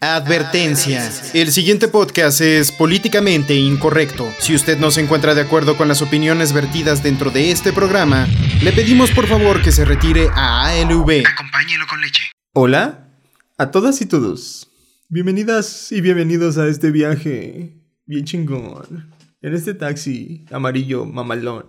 Advertencia. 0.00 1.10
El 1.34 1.50
siguiente 1.50 1.88
podcast 1.88 2.40
es 2.40 2.70
políticamente 2.70 3.54
incorrecto. 3.54 4.28
Si 4.38 4.54
usted 4.54 4.78
no 4.78 4.92
se 4.92 5.00
encuentra 5.00 5.34
de 5.34 5.40
acuerdo 5.40 5.76
con 5.76 5.88
las 5.88 6.02
opiniones 6.02 6.52
vertidas 6.52 7.02
dentro 7.02 7.30
de 7.30 7.50
este 7.50 7.72
programa, 7.72 8.28
le 8.62 8.72
pedimos 8.72 9.10
por 9.10 9.26
favor 9.26 9.60
que 9.60 9.72
se 9.72 9.84
retire 9.84 10.28
a 10.34 10.66
ALV. 10.66 11.24
Acompáñelo 11.26 11.86
con 11.88 12.00
leche. 12.00 12.30
Hola 12.52 13.08
a 13.56 13.70
todas 13.72 14.00
y 14.00 14.06
todos. 14.06 14.70
Bienvenidas 15.08 15.90
y 15.90 16.00
bienvenidos 16.00 16.58
a 16.58 16.68
este 16.68 16.92
viaje 16.92 17.82
bien 18.06 18.24
chingón. 18.24 19.12
En 19.42 19.54
este 19.54 19.74
taxi 19.74 20.44
amarillo 20.52 21.06
mamalón. 21.06 21.66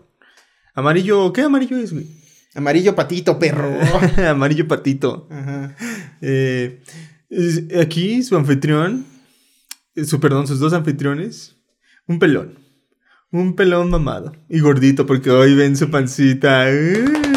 Amarillo, 0.76 1.34
¿qué 1.34 1.42
amarillo 1.42 1.78
es, 1.78 1.94
güey? 1.94 2.06
Amarillo 2.54 2.96
patito, 2.96 3.40
perro. 3.40 3.76
amarillo 4.30 4.68
patito. 4.68 5.28
Ajá. 5.32 5.76
Eh, 6.22 6.84
aquí 7.80 8.24
su 8.24 8.36
anfitrión, 8.36 9.06
eh, 9.96 10.06
su 10.06 10.20
perdón, 10.20 10.48
sus 10.48 10.60
dos 10.60 10.74
anfitriones, 10.74 11.58
un 12.08 12.20
pelón, 12.20 12.60
un 13.32 13.56
pelón 13.56 13.90
mamado 13.90 14.34
y 14.50 14.60
gordito 14.60 15.06
porque 15.06 15.30
hoy 15.30 15.56
ven 15.56 15.78
su 15.78 15.90
pancita. 15.90 16.68
Uh, 16.70 17.30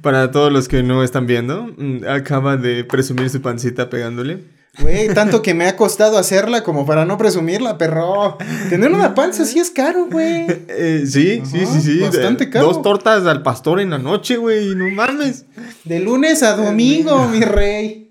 Para 0.00 0.30
todos 0.30 0.52
los 0.52 0.68
que 0.68 0.82
no 0.82 1.02
están 1.02 1.26
viendo, 1.26 1.74
mm, 1.76 2.04
acaba 2.08 2.56
de 2.56 2.84
presumir 2.84 3.30
su 3.30 3.42
pancita 3.42 3.90
pegándole. 3.90 4.44
Güey, 4.80 5.08
tanto 5.12 5.42
que 5.42 5.54
me 5.54 5.66
ha 5.66 5.76
costado 5.76 6.18
hacerla 6.18 6.62
como 6.62 6.86
para 6.86 7.04
no 7.04 7.18
presumirla, 7.18 7.78
perro. 7.78 8.38
Tener 8.70 8.92
una 8.92 9.14
panza 9.14 9.44
sí 9.44 9.58
es 9.58 9.70
caro, 9.70 10.06
güey. 10.10 10.46
Eh, 10.68 11.02
sí, 11.06 11.42
sí, 11.44 11.62
Ajá, 11.62 11.72
sí, 11.72 11.80
sí. 11.80 11.98
bastante 12.00 12.48
caro. 12.48 12.66
Dos 12.66 12.82
tortas 12.82 13.26
al 13.26 13.42
pastor 13.42 13.80
en 13.80 13.90
la 13.90 13.98
noche, 13.98 14.36
güey, 14.36 14.74
no 14.74 14.88
mames. 14.90 15.46
De 15.84 15.98
lunes 16.00 16.42
a 16.42 16.56
domingo, 16.56 17.26
mi 17.28 17.40
rey. 17.40 18.10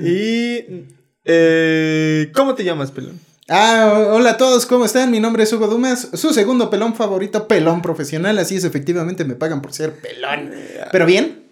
Y... 0.00 0.84
eh, 1.24 2.30
¿Cómo 2.34 2.54
te 2.54 2.64
llamas, 2.64 2.90
pelón? 2.90 3.18
Ah, 3.48 3.92
ho- 3.94 4.14
hola 4.14 4.30
a 4.30 4.36
todos, 4.36 4.64
¿cómo 4.66 4.84
están? 4.86 5.10
Mi 5.10 5.20
nombre 5.20 5.42
es 5.42 5.52
Hugo 5.52 5.66
Dumas, 5.66 6.08
su 6.14 6.32
segundo 6.32 6.70
pelón 6.70 6.94
favorito, 6.94 7.46
pelón 7.46 7.82
profesional, 7.82 8.38
así 8.38 8.56
es, 8.56 8.64
efectivamente 8.64 9.24
me 9.24 9.34
pagan 9.34 9.60
por 9.60 9.72
ser 9.74 9.92
pelón. 9.94 10.50
Pero 10.92 11.04
bien, 11.06 11.42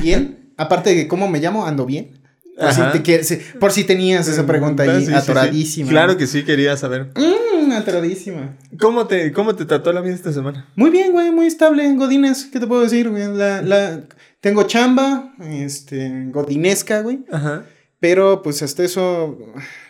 bien. 0.00 0.52
Aparte 0.56 0.94
de 0.94 1.08
cómo 1.08 1.26
me 1.26 1.40
llamo, 1.40 1.66
ando 1.66 1.86
bien. 1.86 2.19
Por 2.58 2.72
si, 2.72 3.02
te 3.02 3.24
se- 3.24 3.36
por 3.58 3.72
si 3.72 3.84
tenías 3.84 4.28
esa 4.28 4.46
pregunta 4.46 4.82
ahí, 4.82 5.00
Sí, 5.00 5.06
sí, 5.06 5.12
sí. 5.12 5.14
atoradísima. 5.14 5.90
Claro 5.90 6.16
que 6.16 6.26
sí, 6.26 6.44
quería 6.44 6.76
saber. 6.76 7.10
Mm, 7.16 7.72
atoradísima. 7.72 8.56
¿Cómo 8.78 9.06
te, 9.06 9.32
¿Cómo 9.32 9.54
te 9.54 9.64
trató 9.64 9.92
la 9.92 10.00
vida 10.00 10.14
esta 10.14 10.32
semana? 10.32 10.68
Muy 10.76 10.90
bien, 10.90 11.12
güey, 11.12 11.30
muy 11.30 11.46
estable, 11.46 11.94
Godines, 11.94 12.46
¿qué 12.52 12.60
te 12.60 12.66
puedo 12.66 12.82
decir? 12.82 13.06
La, 13.10 13.62
la... 13.62 14.02
Tengo 14.40 14.62
chamba, 14.64 15.34
este, 15.48 16.26
godinesca, 16.30 17.00
güey. 17.02 17.20
Ajá. 17.30 17.64
Pero 17.98 18.40
pues 18.42 18.62
hasta 18.62 18.82
eso 18.82 19.38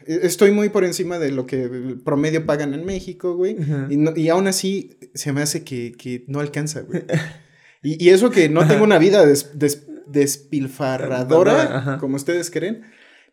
eh, 0.06 0.20
estoy 0.24 0.50
muy 0.50 0.68
por 0.68 0.84
encima 0.84 1.20
de 1.20 1.30
lo 1.30 1.46
que 1.46 1.62
el 1.62 2.00
promedio 2.04 2.44
pagan 2.44 2.74
en 2.74 2.84
México, 2.84 3.36
güey. 3.36 3.56
Y, 3.88 3.96
no- 3.96 4.16
y 4.16 4.28
aún 4.28 4.48
así 4.48 4.96
se 5.14 5.32
me 5.32 5.42
hace 5.42 5.62
que, 5.62 5.92
que 5.92 6.24
no 6.26 6.40
alcanza, 6.40 6.80
güey. 6.80 7.02
Y, 7.82 8.02
y 8.04 8.10
eso 8.10 8.30
que 8.30 8.48
no 8.48 8.66
tengo 8.66 8.84
una 8.84 8.98
vida 8.98 9.24
des- 9.24 9.58
des- 9.58 9.86
despilfarradora, 10.06 11.78
Ajá. 11.78 11.98
como 11.98 12.16
ustedes 12.16 12.50
creen. 12.50 12.82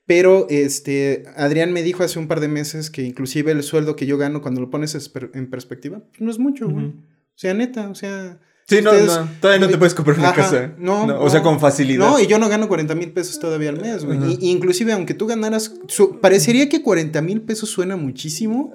Pero 0.06 0.48
este, 0.50 1.24
Adrián 1.36 1.74
me 1.74 1.84
dijo 1.84 2.04
hace 2.04 2.18
un 2.18 2.28
par 2.30 2.40
de 2.40 2.48
meses 2.48 2.90
que 2.90 3.04
inclusive 3.04 3.52
el 3.52 3.62
sueldo 3.64 3.96
que 3.98 4.06
yo 4.06 4.18
gano 4.18 4.42
cuando 4.42 4.62
lo 4.62 4.70
pones 4.70 4.96
en 5.34 5.50
perspectiva, 5.50 6.00
pues, 6.10 6.22
no 6.22 6.32
es 6.32 6.40
mucho, 6.40 6.70
güey. 6.70 6.86
Ujú. 6.86 6.98
O 7.00 7.38
sea, 7.40 7.54
neta, 7.54 7.90
o 7.90 7.96
sea... 7.96 8.40
Sí, 8.70 8.82
no, 8.82 8.92
ustedes- 8.92 9.08
no, 9.08 9.30
todavía 9.40 9.66
no 9.66 9.72
te 9.72 9.78
puedes 9.78 9.94
comprar 9.94 10.20
una 10.20 10.28
Ajá, 10.30 10.42
casa. 10.42 10.72
No, 10.78 11.06
O 11.22 11.30
sea, 11.30 11.40
no. 11.40 11.46
con 11.46 11.60
facilidad. 11.62 12.06
No, 12.06 12.20
y 12.20 12.28
yo 12.28 12.38
no 12.38 12.50
gano 12.50 12.68
40 12.68 12.96
mil 12.96 13.12
pesos 13.14 13.40
todavía 13.40 13.70
al 13.70 13.80
mes, 13.80 14.04
güey. 14.04 14.20
Y 14.42 14.50
inclusive, 14.52 14.92
aunque 14.92 15.14
tú 15.14 15.26
ganaras, 15.26 15.72
su- 15.88 16.20
parecería 16.20 16.68
que 16.68 16.82
40 16.82 17.22
mil 17.22 17.40
pesos 17.42 17.70
suena 17.70 17.96
muchísimo, 17.96 18.74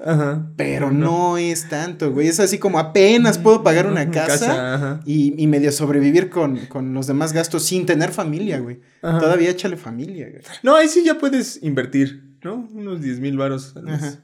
pero 0.57 0.91
no. 0.91 1.37
es 1.37 1.69
tanto, 1.69 2.11
güey. 2.11 2.29
Es 2.29 2.41
así 2.41 2.57
como 2.59 2.79
apenas 2.79 3.37
puedo 3.37 3.63
pagar 3.63 3.87
una 3.87 4.11
casa, 4.11 5.01
y, 5.05 5.35
y 5.37 5.47
medio 5.47 5.71
sobrevivir 5.73 6.31
con, 6.31 6.57
con 6.67 6.95
los 6.95 7.07
demás 7.07 7.35
gastos 7.35 7.63
sin 7.65 7.85
tener 7.85 8.13
familia, 8.13 8.61
güey. 8.61 8.81
Todavía 9.03 9.51
échale 9.51 9.77
familia, 9.77 10.27
güey. 10.31 10.43
No, 10.63 10.75
ahí 10.75 10.89
sí 10.89 11.05
ya 11.05 11.19
puedes 11.19 11.63
invertir, 11.63 12.39
¿no? 12.43 12.67
Unos 12.73 13.03
10 13.03 13.21
mil 13.21 13.37
varos 13.37 13.77
al 13.77 13.83
mes. 13.85 14.19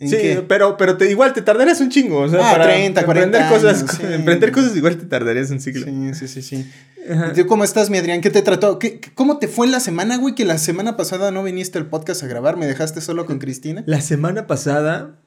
Ajá. 0.00 0.04
¿En 0.04 0.08
Sí, 0.08 0.16
qué? 0.16 0.44
pero, 0.48 0.76
pero 0.78 0.96
te, 0.96 1.10
igual 1.10 1.32
te 1.34 1.42
tardarías 1.42 1.80
un 1.80 1.90
chingo. 1.90 2.20
O 2.20 2.28
sea, 2.28 2.40
Ah, 2.48 2.52
para 2.52 2.64
30, 2.64 3.04
40 3.04 3.38
emprender 3.38 3.60
cosas, 3.60 3.96
sí. 3.96 4.02
emprender 4.10 4.50
cosas 4.52 4.74
igual 4.76 4.96
te 4.96 5.04
tardarías 5.06 5.50
un 5.50 5.60
siglo. 5.60 5.84
Sí, 5.84 6.14
sí, 6.14 6.28
sí, 6.28 6.42
sí. 6.42 6.70
Ajá. 7.10 7.32
¿Y 7.34 7.40
tú 7.42 7.46
¿Cómo 7.46 7.64
estás, 7.64 7.90
mi 7.90 7.98
Adrián? 7.98 8.20
¿Qué 8.20 8.30
te 8.30 8.40
trató? 8.42 8.78
¿Qué, 8.78 9.00
qué- 9.00 9.12
¿Cómo 9.14 9.38
te 9.38 9.46
fue 9.48 9.66
en 9.66 9.72
la 9.72 9.80
semana, 9.80 10.16
güey? 10.16 10.34
Que 10.34 10.44
la 10.44 10.58
semana 10.58 10.96
pasada 10.96 11.30
no 11.30 11.42
viniste 11.42 11.78
al 11.78 11.86
podcast 11.86 12.22
a 12.22 12.26
grabar, 12.26 12.56
me 12.56 12.66
dejaste 12.66 13.00
solo 13.00 13.26
con 13.26 13.38
Cristina. 13.38 13.82
La 13.86 14.00
semana 14.00 14.46
pasada, 14.46 15.18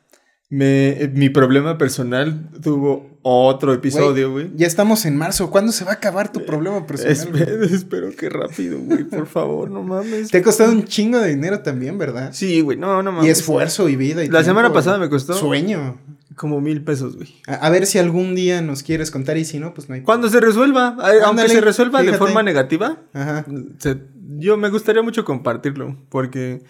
me, 0.50 0.90
eh, 1.04 1.12
mi 1.14 1.30
problema 1.30 1.78
personal 1.78 2.50
tuvo 2.62 3.18
otro 3.24 3.74
episodio, 3.74 4.32
güey. 4.32 4.52
Ya 4.56 4.68
estamos 4.68 5.06
en 5.06 5.16
marzo. 5.18 5.50
¿Cuándo 5.50 5.72
se 5.72 5.86
va 5.86 5.92
a 5.92 5.96
acabar 5.96 6.32
tu 6.32 6.46
problema 6.46 6.86
personal? 6.86 7.16
Espe- 7.16 7.64
espero 7.74 8.12
que 8.16 8.30
rápido, 8.30 8.78
güey, 8.80 9.06
por 9.06 9.26
favor, 9.28 9.72
no 9.72 9.82
mames. 9.82 10.30
Te 10.30 10.40
ha 10.40 10.44
costado 10.44 10.72
un 10.72 10.84
chingo 10.86 11.20
de 11.20 11.30
dinero 11.30 11.62
también, 11.62 11.98
¿verdad? 11.98 12.32
Sí, 12.34 12.62
güey, 12.62 12.78
no, 12.78 13.02
no 13.02 13.12
mames. 13.12 13.28
Y 13.28 13.32
esfuerzo 13.32 13.90
y 13.90 13.96
vida. 13.96 14.24
Y 14.24 14.28
La 14.30 14.44
semana 14.44 14.72
pasada 14.74 14.98
me 15.00 15.10
costó 15.10 15.34
Sueño. 15.34 15.98
como 16.36 16.60
mil 16.62 16.84
pesos, 16.84 17.16
güey. 17.16 17.30
A, 17.48 17.54
a 17.56 17.70
ver 17.70 17.86
si 17.88 17.98
algún 17.98 18.36
día 18.36 18.62
nos 18.62 18.84
quieres 18.84 19.10
contar 19.10 19.38
y 19.38 19.46
si 19.46 19.58
no, 19.60 19.74
pues 19.74 19.88
no 19.90 19.96
hay. 19.96 20.02
Cuando 20.02 20.30
se 20.30 20.40
resuelva, 20.40 20.98
aunque 21.26 21.48
se 21.50 21.62
resuelva 21.62 22.04
de 22.04 22.14
forma 22.14 22.44
negativa, 22.44 22.98
Ajá. 23.14 23.46
se- 23.80 24.02
yo 24.38 24.58
me 24.58 24.70
gustaría 24.70 25.02
mucho 25.02 25.24
compartirlo, 25.26 25.96
porque, 26.10 26.64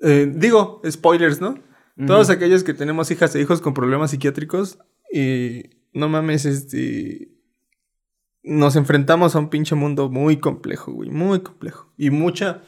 eh, 0.00 0.32
digo, 0.34 0.80
spoilers, 0.90 1.40
¿no? 1.40 1.58
Todos 2.06 2.30
aquellos 2.30 2.64
que 2.64 2.74
tenemos 2.74 3.10
hijas 3.10 3.34
e 3.34 3.40
hijos 3.40 3.60
con 3.60 3.74
problemas 3.74 4.10
psiquiátricos, 4.10 4.78
y 5.12 5.64
no 5.92 6.08
mames, 6.08 6.44
este... 6.44 7.28
Nos 8.44 8.74
enfrentamos 8.74 9.36
a 9.36 9.38
un 9.38 9.50
pinche 9.50 9.74
mundo 9.76 10.08
muy 10.08 10.38
complejo, 10.38 10.92
güey, 10.92 11.10
muy 11.10 11.40
complejo. 11.40 11.92
Y 11.96 12.10
mucha... 12.10 12.62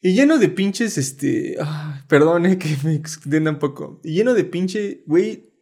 Y 0.00 0.14
lleno 0.14 0.38
de 0.38 0.48
pinches, 0.48 0.98
este... 0.98 1.56
ah, 1.60 2.04
perdón, 2.08 2.46
eh, 2.46 2.58
que 2.58 2.76
me 2.82 2.94
extienda 2.94 3.50
un 3.50 3.58
poco. 3.58 4.00
Y 4.02 4.14
lleno 4.14 4.34
de 4.34 4.44
pinche, 4.44 5.04
güey... 5.06 5.52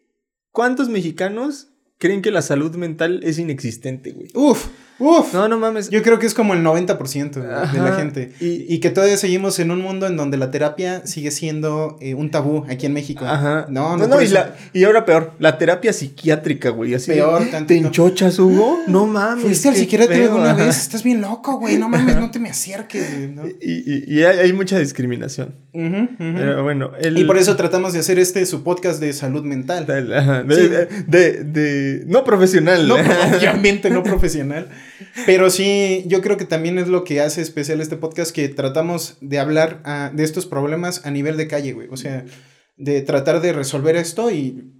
¿Cuántos 0.53 0.89
mexicanos 0.89 1.73
creen 1.99 2.23
que 2.23 2.31
la 2.31 2.41
salud 2.41 2.75
mental 2.77 3.21
es 3.25 3.39
inexistente, 3.39 4.13
güey? 4.13 4.29
Uf, 4.35 4.69
uf. 4.99 5.33
No, 5.35 5.49
no 5.49 5.59
mames. 5.59 5.91
Yo 5.91 6.03
creo 6.03 6.19
que 6.19 6.27
es 6.27 6.35
como 6.35 6.55
el 6.55 6.63
90% 6.63 7.31
de 7.41 7.49
la 7.49 7.63
Ajá. 7.63 7.97
gente. 7.97 8.33
Y- 8.41 8.65
Y, 8.75 8.79
que 8.81 8.91
todavía 8.91 9.17
seguimos 9.17 9.59
en 9.59 9.71
un 9.71 9.81
mundo 9.81 10.07
en 10.07 10.17
donde 10.17 10.37
la 10.37 10.51
terapia 10.51 11.07
sigue 11.07 11.31
siendo 11.31 11.97
eh, 12.01 12.15
un 12.15 12.31
tabú 12.31 12.65
aquí 12.69 12.87
en 12.87 12.93
México. 12.93 13.25
Ajá. 13.25 13.67
No, 13.69 13.97
no, 13.97 14.07
no, 14.07 14.21
y, 14.23 14.29
la- 14.29 14.55
y 14.73 14.85
ahora 14.85 15.05
peor, 15.05 15.33
la 15.39 15.59
terapia 15.59 15.93
psiquiátrica, 15.93 16.71
güey. 16.71 16.95
Así 16.95 17.11
Peor 17.13 17.45
¿Te 17.45 17.51
tantito. 17.51 17.87
enchochas, 17.87 18.39
Hugo? 18.39 18.81
No 18.87 19.07
mames. 19.07 19.45
Fuiste 19.45 19.69
al 19.69 19.77
psiquiatra 19.77 20.15
alguna 20.17 20.53
ajá. 20.53 20.65
vez. 20.67 20.79
Estás 20.79 21.03
bien 21.03 21.21
loco, 21.21 21.59
güey. 21.59 21.77
No 21.79 21.89
mames, 21.89 22.17
no 22.21 22.31
te 22.31 22.39
me 22.39 22.51
acerques, 22.51 23.15
güey. 23.17 23.29
¿no? 23.29 23.47
Y, 23.47 24.05
y- 24.19 24.23
hay, 24.25 24.39
hay 24.39 24.53
mucha 24.53 24.79
discriminación. 24.79 25.55
Ujú. 25.73 26.09
Pero 26.19 26.63
bueno, 26.63 26.93
el, 27.01 27.19
Y 27.19 27.25
por 27.25 27.37
eso 27.37 27.55
tratamos 27.57 27.93
de 27.93 27.99
hacer 28.01 28.19
este 28.19 28.45
su 28.47 28.63
podcast 28.63 28.99
de 29.01 29.13
salud 29.13 29.45
mental. 29.45 29.87
ajá, 30.13 30.43
de, 30.43 30.55
Sí. 30.55 30.69
de- 30.69 30.87
de- 31.07 31.45
de- 31.45 32.05
no 32.07 32.25
profesional. 32.25 32.89
No, 32.89 32.95
obviamente 33.37 33.91
no 33.91 34.03
profesional. 34.03 34.69
Pero 35.25 35.51
sí, 35.51 36.05
yo 36.07 36.21
creo 36.21 36.37
que 36.37 36.45
también 36.45 36.79
es 36.79 36.89
lo 36.89 37.05
que 37.05 37.21
hace 37.21 37.41
especial 37.41 37.81
este 37.81 37.97
podcast, 37.97 38.33
que 38.33 38.49
tratamos 38.49 39.17
de 39.21 39.39
hablar 39.39 39.81
ah, 39.85 40.11
de 40.13 40.25
estos 40.25 40.47
problemas 40.47 41.07
a 41.07 41.11
nivel 41.11 41.37
de 41.37 41.49
calle, 41.49 41.73
güey. 41.73 41.89
O 41.91 41.97
sea, 41.97 42.25
de 42.77 43.01
tratar 43.01 43.41
de 43.41 43.53
resolver 43.53 43.97
esto 43.97 44.31
y 44.31 44.73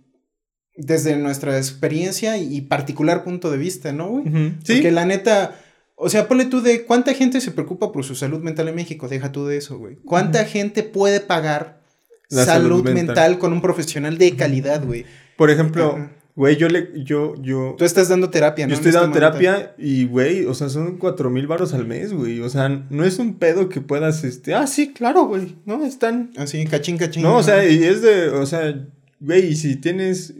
desde 0.77 1.17
nuestra 1.17 1.57
experiencia 1.57 2.37
y, 2.37 2.61
particular 2.63 3.25
punto 3.25 3.51
de 3.51 3.57
vista, 3.57 3.93
¿no, 3.93 4.09
güey? 4.09 4.25
Sí. 4.63 4.75
Porque 4.75 4.91
la 4.93 5.07
neta, 5.07 5.59
o 5.95 6.11
sea, 6.11 6.29
ponle 6.29 6.45
tú 6.45 6.61
de 6.61 6.85
cuánta 6.85 7.15
gente 7.15 7.41
se 7.41 7.51
preocupa 7.51 7.93
por 7.93 8.05
su 8.05 8.15
salud 8.15 8.41
mental 8.41 8.69
en 8.69 8.75
México, 8.75 9.09
deja 9.09 9.33
tú 9.33 9.47
de 9.47 9.57
eso, 9.57 9.79
güey. 9.79 9.97
¿Cuánta 10.05 10.45
gente 10.45 10.83
puede 10.83 11.21
pagar 11.21 11.81
La 12.29 12.45
salud, 12.45 12.85
mental. 12.85 13.07
mental. 13.07 13.39
con 13.39 13.55
un 13.55 13.63
profesional 13.63 14.19
de 14.19 14.37
calidad, 14.37 14.85
güey? 14.85 15.07
Por 15.37 15.51
ejemplo. 15.51 16.11
Güey, 16.37 16.57
yo 16.57 16.69
le, 16.69 16.91
yo, 17.03 17.35
yo, 17.41 17.75
Tú 17.79 17.85
estás 17.87 18.11
dando 18.11 18.29
terapia, 18.31 18.67
¿no? 18.67 18.71
yo 18.71 18.75
estoy 18.77 18.91
este 18.91 19.01
dando 19.01 19.19
momento. 19.19 19.39
terapia 19.41 19.75
y, 19.79 20.05
güey, 20.05 20.45
o 20.45 20.53
sea, 20.55 20.69
son 20.69 20.99
cuatro 20.99 21.31
mil 21.31 21.47
baros 21.47 21.73
al 21.73 21.87
mes, 21.87 22.13
güey. 22.13 22.41
O 22.43 22.49
sea, 22.51 22.69
no 22.69 23.05
es 23.05 23.19
un 23.19 23.39
pedo 23.39 23.69
que 23.71 23.81
puedas, 23.81 24.23
este, 24.23 24.55
ah, 24.55 24.67
sí, 24.67 24.93
claro, 24.93 25.25
güey, 25.25 25.57
¿no? 25.65 25.85
Están, 25.85 26.31
Así, 26.37 26.65
cachín, 26.67 26.99
cachín. 26.99 27.23
No, 27.23 27.37
o 27.39 27.43
sea, 27.43 27.67
y 27.67 27.83
es 27.83 28.03
de, 28.03 28.29
o 28.29 28.45
sea, 28.45 28.87
güey, 29.19 29.47
y 29.47 29.57
si 29.57 29.77
tienes, 29.77 30.35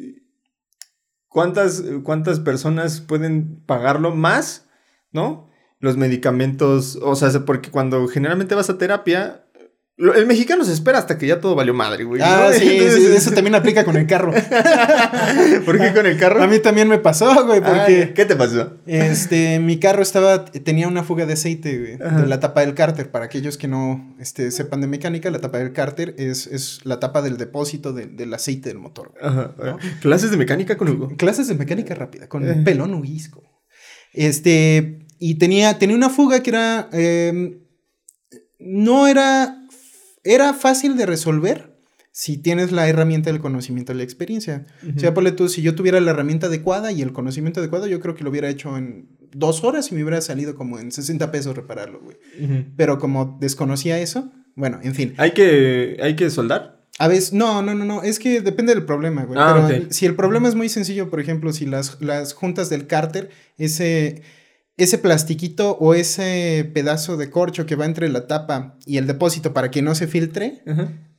¿cuántas, 1.29 1.83
cuántas 2.03 2.41
personas 2.41 3.01
pueden 3.01 3.63
pagarlo 3.65 4.15
más, 4.15 4.67
no? 5.13 5.49
Los 5.81 5.97
medicamentos, 5.97 6.99
o 7.03 7.15
sea, 7.17 7.31
porque 7.47 7.71
cuando 7.71 8.07
generalmente 8.07 8.55
vas 8.55 8.69
a 8.69 8.77
terapia, 8.79 9.46
El 9.99 10.27
mexicano 10.27 10.63
se 10.63 10.75
espera 10.75 10.99
hasta 10.99 11.17
que 11.17 11.27
ya 11.27 11.41
todo 11.41 11.55
valió 11.55 11.73
madre, 11.73 12.05
güey. 12.05 12.21
Ah, 12.23 12.49
¿no? 12.53 12.59
sí, 12.59 12.69
Entonces, 12.77 13.03
sí, 13.03 13.17
eso 13.17 13.31
también 13.31 13.55
aplica 13.55 13.83
con 13.83 13.97
el 13.97 14.07
carro. 14.07 14.31
¿Por 15.65 15.79
qué 15.81 15.93
con 15.95 16.05
el 16.05 16.19
carro? 16.19 16.43
A 16.43 16.47
mí 16.47 16.59
también 16.59 16.87
me 16.87 16.99
pasó, 16.99 17.47
güey, 17.47 17.61
Ah, 17.65 17.67
porque 17.67 18.13
¿Qué 18.15 18.27
te 18.27 18.37
pasó? 18.37 18.75
este, 18.87 19.59
mi 19.59 19.79
carro 19.81 20.03
estaba, 20.03 20.45
tenía 20.45 20.87
una 20.87 21.03
fuga 21.03 21.25
de 21.25 21.33
aceite, 21.33 21.79
güey, 21.79 21.95
Ajá. 21.95 22.21
de 22.21 22.27
la 22.27 22.41
tapa 22.41 22.61
del 22.61 22.75
cárter. 22.75 23.11
Para 23.11 23.25
aquellos 23.25 23.57
que 23.57 23.69
no 23.69 24.15
este, 24.21 24.51
sepan 24.51 24.83
de 24.83 24.87
mecánica, 24.87 25.31
la 25.31 25.39
tapa 25.41 25.59
del 25.59 25.73
cárter 25.73 26.15
es, 26.19 26.47
es 26.47 26.81
la 26.85 27.01
tapa 27.01 27.23
del 27.23 27.39
depósito 27.39 27.95
de- 27.95 28.07
del 28.07 28.35
aceite 28.35 28.69
del 28.69 28.79
motor. 28.79 29.13
güey. 29.19 29.25
Ajá. 29.33 29.55
Clases 30.03 30.31
de 30.31 30.37
mecánica 30.37 30.77
con 30.77 30.91
Hugo. 30.91 31.09
Clases 31.17 31.49
de 31.49 31.55
mecánica 31.55 31.95
rápida, 31.95 32.29
con 32.29 32.47
Eh. 32.47 32.63
pelón 32.65 32.93
Huguisco. 32.93 33.43
Este, 34.13 35.07
y 35.19 35.37
tenía, 35.37 35.79
tenía 35.79 35.97
una 35.97 36.11
fuga 36.11 36.41
que 36.41 36.51
era, 36.51 36.89
em, 36.93 37.61
no 38.59 39.07
era, 39.07 39.56
era 40.27 40.53
fácil 40.53 40.97
de 40.97 41.07
resolver 41.07 41.77
si 42.13 42.39
tienes 42.39 42.73
la 42.73 42.89
herramienta 42.89 43.31
del 43.31 43.41
conocimiento 43.41 43.93
y 43.93 43.97
la 43.97 44.03
experiencia. 44.03 44.67
O 44.97 44.99
sea, 44.99 45.13
ponle 45.13 45.33
tú, 45.33 45.51
si 45.51 45.61
yo 45.61 45.75
tuviera 45.75 46.01
la 46.01 46.13
herramienta 46.13 46.47
adecuada 46.47 46.91
y 46.91 47.03
el 47.03 47.13
conocimiento 47.13 47.61
adecuado, 47.61 47.87
yo 47.87 48.01
creo 48.01 48.15
que 48.15 48.25
lo 48.25 48.31
hubiera 48.31 48.49
hecho 48.49 48.77
en 48.79 49.09
dos 49.33 49.65
horas 49.65 49.93
y 49.93 49.95
me 49.95 50.03
hubiera 50.03 50.23
salido 50.23 50.55
como 50.55 50.79
en 50.79 50.93
60 50.93 51.31
pesos 51.31 51.55
repararlo, 51.55 52.01
güey. 52.01 52.17
Ujú. 52.43 52.65
Pero 52.75 52.99
como 52.99 53.37
desconocía 53.39 53.99
eso, 54.01 54.33
bueno, 54.55 54.81
en 54.83 54.95
fin. 54.95 55.13
¿Hay 55.19 55.33
que, 55.33 55.99
¿Hay 56.01 56.17
que 56.17 56.31
soldar? 56.31 56.77
A 56.99 57.09
veces, 57.09 57.35
no, 57.35 57.61
no, 57.61 57.75
no, 57.75 57.85
no, 57.85 58.03
es 58.03 58.19
que 58.19 58.41
depende 58.41 58.75
del 58.75 58.87
problema, 58.87 59.25
güey. 59.25 59.39
Ah, 59.39 59.67
pero 59.69 59.85
ok. 59.85 59.91
si 59.91 60.07
el 60.07 60.17
problema 60.17 60.49
es 60.49 60.55
muy 60.55 60.71
sencillo, 60.71 61.11
por 61.11 61.21
ejemplo, 61.21 61.53
si 61.53 61.67
las, 61.67 62.01
las 62.01 62.33
juntas 62.33 62.71
del 62.71 62.87
cárter, 62.87 63.29
ese, 63.59 64.23
ese 64.77 64.99
plastiquito 64.99 65.77
o 65.81 65.95
ese 65.95 66.71
pedazo 66.75 67.17
de 67.17 67.31
corcho 67.31 67.65
que 67.67 67.77
va 67.77 67.87
entre 67.87 68.09
la 68.09 68.27
tapa 68.27 68.77
y 68.85 68.99
el 68.99 69.07
depósito 69.07 69.53
para 69.55 69.71
que 69.71 69.81
no 69.83 69.95
se 69.95 70.07
filtre, 70.07 70.63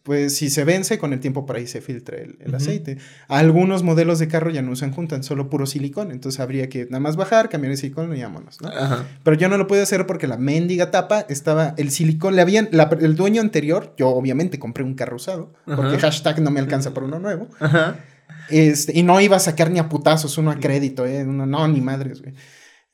pues 0.03 0.35
si 0.37 0.49
se 0.49 0.63
vence, 0.63 0.97
con 0.99 1.11
el 1.11 1.19
tiempo 1.19 1.45
por 1.45 1.57
ahí 1.57 1.67
se 1.67 1.81
filtre 1.81 2.29
el, 2.39 2.55
aceite. 2.55 2.97
Algunos 3.27 3.83
modelos 3.83 4.19
de 4.19 4.29
carro 4.29 4.51
ya 4.51 4.61
no 4.61 4.71
usan 4.71 4.93
juntan, 4.93 5.21
solo 5.23 5.49
puro 5.49 5.65
silicón, 5.65 6.11
entonces 6.11 6.39
habría 6.39 6.69
que 6.69 6.85
nada 6.85 6.99
más 7.01 7.17
bajar, 7.17 7.49
cambiar 7.49 7.71
el 7.71 7.77
silicón 7.77 8.15
y 8.15 8.21
vámonos. 8.21 8.57
Pero 9.23 9.35
yo 9.35 9.49
no 9.49 9.57
lo 9.57 9.67
pude 9.67 9.81
hacer 9.81 10.05
porque 10.05 10.27
la 10.27 10.37
mendiga 10.37 10.91
tapa 10.91 11.25
estaba, 11.27 11.73
el 11.77 11.91
silicón, 11.91 12.35
le 12.37 12.41
habían, 12.43 12.69
la- 12.71 12.89
el 13.01 13.15
dueño 13.17 13.41
anterior, 13.41 13.93
yo 13.97 14.07
obviamente 14.09 14.59
compré 14.59 14.83
un 14.85 14.93
carro 14.93 15.17
usado, 15.17 15.51
porque 15.65 15.97
hashtag 15.99 16.39
no 16.41 16.51
me 16.51 16.59
alcanza 16.61 16.93
por 16.93 17.03
uno 17.03 17.19
nuevo, 17.19 17.49
este, 18.49 18.97
y 18.97 19.03
no 19.03 19.19
iba 19.19 19.35
a 19.35 19.39
sacar 19.39 19.71
ni 19.71 19.79
a 19.79 19.89
putazos 19.89 20.37
uno 20.37 20.51
a 20.51 20.59
crédito, 20.59 21.05
eh, 21.05 21.25
uno, 21.25 21.45
no, 21.45 21.67
ni 21.67 21.81
madres, 21.81 22.21
güey. 22.21 22.33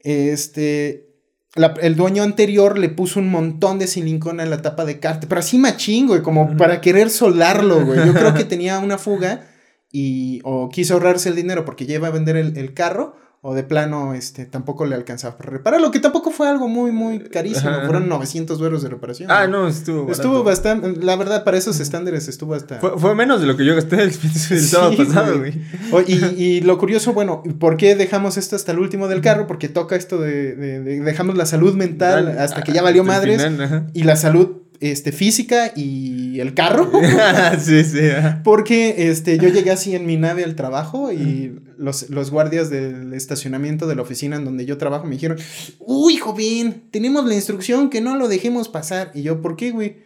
Este, 0.03 1.07
la- 1.55 1.73
el 1.81 1.95
dueño 1.95 2.23
anterior 2.23 2.77
le 2.77 2.89
puso 2.89 3.19
un 3.19 3.29
montón 3.29 3.79
de 3.79 3.87
silicón 3.87 4.39
en 4.39 4.49
la 4.49 4.61
tapa 4.61 4.85
de 4.85 4.99
cárter, 4.99 5.27
pero 5.29 5.39
así 5.39 5.57
machín, 5.57 6.07
güey, 6.07 6.21
como 6.21 6.55
para 6.57 6.81
querer 6.81 7.09
soldarlo, 7.09 7.85
güey. 7.85 8.05
Yo 8.05 8.13
creo 8.13 8.33
que 8.33 8.43
tenía 8.45 8.79
una 8.79 8.97
fuga 8.97 9.47
y 9.91 10.41
o 10.43 10.69
quiso 10.69 10.93
ahorrarse 10.95 11.29
el 11.29 11.35
dinero 11.35 11.65
porque 11.65 11.85
ya 11.85 11.95
iba 11.95 12.07
a 12.07 12.11
vender 12.11 12.35
el, 12.37 12.57
el 12.57 12.73
carro 12.73 13.15
o 13.45 13.53
de 13.53 13.63
plano 13.63 14.13
este 14.13 14.45
tampoco 14.45 14.85
le 14.85 14.95
alcanzaba 14.95 15.37
para 15.37 15.49
repararlo, 15.51 15.91
que 15.91 15.99
tampoco 15.99 16.31
fue 16.31 16.47
algo 16.47 16.69
muy 16.69 16.93
muy 16.93 17.19
carísimo, 17.19 17.71
Ajá. 17.71 17.81
fueron 17.85 18.07
900 18.07 18.57
euros 18.61 18.81
de 18.83 18.87
reparación. 18.89 19.29
Ah, 19.29 19.47
no, 19.47 19.67
estuvo. 19.67 20.09
Estuvo 20.09 20.43
barato. 20.43 20.45
bastante, 20.45 21.05
la 21.05 21.17
verdad, 21.17 21.43
para 21.43 21.57
esos 21.57 21.77
estándares 21.81 22.29
estuvo 22.29 22.53
hasta... 22.55 22.79
Fue, 22.79 22.97
fue 22.97 23.15
menos 23.15 23.41
de 23.41 23.47
lo 23.47 23.57
que 23.57 23.65
yo 23.65 23.75
gasté 23.75 23.97
el, 23.97 24.09
el 24.11 24.13
Sí, 24.15 24.59
sábado 24.61 24.95
pasado, 24.95 25.39
güey. 25.39 25.59
y, 26.07 26.41
y 26.41 26.61
lo 26.61 26.77
curioso, 26.77 27.11
bueno, 27.11 27.43
¿por 27.59 27.75
qué 27.75 27.95
dejamos 27.97 28.37
esto 28.37 28.55
hasta 28.55 28.71
el 28.71 28.79
último 28.79 29.09
del 29.09 29.19
carro? 29.19 29.45
Porque 29.45 29.67
toca 29.67 29.97
esto 29.97 30.21
de, 30.21 30.55
de- 30.55 30.79
de- 30.79 31.01
dejamos 31.01 31.35
la 31.35 31.45
salud 31.45 31.75
mental 31.75 32.29
Al- 32.29 32.39
hasta 32.39 32.63
que 32.63 32.71
ya 32.71 32.81
valió 32.81 33.03
madres 33.03 33.43
final, 33.43 33.91
y 33.93 34.03
la 34.03 34.15
salud 34.15 34.62
este, 34.91 35.13
física 35.13 35.71
y 35.75 36.39
el 36.41 36.53
carro. 36.53 36.91
sí, 37.59 37.83
sí. 37.85 38.09
ajá. 38.09 38.41
Porque 38.43 39.09
este, 39.09 39.37
yo 39.37 39.47
llegué 39.47 39.71
así 39.71 39.95
en 39.95 40.05
mi 40.05 40.17
nave 40.17 40.43
al 40.43 40.55
trabajo 40.55 41.11
y 41.13 41.57
los, 41.77 42.09
los 42.09 42.31
guardias 42.31 42.69
del 42.69 43.13
estacionamiento 43.13 43.87
de 43.87 43.95
la 43.95 44.01
oficina 44.01 44.35
en 44.35 44.43
donde 44.43 44.65
yo 44.65 44.77
trabajo 44.77 45.05
me 45.05 45.15
dijeron, 45.15 45.37
uy, 45.79 46.17
joven, 46.17 46.83
tenemos 46.91 47.25
la 47.25 47.33
instrucción 47.33 47.89
que 47.89 48.01
no 48.01 48.17
lo 48.17 48.27
dejemos 48.27 48.67
pasar. 48.67 49.11
Y 49.13 49.21
yo, 49.21 49.41
¿por 49.41 49.55
qué, 49.55 49.71
güey? 49.71 50.03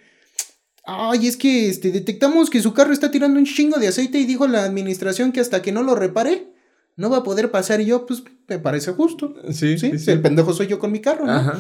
Ay, 0.86 1.28
es 1.28 1.38
que 1.38 1.70
este, 1.70 1.92
detectamos 1.92 2.50
que 2.52 2.62
su 2.62 2.74
carro 2.74 2.94
está 2.94 3.10
tirando 3.10 3.40
un 3.40 3.46
chingo 3.46 3.80
de 3.80 3.88
aceite 3.88 4.20
y 4.20 4.26
dijo 4.26 4.48
la 4.48 4.64
administración 4.64 5.32
que 5.32 5.40
hasta 5.40 5.62
que 5.64 5.72
no 5.72 5.82
lo 5.82 5.96
repare, 5.96 6.54
no 6.96 7.10
va 7.10 7.18
a 7.18 7.24
poder 7.24 7.50
pasar. 7.50 7.82
Y 7.82 7.86
yo, 7.86 8.06
pues, 8.06 8.24
me 8.48 8.60
parece 8.60 8.92
justo. 8.92 9.34
Sí, 9.52 9.78
Sí, 9.78 9.92
sí, 9.92 10.00
sí. 10.00 10.12
el 10.12 10.22
pendejo 10.22 10.54
soy 10.54 10.68
yo 10.68 10.78
con 10.78 10.92
mi 10.92 11.02
carro, 11.02 11.26
¿no? 11.26 11.32
Ajá. 11.34 11.60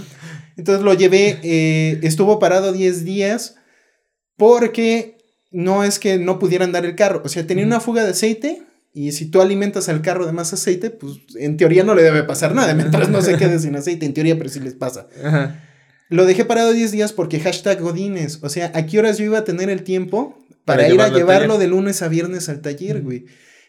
Entonces 0.57 0.83
lo 0.83 0.93
llevé, 0.93 1.39
eh, 1.43 1.99
estuvo 2.01 2.39
parado 2.39 2.73
10 2.73 3.05
días 3.05 3.55
porque 4.35 5.17
no 5.51 5.83
es 5.83 5.99
que 5.99 6.17
no 6.17 6.39
pudieran 6.39 6.71
dar 6.71 6.85
el 6.85 6.95
carro, 6.95 7.21
o 7.23 7.29
sea, 7.29 7.47
tenía 7.47 7.65
una 7.65 7.79
fuga 7.79 8.03
de 8.03 8.09
aceite 8.09 8.63
y 8.93 9.11
si 9.11 9.27
tú 9.27 9.41
alimentas 9.41 9.89
al 9.89 10.01
carro 10.01 10.25
de 10.25 10.31
más 10.31 10.53
aceite, 10.53 10.89
pues 10.89 11.13
en 11.35 11.55
teoría 11.57 11.83
no 11.83 11.93
le 11.93 12.01
debe 12.01 12.23
pasar 12.23 12.55
nada, 12.55 12.73
mientras 12.73 13.09
no 13.09 13.21
se 13.21 13.37
quede 13.37 13.59
sin 13.59 13.75
aceite, 13.75 14.05
en 14.05 14.13
teoría, 14.13 14.37
pero 14.37 14.49
sí 14.49 14.59
les 14.59 14.73
pasa. 14.73 15.07
Ajá. 15.23 15.63
Lo 16.09 16.25
dejé 16.25 16.45
parado 16.45 16.73
10 16.73 16.91
días 16.91 17.13
porque 17.13 17.39
hashtag 17.39 17.79
Godines, 17.79 18.39
o 18.41 18.49
sea, 18.49 18.71
¿a 18.73 18.85
qué 18.85 18.97
horas 18.97 19.17
yo 19.17 19.25
iba 19.25 19.37
a 19.39 19.43
tener 19.43 19.69
el 19.69 19.83
tiempo 19.83 20.39
para, 20.65 20.83
Para 20.83 20.93
ir 20.93 21.01
a 21.01 21.09
llevarlo 21.09 21.57
de 21.57 21.67
lunes 21.67 22.01
a 22.01 22.07
viernes 22.07 22.49
al 22.49 22.61
taller, 22.61 23.01
güey? 23.01 23.25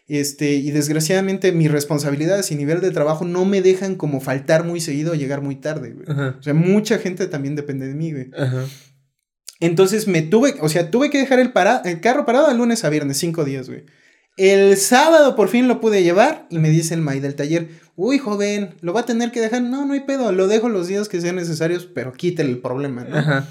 Este, 0.09 0.53
y 0.55 0.71
desgraciadamente 0.71 1.51
mis 1.51 1.71
responsabilidades 1.71 2.49
y 2.51 2.55
nivel 2.55 2.81
de 2.81 2.89
trabajo 2.89 3.25
no 3.25 3.45
me 3.45 3.61
dejan 3.61 3.95
como 3.95 4.19
faltar 4.19 4.63
muy 4.65 4.81
seguido 4.81 5.11
o 5.11 5.15
llegar 5.15 5.41
muy 5.41 5.55
tarde, 5.55 5.91
güey. 5.91 6.05
Ajá. 6.09 6.35
O 6.39 6.41
sea, 6.43 6.53
mucha 6.55 6.97
gente 6.97 7.27
también 7.27 7.55
depende 7.55 7.87
de 7.87 7.93
mí, 7.93 8.11
güey. 8.11 8.31
Ajá. 8.35 8.65
Entonces 9.59 10.07
me 10.07 10.21
tuve, 10.21 10.55
o 10.61 10.69
sea, 10.69 10.89
tuve 10.89 11.09
que 11.09 11.19
dejar 11.19 11.39
el, 11.39 11.51
para- 11.51 11.81
el 11.85 11.99
carro 12.01 12.25
parado 12.25 12.47
de 12.47 12.55
lunes 12.55 12.83
a 12.83 12.89
viernes, 12.89 13.17
cinco 13.17 13.43
días, 13.45 13.67
güey. 13.69 13.85
El 14.37 14.77
sábado 14.77 15.35
por 15.35 15.49
fin 15.49 15.67
lo 15.67 15.81
pude 15.81 16.01
llevar 16.01 16.47
y 16.49 16.59
me 16.59 16.69
dice 16.69 16.93
el 16.93 17.01
May 17.01 17.19
del 17.19 17.35
taller, 17.35 17.67
uy, 17.97 18.17
joven, 18.19 18.75
¿lo 18.79 18.93
va 18.93 19.01
a 19.01 19.05
tener 19.05 19.31
que 19.31 19.41
dejar? 19.41 19.61
No, 19.61 19.85
no 19.85 19.93
hay 19.93 19.99
pedo, 20.01 20.31
lo 20.31 20.47
dejo 20.47 20.69
los 20.69 20.87
días 20.87 21.09
que 21.09 21.19
sean 21.19 21.35
necesarios, 21.35 21.85
pero 21.93 22.13
quítale 22.13 22.49
el 22.49 22.59
problema, 22.59 23.03
¿no? 23.03 23.17
Ajá. 23.17 23.47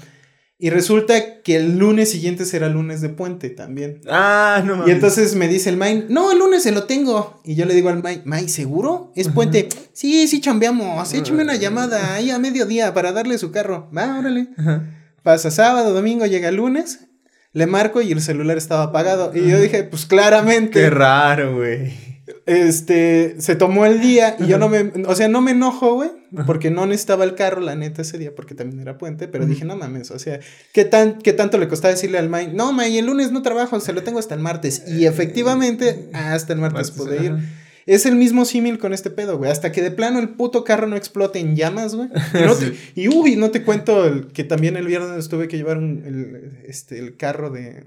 Y 0.61 0.71
resulta 0.71 1.41
que 1.41 1.55
el 1.55 1.77
lunes 1.77 2.11
siguiente 2.11 2.43
será 2.43 2.67
lunes 2.67 2.99
de 2.99 3.07
puente 3.07 3.49
también. 3.49 4.01
Ah, 4.09 4.61
no 4.65 4.75
mames. 4.75 4.89
Y 4.89 4.91
entonces 4.91 5.33
me 5.35 5.47
dice 5.47 5.69
el 5.69 5.77
May, 5.77 6.05
no, 6.09 6.33
el 6.33 6.39
lunes 6.39 6.63
se 6.63 6.73
lo 6.73 6.83
tengo. 6.83 7.39
Y 7.45 7.55
yo 7.55 7.65
le 7.65 7.73
digo 7.73 7.87
al 7.87 8.03
May, 8.03 8.21
May, 8.25 8.49
¿seguro? 8.49 9.13
¿Es 9.15 9.29
puente? 9.29 9.69
Sí, 9.93 10.27
sí, 10.27 10.41
chambeamos. 10.41 11.13
Échame 11.13 11.43
una 11.43 11.55
llamada 11.55 12.13
ahí 12.13 12.29
a 12.29 12.39
mediodía 12.39 12.93
para 12.93 13.13
darle 13.13 13.37
su 13.37 13.51
carro. 13.51 13.89
Va, 13.97 14.19
órale. 14.19 14.49
Ajá. 14.57 14.83
Pasa 15.23 15.49
sábado, 15.49 15.93
domingo, 15.93 16.25
llega 16.25 16.51
lunes, 16.51 17.07
le 17.53 17.65
marco 17.65 18.01
y 18.01 18.11
el 18.11 18.21
celular 18.21 18.57
estaba 18.57 18.83
apagado. 18.83 19.31
Y 19.33 19.49
yo 19.49 19.61
dije, 19.61 19.85
pues 19.85 20.05
claramente, 20.05 20.81
Qué 20.81 20.89
raro, 20.89 21.55
güey. 21.55 22.08
Este, 22.45 23.35
se 23.39 23.55
tomó 23.55 23.85
el 23.85 23.99
día 24.01 24.35
y 24.39 24.47
yo 24.47 24.57
no 24.57 24.69
me, 24.69 24.91
o 25.05 25.15
sea, 25.15 25.27
no 25.27 25.41
me 25.41 25.51
enojo, 25.51 25.95
güey, 25.95 26.09
porque 26.45 26.71
no 26.71 26.85
necesitaba 26.85 27.23
el 27.23 27.35
carro, 27.35 27.61
la 27.61 27.75
neta, 27.75 28.01
ese 28.01 28.17
día, 28.17 28.33
porque 28.35 28.55
también 28.55 28.79
era 28.81 28.97
puente, 28.97 29.27
pero 29.27 29.45
dije, 29.45 29.65
no 29.65 29.75
mames, 29.75 30.11
o 30.11 30.19
sea, 30.19 30.39
¿qué, 30.73 30.85
tan, 30.85 31.17
¿qué 31.19 31.33
tanto 31.33 31.57
le 31.57 31.67
costaba 31.67 31.93
decirle 31.93 32.17
al 32.17 32.29
May? 32.29 32.51
No, 32.53 32.71
May, 32.73 32.97
el 32.97 33.05
lunes 33.05 33.31
no 33.31 33.41
trabajo, 33.41 33.79
se 33.79 33.93
lo 33.93 34.03
tengo 34.03 34.19
hasta 34.19 34.35
el 34.35 34.41
martes. 34.41 34.83
Y 34.87 35.05
efectivamente, 35.05 36.09
hasta 36.13 36.53
el 36.53 36.59
martes 36.59 36.91
pude 36.91 37.23
ir. 37.23 37.31
Ajá. 37.31 37.43
Es 37.85 38.05
el 38.05 38.15
mismo 38.15 38.45
símil 38.45 38.77
con 38.77 38.93
este 38.93 39.09
pedo, 39.09 39.39
güey. 39.39 39.49
Hasta 39.49 39.71
que 39.71 39.81
de 39.81 39.89
plano 39.89 40.19
el 40.19 40.29
puto 40.29 40.63
carro 40.63 40.85
no 40.85 40.95
explote 40.95 41.39
en 41.39 41.55
llamas, 41.55 41.95
güey. 41.95 42.09
Y, 42.35 42.45
no 42.45 42.53
te- 42.53 42.65
Sí. 42.67 42.79
y, 42.93 43.07
uy, 43.07 43.35
no 43.35 43.49
te 43.49 43.63
cuento 43.63 44.05
el- 44.05 44.27
que 44.27 44.43
también 44.43 44.77
el 44.77 44.85
viernes 44.85 45.27
tuve 45.27 45.47
que 45.47 45.57
llevar 45.57 45.79
un- 45.79 46.03
el, 46.05 46.59
este, 46.69 46.99
el 46.99 47.17
carro 47.17 47.49
de, 47.49 47.85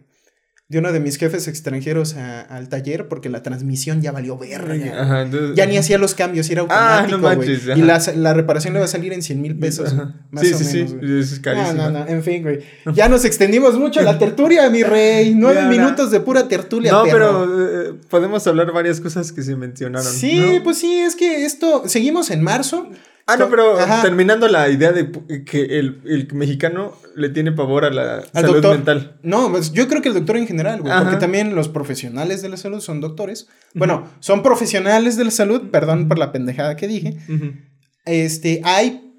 de 0.72 0.78
uno 0.78 0.90
de 0.90 1.00
mis 1.00 1.18
jefes 1.18 1.46
extranjeros 1.48 2.14
a- 2.16 2.40
al 2.40 2.68
taller 2.70 3.06
porque 3.06 3.28
la 3.28 3.42
transmisión 3.42 4.00
ya 4.00 4.10
valió 4.10 4.38
verga. 4.38 4.74
Ajá, 5.02 5.22
entonces- 5.22 5.54
Ya 5.54 5.66
ni 5.66 5.76
hacía 5.76 5.98
los 5.98 6.14
cambios, 6.14 6.48
era 6.50 6.62
Ah, 6.70 7.00
automático, 7.00 7.18
no 7.18 7.22
güey. 7.36 7.36
manches, 7.58 7.76
y 7.76 7.82
la, 7.82 8.02
la 8.16 8.32
reparación 8.34 8.72
le 8.72 8.78
va 8.80 8.86
a 8.86 8.88
salir 8.88 9.12
en 9.12 9.20
100 9.22 9.42
mil 9.42 9.54
pesos, 9.58 9.92
Ajá. 9.92 10.14
más 10.30 10.46
sí, 10.46 10.54
o 10.54 10.58
sí, 10.58 10.76
menos, 10.78 10.90
sí. 10.92 11.18
Es 11.18 11.36
No, 11.36 11.42
carísimo. 11.42 11.82
no, 11.82 11.90
no, 11.90 12.06
en 12.08 12.22
fin, 12.22 12.42
güey. 12.42 12.60
Ya 12.94 13.08
nos 13.10 13.24
extendimos 13.26 13.78
mucho 13.78 14.00
la 14.00 14.18
tertulia, 14.18 14.68
mi 14.70 14.82
rey. 14.82 15.34
Nueve 15.36 15.60
Ya, 15.62 15.68
minutos 15.68 16.10
de 16.10 16.20
pura 16.20 16.48
tertulia, 16.48 16.90
No, 16.90 17.04
perro. 17.04 17.46
pero 17.46 17.90
eh, 17.90 17.94
podemos 18.08 18.46
hablar 18.46 18.72
varias 18.72 18.98
cosas 18.98 19.30
que 19.30 19.42
se 19.42 19.54
mencionaron. 19.56 20.10
Sí, 20.10 20.40
¿no? 20.56 20.62
pues 20.64 20.78
sí, 20.78 20.94
es 21.00 21.14
que 21.16 21.44
esto. 21.44 21.82
Seguimos 21.86 22.30
en 22.30 22.42
marzo. 22.42 22.88
Ah, 23.26 23.36
no, 23.36 23.48
pero 23.48 23.78
Ajá. 23.78 24.02
terminando 24.02 24.48
la 24.48 24.68
idea 24.68 24.92
de 24.92 25.10
que 25.44 25.78
el, 25.78 26.00
el 26.04 26.28
mexicano 26.32 26.92
le 27.14 27.28
tiene 27.28 27.52
pavor 27.52 27.84
a 27.84 27.90
la 27.90 28.16
Al 28.16 28.24
salud 28.32 28.52
doctor. 28.54 28.74
mental. 28.76 29.18
No, 29.22 29.50
pues 29.50 29.72
yo 29.72 29.86
creo 29.88 30.02
que 30.02 30.08
el 30.08 30.14
doctor 30.14 30.36
en 30.36 30.46
general, 30.46 30.80
güey. 30.80 30.92
Ajá. 30.92 31.02
Porque 31.04 31.18
también 31.18 31.54
los 31.54 31.68
profesionales 31.68 32.42
de 32.42 32.48
la 32.48 32.56
salud 32.56 32.80
son 32.80 33.00
doctores. 33.00 33.46
Bueno, 33.74 34.08
son 34.20 34.42
profesionales 34.42 35.16
de 35.16 35.24
la 35.24 35.30
salud, 35.30 35.70
perdón 35.70 36.08
por 36.08 36.18
la 36.18 36.32
pendejada 36.32 36.76
que 36.76 36.88
dije. 36.88 37.16
Este, 38.04 38.60
hay 38.64 39.11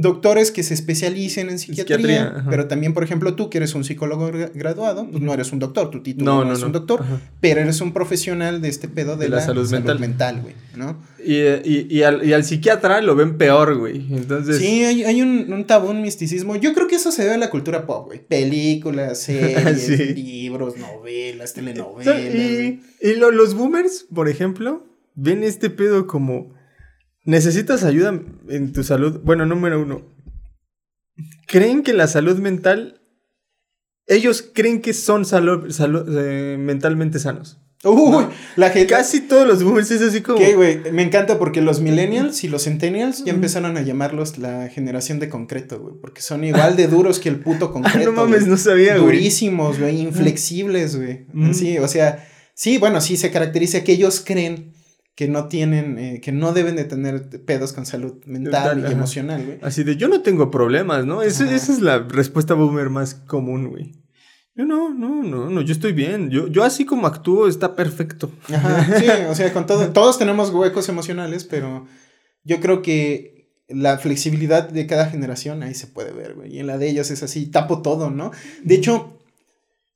doctores 0.00 0.50
que 0.50 0.62
se 0.62 0.74
especialicen 0.74 1.50
en 1.50 1.58
psiquiatría, 1.58 2.44
pero 2.48 2.66
también, 2.68 2.94
por 2.94 3.02
ejemplo, 3.04 3.34
tú 3.34 3.50
que 3.50 3.58
eres 3.58 3.74
un 3.74 3.84
psicólogo 3.84 4.30
gra- 4.30 4.50
graduado, 4.54 5.08
pues 5.10 5.22
no 5.22 5.32
eres 5.34 5.52
un 5.52 5.58
doctor, 5.58 5.90
tu 5.90 6.02
título 6.02 6.24
No, 6.24 6.38
no, 6.40 6.48
no, 6.48 6.52
es 6.54 6.60
no. 6.60 6.66
un 6.66 6.72
doctor, 6.72 7.02
Ajá. 7.02 7.20
pero 7.40 7.60
eres 7.60 7.80
un 7.80 7.92
profesional 7.92 8.60
de 8.60 8.68
este 8.68 8.88
pedo 8.88 9.16
de, 9.16 9.26
De 9.26 9.30
la 9.30 9.40
salud 9.40 9.68
mental. 9.70 9.98
mental, 9.98 10.40
güey, 10.42 10.54
¿no? 10.76 11.00
Y, 11.24 11.34
eh, 11.36 11.62
y, 11.64 11.94
y 11.96 12.02
al, 12.04 12.24
y 12.26 12.32
al 12.32 12.44
psiquiatra 12.44 13.00
lo 13.00 13.16
ven 13.16 13.36
peor, 13.38 13.76
güey. 13.76 14.06
Entonces. 14.14 14.58
Sí, 14.58 14.84
hay, 14.84 15.04
hay 15.04 15.20
un, 15.20 15.52
un 15.52 15.64
tabú, 15.66 15.88
un 15.90 16.00
misticismo. 16.00 16.54
Yo 16.56 16.72
creo 16.74 16.86
que 16.86 16.94
eso 16.96 17.10
se 17.10 17.22
debe 17.22 17.34
a 17.34 17.38
la 17.38 17.50
cultura 17.50 17.84
pop, 17.86 18.06
güey. 18.06 18.20
Películas, 18.26 19.18
series, 19.22 19.82
Sí. 19.82 19.96
libros, 20.14 20.76
novelas, 20.76 21.54
telenovelas. 21.54 22.20
y 23.00 23.14
lo- 23.16 23.30
los 23.30 23.54
boomers, 23.54 24.06
por 24.14 24.28
ejemplo, 24.28 24.86
ven 25.14 25.42
este 25.42 25.70
pedo 25.70 26.06
como. 26.06 26.56
Necesitas 27.28 27.84
ayuda 27.84 28.18
en 28.48 28.72
tu 28.72 28.82
salud. 28.82 29.20
Bueno, 29.22 29.44
número 29.44 29.82
uno. 29.82 30.00
Creen 31.46 31.82
que 31.82 31.92
la 31.92 32.06
salud 32.06 32.38
mental. 32.38 33.02
Ellos 34.06 34.42
creen 34.54 34.80
que 34.80 34.94
son 34.94 35.26
salud, 35.26 35.70
salud, 35.70 36.06
eh, 36.18 36.56
mentalmente 36.58 37.18
sanos. 37.18 37.58
Uy, 37.84 38.10
No. 38.12 38.30
la 38.56 38.70
gente. 38.70 38.86
Casi 38.94 39.20
todos 39.20 39.46
los 39.46 39.62
boomers 39.62 39.90
es 39.90 40.00
así 40.00 40.22
como. 40.22 40.38
¿Qué, 40.38 40.54
güey? 40.54 40.90
Me 40.90 41.02
encanta 41.02 41.38
porque 41.38 41.60
los 41.60 41.82
millennials 41.82 42.42
y 42.44 42.48
los 42.48 42.64
centennials 42.64 43.22
ya 43.26 43.34
empezaron 43.34 43.76
a 43.76 43.82
llamarlos 43.82 44.38
la 44.38 44.70
generación 44.70 45.18
de 45.20 45.28
concreto, 45.28 45.78
güey. 45.80 45.96
Porque 46.00 46.22
son 46.22 46.44
igual 46.44 46.76
de 46.76 46.86
duros 46.86 47.18
que 47.18 47.28
el 47.28 47.40
puto 47.40 47.74
concreto. 47.74 47.98
Ah, 47.98 48.04
no 48.06 48.12
mames, 48.12 48.46
no 48.46 48.56
sabía, 48.56 48.92
güey. 48.96 49.04
Durísimos, 49.18 49.78
güey. 49.78 50.00
Inflexibles, 50.00 50.96
güey. 50.96 51.26
Mm. 51.34 51.52
Sí, 51.52 51.76
o 51.76 51.88
sea, 51.88 52.26
sí, 52.54 52.78
bueno, 52.78 53.02
sí 53.02 53.18
se 53.18 53.30
caracteriza 53.30 53.84
que 53.84 53.92
ellos 53.92 54.22
creen 54.24 54.72
que 55.18 55.26
no 55.26 55.48
tienen, 55.48 55.98
eh, 55.98 56.20
que 56.20 56.30
no 56.30 56.52
deben 56.52 56.76
de 56.76 56.84
tener 56.84 57.28
pedos 57.44 57.72
con 57.72 57.84
salud 57.84 58.24
mental 58.24 58.86
y 58.88 58.92
emocional, 58.92 59.44
güey. 59.44 59.58
Así 59.62 59.82
de, 59.82 59.96
yo 59.96 60.06
no 60.06 60.22
tengo 60.22 60.48
problemas, 60.48 61.06
¿no? 61.06 61.22
Esa, 61.22 61.42
Ajá. 61.42 61.56
esa 61.56 61.72
es 61.72 61.80
la 61.80 61.98
respuesta 61.98 62.54
boomer 62.54 62.88
más 62.88 63.14
común, 63.14 63.68
güey. 63.68 63.96
Yo 64.54 64.64
no, 64.64 64.94
no, 64.94 65.24
no, 65.24 65.50
no, 65.50 65.60
yo 65.60 65.72
estoy 65.72 65.92
bien. 65.92 66.30
Yo, 66.30 66.46
yo 66.46 66.62
así 66.62 66.84
como 66.84 67.08
actúo 67.08 67.48
está 67.48 67.74
perfecto. 67.74 68.30
Ajá, 68.48 68.96
sí, 69.00 69.06
o 69.28 69.34
sea, 69.34 69.52
con 69.52 69.66
todo, 69.66 69.88
todos 69.88 70.20
tenemos 70.20 70.50
huecos 70.50 70.88
emocionales, 70.88 71.42
pero 71.42 71.88
yo 72.44 72.60
creo 72.60 72.80
que 72.80 73.50
la 73.66 73.98
flexibilidad 73.98 74.68
de 74.68 74.86
cada 74.86 75.06
generación 75.06 75.64
ahí 75.64 75.74
se 75.74 75.88
puede 75.88 76.12
ver, 76.12 76.34
güey. 76.34 76.54
Y 76.54 76.60
en 76.60 76.68
la 76.68 76.78
de 76.78 76.90
ellos 76.90 77.10
es 77.10 77.24
así, 77.24 77.46
tapo 77.46 77.82
todo, 77.82 78.10
¿no? 78.10 78.30
De 78.62 78.76
hecho, 78.76 79.17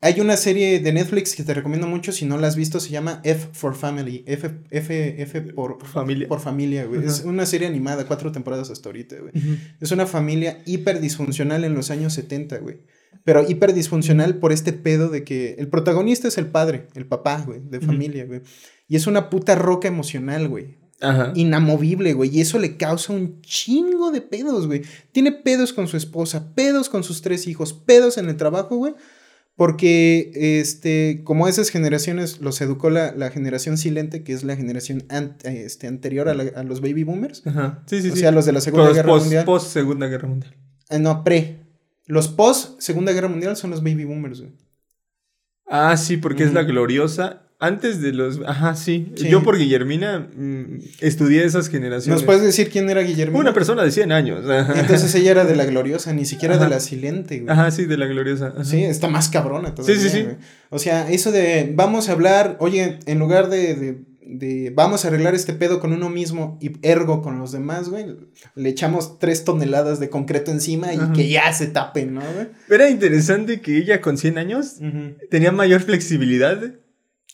hay 0.04 0.21
una 0.21 0.37
serie 0.37 0.80
de 0.80 0.92
Netflix 0.92 1.37
que 1.37 1.44
te 1.44 1.54
recomiendo 1.54 1.87
mucho, 1.87 2.11
si 2.11 2.25
no 2.25 2.37
la 2.37 2.49
has 2.49 2.56
visto, 2.56 2.80
se 2.80 2.90
llama 2.90 3.21
F 3.23 3.50
for 3.52 3.76
Family. 3.76 4.25
F, 4.26 4.50
F, 4.71 5.23
F 5.23 5.40
por, 5.42 5.78
Por 5.78 5.87
familia. 5.87 6.26
por 6.26 6.40
familia, 6.40 6.85
güey. 6.87 7.04
Es 7.04 7.21
una 7.25 7.47
serie 7.47 7.68
animada, 7.68 8.04
cuatro 8.04 8.32
temporadas 8.32 8.68
hasta 8.68 8.88
ahorita, 8.88 9.16
güey. 9.21 9.32
Es 9.80 9.92
una 9.92 10.06
familia 10.06 10.61
hiper 10.66 11.00
disfuncional 11.00 11.62
en 11.62 11.75
los 11.75 11.92
años 11.92 12.14
70, 12.14 12.59
güey. 12.59 12.80
Pero 13.23 13.49
hiper 13.49 13.75
disfuncional 13.75 14.38
por 14.38 14.50
este 14.50 14.73
pedo 14.73 15.09
de 15.09 15.23
que 15.23 15.54
el 15.59 15.68
protagonista 15.68 16.26
es 16.26 16.37
el 16.37 16.47
padre, 16.47 16.88
el 16.94 17.06
papá, 17.06 17.40
güey, 17.47 17.61
de 17.62 17.80
familia, 17.80 18.25
güey. 18.25 18.40
Y 18.88 18.97
es 18.97 19.06
una 19.06 19.30
puta 19.30 19.54
roca 19.54 19.87
emocional, 19.87 20.49
güey. 20.49 20.78
Ajá. 21.00 21.32
Inamovible, 21.37 22.12
güey. 22.14 22.37
Y 22.37 22.40
eso 22.40 22.59
le 22.59 22.76
causa 22.76 23.12
un 23.12 23.40
chingo 23.42 24.11
de 24.11 24.21
pedos, 24.21 24.66
güey. 24.66 24.82
Tiene 25.12 25.30
pedos 25.30 25.73
con 25.73 25.87
su 25.87 25.97
esposa, 25.97 26.54
pedos 26.56 26.88
con 26.88 27.04
sus 27.04 27.23
tres 27.23 27.47
hijos, 27.47 27.73
pedos 27.73 28.18
en 28.18 28.28
el 28.28 28.37
trabajo, 28.37 28.76
güey. 28.76 28.94
Porque, 29.54 30.30
este, 30.61 31.21
como 31.25 31.47
esas 31.47 31.68
generaciones 31.68 32.40
los 32.40 32.61
educó 32.62 32.88
la, 32.90 33.12
la 33.12 33.30
generación 33.30 33.76
silente, 33.76 34.25
que 34.25 34.32
es 34.32 34.44
la 34.44 34.56
generación 34.56 35.04
an- 35.11 35.37
este, 35.44 35.87
anterior 35.87 36.28
a, 36.28 36.35
la- 36.35 36.52
a 36.56 36.62
los 36.62 36.80
baby 36.80 37.04
boomers. 37.04 37.47
Ajá. 37.47 37.82
Sí, 37.87 38.00
sí, 38.02 38.09
o 38.11 38.14
sí. 38.14 38.21
sea, 38.21 38.30
los 38.32 38.47
de 38.47 38.52
la 38.52 38.61
Segunda 38.62 38.87
Post- 38.87 38.97
Guerra 38.97 39.09
post, 39.09 39.25
Mundial. 39.25 39.44
post 39.44 39.73
Segunda 39.73 40.06
Guerra 40.09 40.28
Mundial. 40.28 40.56
Eh, 40.88 40.99
no, 40.99 41.23
pre. 41.23 41.59
Los 42.06 42.28
post 42.28 42.80
Segunda 42.80 43.12
Guerra 43.12 43.28
Mundial 43.28 43.56
son 43.56 43.71
los 43.71 43.82
baby 43.82 44.04
boomers, 44.04 44.40
güey. 44.40 44.52
Ah, 45.66 45.97
sí, 45.97 46.16
porque 46.16 46.44
es 46.44 46.52
la 46.52 46.62
gloriosa. 46.64 47.42
Antes 47.62 48.02
de 48.02 48.12
los. 48.12 48.40
Ajá, 48.45 48.75
sí. 48.75 49.12
Sí. 49.14 49.28
Yo 49.28 49.45
por 49.45 49.57
Guillermina 49.57 50.19
mm, 50.35 50.81
estudié 51.00 51.45
esas 51.45 51.69
generaciones. 51.69 52.09
¿Nos 52.21 52.25
puedes 52.25 52.42
decir 52.42 52.71
quién 52.71 52.90
era 52.90 53.02
Guillermo? 53.02 53.38
Una 53.38 53.54
persona 53.54 53.85
de 53.85 53.92
100 53.92 54.11
años. 54.11 54.50
Ajá. 54.50 54.81
Entonces 54.81 55.14
ella 55.14 55.31
era 55.31 55.45
de 55.45 55.54
la 55.54 55.64
gloriosa, 55.64 56.12
ni 56.12 56.25
siquiera 56.25 56.57
Ajá. 56.57 56.64
de 56.64 56.71
la 56.71 56.81
silente, 56.81 57.38
güey. 57.38 57.52
Ajá, 57.52 57.71
sí, 57.71 57.85
de 57.85 57.97
la 57.97 58.07
gloriosa. 58.07 58.49
Ajá. 58.49 58.64
Sí, 58.64 58.83
está 58.83 59.07
más 59.07 59.28
cabrona 59.28 59.76
todavía. 59.76 59.95
Sí, 59.95 60.02
sí, 60.02 60.11
sí. 60.11 60.23
güey. 60.25 60.37
O 60.71 60.81
sea, 60.81 61.09
eso 61.09 61.31
de 61.31 61.73
vamos 61.73 62.09
a 62.09 62.12
hablar, 62.12 62.57
oye, 62.59 62.99
en 63.07 63.19
lugar 63.21 63.49
de, 63.49 63.76
de, 63.76 63.99
de 64.26 64.73
vamos 64.75 65.04
a 65.04 65.09
arreglar 65.09 65.37
este 65.37 65.52
pedo 65.52 65.78
con 65.78 65.92
uno 65.92 66.11
mismo 66.11 66.59
y 66.61 66.73
ergo 66.83 67.23
con 67.23 67.38
los 67.38 67.52
demás, 67.52 67.90
güey, 67.90 68.07
le 68.57 68.69
echamos 68.71 69.21
tres 69.21 69.45
toneladas 69.45 70.00
de 70.00 70.09
concreto 70.09 70.50
encima 70.50 70.92
y 70.92 70.99
que 71.12 71.28
ya 71.28 71.52
se 71.52 71.69
tapen, 71.69 72.14
¿no, 72.14 72.23
güey? 72.35 72.49
Era 72.69 72.90
interesante 72.90 73.61
que 73.61 73.78
ella 73.78 74.00
con 74.00 74.19
100 74.19 74.38
años 74.38 74.78
tenía 75.31 75.52
mayor 75.52 75.81
flexibilidad 75.83 76.61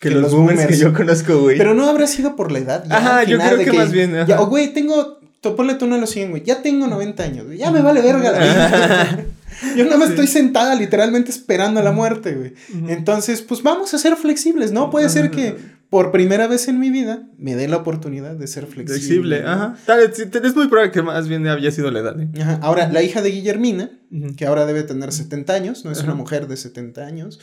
que, 0.01 0.09
Que 0.09 0.15
los, 0.15 0.23
los 0.25 0.33
boomers, 0.33 0.59
boomers. 0.61 0.77
que 0.79 0.83
yo 0.85 0.93
conozco, 0.93 1.41
güey. 1.41 1.59
Pero 1.59 1.75
no 1.75 1.89
habrá 1.89 2.07
sido 2.07 2.37
por 2.37 2.53
la 2.53 2.59
edad. 2.61 2.85
ya, 2.89 2.97
Ajá, 2.97 3.25
yo 3.25 3.39
creo 3.39 3.59
que 3.59 3.73
más 3.73 3.93
bien, 3.93 4.15
o, 4.39 4.47
güey, 4.47 4.73
tengo. 4.73 5.19
Ponle 5.57 5.75
tú 5.77 5.85
a 5.85 5.99
los 5.99 6.11
100, 6.11 6.31
güey. 6.31 6.43
Ya 6.43 6.63
tengo 6.63 6.89
90 6.89 7.23
años, 7.23 7.47
güey. 7.47 7.59
Ya 7.59 7.71
me 7.71 7.81
vale 7.81 8.03
verga 8.03 8.33
la 8.33 8.39
vida. 8.41 9.25
Yo 9.77 9.85
nada 9.85 9.97
más 9.97 10.09
Sí. 10.09 10.13
estoy 10.15 10.27
sentada 10.27 10.75
literalmente 10.75 11.31
esperando 11.31 11.81
a 11.81 11.83
la 11.83 11.93
muerte, 11.93 12.35
güey. 12.35 12.55
Entonces, 12.89 13.43
pues 13.43 13.63
vamos 13.63 13.95
a 13.95 13.99
ser 13.99 14.17
flexibles, 14.17 14.73
¿no? 14.73 14.91
Puede 14.91 15.09
ser 15.09 15.31
que 15.31 15.57
por 15.91 16.11
primera 16.13 16.47
vez 16.49 16.69
en 16.69 16.79
mi 16.79 16.91
vida 16.91 17.23
me 17.39 17.55
dé 17.57 17.67
la 17.67 17.79
oportunidad 17.79 18.35
de 18.37 18.47
ser 18.47 18.67
flexible. 18.67 18.99
Flexible, 18.99 19.43
¿no? 19.43 19.49
ajá. 19.51 19.77
Tal 19.87 20.01
es 20.45 20.55
muy 20.57 20.69
probable 20.69 20.91
que 20.93 21.03
más 21.03 21.29
bien 21.29 21.47
había 21.47 21.71
sido 21.71 21.91
la 21.91 22.01
edad, 22.01 22.21
¿eh? 22.21 22.29
Ajá. 22.41 22.59
Ahora, 22.63 22.89
la 22.89 23.03
hija 23.03 23.23
de 23.23 23.31
Guillermina, 23.31 23.91
que 24.37 24.45
ahora 24.47 24.67
debe 24.67 24.83
tener 24.83 25.13
70 25.13 25.53
años, 25.55 25.85
no 25.85 25.93
es 25.93 26.03
una 26.03 26.15
mujer 26.15 26.47
de 26.47 26.57
70 26.57 27.07
años, 27.07 27.41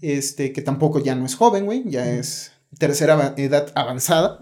Este, 0.00 0.52
que 0.52 0.62
tampoco 0.62 0.98
ya 1.02 1.14
no 1.14 1.26
es 1.26 1.34
joven, 1.34 1.64
güey, 1.64 1.82
ya 1.86 2.10
es 2.10 2.52
tercera 2.78 3.34
edad 3.36 3.72
avanzada. 3.74 4.38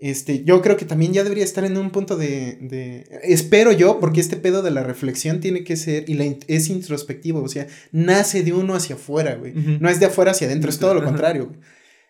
Este, 0.00 0.44
yo 0.44 0.62
creo 0.62 0.76
que 0.76 0.84
también 0.84 1.12
ya 1.12 1.24
debería 1.24 1.42
estar 1.42 1.64
en 1.64 1.76
un 1.76 1.90
punto 1.90 2.16
de, 2.16 2.56
de- 2.60 3.04
espero 3.24 3.72
yo, 3.72 3.98
porque 3.98 4.20
este 4.20 4.36
pedo 4.36 4.62
de 4.62 4.70
la 4.70 4.84
reflexión 4.84 5.40
tiene 5.40 5.64
que 5.64 5.76
ser, 5.76 6.08
y 6.08 6.14
la 6.14 6.24
in- 6.24 6.38
es 6.46 6.68
introspectivo, 6.68 7.42
o 7.42 7.48
sea, 7.48 7.66
nace 7.90 8.44
de 8.44 8.52
uno 8.52 8.74
hacia 8.76 8.94
afuera, 8.94 9.34
güey. 9.34 9.54
No 9.54 9.88
es 9.88 9.98
de 9.98 10.06
afuera 10.06 10.30
hacia 10.30 10.46
adentro, 10.46 10.70
es 10.70 10.78
todo 10.78 10.94
lo 10.94 11.00
contrario, 11.10 11.46
güey. 11.48 11.58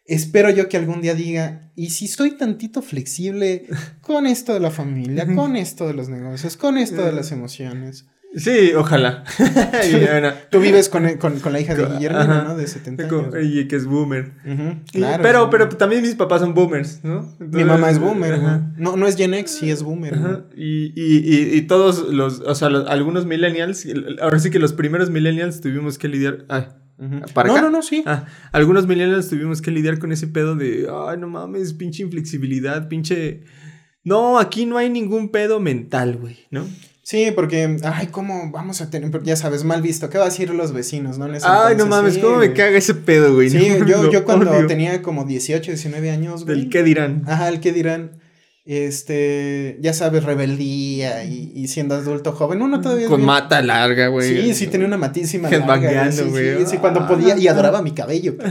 Espero 0.05 0.51
yo 0.51 0.69
que 0.69 0.77
algún 0.77 1.01
día 1.01 1.15
diga, 1.15 1.71
y 1.77 1.91
si 1.91 2.09
soy 2.09 2.33
tantito 2.33 2.83
flexible 2.83 3.65
con 4.03 4.27
esto 4.27 4.53
de 4.55 4.61
la 4.61 4.71
familia, 4.71 5.27
con 5.35 5.57
esto 5.57 5.87
de 5.87 5.95
los 5.95 6.09
negocios, 6.11 6.57
con 6.59 6.77
esto 6.79 7.05
de 7.05 7.13
las 7.13 7.33
emociones. 7.33 8.05
Sí, 8.37 8.73
ojalá. 8.77 9.25
Y 9.91 9.93
bueno, 10.05 10.33
Tú 10.51 10.61
vives 10.61 10.89
con, 10.89 11.17
con, 11.17 11.39
con 11.41 11.53
la 11.53 11.61
hija 11.61 11.75
de. 11.75 11.85
Guillermina, 11.87 12.45
¿no? 12.49 12.57
De 12.57 12.67
70 12.67 13.09
como- 13.09 13.23
años. 13.35 13.37
y 13.43 13.67
que 13.69 13.77
es 13.77 13.87
boomer. 13.87 14.33
Claro, 14.93 15.23
pero, 15.23 15.43
sí. 15.45 15.49
pero 15.51 15.69
también 15.71 16.03
mis 16.03 16.15
papás 16.15 16.41
son 16.43 16.55
boomers, 16.55 17.03
¿no? 17.05 17.35
Mi 17.39 17.65
mamá 17.65 17.91
es 17.91 17.99
boomer. 17.99 18.39
No, 18.77 18.97
no 18.97 19.07
es 19.07 19.17
Gen 19.17 19.35
X, 19.35 19.57
sí 19.61 19.71
es 19.71 19.83
boomer. 19.83 20.19
güey. 20.19 20.33
Ajá. 20.33 20.45
Y, 20.57 20.93
y, 20.95 21.19
y, 21.25 21.57
y 21.57 21.63
todos 21.63 22.09
los, 22.13 22.41
o 22.41 22.55
sea, 22.55 22.69
los- 22.69 22.87
algunos 22.89 23.25
millennials, 23.27 23.87
ahora 24.21 24.39
sí 24.39 24.51
que 24.51 24.59
los 24.59 24.73
primeros 24.75 25.11
millennials 25.11 25.61
tuvimos 25.61 25.99
que 25.99 26.09
lidiar, 26.09 26.45
ay, 26.49 26.67
Ujú. 27.01 27.21
¿Para 27.33 27.49
no, 27.49 27.55
acá? 27.55 27.63
no, 27.63 27.71
no, 27.71 27.83
sí. 27.83 28.03
ah, 28.07 28.27
algunos 28.51 28.87
millennials 28.89 29.29
tuvimos 29.29 29.63
que 29.63 29.71
lidiar 29.71 30.01
con 30.01 30.11
ese 30.11 30.27
pedo 30.27 30.57
de, 30.57 30.89
ay, 31.09 31.17
no 31.17 31.29
mames, 31.29 31.73
pinche 31.75 32.03
inflexibilidad, 32.03 32.89
pinche... 32.89 33.45
No, 34.05 34.39
aquí 34.39 34.67
no 34.67 34.79
hay 34.79 34.91
ningún 34.91 35.31
pedo 35.31 35.61
mental, 35.61 36.17
güey, 36.17 36.39
¿no? 36.51 36.65
Sí, 37.09 37.33
porque, 37.35 37.79
ay, 37.85 38.09
¿cómo 38.09 38.51
vamos 38.51 38.83
a 38.83 38.91
tener, 38.91 39.23
ya 39.23 39.35
sabes, 39.35 39.65
mal 39.65 39.81
visto? 39.81 40.11
¿Qué 40.11 40.19
va 40.19 40.25
a 40.25 40.29
decir 40.29 40.51
los 40.51 40.75
vecinos, 40.75 41.17
no? 41.17 41.27
Ese 41.35 41.47
Ay, 41.49 41.75
no 41.75 41.87
mames, 41.87 42.17
sí, 42.17 42.21
¿cómo 42.21 42.37
me 42.37 42.53
caga 42.53 42.77
ese 42.77 42.93
pedo, 42.93 43.33
güey? 43.33 43.49
Sí, 43.49 43.77
No, 43.79 43.87
yo, 43.87 44.13
yo 44.13 44.27
cuando 44.27 44.51
odio. 44.51 44.67
tenía 44.67 45.01
como 45.01 45.25
18, 45.25 45.71
19 45.71 46.11
años, 46.11 46.45
güey. 46.45 46.59
Del 46.59 46.69
qué 46.69 46.83
dirán. 46.83 47.23
Ajá, 47.27 47.49
el 47.49 47.61
que 47.61 47.73
dirán, 47.73 48.11
este, 48.71 49.79
ya 49.81 49.95
sabes, 49.95 50.25
rebeldía 50.25 51.25
y, 51.25 51.53
y 51.55 51.69
siendo 51.69 51.95
adulto 51.95 52.33
joven, 52.33 52.61
uno 52.61 52.83
todavía 52.83 53.09
Con 53.09 53.17
bien- 53.21 53.27
mata 53.27 53.63
larga, 53.63 54.09
güey. 54.09 54.29
Sí, 54.43 54.55
sí, 54.55 54.67
tenía 54.67 54.87
una 54.87 54.99
matísima 54.99 55.49
larga, 55.51 55.65
güey, 55.67 55.79
Headbangueando, 55.87 56.25
sí, 56.25 56.29
güey. 56.31 56.59
sí, 56.59 56.67
sí, 56.73 56.77
cuando 56.77 57.01
Ah. 57.01 57.09
podía, 57.09 57.37
y 57.39 57.49
adoraba 57.49 57.81
mi 57.83 57.93
cabello. 57.93 58.37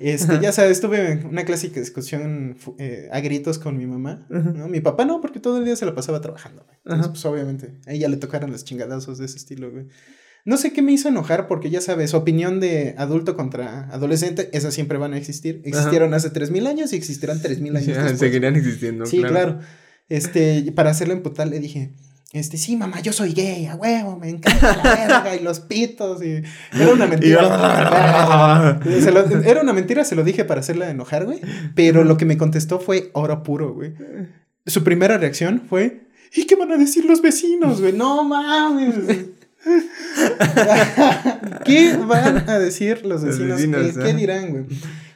Este, 0.00 0.38
ya 0.40 0.52
sabes, 0.52 0.80
tuve 0.80 1.24
una 1.28 1.44
clásica 1.44 1.80
discusión 1.80 2.56
eh, 2.78 3.08
a 3.12 3.20
gritos 3.20 3.58
con 3.58 3.76
mi 3.78 3.86
mamá. 3.86 4.26
¿no? 4.28 4.68
Mi 4.68 4.80
papá 4.80 5.04
no, 5.04 5.20
porque 5.20 5.40
todo 5.40 5.58
el 5.58 5.64
día 5.64 5.76
se 5.76 5.86
la 5.86 5.94
pasaba 5.94 6.20
trabajando, 6.20 6.62
güey. 6.64 6.76
Entonces, 6.84 7.08
pues 7.08 7.24
obviamente, 7.24 7.74
a 7.86 7.92
ella 7.92 8.08
le 8.08 8.16
tocaron 8.16 8.50
los 8.50 8.64
chingadazos 8.64 9.18
de 9.18 9.24
ese 9.26 9.36
estilo, 9.38 9.70
güey. 9.70 9.86
No 10.44 10.56
sé 10.58 10.72
qué 10.72 10.82
me 10.82 10.92
hizo 10.92 11.08
enojar, 11.08 11.46
porque 11.48 11.70
ya 11.70 11.80
sabes, 11.80 12.12
opinión 12.14 12.60
de 12.60 12.94
adulto 12.98 13.34
contra 13.34 13.88
adolescente, 13.90 14.50
esas 14.52 14.74
siempre 14.74 14.98
van 14.98 15.14
a 15.14 15.16
existir. 15.18 15.62
Existieron 15.64 16.12
hace 16.14 16.28
3000 16.30 16.66
años 16.66 16.92
y 16.92 16.96
existirán 16.96 17.40
3000 17.40 17.76
años 17.76 17.86
Ya, 17.96 18.02
después. 18.02 18.18
seguirían 18.18 18.54
existiendo. 18.56 19.06
Sí, 19.06 19.22
claro. 19.22 19.60
Este, 20.08 20.58
y 20.58 20.70
para 20.72 20.90
hacerle 20.90 21.14
emputar 21.14 21.48
le 21.48 21.60
dije, 21.60 21.94
este, 22.32 22.58
sí, 22.58 22.76
mamá, 22.76 23.00
yo 23.00 23.12
soy 23.12 23.32
gay, 23.32 23.64
a 23.66 23.76
huevo, 23.76 24.18
me 24.18 24.28
encanta 24.28 24.76
la 24.76 24.82
verga 24.82 25.36
y 25.36 25.40
los 25.42 25.60
pitos 25.60 26.22
y... 26.22 26.42
Era 26.78 26.92
una 26.92 27.06
mentira. 27.08 28.80
Se 29.00 29.12
lo- 29.12 29.24
era 29.44 29.62
una 29.62 29.72
mentira, 29.72 30.04
se 30.04 30.14
lo 30.14 30.24
dije 30.24 30.44
para 30.44 30.60
hacerla 30.60 30.90
enojar, 30.90 31.24
güey. 31.24 31.40
Pero 31.74 32.04
lo 32.04 32.16
que 32.16 32.24
me 32.26 32.36
contestó 32.36 32.80
fue 32.80 33.10
oro 33.14 33.42
puro, 33.44 33.72
güey. 33.72 33.94
Su 34.66 34.82
primera 34.84 35.16
reacción 35.16 35.62
fue, 35.68 36.02
¿y 36.34 36.46
qué 36.46 36.56
van 36.56 36.72
a 36.72 36.76
decir 36.76 37.04
los 37.04 37.22
vecinos, 37.22 37.80
güey? 37.80 37.92
No 37.92 38.24
mames. 38.24 38.94
¿Qué 41.64 41.96
van 41.96 42.48
a 42.48 42.58
decir 42.58 43.04
los 43.04 43.24
vecinos? 43.24 43.60
¿Qué 43.60 44.14
dirán, 44.14 44.50
güey? 44.50 44.64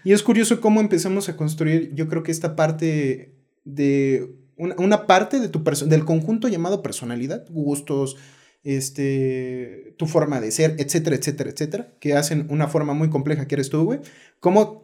Y 0.05 0.13
es 0.13 0.23
curioso 0.23 0.61
cómo 0.61 0.81
empezamos 0.81 1.29
a 1.29 1.37
construir, 1.37 1.93
yo 1.95 2.09
creo 2.09 2.23
que 2.23 2.33
esta 2.33 2.57
parte 2.57 3.35
de 3.65 4.35
una, 4.57 5.07
parte 5.07 5.39
de 5.39 5.49
tu 5.49 5.63
del 5.87 6.05
conjunto 6.05 6.49
llamado 6.49 6.83
personalidad, 6.83 7.45
gustos, 7.51 8.17
este, 8.65 9.95
tu 9.99 10.07
forma 10.07 10.41
de 10.41 10.51
ser, 10.51 10.75
etcétera, 10.79 11.17
etcétera, 11.17 11.51
etcétera, 11.51 11.93
que 12.01 12.15
hacen 12.15 12.47
una 12.51 12.69
forma 12.69 12.93
muy 12.93 13.09
compleja 13.09 13.47
que 13.47 13.55
eres 13.55 13.71
tú, 13.71 13.85
güey. 13.85 14.01
Como 14.41 14.83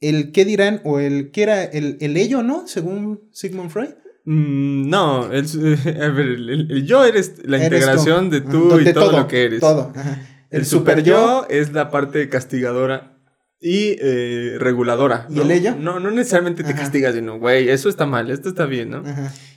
el 0.00 0.32
qué 0.32 0.44
dirán 0.44 0.80
o 0.84 0.98
el 0.98 1.30
qué 1.30 1.44
era 1.44 1.64
el, 1.64 1.96
el 2.00 2.16
ello, 2.16 2.42
¿no? 2.42 2.66
Según 2.66 3.28
Sigmund 3.32 3.70
Freud. 3.70 3.90
Mm, 4.24 4.88
no, 4.88 5.32
el, 5.32 6.84
yo 6.86 7.04
eres 7.04 7.34
la 7.44 7.62
integración 7.62 8.30
de 8.30 8.40
tú 8.40 8.78
y 8.80 8.92
todo, 8.92 9.12
lo 9.12 9.28
que 9.28 9.44
eres. 9.44 9.60
Todo. 9.60 9.92
El, 10.50 10.66
super, 10.66 11.02
yo 11.02 11.46
es 11.48 11.72
la 11.72 11.90
parte 11.90 12.28
castigadora 12.28 13.16
y 13.60 13.96
eh, 14.00 14.56
reguladora. 14.58 15.26
¿Y 15.30 15.40
el 15.40 15.50
ello? 15.50 15.74
No, 15.76 15.98
no 15.98 16.10
necesariamente 16.10 16.62
te 16.64 16.74
castigas, 16.74 17.14
sino, 17.14 17.38
güey, 17.38 17.68
eso 17.68 17.88
está 17.88 18.06
mal, 18.06 18.30
esto 18.30 18.48
está 18.48 18.66
bien, 18.66 18.90
¿no? 18.90 19.02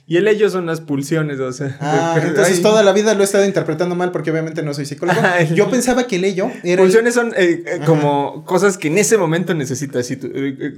Y 0.08 0.18
el 0.18 0.28
ello 0.28 0.48
son 0.48 0.66
las 0.66 0.80
pulsiones, 0.80 1.40
o 1.40 1.52
sea. 1.52 1.76
Ah, 1.80 2.20
entonces 2.22 2.62
toda 2.62 2.84
la 2.84 2.92
vida 2.92 3.12
lo 3.14 3.22
he 3.22 3.24
estado 3.24 3.44
interpretando 3.44 3.96
mal 3.96 4.12
porque 4.12 4.30
obviamente 4.30 4.62
no 4.62 4.72
soy 4.72 4.86
psicólogo. 4.86 5.20
Yo 5.54 5.68
pensaba 5.68 6.06
que 6.06 6.14
el 6.14 6.24
ello 6.24 6.48
era. 6.62 6.80
Pulsiones 6.80 7.14
son 7.14 7.34
eh, 7.36 7.64
eh, 7.66 7.80
como 7.84 8.44
cosas 8.44 8.78
que 8.78 8.86
en 8.86 8.98
ese 8.98 9.18
momento 9.18 9.52
necesitas. 9.52 10.08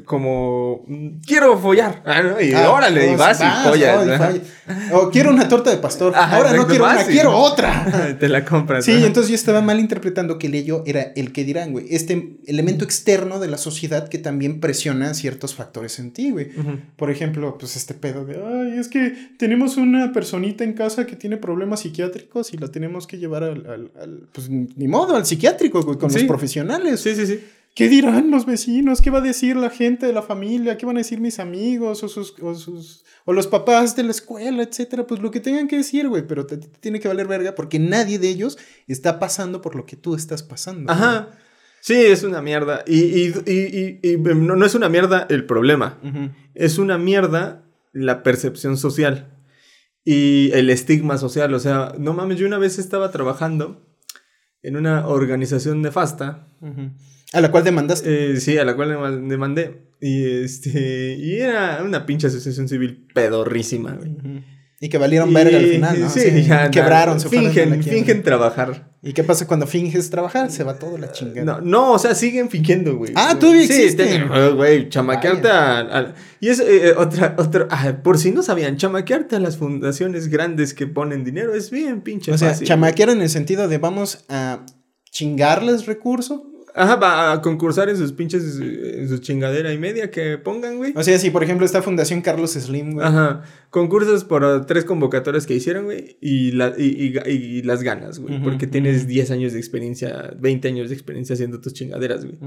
como, 0.07 0.83
mm, 0.87 1.21
quiero 1.27 1.59
follar. 1.59 2.03
Ah, 2.07 2.41
y 2.41 2.55
ah, 2.55 2.71
órale, 2.71 3.13
y 3.13 3.17
vas, 3.17 3.39
y 3.43 3.69
follas. 3.69 4.41
o 4.93 5.11
quiero 5.11 5.29
una 5.29 5.47
torta 5.47 5.71
de 5.71 5.77
pastor. 5.77 6.15
Ahora 6.17 6.55
no 6.55 6.67
quiero 6.67 6.85
una, 6.85 7.05
quiero 7.05 7.37
otra. 7.37 8.17
Te 8.19 8.31
la 8.31 8.47
compras. 8.47 8.87
Sí, 8.87 9.05
entonces 9.05 9.29
yo 9.29 9.35
estaba 9.35 9.61
mal 9.61 9.79
interpretando 9.79 10.39
que 10.39 10.47
el 10.47 10.55
ello 10.55 10.85
era 10.87 11.03
el 11.17 11.33
que 11.33 11.45
dirán, 11.45 11.73
güey. 11.73 11.85
Este 11.91 12.39
elemento 12.47 12.83
externo 12.83 13.41
de 13.41 13.49
la 13.49 13.59
sociedad 13.59 14.09
que 14.09 14.17
también 14.17 14.61
presiona 14.61 15.13
ciertos 15.13 15.55
factores 15.55 15.99
en 15.99 16.13
ti, 16.13 16.31
güey. 16.31 16.49
Por 16.97 17.11
ejemplo, 17.11 17.59
pues 17.59 17.77
este 17.77 17.93
pedo 17.93 18.25
de, 18.25 18.37
ay, 18.37 18.79
es 18.79 18.89
que 18.89 19.18
tenemos 19.39 19.77
una 19.77 20.13
personita 20.13 20.65
en 20.65 20.73
casa 20.73 21.07
que 21.07 21.17
tiene 21.17 21.37
problemas 21.37 21.81
psiquiátricos 21.81 22.53
y 22.53 22.59
la 22.59 22.69
tenemos 22.69 23.07
que 23.07 23.19
llevar 23.19 23.45
al, 23.45 24.29
pues 24.33 24.51
ni 24.51 24.89
modo, 24.89 25.17
al 25.17 25.27
psiquiátrico, 25.27 25.85
con 25.99 26.13
los 26.13 26.25
profesionales. 26.25 27.01
Sí, 27.01 27.15
sí, 27.15 27.27
sí. 27.27 27.41
¿Qué 27.75 27.89
dirán 27.89 28.33
los 28.33 28.45
vecinos? 28.45 29.01
¿Qué 29.01 29.09
va 29.11 29.19
a 29.19 29.23
decir 29.23 29.55
la 29.55 29.71
gente 29.71 30.07
de 30.07 30.13
la 30.13 30.23
familia? 30.23 30.77
¿Qué 30.77 30.85
van 30.85 30.97
a 30.97 30.99
decir 31.01 31.21
mis 31.21 31.39
amigos 31.39 32.03
o 32.03 32.09
sus, 32.09 32.35
o, 32.41 32.55
sus, 32.57 33.05
o 33.25 33.33
los 33.33 33.47
papás 33.47 33.95
de 33.95 34.03
la 34.03 34.11
escuela, 34.11 34.65
etcétera? 34.65 35.07
Pues 35.07 35.21
lo 35.21 35.31
que 35.31 35.39
tengan 35.39 35.69
que 35.69 35.77
decir, 35.77 36.09
güey, 36.09 36.27
pero 36.27 36.45
te, 36.45 36.57
tiene 36.57 36.99
que 36.99 37.07
valer 37.07 37.29
verga 37.29 37.55
porque 37.55 37.79
nadie 37.79 38.19
de 38.19 38.29
ellos 38.29 38.59
está 38.89 39.21
pasando 39.21 39.61
por 39.61 39.77
lo 39.77 39.87
que 39.87 39.95
tú 39.95 40.17
estás 40.17 40.43
pasando. 40.43 40.91
Ajá. 40.91 41.29
Sí, 41.81 41.95
es 41.95 42.25
una 42.25 42.43
mierda. 42.43 42.83
Y, 42.85 42.99
y, 42.99 43.35
y, 43.47 44.01
y 44.03 44.17
no, 44.17 44.57
no, 44.57 44.67
es 44.67 44.75
una 44.75 44.89
mierda 44.89 45.29
el 45.31 45.45
problema. 45.45 45.99
Es 46.55 46.79
una 46.79 46.99
mierda 46.99 47.63
la 47.93 48.23
percepción 48.23 48.77
social 48.77 49.39
y 50.05 50.51
el 50.55 50.71
estigma 50.71 51.19
social. 51.19 51.53
O 51.55 51.59
sea, 51.59 51.95
no 51.99 52.15
mames, 52.15 52.39
yo 52.39 52.47
una 52.47 52.59
vez 52.59 52.79
estaba 52.79 53.11
trabajando 53.11 53.87
en 54.63 54.77
una 54.77 55.07
organización 55.07 55.83
nefasta. 55.83 56.49
¿A 57.33 57.41
la 57.41 57.51
cual 57.51 57.65
demandaste? 57.65 58.33
Eh, 58.33 58.41
sí, 58.41 58.57
a 58.59 58.65
la 58.65 58.75
cual 58.75 59.29
demandé. 59.29 59.93
Y, 60.01 60.25
este, 60.25 61.17
y 61.19 61.41
era 61.41 61.83
una 61.85 62.07
pinche 62.07 62.29
asociación 62.29 62.69
civil 62.69 63.07
pedorrísima, 63.15 63.93
güey. 63.93 64.17
Y 64.81 64.89
que 64.89 64.99
valieron 64.99 65.33
verga 65.35 65.59
al 65.59 65.67
final, 65.67 66.01
¿no? 66.01 66.09
Sí, 66.09 66.43
ya. 66.45 66.71
Quebraron, 66.71 67.19
se 67.21 67.29
fingen, 67.29 67.83
fingen 67.83 68.23
trabajar. 68.23 68.88
¿Y 69.01 69.13
qué 69.13 69.23
pasa 69.23 69.47
cuando 69.47 69.67
finges 69.67 70.11
trabajar? 70.11 70.51
Se 70.51 70.65
va 70.65 70.79
todo 70.79 70.99
la 70.99 71.13
chingada. 71.13 71.45
No, 71.45 71.61
no 71.61 71.93
o 71.93 71.99
sea, 71.99 72.17
siguen 72.17 72.51
fingiendo, 72.51 72.97
güey. 72.97 73.13
Ah, 73.15 73.37
tú 73.39 73.53
existe. 73.53 74.19
Sí, 74.19 74.25
güey, 74.57 74.89
chamaquearte 74.89 75.49
a, 75.49 76.15
Y 76.41 76.49
es 76.49 76.59
eh, 76.59 76.95
otra, 76.97 77.37
otra... 77.39 77.69
Ah, 77.71 77.99
por 78.03 78.19
si 78.19 78.33
no 78.33 78.43
sabían, 78.43 78.77
chamaquearte 78.77 79.37
a 79.37 79.41
las 79.41 79.57
fundaciones 79.57 80.29
grandes 80.29 80.75
que 80.75 80.89
ponen 80.89 81.23
dinero 81.23 81.55
es 81.55 81.71
bien 81.71 82.01
pinche 82.01 82.33
O 82.33 82.39
sea, 82.39 82.59
chamaquear 82.59 83.11
en 83.11 83.23
el 83.23 83.31
sentido 83.31 83.69
de 83.69 83.79
vamos 83.79 84.25
a 84.29 84.67
chingarles 85.11 85.87
recursos 85.87 86.41
Ajá, 86.79 86.95
va 86.95 87.33
a 87.33 87.43
concursar 87.43 87.89
en 87.89 87.97
sus 87.97 88.13
pinches, 88.13 88.61
en 88.61 89.09
su 89.09 89.19
chingadera 89.19 89.73
y 89.73 89.79
media 89.79 90.13
que 90.13 90.39
pongan, 90.39 90.77
güey. 90.77 90.93
O 90.95 91.03
sea, 91.03 91.19
si 91.19 91.31
por 91.31 91.43
ejemplo 91.43 91.67
esta 91.67 91.83
Fundación 91.83 92.21
Carlos 92.21 92.53
Slim, 92.53 92.95
güey. 92.95 93.07
Ajá, 93.07 93.43
concursos 93.71 94.23
por 94.23 94.65
tres 94.67 94.85
convocatorias 94.85 95.45
que 95.45 95.55
hicieron, 95.55 95.87
güey, 95.87 96.17
y, 96.21 96.53
la, 96.53 96.73
y, 96.79 97.63
las 97.63 97.83
ganas, 97.83 98.21
güey. 98.21 98.41
porque 98.41 98.69
tienes 98.69 99.09
10 99.09 99.31
años 99.33 99.53
de 99.53 99.59
experiencia, 99.59 100.33
20 100.39 100.69
años 100.69 100.89
de 100.89 100.95
experiencia 100.95 101.35
haciendo 101.35 101.61
tus 101.61 101.75
chingaderas, 101.75 102.25
güey. 102.25 102.39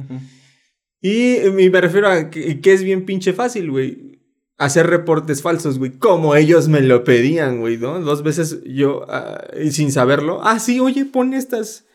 Y, 1.02 1.40
me 1.52 1.82
refiero 1.82 2.08
a 2.08 2.30
que, 2.30 2.60
es 2.64 2.84
bien 2.84 3.06
pinche 3.06 3.34
fácil, 3.34 3.70
güey 3.70 4.12
hacer 4.58 4.86
reportes 4.86 5.42
falsos, 5.42 5.80
güey, 5.80 5.98
como 5.98 6.36
ellos 6.36 6.68
me 6.68 6.82
lo 6.82 7.04
pedían, 7.04 7.62
güey, 7.62 7.78
¿no? 7.78 8.00
Dos 8.00 8.22
veces 8.22 8.60
yo, 8.64 9.08
ah, 9.10 9.44
sin 9.72 9.92
saberlo, 9.92 10.40
ah, 10.44 10.60
sí, 10.60 10.80
oye, 10.80 11.04
pon 11.04 11.34
estas, 11.34 11.88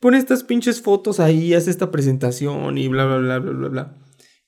pon 0.00 0.14
estas 0.14 0.44
pinches 0.44 0.80
fotos 0.82 1.20
ahí, 1.20 1.54
haz 1.54 1.68
esta 1.68 1.90
presentación 1.90 2.78
y 2.78 2.88
bla, 2.88 3.04
bla, 3.06 3.18
bla, 3.18 3.38
bla, 3.38 3.52
bla, 3.52 3.68
bla. 3.68 3.94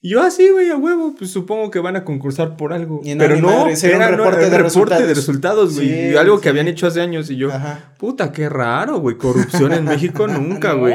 Y 0.02 0.10
yo 0.10 0.22
así, 0.22 0.46
ah, 0.48 0.52
güey, 0.52 0.70
a 0.70 0.78
huevo, 0.78 1.14
pues 1.18 1.30
supongo 1.30 1.70
que 1.70 1.78
van 1.78 1.94
a 1.94 2.04
concursar 2.04 2.56
por 2.56 2.72
algo. 2.72 3.02
Pero 3.04 3.36
no, 3.36 3.68
era 3.68 4.06
un 4.06 4.16
reporte, 4.16 4.48
de, 4.48 4.58
reporte 4.58 5.06
de 5.06 5.14
resultados, 5.14 5.74
güey. 5.74 6.16
algo 6.16 6.40
que 6.40 6.48
habían 6.48 6.68
hecho 6.68 6.86
hace 6.86 7.02
años 7.02 7.30
y 7.30 7.36
yo, 7.36 7.50
puta, 7.98 8.32
qué 8.32 8.48
raro, 8.48 8.98
güey, 9.00 9.18
corrupción 9.18 9.72
en 9.74 9.84
México 9.84 10.26
nunca, 10.28 10.72
güey. 10.72 10.94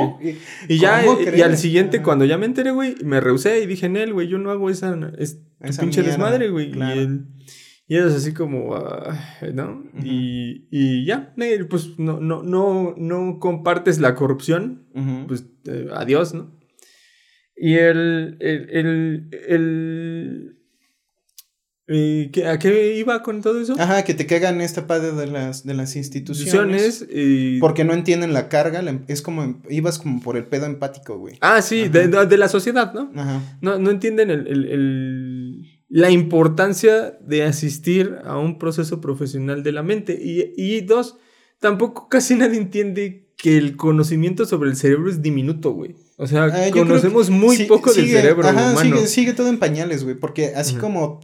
y 0.68 0.80
ya, 0.80 1.04
y 1.36 1.42
al 1.42 1.56
siguiente, 1.56 2.02
cuando 2.02 2.26
ya 2.26 2.40
me 2.40 2.48
enteré, 2.48 2.72
güey, 2.72 2.96
me 3.04 3.22
rehusé 3.22 3.62
y 3.62 3.68
dije, 3.68 3.90
Nel, 3.90 4.12
güey, 4.12 4.28
yo 4.28 4.40
no 4.40 4.50
hago 4.50 4.72
esa, 4.72 4.98
es, 5.20 5.38
pinche 5.80 6.02
desmadre, 6.02 6.50
güey. 6.50 6.72
Y 6.76 6.82
él, 6.82 7.26
y 7.88 7.98
es 7.98 8.14
así 8.14 8.34
como, 8.34 8.76
ah, 8.76 9.16
¿no? 9.54 9.84
y, 10.04 10.68
y, 10.72 11.06
ya, 11.06 11.34
pues 11.70 12.00
no, 12.00 12.20
no, 12.20 12.42
no, 12.42 12.96
no 12.98 13.40
compartes 13.40 14.00
la 14.00 14.16
corrupción, 14.16 14.88
pues 15.28 15.46
eh, 15.66 15.88
adiós, 15.94 16.34
¿no? 16.34 16.56
Y 17.56 17.76
el, 17.76 18.38
el, 18.42 18.70
el, 18.70 19.30
el 19.48 20.56
¿A 21.88 22.58
qué 22.58 22.98
iba 22.98 23.22
con 23.22 23.44
todo 23.44 23.62
eso? 23.62 23.76
Ajá, 23.78 24.04
que 24.04 24.16
te 24.16 24.26
cagan 24.26 24.60
esta 24.60 24.88
parte 24.88 25.12
de 25.12 25.28
las, 25.28 25.64
de 25.64 25.76
las 25.76 25.96
instituciones. 25.96 27.06
Y... 27.08 27.60
Porque 27.60 27.84
no 27.84 27.94
entienden 27.94 28.34
la 28.34 28.50
carga. 28.50 28.84
Es 29.08 29.22
como. 29.22 29.62
Ibas 29.70 30.00
como 30.00 30.20
por 30.20 30.36
el 30.36 30.46
pedo 30.46 30.66
empático, 30.66 31.20
güey. 31.20 31.38
Ah, 31.42 31.62
sí, 31.62 31.88
de, 31.88 32.08
de, 32.08 32.38
la 32.38 32.50
sociedad, 32.50 32.92
¿no? 32.92 33.12
Ajá. 33.16 33.40
No, 33.62 33.78
no 33.78 33.92
entienden 33.92 34.32
el, 34.32 34.48
el 34.48 34.66
la 35.88 36.12
importancia 36.12 37.18
de 37.22 37.44
asistir 37.44 38.18
a 38.24 38.38
un 38.38 38.58
proceso 38.58 39.02
profesional 39.02 39.64
de 39.64 39.72
la 39.72 39.84
mente. 39.84 40.18
Y, 40.20 40.82
dos, 40.82 41.18
tampoco 41.60 42.10
casi 42.10 42.36
nadie 42.36 42.58
entiende 42.58 43.34
que 43.38 43.58
el 43.58 43.76
conocimiento 43.76 44.46
sobre 44.46 44.70
el 44.70 44.78
cerebro 44.78 45.10
es 45.10 45.22
diminuto, 45.22 45.72
güey. 45.72 45.96
O 46.18 46.28
sea, 46.28 46.46
ah, 46.46 46.72
conocemos 46.72 47.30
muy 47.30 47.66
poco 47.66 47.94
del 47.94 48.08
cerebro 48.08 48.48
ajá, 48.48 48.76
Sigue, 49.06 49.34
todo 49.34 49.50
en 49.50 49.60
pañales, 49.60 50.04
güey, 50.04 50.16
porque 50.16 50.54
así 50.56 50.76
como 50.76 51.20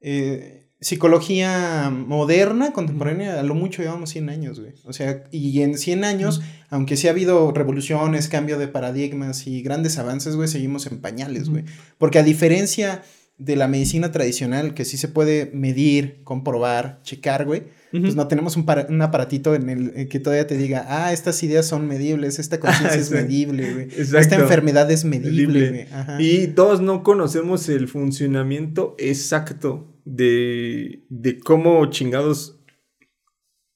eh, 0.00 0.68
psicología 0.80 1.90
moderna, 1.90 2.72
contemporánea, 2.72 3.40
a 3.40 3.42
lo 3.42 3.54
mucho 3.54 3.82
llevamos 3.82 4.10
100 4.10 4.28
años, 4.28 4.60
güey. 4.60 4.74
O 4.84 4.92
sea, 4.92 5.24
y 5.30 5.62
en 5.62 5.78
100 5.78 6.04
años, 6.04 6.42
aunque 6.68 6.96
sí 6.96 7.08
ha 7.08 7.12
habido 7.12 7.50
revoluciones, 7.52 8.28
cambio 8.28 8.58
de 8.58 8.68
paradigmas 8.68 9.46
y 9.46 9.62
grandes 9.62 9.98
avances, 9.98 10.36
güey, 10.36 10.48
seguimos 10.48 10.86
en 10.86 11.00
pañales, 11.00 11.48
güey. 11.48 11.64
Porque 11.96 12.18
a 12.18 12.22
diferencia 12.22 13.02
de 13.38 13.56
la 13.56 13.68
medicina 13.68 14.12
tradicional 14.12 14.72
que 14.72 14.84
sí 14.84 14.96
se 14.96 15.08
puede 15.08 15.50
medir, 15.52 16.20
comprobar, 16.24 17.00
checar, 17.02 17.44
güey. 17.44 17.64
Pues 17.92 18.14
no 18.14 18.28
tenemos 18.28 18.56
un, 18.56 18.66
un, 18.90 19.00
aparatito 19.00 19.54
en 19.54 19.70
el 19.70 19.92
eh, 19.96 20.08
que 20.08 20.20
todavía 20.20 20.46
te 20.46 20.56
diga, 20.56 20.84
ah, 20.86 21.14
estas 21.14 21.42
ideas 21.42 21.66
son 21.66 21.86
medibles, 21.86 22.38
esta 22.38 22.60
conciencia 22.60 23.00
es 23.00 23.10
medible, 23.10 23.72
güey. 23.72 23.88
Esta 23.96 24.36
enfermedad 24.36 24.90
es 24.90 25.04
medible, 25.04 25.70
güey. 25.70 25.86
Y 26.18 26.48
todos 26.48 26.82
no 26.82 27.02
conocemos 27.02 27.68
el 27.70 27.88
funcionamiento 27.88 28.96
exacto 28.98 29.94
de, 30.04 31.04
de 31.08 31.38
cómo 31.38 31.86
chingados 31.86 32.55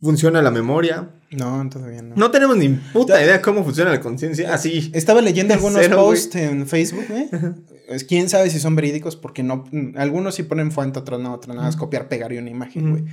funciona 0.01 0.43
la 0.43 0.51
memoria. 0.51 1.11
No, 1.31 1.69
todavía 1.69 2.03
no. 2.03 2.15
No 2.17 2.31
tenemos 2.31 2.57
ni 2.57 2.69
puta 2.71 3.23
idea 3.23 3.41
cómo 3.41 3.63
funciona 3.65 3.91
la 3.91 4.01
conciencia. 4.01 4.53
Así. 4.53 4.91
Estaba 4.95 5.21
leyendo 5.21 5.55
algunos 5.55 5.87
posts 5.89 6.37
en 6.37 6.67
Facebook, 6.67 7.05
güey. 7.09 7.29
Quién 8.09 8.29
sabe 8.29 8.51
si 8.51 8.61
son 8.61 8.77
verídicos, 8.77 9.17
porque 9.17 9.43
no. 9.43 9.65
Algunos 9.97 10.35
sí 10.35 10.43
ponen 10.45 10.73
fuente, 10.73 10.99
otros 10.99 11.21
no, 11.21 11.35
otros 11.35 11.55
nada 11.55 11.67
más 11.67 11.77
copiar, 11.77 12.09
pegar 12.09 12.33
y 12.33 12.39
una 12.39 12.51
imagen, 12.51 12.91
güey. 12.91 13.05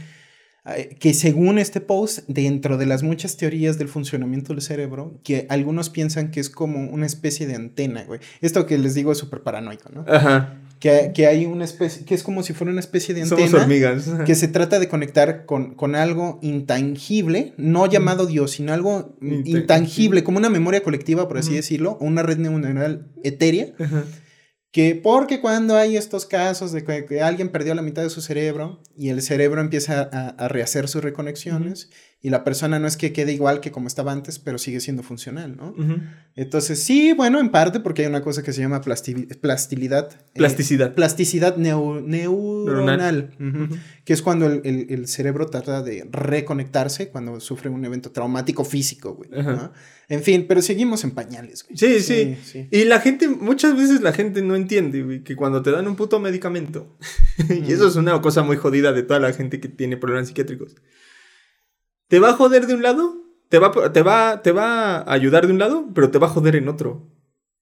eh, 0.76 0.98
que 1.00 1.14
según 1.14 1.58
este 1.58 1.82
post, 1.82 2.20
dentro 2.28 2.78
de 2.78 2.86
las 2.86 3.02
muchas 3.04 3.38
teorías 3.38 3.78
del 3.78 3.88
funcionamiento 3.88 4.54
del 4.54 4.62
cerebro, 4.62 5.20
que 5.24 5.48
algunos 5.50 5.90
piensan 5.90 6.30
que 6.32 6.40
es 6.40 6.50
como 6.50 6.90
una 6.92 7.06
especie 7.06 7.48
de 7.48 7.56
antena, 7.56 8.04
güey. 8.04 8.20
Esto 8.42 8.66
que 8.66 8.78
les 8.78 8.94
digo 8.94 9.12
es 9.12 9.18
súper 9.18 9.42
paranoico, 9.42 9.90
¿no? 9.94 10.06
Ajá. 10.08 10.62
Que, 10.80 11.12
que, 11.14 11.26
hay 11.26 11.46
una 11.46 11.66
especie, 11.66 12.06
que 12.06 12.14
es 12.14 12.22
como 12.22 12.44
si 12.44 12.54
fuera 12.54 12.72
una 12.72 12.80
especie 12.80 13.16
de 13.16 13.24
antena. 13.24 13.48
Somos 13.48 13.62
hormigas. 13.62 14.10
Que 14.26 14.36
se 14.36 14.48
trata 14.48 14.80
de 14.80 14.88
conectar 14.88 15.46
con, 15.46 15.74
con 15.74 15.96
algo 15.96 16.38
intangible, 16.42 17.54
no 17.58 17.88
llamado 17.88 18.28
Dios, 18.28 18.52
sino 18.52 18.74
algo 18.74 19.18
intangible, 19.22 19.60
intangible 19.62 20.24
como 20.24 20.38
una 20.38 20.50
memoria 20.50 20.84
colectiva, 20.84 21.28
por 21.28 21.38
así 21.40 21.50
uh 21.50 21.54
-huh. 21.54 21.58
decirlo, 21.58 21.98
o 22.00 22.06
una 22.06 22.22
red 22.22 22.38
neuronal 22.38 23.08
etérea. 23.24 23.74
Uh 23.80 23.84
-huh. 23.84 24.04
Que 24.72 24.94
porque 24.94 25.42
cuando 25.42 25.76
hay 25.78 25.98
estos 25.98 26.26
casos 26.26 26.72
de 26.72 26.84
que, 26.84 27.06
que, 27.06 27.22
alguien 27.22 27.50
perdió 27.50 27.74
la 27.74 27.82
mitad 27.82 28.04
de 28.04 28.10
su 28.10 28.22
cerebro 28.22 28.82
y 28.96 29.10
el 29.10 29.22
cerebro 29.24 29.62
empieza 29.62 30.08
a, 30.12 30.30
a 30.30 30.48
rehacer 30.48 30.88
sus 30.88 31.04
reconexiones 31.04 31.86
uh 31.86 31.88
-huh. 31.88 32.17
Y 32.28 32.30
la 32.30 32.44
persona 32.44 32.78
no 32.78 32.88
es 32.88 32.98
que 32.98 33.14
quede 33.14 33.32
igual 33.32 33.62
que 33.62 33.72
como 33.72 33.88
estaba 33.88 34.12
antes, 34.12 34.38
pero 34.38 34.58
sigue 34.58 34.82
siendo 34.82 35.02
funcional, 35.02 35.56
¿no? 35.56 35.74
Entonces, 36.36 36.84
sí, 36.84 37.14
bueno, 37.14 37.40
en 37.40 37.52
parte 37.52 37.80
porque 37.80 38.02
hay 38.02 38.10
una 38.10 38.22
cosa 38.22 38.44
que 38.44 38.52
se 38.52 38.60
llama 38.60 38.82
plasti 38.82 39.14
plastilidad. 39.40 40.10
Plasticidad. 40.34 40.90
Eh, 40.90 40.92
plasticidad 40.92 41.56
neu 41.56 42.02
neuronal. 42.02 43.30
Que 44.04 44.12
es 44.12 44.22
cuando 44.22 44.48
el, 44.48 44.60
el, 44.66 44.88
el, 44.90 45.08
cerebro 45.08 45.46
trata 45.46 45.82
de 45.82 46.06
reconectarse 46.12 47.08
cuando 47.08 47.40
sufre 47.40 47.70
un 47.70 47.86
evento 47.86 48.12
traumático 48.12 48.66
físico, 48.66 49.14
güey. 49.14 49.30
¿no? 49.30 49.72
En 50.10 50.22
fin, 50.22 50.48
pero 50.50 50.62
seguimos 50.62 51.06
en 51.06 51.12
pañales, 51.12 51.64
güey. 51.64 51.78
Sí, 51.78 52.02
sí, 52.02 52.38
sí, 52.44 52.68
Y 52.72 52.84
la 52.84 53.00
gente, 53.00 53.30
muchas 53.30 53.78
veces 53.78 54.02
la 54.02 54.12
gente 54.12 54.42
no 54.42 54.58
entiende, 54.58 55.02
güey, 55.02 55.24
que 55.24 55.38
cuando 55.38 55.62
te 55.62 55.72
dan 55.72 55.88
un 55.88 55.96
puto 55.96 56.20
medicamento, 56.20 56.94
y 57.50 57.72
eso 57.72 57.88
es 57.88 57.96
una 57.96 58.20
cosa 58.22 58.44
muy 58.44 58.58
jodida 58.58 58.92
de 58.92 59.04
toda 59.04 59.22
la 59.22 59.32
gente 59.32 59.62
que 59.62 59.70
tiene 59.70 59.96
problemas 59.96 60.28
psiquiátricos, 60.28 60.76
te 62.08 62.20
va 62.20 62.30
a 62.30 62.34
joder 62.34 62.68
de 62.68 62.76
un 62.76 62.84
lado, 62.84 63.16
te 63.50 63.60
va, 63.60 63.92
te 63.94 64.02
va, 64.02 64.42
te 64.42 64.52
va 64.52 64.98
a 64.98 65.14
ayudar 65.14 65.48
de 65.48 65.54
un 65.54 65.60
lado, 65.60 65.88
pero 65.94 66.12
te 66.12 66.20
va 66.20 66.28
a 66.28 66.32
joder 66.32 66.56
en 66.56 66.68
otro. 66.70 67.08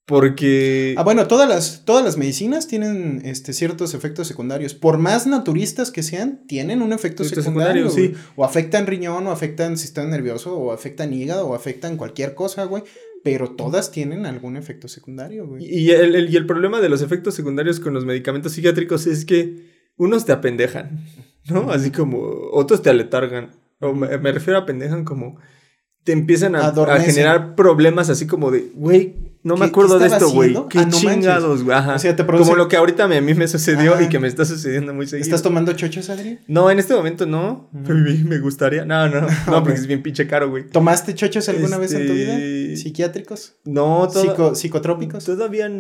Porque. 0.06 0.94
Ah, 0.98 1.04
bueno, 1.04 1.28
todas 1.28 1.50
las, 1.50 1.84
todas 1.84 2.06
las 2.06 2.16
medicinas 2.16 2.68
tienen 2.68 3.24
este, 3.26 3.54
ciertos 3.54 3.96
efectos 3.96 4.28
secundarios. 4.28 4.76
Por 4.76 5.00
más 5.00 5.26
naturistas 5.26 5.90
que 5.90 6.04
sean, 6.04 6.46
tienen 6.48 6.84
un 6.84 6.94
efecto, 6.94 7.24
secundario 7.24 7.90
sí. 7.90 8.14
O 8.36 8.46
afectan 8.46 8.86
riñón, 8.86 9.26
o 9.26 9.32
afectan 9.32 9.78
sistema 9.78 10.08
nervioso, 10.08 10.56
o 10.56 10.72
afectan 10.72 11.12
hígado, 11.12 11.48
o 11.48 11.56
afectan 11.56 11.98
cualquier 11.98 12.36
cosa, 12.36 12.66
güey. 12.66 12.84
Pero 13.24 13.52
todas 13.52 13.90
tienen 13.90 14.28
algún 14.28 14.58
efecto 14.58 14.88
secundario, 14.88 15.48
güey. 15.48 15.66
Y 15.66 15.90
el, 15.90 16.14
el, 16.14 16.32
y 16.32 16.36
el 16.36 16.46
problema 16.46 16.82
de 16.82 16.90
los 16.90 17.02
efectos 17.02 17.34
secundarios 17.34 17.80
con 17.80 17.96
los 17.96 18.06
medicamentos 18.06 18.52
psiquiátricos 18.52 19.08
es 19.08 19.26
que 19.26 19.74
unos 19.98 20.26
te 20.26 20.34
apendejan, 20.34 21.04
¿no? 21.50 21.72
Así 21.72 21.90
como 21.90 22.20
otros 22.52 22.84
te 22.84 22.92
aletargan. 22.92 23.65
O 23.90 23.96
me, 23.96 24.18
me 24.18 24.32
refiero 24.32 24.60
a 24.60 24.66
pendejan 24.66 25.06
como 25.06 25.38
te 26.06 26.12
empiezan 26.12 26.56
a, 26.56 26.68
a 26.68 27.00
generar 27.00 27.56
problemas 27.56 28.12
así 28.12 28.28
como 28.28 28.52
de, 28.52 28.70
güey, 28.76 29.16
no 29.42 29.58
me 29.58 29.66
acuerdo 29.66 29.98
de 29.98 30.06
esto, 30.06 30.30
güey. 30.30 30.54
Qué 30.70 30.78
ah, 30.78 30.86
no 30.86 30.92
chingados, 30.92 31.64
güey. 31.64 31.76
Ajá. 31.76 31.96
O 31.96 32.00
sea, 32.00 32.16
produce... 32.16 32.44
Como 32.44 32.56
lo 32.56 32.68
que 32.68 32.78
ahorita 32.78 33.06
a 33.06 33.08
mí 33.08 33.34
me 33.34 33.48
sucedió 33.48 33.96
Ajá. 33.96 34.04
y 34.04 34.10
que 34.10 34.20
me 34.20 34.28
está 34.28 34.46
sucediendo 34.46 34.94
muy 34.94 35.08
seguido. 35.08 35.26
¿Estás 35.26 35.42
tomando 35.42 35.74
chochos, 35.74 36.12
Adri? 36.12 36.40
No, 36.48 36.70
en 36.70 36.78
este 36.78 36.94
momento 36.94 37.26
no. 37.26 37.70
Me 37.74 38.38
gustaría. 38.40 38.86
No, 38.86 39.10
no. 39.10 39.22
No, 39.22 39.28
porque 39.64 39.80
es 39.80 39.88
bien 39.88 40.04
pinche 40.04 40.28
caro, 40.28 40.50
güey. 40.50 40.68
¿Tomaste 40.68 41.16
chochos 41.16 41.50
alguna 41.50 41.78
este... 41.78 41.80
vez 41.80 41.94
en 41.94 42.08
tu 42.08 42.14
vida? 42.14 42.78
¿Psiquiátricos? 42.78 43.56
No, 43.66 44.08
todo... 44.08 44.24
Psico 44.24 44.56
¿Psicotrópicos? 44.56 45.26
Todavía. 45.26 45.72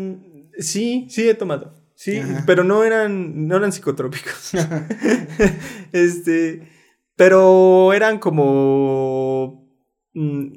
Sí, 0.57 1.05
sí 1.09 1.29
he 1.29 1.35
tomado. 1.35 1.73
Sí, 1.93 2.17
Ajá. 2.17 2.43
pero 2.45 2.63
no 2.63 2.83
eran, 2.83 3.47
no 3.47 3.57
eran 3.57 3.71
psicotrópicos. 3.71 4.51
este. 5.91 6.74
Pero 7.15 7.93
eran 7.93 8.19
como. 8.19 9.69
Mmm, 10.13 10.47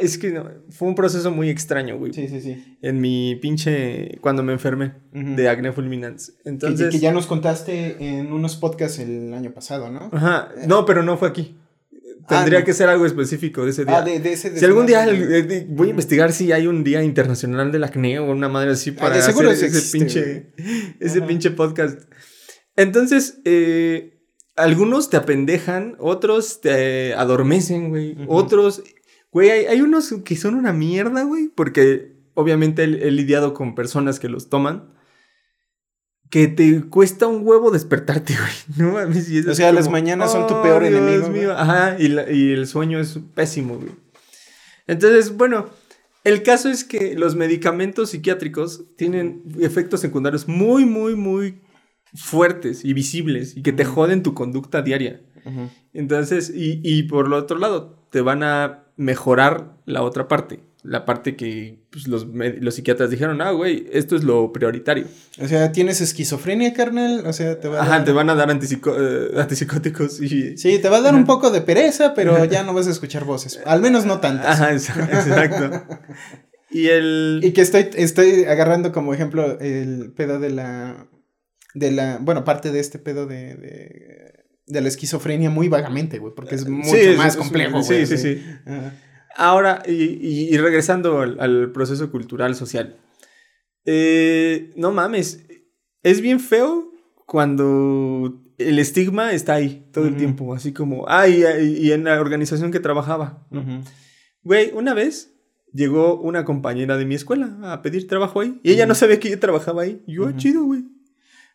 es 0.00 0.16
que 0.18 0.30
no, 0.30 0.48
fue 0.70 0.88
un 0.88 0.94
proceso 0.94 1.30
muy 1.30 1.48
extraño, 1.48 1.98
güey. 1.98 2.12
Sí, 2.12 2.28
sí, 2.28 2.40
sí. 2.40 2.78
En 2.82 3.00
mi 3.00 3.36
pinche. 3.36 4.18
Cuando 4.20 4.42
me 4.42 4.52
enfermé 4.52 4.94
uh 5.12 5.18
-huh. 5.18 5.34
de 5.34 5.48
acné 5.48 5.72
fulminans. 5.72 6.34
Entonces. 6.44 6.86
Que, 6.86 6.92
que, 6.92 6.98
ya 7.00 7.12
nos 7.12 7.26
contaste 7.26 7.96
en 7.98 8.32
unos 8.32 8.56
podcasts 8.56 8.98
el 8.98 9.34
año 9.34 9.52
pasado, 9.52 9.90
¿no? 9.90 10.10
Ajá. 10.12 10.50
No, 10.66 10.84
pero 10.84 11.02
no 11.02 11.16
fue 11.16 11.28
aquí. 11.28 11.56
Tendría 12.28 12.58
ah, 12.58 12.60
no. 12.60 12.66
que 12.66 12.72
ser 12.72 12.88
algo 12.88 13.04
específico 13.04 13.64
de 13.64 13.70
ese 13.70 13.84
día. 13.84 13.98
Ah, 13.98 14.02
de, 14.02 14.20
de 14.20 14.32
ese 14.32 14.50
de 14.50 14.60
Si 14.60 14.64
algún 14.64 14.86
día 14.86 15.04
voy 15.68 15.88
a 15.88 15.90
investigar 15.90 16.32
si 16.32 16.52
hay 16.52 16.68
un 16.68 16.84
día 16.84 17.02
internacional 17.02 17.72
del 17.72 17.82
acné 17.82 18.20
o 18.20 18.30
una 18.30 18.48
madre 18.48 18.70
así 18.70 18.92
para 18.92 19.16
ah, 19.16 19.18
hacer 19.18 19.46
ese, 19.46 19.66
existe, 19.66 19.98
pinche, 19.98 20.52
ese 21.00 21.22
pinche 21.22 21.50
podcast. 21.50 22.00
Entonces, 22.76 23.40
eh, 23.44 24.21
algunos 24.56 25.10
te 25.10 25.16
apendejan, 25.16 25.96
otros 25.98 26.60
te 26.60 27.14
adormecen, 27.14 27.88
güey. 27.90 28.12
Uh 28.12 28.16
-huh. 28.16 28.26
Otros 28.28 28.82
Güey, 29.32 29.50
hay, 29.50 29.64
hay, 29.64 29.80
unos 29.80 30.14
que 30.24 30.36
son 30.36 30.54
una 30.54 30.74
mierda, 30.74 31.22
güey, 31.22 31.48
porque 31.48 32.12
obviamente 32.34 32.84
he, 32.84 33.08
he, 33.08 33.10
lidiado 33.10 33.54
con 33.54 33.74
personas 33.74 34.20
que 34.20 34.28
los 34.28 34.50
toman. 34.50 34.92
Que 36.28 36.48
te 36.48 36.82
cuesta 36.82 37.26
un 37.26 37.46
huevo 37.46 37.70
despertarte, 37.70 38.34
güey. 38.36 38.52
No 38.76 38.92
mames. 38.92 39.30
Y 39.30 39.40
o 39.40 39.54
sea, 39.54 39.68
como, 39.68 39.80
las 39.80 39.90
mañanas 39.90 40.30
oh, 40.30 40.32
son 40.32 40.46
tu 40.46 40.62
peor 40.62 40.82
Dios 40.82 40.94
enemigo. 40.94 41.28
Mío. 41.30 41.52
Ajá, 41.52 41.96
y, 41.98 42.08
la, 42.08 42.30
y 42.30 42.52
el 42.52 42.66
sueño 42.66 43.00
es 43.00 43.18
pésimo, 43.34 43.76
güey. 43.76 43.92
Entonces, 44.86 45.34
bueno, 45.34 45.70
el 46.24 46.42
caso 46.42 46.68
es 46.68 46.84
que 46.84 47.14
los 47.14 47.34
medicamentos 47.34 48.10
psiquiátricos 48.10 48.84
tienen 48.96 49.44
efectos 49.60 50.00
secundarios 50.00 50.46
muy, 50.46 50.84
muy, 50.84 51.14
muy 51.14 51.62
fuertes 52.14 52.84
y 52.84 52.92
visibles 52.92 53.56
y 53.56 53.62
que 53.62 53.72
te 53.72 53.84
joden 53.84 54.22
tu 54.22 54.34
conducta 54.34 54.82
diaria. 54.82 55.20
Uh 55.44 55.50
-huh. 55.50 55.70
Entonces, 55.94 56.52
y, 56.54 56.80
y 56.82 57.04
por 57.04 57.26
el 57.26 57.32
otro 57.32 57.58
lado, 57.58 58.02
te 58.10 58.20
van 58.20 58.42
a 58.42 58.84
mejorar 58.96 59.76
la 59.86 60.02
otra 60.02 60.28
parte. 60.28 60.60
La 60.84 61.04
parte 61.04 61.36
que 61.36 61.78
pues, 61.90 62.08
los, 62.08 62.26
los, 62.26 62.74
psiquiatras 62.74 63.08
dijeron, 63.08 63.40
ah, 63.40 63.52
güey, 63.52 63.86
esto 63.92 64.16
es 64.16 64.24
lo 64.24 64.52
prioritario. 64.52 65.06
O 65.40 65.46
sea, 65.46 65.70
¿tienes 65.70 66.00
esquizofrenia, 66.00 66.74
carnal? 66.74 67.24
O 67.24 67.32
sea, 67.32 67.60
te 67.60 67.68
van 67.68 67.78
a 67.78 67.82
Ajá, 67.82 67.90
dar... 67.90 68.04
te 68.04 68.12
van 68.12 68.30
a 68.30 68.34
dar 68.34 68.50
antipsico 68.50 68.90
uh, 68.90 69.38
antipsicóticos 69.38 70.20
y... 70.20 70.56
Sí, 70.56 70.80
te 70.80 70.88
va 70.88 70.96
a 70.96 71.00
dar 71.00 71.14
un 71.14 71.24
poco 71.24 71.52
de 71.52 71.60
pereza, 71.60 72.14
pero 72.14 72.44
ya 72.46 72.64
no 72.64 72.74
vas 72.74 72.88
a 72.88 72.90
escuchar 72.90 73.24
voces. 73.24 73.60
Al 73.64 73.80
menos 73.80 74.06
no 74.06 74.18
tantas. 74.18 74.60
Ajá, 74.60 74.72
exacto. 74.72 75.84
y 76.70 76.88
el... 76.88 77.40
Y 77.44 77.52
que 77.52 77.60
estoy, 77.60 77.88
estoy 77.94 78.44
agarrando 78.44 78.90
como 78.90 79.14
ejemplo 79.14 79.60
el 79.60 80.12
pedo 80.16 80.40
de 80.40 80.50
la... 80.50 81.06
De 81.74 81.90
la... 81.90 82.18
Bueno, 82.18 82.44
parte 82.44 82.70
de 82.70 82.80
este 82.80 82.98
pedo 82.98 83.26
de... 83.26 83.56
de 83.56 84.42
de 84.66 84.80
la 84.80 84.88
esquizofrenia 84.88 85.50
muy 85.50 85.68
vagamente, 85.68 86.18
güey, 86.18 86.34
porque 86.34 86.54
es 86.54 86.66
mucho 86.68 86.90
sí, 86.90 87.16
más 87.16 87.34
es, 87.34 87.36
complejo, 87.36 87.82
güey. 87.82 88.06
Sí, 88.06 88.16
sí, 88.16 88.36
sí. 88.36 88.42
Ahora, 89.36 89.82
y, 89.86 89.92
y, 89.92 90.54
y 90.54 90.56
regresando 90.58 91.20
al, 91.20 91.38
al, 91.40 91.72
proceso 91.72 92.10
cultural 92.10 92.54
social, 92.54 92.96
eh, 93.84 94.70
no 94.76 94.92
mames, 94.92 95.44
es 96.02 96.20
bien 96.20 96.38
feo 96.38 96.90
cuando 97.26 98.42
el 98.58 98.78
estigma 98.78 99.32
está 99.32 99.54
ahí 99.54 99.88
todo 99.92 100.04
uh 100.04 100.06
-huh. 100.08 100.10
el 100.10 100.16
tiempo, 100.16 100.54
así 100.54 100.72
como, 100.72 101.06
ah, 101.08 101.28
y, 101.28 101.42
y, 101.78 101.92
en 101.92 102.04
la 102.04 102.20
organización 102.20 102.70
que 102.70 102.80
trabajaba. 102.80 103.46
Güey, 104.42 104.68
uh 104.68 104.70
-huh. 104.70 104.78
una 104.78 104.94
vez 104.94 105.34
llegó 105.72 106.20
una 106.20 106.44
compañera 106.44 106.96
de 106.98 107.06
mi 107.06 107.14
escuela 107.14 107.58
a 107.62 107.80
pedir 107.82 108.06
trabajo 108.06 108.40
ahí 108.40 108.60
y 108.62 108.72
ella 108.72 108.82
uh 108.82 108.84
-huh. 108.84 108.88
no 108.88 108.94
sabía 108.94 109.18
que 109.18 109.30
yo 109.30 109.38
trabajaba 109.38 109.82
ahí. 109.82 110.02
Yo, 110.06 110.26
ah, 110.26 110.36
chido, 110.36 110.64
güey. 110.64 110.84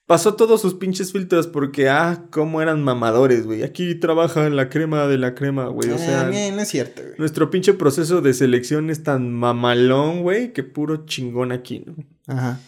Pasó 0.08 0.36
todos 0.36 0.62
sus 0.62 0.74
pinches 0.74 1.12
filtros 1.12 1.48
porque, 1.48 1.90
ah, 1.90 2.28
cómo 2.32 2.62
eran 2.62 2.82
mamadores, 2.82 3.46
güey. 3.46 3.64
Aquí 3.64 3.94
trabaja 3.96 4.50
la 4.50 4.70
crema 4.70 5.06
de 5.06 5.18
la 5.18 5.36
crema, 5.36 5.68
güey. 5.68 5.90
O 5.90 5.98
sea, 5.98 6.30
eh, 6.32 6.54
no 6.54 6.62
es 6.62 6.70
cierto, 6.70 7.02
güey. 7.02 7.16
Nuestro 7.18 7.50
pinche 7.50 7.74
proceso 7.74 8.22
de 8.22 8.34
selección 8.34 8.90
es 8.90 9.04
tan 9.04 9.34
mamalón, 9.34 10.22
güey, 10.24 10.54
que 10.54 10.64
puro 10.64 11.06
chingón 11.06 11.52
aquí, 11.52 11.84
¿no? 11.86 11.96
Ajá. 12.26 12.62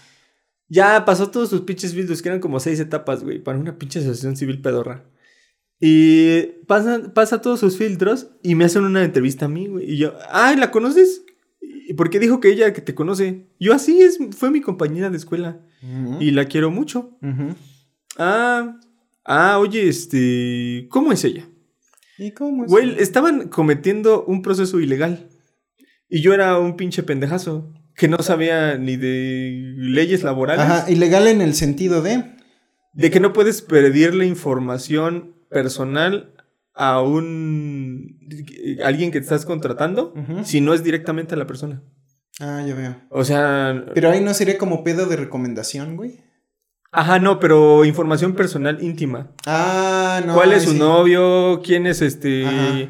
Ya 0.68 1.06
pasó 1.06 1.32
todos 1.32 1.50
sus 1.50 1.62
pinches 1.62 1.94
filtros, 1.94 2.22
que 2.22 2.28
eran 2.28 2.42
como 2.42 2.60
seis 2.60 2.78
etapas, 2.82 3.24
güey, 3.24 3.42
para 3.42 3.58
una 3.58 3.78
pinche 3.78 4.00
asociación 4.00 4.36
civil 4.36 4.62
pedorra. 4.62 5.06
Y 5.80 6.42
pasa, 6.68 7.14
pasa 7.14 7.42
todos 7.42 7.62
sus 7.62 7.78
filtros 7.78 8.32
y 8.44 8.56
me 8.56 8.66
hacen 8.66 8.84
una 8.84 9.02
entrevista 9.06 9.46
a 9.46 9.50
mí, 9.50 9.68
güey. 9.68 9.94
Y 9.94 9.98
yo, 9.98 10.14
ay, 10.30 10.58
¿la 10.58 10.72
conoces? 10.72 11.24
¿Y 11.62 11.94
por 11.94 12.10
qué 12.10 12.20
dijo 12.20 12.42
que 12.42 12.50
ella 12.50 12.74
que 12.74 12.82
te 12.82 12.94
conoce? 12.94 13.48
Yo 13.62 13.74
así 13.74 14.02
es, 14.02 14.20
fue 14.36 14.52
mi 14.52 14.60
compañera 14.60 15.10
de 15.10 15.16
escuela. 15.16 15.62
Uh 15.82 15.88
-huh. 15.88 16.18
Y 16.22 16.32
la 16.32 16.46
quiero 16.46 16.72
mucho. 16.72 17.18
Uh 17.22 17.28
-huh. 17.28 17.56
Ah, 18.18 18.80
ah, 19.26 19.60
oye, 19.60 19.88
este, 19.88 20.88
¿cómo 20.90 21.12
es 21.12 21.24
ella? 21.24 21.48
¿Y 22.18 22.32
cómo 22.32 22.66
es? 22.66 22.72
Güey, 22.72 22.96
estaban 23.00 23.48
cometiendo 23.50 24.26
un 24.26 24.42
proceso 24.42 24.80
ilegal. 24.80 25.30
Y 26.10 26.22
yo 26.22 26.34
era 26.34 26.58
un 26.60 26.76
pinche 26.76 27.04
pendejazo 27.04 27.72
que 27.96 28.08
no 28.08 28.18
sabía 28.24 28.78
ni 28.78 28.98
de 28.98 29.74
leyes 29.78 30.24
laborales. 30.24 30.66
Ajá, 30.66 30.92
ilegal 30.92 31.28
en 31.28 31.42
el 31.42 31.54
sentido 31.54 32.02
de 32.02 32.24
de 32.94 33.12
que 33.12 33.20
no 33.20 33.34
puedes 33.34 33.62
pedirle 33.62 34.26
información 34.26 35.36
personal 35.50 36.34
a 36.74 37.02
un 37.02 38.18
alguien 38.84 39.12
que 39.12 39.20
te 39.20 39.26
estás 39.26 39.46
contratando 39.46 40.14
uh 40.16 40.20
-huh. 40.20 40.44
si 40.44 40.62
no 40.62 40.74
es 40.74 40.84
directamente 40.84 41.36
a 41.36 41.38
la 41.38 41.46
persona. 41.46 41.84
Ah, 42.40 42.62
ya 42.66 42.74
veo. 42.76 42.96
O 43.10 43.24
sea. 43.24 43.84
Pero 43.94 44.10
ahí 44.10 44.22
no 44.22 44.34
sería 44.34 44.58
como 44.58 44.84
pedo 44.84 45.06
de 45.06 45.16
recomendación, 45.18 45.98
güey. 45.98 46.22
Ajá, 46.92 47.20
no, 47.20 47.40
pero 47.40 47.86
información 47.86 48.34
personal 48.34 48.82
íntima. 48.82 49.32
Ah, 49.46 50.22
no. 50.26 50.34
¿Cuál 50.34 50.54
es 50.54 50.64
su 50.64 50.72
sí. 50.72 50.80
novio? 50.80 51.62
¿Quién 51.64 51.86
es 51.86 52.02
este? 52.02 52.46
Ajá. 52.48 52.90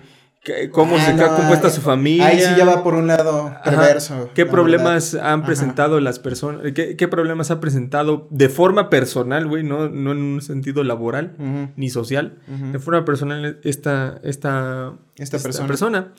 ¿Cómo 0.72 0.96
Ah, 0.96 1.02
se 1.06 1.14
no, 1.14 1.26
ha 1.26 1.36
compuesta 1.36 1.70
su 1.70 1.82
familia? 1.82 2.28
Ahí 2.28 2.40
sí 2.40 2.50
ya 2.58 2.64
va 2.64 2.82
por 2.82 2.94
un 2.96 3.08
lado 3.08 3.48
Ajá. 3.48 3.62
perverso. 3.62 4.30
¿Qué 4.34 4.46
la 4.46 4.52
problemas 4.52 5.14
verdad. 5.14 5.34
han 5.34 5.40
Ajá. 5.40 5.46
presentado 5.48 6.00
las 6.00 6.18
personas? 6.18 6.72
¿Qué, 6.74 6.96
qué 6.96 7.08
problemas 7.10 7.52
ha 7.52 7.60
presentado 7.60 8.26
de 8.32 8.48
forma 8.48 8.90
personal, 8.90 9.48
güey? 9.48 9.64
No, 9.64 9.90
no 9.90 10.14
en 10.14 10.18
un 10.20 10.42
sentido 10.42 10.84
laboral 10.86 11.36
ni 11.76 11.90
social. 11.90 12.40
De 12.72 12.80
forma 12.80 13.04
personal, 13.04 13.60
esta, 13.64 14.20
esta, 14.24 14.94
Esta 15.18 15.40
persona. 15.40 16.14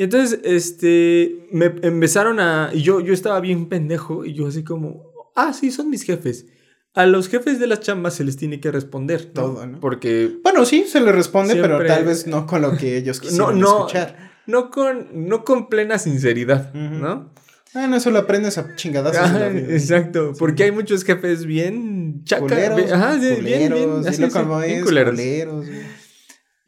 Y 0.00 0.04
entonces, 0.04 0.40
este, 0.44 1.46
me 1.52 1.66
empezaron 1.82 2.40
a... 2.40 2.70
y 2.72 2.80
Yo, 2.80 3.00
yo 3.00 3.12
estaba 3.12 3.38
bien 3.38 3.68
pendejo 3.68 4.24
y 4.24 4.32
yo 4.32 4.46
así 4.46 4.64
como, 4.64 5.04
ah, 5.36 5.52
sí, 5.52 5.70
son 5.70 5.90
mis 5.90 6.04
jefes. 6.04 6.46
A 6.94 7.04
los 7.04 7.28
jefes 7.28 7.60
de 7.60 7.66
las 7.66 7.80
chambas 7.80 8.14
se 8.14 8.24
les 8.24 8.38
tiene 8.38 8.60
que 8.60 8.70
responder. 8.72 9.26
¿no? 9.26 9.32
Todo, 9.42 9.66
¿no? 9.66 9.78
Porque 9.78 10.38
Bueno, 10.42 10.64
sí, 10.64 10.84
se 10.88 11.00
le 11.02 11.12
responde, 11.12 11.54
pero 11.56 11.84
tal 11.84 12.06
vez 12.06 12.26
no 12.26 12.46
con 12.46 12.62
lo 12.62 12.78
que 12.78 12.96
ellos 12.96 13.18
no, 13.22 13.28
quisieran 13.28 13.58
no, 13.60 13.76
escuchar. 13.76 14.30
no, 14.46 14.70
con, 14.70 15.28
no 15.28 15.44
con 15.44 15.68
plena 15.68 15.98
sinceridad. 15.98 16.72
¿no? 16.72 17.30
Ah, 17.74 17.86
no, 17.86 17.96
eso 17.96 18.10
lo 18.10 18.20
aprendes 18.20 18.56
a 18.56 18.62
vida. 18.62 19.74
exacto, 19.74 20.32
porque 20.38 20.64
hay 20.64 20.72
muchos 20.72 21.04
jefes 21.04 21.44
bien 21.44 22.22
chaca, 22.24 22.40
Culeros, 22.40 22.76
bien- 22.76 22.92
ajá, 22.94 23.20
sí, 23.20 23.20
bien, 23.20 23.44
bien, 23.44 23.68
culeros, 23.72 24.06
así, 24.06 24.16
dilo 24.16 24.30
sí, 24.30 24.38
como 24.38 24.58
bien 24.60 24.78
es, 24.78 24.82
culeros. 24.84 25.10
culeros, 25.14 25.66
güey. 25.66 25.99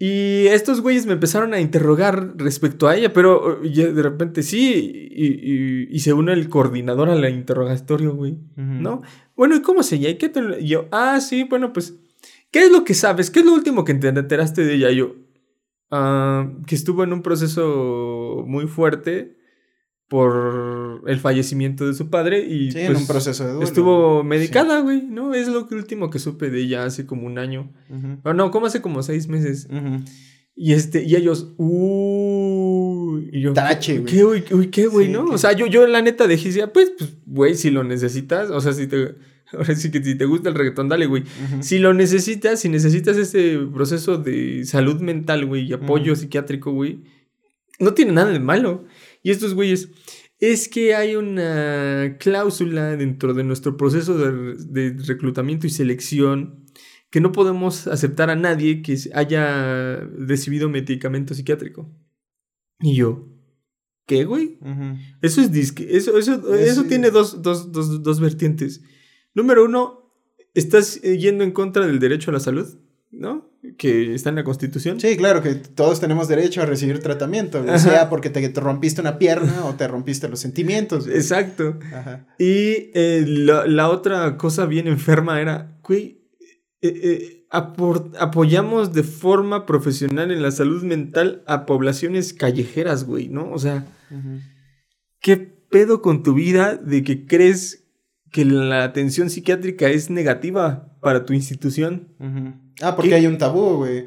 Y 0.04 0.48
estos 0.48 0.80
güeyes 0.80 1.06
me 1.06 1.12
empezaron 1.12 1.54
a 1.54 1.60
interrogar 1.60 2.32
respecto 2.36 2.88
a 2.88 2.96
ella, 2.96 3.12
pero 3.12 3.60
uh, 3.60 3.64
ya 3.64 3.86
de 3.86 4.02
repente 4.02 4.42
sí, 4.42 5.08
y, 5.12 5.26
y- 5.26 5.88
y 5.94 5.98
se 6.00 6.12
une 6.12 6.32
el 6.32 6.48
coordinador 6.48 7.08
al 7.08 7.24
interrogatorio, 7.32 8.12
güey, 8.16 8.36
¿no? 8.56 9.02
Bueno, 9.36 9.54
¿y 9.54 9.62
cómo 9.62 9.84
se 9.84 10.00
llama? 10.00 10.10
¿Y 10.14 10.18
qué 10.18 10.28
te 10.28 10.40
lo-?" 10.42 10.58
y 10.58 10.66
yo, 10.66 10.88
ah, 10.90 11.20
sí, 11.20 11.44
bueno, 11.44 11.72
pues, 11.72 11.94
¿qué 12.50 12.64
es 12.64 12.72
lo 12.72 12.82
que 12.82 12.94
sabes? 12.94 13.30
¿Qué 13.30 13.40
es 13.40 13.46
lo 13.46 13.52
último 13.54 13.84
que 13.84 13.94
te 13.94 14.08
enteraste 14.08 14.64
de 14.64 14.74
ella? 14.74 14.90
Y 14.90 14.96
yo, 14.96 15.14
"Ah, 15.92 16.50
que 16.66 16.74
estuvo 16.74 17.04
en 17.04 17.12
un 17.12 17.22
proceso 17.22 18.42
muy 18.44 18.66
fuerte 18.66 19.36
por 20.08 20.81
el 21.06 21.18
fallecimiento 21.20 21.86
de 21.86 21.94
su 21.94 22.10
padre 22.10 22.46
y 22.46 22.70
Sí, 22.72 22.80
en 22.80 22.86
pues, 22.88 22.98
un 23.00 23.06
proceso 23.06 23.44
de 23.44 23.50
duelo. 23.52 23.66
estuvo 23.66 24.22
medicada, 24.24 24.80
güey, 24.80 25.02
¿no? 25.02 25.34
Es 25.34 25.48
lo 25.48 25.66
que 25.68 25.74
último 25.74 26.10
que 26.10 26.18
supe 26.18 26.50
de 26.50 26.60
ella 26.60 26.84
hace 26.84 27.06
como 27.06 27.26
un 27.26 27.38
año. 27.38 27.72
O 28.24 28.32
no, 28.34 28.50
como 28.50 28.66
hace 28.66 28.80
como 28.80 29.02
seis 29.02 29.28
meses. 29.28 29.68
Y 30.54 30.72
este, 30.74 31.02
y 31.04 31.16
ellos, 31.16 31.54
uy, 31.56 33.30
y 33.32 33.40
yo, 33.40 33.52
Tache, 33.52 33.98
güey. 34.00 34.12
¿qué? 34.12 34.24
Uy, 34.24 34.68
¿qué, 34.70 34.86
güey, 34.86 35.06
Sí, 35.06 35.12
no? 35.12 35.26
que- 35.26 35.34
O 35.34 35.38
sea, 35.38 35.52
yo, 35.52 35.66
yo 35.66 35.86
la 35.86 36.02
neta 36.02 36.26
dije, 36.26 36.48
decía, 36.48 36.72
pues, 36.72 36.92
pues, 36.98 37.10
güey, 37.26 37.54
si 37.54 37.70
lo 37.70 37.84
necesitas, 37.84 38.50
o 38.50 38.60
sea, 38.60 38.72
si 38.72 38.86
te, 38.86 39.14
ahora 39.52 39.74
sí 39.74 39.90
que 39.90 40.02
si 40.02 40.14
te 40.16 40.24
gusta 40.26 40.48
el 40.50 40.54
reggaetón, 40.54 40.88
dale, 40.88 41.06
güey. 41.06 41.22
Ujú. 41.22 41.62
Si 41.62 41.78
lo 41.78 41.94
necesitas, 41.94 42.60
si 42.60 42.68
necesitas 42.68 43.16
ese 43.16 43.58
proceso 43.72 44.18
de 44.18 44.64
salud 44.64 45.00
mental, 45.00 45.46
güey, 45.46 45.66
y 45.68 45.72
apoyo 45.72 46.14
psiquiátrico, 46.16 46.72
güey, 46.72 47.00
no 47.78 47.94
tiene 47.94 48.12
nada 48.12 48.30
de 48.30 48.40
malo. 48.40 48.84
Y 49.22 49.30
estos 49.30 49.54
güeyes, 49.54 49.88
es 50.42 50.68
que 50.68 50.94
hay 50.96 51.14
una 51.14 52.16
cláusula 52.18 52.96
dentro 52.96 53.32
de 53.32 53.44
nuestro 53.44 53.76
proceso 53.76 54.18
de, 54.18 54.56
de 54.56 55.02
reclutamiento 55.04 55.68
y 55.68 55.70
selección 55.70 56.66
que 57.10 57.20
no 57.20 57.30
podemos 57.30 57.86
aceptar 57.86 58.28
a 58.28 58.34
nadie 58.36 58.82
que 58.82 58.96
haya 59.14 59.96
recibido 60.18 60.68
medicamento 60.68 61.32
psiquiátrico. 61.34 61.88
Y 62.80 62.96
yo, 62.96 63.28
¿qué, 64.06 64.24
güey? 64.24 64.58
Eso 65.20 65.40
es 65.42 65.52
disque. 65.52 65.86
Eso, 65.96 66.18
eso, 66.18 66.54
Es- 66.54 66.70
eso 66.72 66.84
tiene 66.84 67.10
dos, 67.10 67.40
dos, 67.42 67.70
dos, 67.70 68.02
dos 68.02 68.18
vertientes. 68.20 68.82
Número 69.34 69.64
uno, 69.64 70.12
estás 70.54 71.00
yendo 71.02 71.44
en 71.44 71.52
contra 71.52 71.86
del 71.86 72.00
derecho 72.00 72.30
a 72.30 72.34
la 72.34 72.40
salud, 72.40 72.66
¿no? 73.12 73.51
Que 73.78 74.14
está 74.14 74.30
en 74.30 74.34
la 74.34 74.44
Constitución. 74.44 74.98
Sí, 74.98 75.16
claro 75.16 75.40
que 75.40 75.54
todos 75.54 76.00
tenemos 76.00 76.26
derecho 76.26 76.62
a 76.62 76.66
recibir 76.66 76.98
tratamiento, 77.00 77.58
Ajá. 77.58 77.78
sea 77.78 78.10
porque 78.10 78.28
te, 78.28 78.48
te 78.48 78.60
rompiste 78.60 79.00
una 79.00 79.18
pierna 79.18 79.64
o 79.66 79.74
te 79.74 79.86
rompiste 79.86 80.28
los 80.28 80.40
sentimientos. 80.40 81.06
güey. 81.06 81.16
Exacto. 81.16 81.78
Ajá. 81.94 82.26
Y 82.38 82.90
eh, 82.94 83.24
la, 83.26 83.66
la 83.66 83.88
otra 83.88 84.36
cosa 84.36 84.66
bien 84.66 84.88
enferma 84.88 85.40
era, 85.40 85.78
güey, 85.84 86.22
eh, 86.80 87.00
eh, 87.04 87.46
apoyamos 88.18 88.92
de 88.92 89.04
forma 89.04 89.64
profesional 89.64 90.32
en 90.32 90.42
la 90.42 90.50
salud 90.50 90.82
mental 90.82 91.44
a 91.46 91.64
poblaciones 91.64 92.32
callejeras, 92.32 93.04
güey, 93.04 93.28
¿no? 93.28 93.50
O 93.52 93.58
sea. 93.58 93.86
¿qué 95.20 95.36
pedo 95.36 96.02
con 96.02 96.22
tu 96.22 96.34
vida 96.34 96.76
de 96.76 97.02
que 97.02 97.26
crees 97.26 97.84
que 98.30 98.44
la 98.44 98.84
atención 98.84 99.30
psiquiátrica 99.30 99.88
es 99.88 100.10
negativa 100.10 100.91
para 101.02 101.26
tu 101.26 101.32
institución? 101.34 102.08
Ah, 102.80 102.96
porque 102.96 103.10
¿Qué? 103.10 103.16
hay 103.16 103.26
un 103.26 103.36
tabú, 103.36 103.76
güey. 103.78 104.06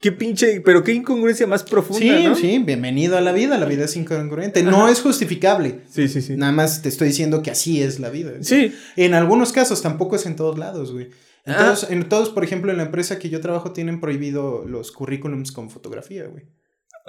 Qué 0.00 0.12
pinche, 0.12 0.60
pero 0.60 0.84
qué 0.84 0.92
incongruencia 0.92 1.46
más 1.46 1.62
profunda, 1.62 2.18
Sí, 2.18 2.24
¿no? 2.24 2.34
sí, 2.34 2.58
bienvenido 2.58 3.16
a 3.16 3.22
la 3.22 3.32
vida, 3.32 3.56
la 3.56 3.64
vida 3.64 3.86
es 3.86 3.96
incongruente. 3.96 4.62
No 4.62 4.88
es 4.88 5.00
justificable. 5.00 5.80
Sí, 5.88 6.08
sí, 6.08 6.20
sí. 6.20 6.36
Nada 6.36 6.52
más 6.52 6.82
te 6.82 6.90
estoy 6.90 7.08
diciendo 7.08 7.42
que 7.42 7.50
así 7.50 7.82
es 7.82 8.00
la 8.00 8.10
vida. 8.10 8.32
Sí. 8.42 8.74
En 8.96 9.14
algunos 9.14 9.52
casos, 9.52 9.80
tampoco 9.80 10.16
es 10.16 10.26
en 10.26 10.36
todos 10.36 10.58
lados, 10.58 10.92
güey. 10.92 11.06
En, 11.46 11.54
Ah. 11.54 11.58
todos, 11.58 11.90
en 11.90 12.08
todos, 12.08 12.28
por 12.30 12.44
ejemplo, 12.44 12.70
en 12.70 12.76
la 12.78 12.82
empresa 12.84 13.18
que 13.18 13.30
yo 13.30 13.40
trabajo 13.40 13.72
tienen 13.72 14.00
prohibido 14.00 14.66
los 14.66 14.92
currículums 14.92 15.52
con 15.52 15.70
fotografía, 15.70 16.26
güey. 16.26 16.44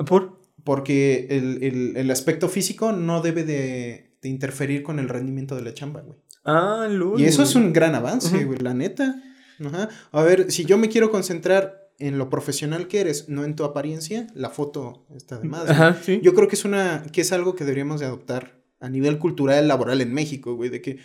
¿Por? 0.06 0.40
Porque 0.64 1.28
el, 1.32 1.64
el- 1.64 1.98
el 1.98 2.12
aspecto 2.12 2.48
físico 2.48 2.92
no 2.94 3.22
debe 3.22 3.44
de, 3.44 4.18
de 4.22 4.30
interferir 4.30 4.84
con 4.84 5.00
el 5.00 5.10
rendimiento 5.10 5.56
de 5.56 5.64
la 5.64 5.74
chamba, 5.74 6.02
güey. 6.02 6.18
Ah, 6.46 6.88
Y 7.18 7.26
eso 7.26 7.44
es 7.44 7.56
un 7.56 7.74
gran 7.74 7.96
avance, 7.96 8.44
güey, 8.46 8.60
la 8.60 8.74
neta. 8.74 9.22
Ajá. 9.66 9.90
A 10.12 10.22
ver, 10.24 10.52
si 10.52 10.66
yo 10.66 10.78
me 10.78 10.90
quiero 10.90 11.10
concentrar 11.12 11.90
en 11.98 12.18
lo 12.18 12.30
profesional 12.30 12.88
que 12.88 13.00
eres, 13.02 13.30
no 13.30 13.44
en 13.46 13.56
tu 13.56 13.64
apariencia, 13.64 14.28
la 14.36 14.50
foto 14.50 15.06
está 15.16 15.40
de 15.40 15.48
güey. 15.48 15.62
Ajá, 15.72 15.98
sí. 16.04 16.20
Yo 16.22 16.34
creo 16.36 16.48
que 16.48 16.56
es 16.56 16.66
una 16.66 17.04
que 17.12 17.22
es 17.22 17.32
algo 17.32 17.56
que 17.56 17.64
deberíamos 17.64 18.00
de 18.02 18.06
adoptar 18.06 18.62
a 18.80 18.90
nivel 18.90 19.18
cultural 19.18 19.68
laboral 19.68 20.02
en 20.02 20.14
México, 20.14 20.56
güey, 20.56 20.70
de 20.70 20.82
que 20.82 21.00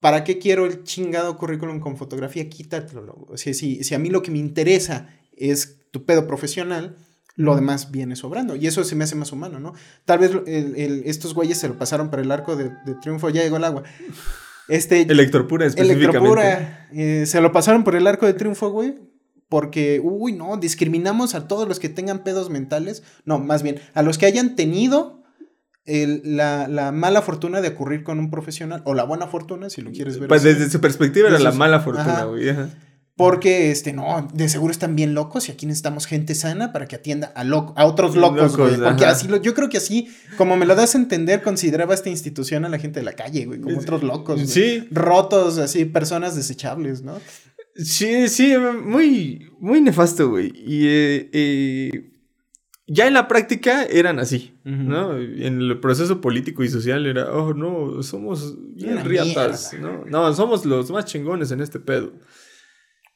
¿para 0.00 0.24
qué 0.24 0.38
quiero 0.38 0.64
el 0.66 0.82
chingado 0.84 1.36
currículum 1.36 1.78
con 1.80 1.96
fotografía? 1.96 2.48
Quítatelo. 2.48 3.26
O 3.28 3.36
sea, 3.36 3.52
si, 3.54 3.84
si 3.84 3.94
a 3.94 3.98
mí 3.98 4.08
lo 4.10 4.22
que 4.22 4.30
me 4.30 4.38
interesa 4.38 5.08
es 5.36 5.76
tu 5.90 6.04
pedo 6.06 6.26
profesional, 6.26 6.96
lo 7.36 7.54
demás 7.54 7.90
viene 7.92 8.16
sobrando. 8.16 8.56
Y 8.56 8.66
eso 8.66 8.82
se 8.84 8.96
me 8.96 9.04
hace 9.04 9.14
más 9.14 9.30
humano, 9.30 9.60
¿no? 9.60 9.74
Tal 10.06 10.18
vez 10.20 10.32
el- 10.46 10.74
el- 10.76 11.02
estos 11.04 11.34
güeyes 11.34 11.58
se 11.58 11.68
lo 11.68 11.76
pasaron 11.78 12.10
por 12.10 12.18
el 12.20 12.30
arco 12.32 12.56
de, 12.56 12.70
de 12.86 12.94
triunfo, 13.00 13.28
ya 13.30 13.42
llegó 13.42 13.58
el 13.58 13.64
agua. 13.64 13.82
Este, 14.68 15.02
Electropura 15.02 15.66
específicamente. 15.66 16.18
Electropura. 16.18 16.88
eh, 16.92 17.24
se 17.26 17.40
lo 17.40 17.52
pasaron 17.52 17.84
por 17.84 17.96
el 17.96 18.06
arco 18.06 18.26
de 18.26 18.34
triunfo, 18.34 18.70
güey. 18.70 18.94
Porque, 19.48 19.98
uy, 20.02 20.32
no, 20.32 20.58
discriminamos 20.58 21.34
a 21.34 21.48
todos 21.48 21.66
los 21.66 21.78
que 21.80 21.88
tengan 21.88 22.22
pedos 22.22 22.50
mentales. 22.50 23.02
No, 23.24 23.38
más 23.38 23.62
bien, 23.62 23.80
a 23.94 24.02
los 24.02 24.18
que 24.18 24.26
hayan 24.26 24.56
tenido 24.56 25.22
el- 25.86 26.20
la, 26.36 26.68
la 26.68 26.92
mala 26.92 27.22
fortuna 27.22 27.62
de 27.62 27.68
ocurrir 27.68 28.04
con 28.04 28.18
un 28.18 28.30
profesional, 28.30 28.82
o 28.84 28.92
la 28.92 29.04
buena 29.04 29.26
fortuna, 29.26 29.70
si 29.70 29.80
lo 29.80 29.90
quieres 29.90 30.18
ver. 30.18 30.28
Pues 30.28 30.42
así. 30.44 30.50
desde 30.52 30.68
su 30.70 30.82
perspectiva 30.82 31.28
era 31.28 31.38
la 31.38 31.52
mala 31.52 31.80
fortuna, 31.80 32.24
güey. 32.24 32.50
ajá. 32.50 32.68
Porque, 33.18 33.72
este, 33.72 33.92
no, 33.92 34.28
de 34.32 34.48
seguro 34.48 34.70
están 34.70 34.94
bien 34.94 35.12
locos 35.12 35.48
y 35.48 35.50
aquí 35.50 35.66
necesitamos 35.66 36.06
gente 36.06 36.36
sana 36.36 36.72
para 36.72 36.86
que 36.86 36.94
atienda 36.94 37.32
a, 37.34 37.42
loco, 37.42 37.74
a 37.76 37.84
otros 37.84 38.14
locos, 38.14 38.52
Locos, 38.52 38.56
güey. 38.56 38.76
Porque 38.80 39.06
ajá. 39.06 39.14
así, 39.14 39.26
lo, 39.26 39.42
yo 39.42 39.54
creo 39.54 39.68
que 39.68 39.78
así, 39.78 40.08
como 40.36 40.56
me 40.56 40.64
lo 40.66 40.76
das 40.76 40.94
a 40.94 40.98
entender, 40.98 41.42
consideraba 41.42 41.94
esta 41.94 42.10
institución 42.10 42.64
a 42.64 42.68
la 42.68 42.78
gente 42.78 43.00
de 43.00 43.04
la 43.04 43.14
calle, 43.14 43.44
güey, 43.46 43.60
como 43.60 43.76
otros 43.76 44.04
locos. 44.04 44.54
güey. 44.54 44.86
Rotos, 44.92 45.58
así, 45.58 45.84
personas 45.84 46.36
desechables, 46.36 47.02
¿no? 47.02 47.18
sí, 47.74 48.28
sí, 48.28 48.54
muy, 48.56 49.50
muy 49.58 49.80
nefasto, 49.80 50.30
güey. 50.30 50.52
Y 50.54 50.86
eh, 50.86 51.30
eh, 51.32 52.12
ya 52.86 53.08
en 53.08 53.14
la 53.14 53.26
práctica 53.26 53.82
eran 53.82 54.20
así. 54.20 54.54
¿no? 54.62 55.18
En 55.18 55.60
el 55.60 55.80
proceso 55.80 56.20
político 56.20 56.62
y 56.62 56.68
social 56.68 57.04
era, 57.04 57.32
oh, 57.32 57.52
no, 57.52 58.00
somos 58.04 58.56
bien 58.76 59.04
riatas, 59.04 59.72
mierda. 59.72 60.04
¿no? 60.04 60.04
No, 60.28 60.32
somos 60.34 60.64
los 60.64 60.88
más 60.92 61.04
chingones 61.06 61.50
en 61.50 61.60
este 61.62 61.80
pedo. 61.80 62.12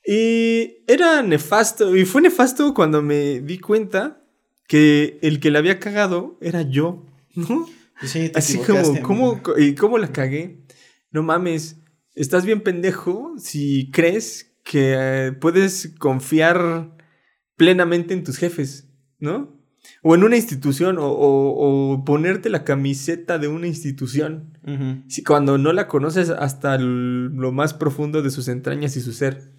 Y 0.05 0.83
era 0.89 1.23
nefasto, 1.23 1.97
y 1.97 2.05
fue 2.05 2.23
nefasto 2.23 2.75
cuando 2.75 3.03
me 3.03 3.41
di 3.41 3.59
cuenta 3.59 4.25
que 4.67 5.19
el 5.23 5.39
que 5.39 5.51
la 5.51 5.61
había 5.61 5.79
cagado 5.79 6.39
era 6.41 6.63
yo, 6.63 7.07
¿no? 7.35 7.69
Y 8.03 8.07
sí, 8.09 8.29
te 8.29 8.39
Así 8.39 8.59
como. 8.59 9.03
¿cómo, 9.03 9.43
¿y 9.57 9.75
cómo 9.75 9.99
la 9.99 10.13
cagué? 10.13 10.59
No 11.11 11.23
mames, 11.23 11.77
estás 12.15 12.45
bien 12.45 12.63
pendejo 12.63 13.35
si 13.39 13.91
crees 13.93 14.57
que 14.65 14.95
eh, 14.99 15.33
puedes 15.33 15.95
confiar 15.99 16.97
plenamente 17.57 18.15
en 18.15 18.25
tus 18.25 18.39
jefes, 18.39 18.89
¿no? 19.19 19.62
O 20.03 20.15
en 20.15 20.23
una 20.25 20.37
institución, 20.37 20.99
o, 20.99 21.07
o- 21.07 21.93
o 21.95 22.05
ponerte 22.05 22.51
la 22.51 22.65
camiseta 22.65 23.39
de 23.39 23.49
una 23.49 23.67
institución, 23.67 24.57
Ujú, 24.67 25.03
si, 25.09 25.23
cuando 25.25 25.59
no 25.59 25.73
la 25.73 25.89
conoces 25.89 26.31
hasta 26.31 26.79
lo 26.79 27.53
más 27.53 27.75
profundo 27.75 28.23
de 28.23 28.31
sus 28.31 28.49
entrañas 28.49 28.97
y 28.97 29.01
su 29.01 29.13
ser. 29.13 29.53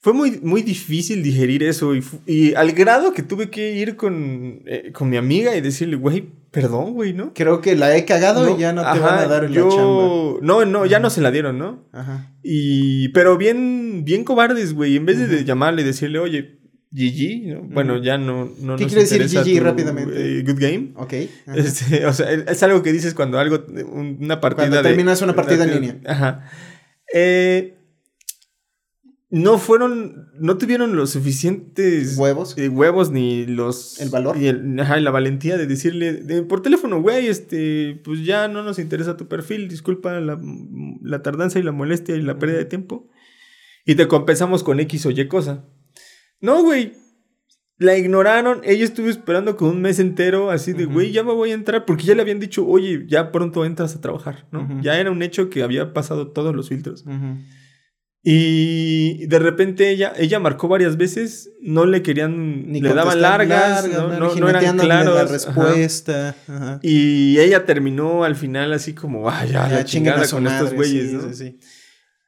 fue 0.00 0.12
muy, 0.12 0.40
muy 0.42 0.62
difícil 0.62 1.22
digerir 1.22 1.62
eso. 1.62 1.94
Y, 1.94 2.02
y 2.26 2.54
al 2.54 2.72
grado 2.72 3.12
que 3.12 3.22
tuve 3.22 3.50
que 3.50 3.72
ir 3.76 3.94
con, 3.96 4.62
eh, 4.66 4.90
con 4.92 5.08
mi 5.08 5.16
amiga 5.16 5.54
y 5.56 5.60
decirle, 5.60 5.94
güey, 5.96 6.28
perdón, 6.50 6.92
güey, 6.94 7.12
¿no? 7.12 7.32
Creo 7.34 7.60
que 7.60 7.76
la 7.76 7.96
he 7.96 8.04
cagado 8.04 8.56
y 8.56 8.60
ya 8.60 8.72
no 8.72 8.82
te 8.82 8.98
van 8.98 9.18
a 9.20 9.26
dar 9.28 9.48
la 9.48 9.56
yo... 9.56 9.68
chamba. 9.70 10.38
No, 10.46 10.64
no, 10.64 10.86
ya 10.86 10.98
no 10.98 11.08
se 11.08 11.20
la 11.20 11.30
dieron, 11.30 11.56
¿no? 11.58 11.84
Ajá. 11.92 12.34
Y, 12.42 13.08
pero 13.10 13.36
bien, 13.38 14.02
bien 14.04 14.24
cobardes, 14.24 14.74
güey. 14.74 14.96
En 14.96 15.06
vez 15.06 15.18
de, 15.30 15.44
llamarle 15.44 15.82
y 15.82 15.84
decirle, 15.84 16.18
oye, 16.18 16.58
GG, 16.92 17.54
¿no? 17.54 17.62
bueno, 17.74 18.02
ya 18.02 18.18
no, 18.18 18.50
no 18.60 18.76
¿Qué 18.76 18.84
nos 18.84 18.92
quiere 18.92 19.08
decir 19.08 19.22
GG 19.42 19.58
tu, 19.58 19.64
rápidamente? 19.64 20.38
eh, 20.38 20.42
good 20.42 20.58
game. 20.60 20.92
Ok. 20.96 21.12
Este, 21.56 22.04
o 22.06 22.12
sea, 22.12 22.30
es 22.30 22.62
algo 22.62 22.82
que 22.82 22.92
dices 22.92 23.14
cuando 23.14 23.38
algo, 23.38 23.64
un- 23.90 24.18
una 24.20 24.40
partida 24.40 24.64
Cuando 24.68 24.76
de- 24.82 24.88
terminas 24.90 25.22
una 25.22 25.34
partida 25.34 25.64
en 25.64 25.70
línea. 25.74 26.00
Ajá. 26.06 26.50
Eh, 27.14 27.78
no 29.30 29.56
fueron, 29.58 30.28
no 30.38 30.58
tuvieron 30.58 30.94
los 30.94 31.10
suficientes 31.10 32.18
Huevos. 32.18 32.54
eh, 32.58 32.68
huevos 32.68 33.10
ni 33.10 33.46
los... 33.46 33.98
El 33.98 34.10
valor. 34.10 34.36
Y 34.36 34.46
el- 34.48 34.78
ajá, 34.78 35.00
la 35.00 35.10
valentía 35.10 35.56
de 35.56 35.66
decirle 35.66 36.12
de- 36.12 36.42
por 36.42 36.60
teléfono, 36.60 37.00
güey, 37.00 37.28
este, 37.28 37.98
pues 38.04 38.26
ya 38.26 38.48
no 38.48 38.62
nos 38.62 38.78
interesa 38.78 39.16
tu 39.16 39.28
perfil, 39.28 39.68
disculpa 39.68 40.20
la, 40.20 40.38
la 41.02 41.22
tardanza 41.22 41.58
y 41.58 41.62
la 41.62 41.72
molestia 41.72 42.14
y 42.14 42.20
la 42.20 42.38
pérdida 42.38 42.58
de 42.58 42.66
tiempo. 42.66 43.08
Y 43.86 43.94
te 43.94 44.06
compensamos 44.06 44.62
con 44.62 44.80
X 44.80 45.06
o 45.06 45.10
Y 45.10 45.26
cosa. 45.28 45.64
No, 46.42 46.62
güey. 46.62 46.92
La 47.78 47.96
ignoraron, 47.96 48.60
ella 48.64 48.84
estuvo 48.84 49.08
esperando 49.08 49.56
con 49.56 49.68
un 49.70 49.80
mes 49.80 49.98
entero, 49.98 50.50
así 50.52 50.72
de, 50.72 50.84
güey, 50.84 51.10
ya 51.10 51.24
me 51.24 51.32
voy 51.32 51.50
a 51.50 51.54
entrar, 51.54 51.84
porque 51.84 52.04
ya 52.04 52.14
le 52.14 52.22
habían 52.22 52.38
dicho, 52.38 52.64
oye, 52.64 53.06
ya 53.08 53.32
pronto 53.32 53.64
entras 53.64 53.96
a 53.96 54.00
trabajar, 54.00 54.46
¿no? 54.52 54.62
Ujú. 54.62 54.80
Ya 54.82 55.00
era 55.00 55.10
un 55.10 55.20
hecho 55.22 55.50
que 55.50 55.64
había 55.64 55.92
pasado 55.92 56.28
todos 56.28 56.54
los 56.54 56.68
filtros. 56.68 57.02
Ujú. 57.06 57.38
Y 58.24 59.26
de 59.26 59.38
repente 59.40 59.90
ella, 59.90 60.12
ella 60.16 60.38
marcó 60.38 60.68
varias 60.68 60.96
veces, 60.96 61.50
no 61.60 61.84
le 61.86 62.02
querían, 62.02 62.70
Ni 62.70 62.80
le 62.80 62.94
daban 62.94 63.20
largas, 63.20 63.84
largas, 63.84 64.00
no, 64.00 64.16
¿no? 64.28 64.34
no- 64.36 64.48
eran 64.48 64.78
claros. 64.78 65.14
la 65.16 65.22
ajá. 65.22 65.32
respuesta. 65.32 66.36
Ajá. 66.46 66.78
Y 66.82 67.40
ella 67.40 67.66
terminó 67.66 68.22
al 68.22 68.36
final 68.36 68.72
así 68.74 68.92
como, 68.94 69.28
ay, 69.28 69.48
ya, 69.50 69.68
Ya 69.68 69.74
la 69.78 69.84
chingada 69.84 70.28
con 70.28 70.46
estos 70.46 70.62
madre, 70.72 70.76
güeyes, 70.76 71.10
sí, 71.10 71.16
¿no? 71.16 71.22
sí, 71.22 71.34
sí. 71.34 71.58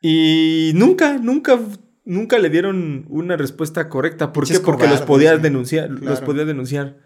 Y 0.02 0.72
nunca, 0.74 1.16
nunca, 1.18 1.60
nunca 2.04 2.38
le 2.38 2.50
dieron 2.50 3.04
una 3.08 3.36
respuesta 3.36 3.88
correcta. 3.88 4.32
¿Por 4.32 4.46
qué? 4.46 4.60
Porque 4.60 4.86
los 4.88 5.02
podías 5.02 5.40
denunciar, 5.42 5.90
los 5.90 6.00
Claro. 6.00 6.26
podía 6.26 6.44
denunciar. 6.44 6.98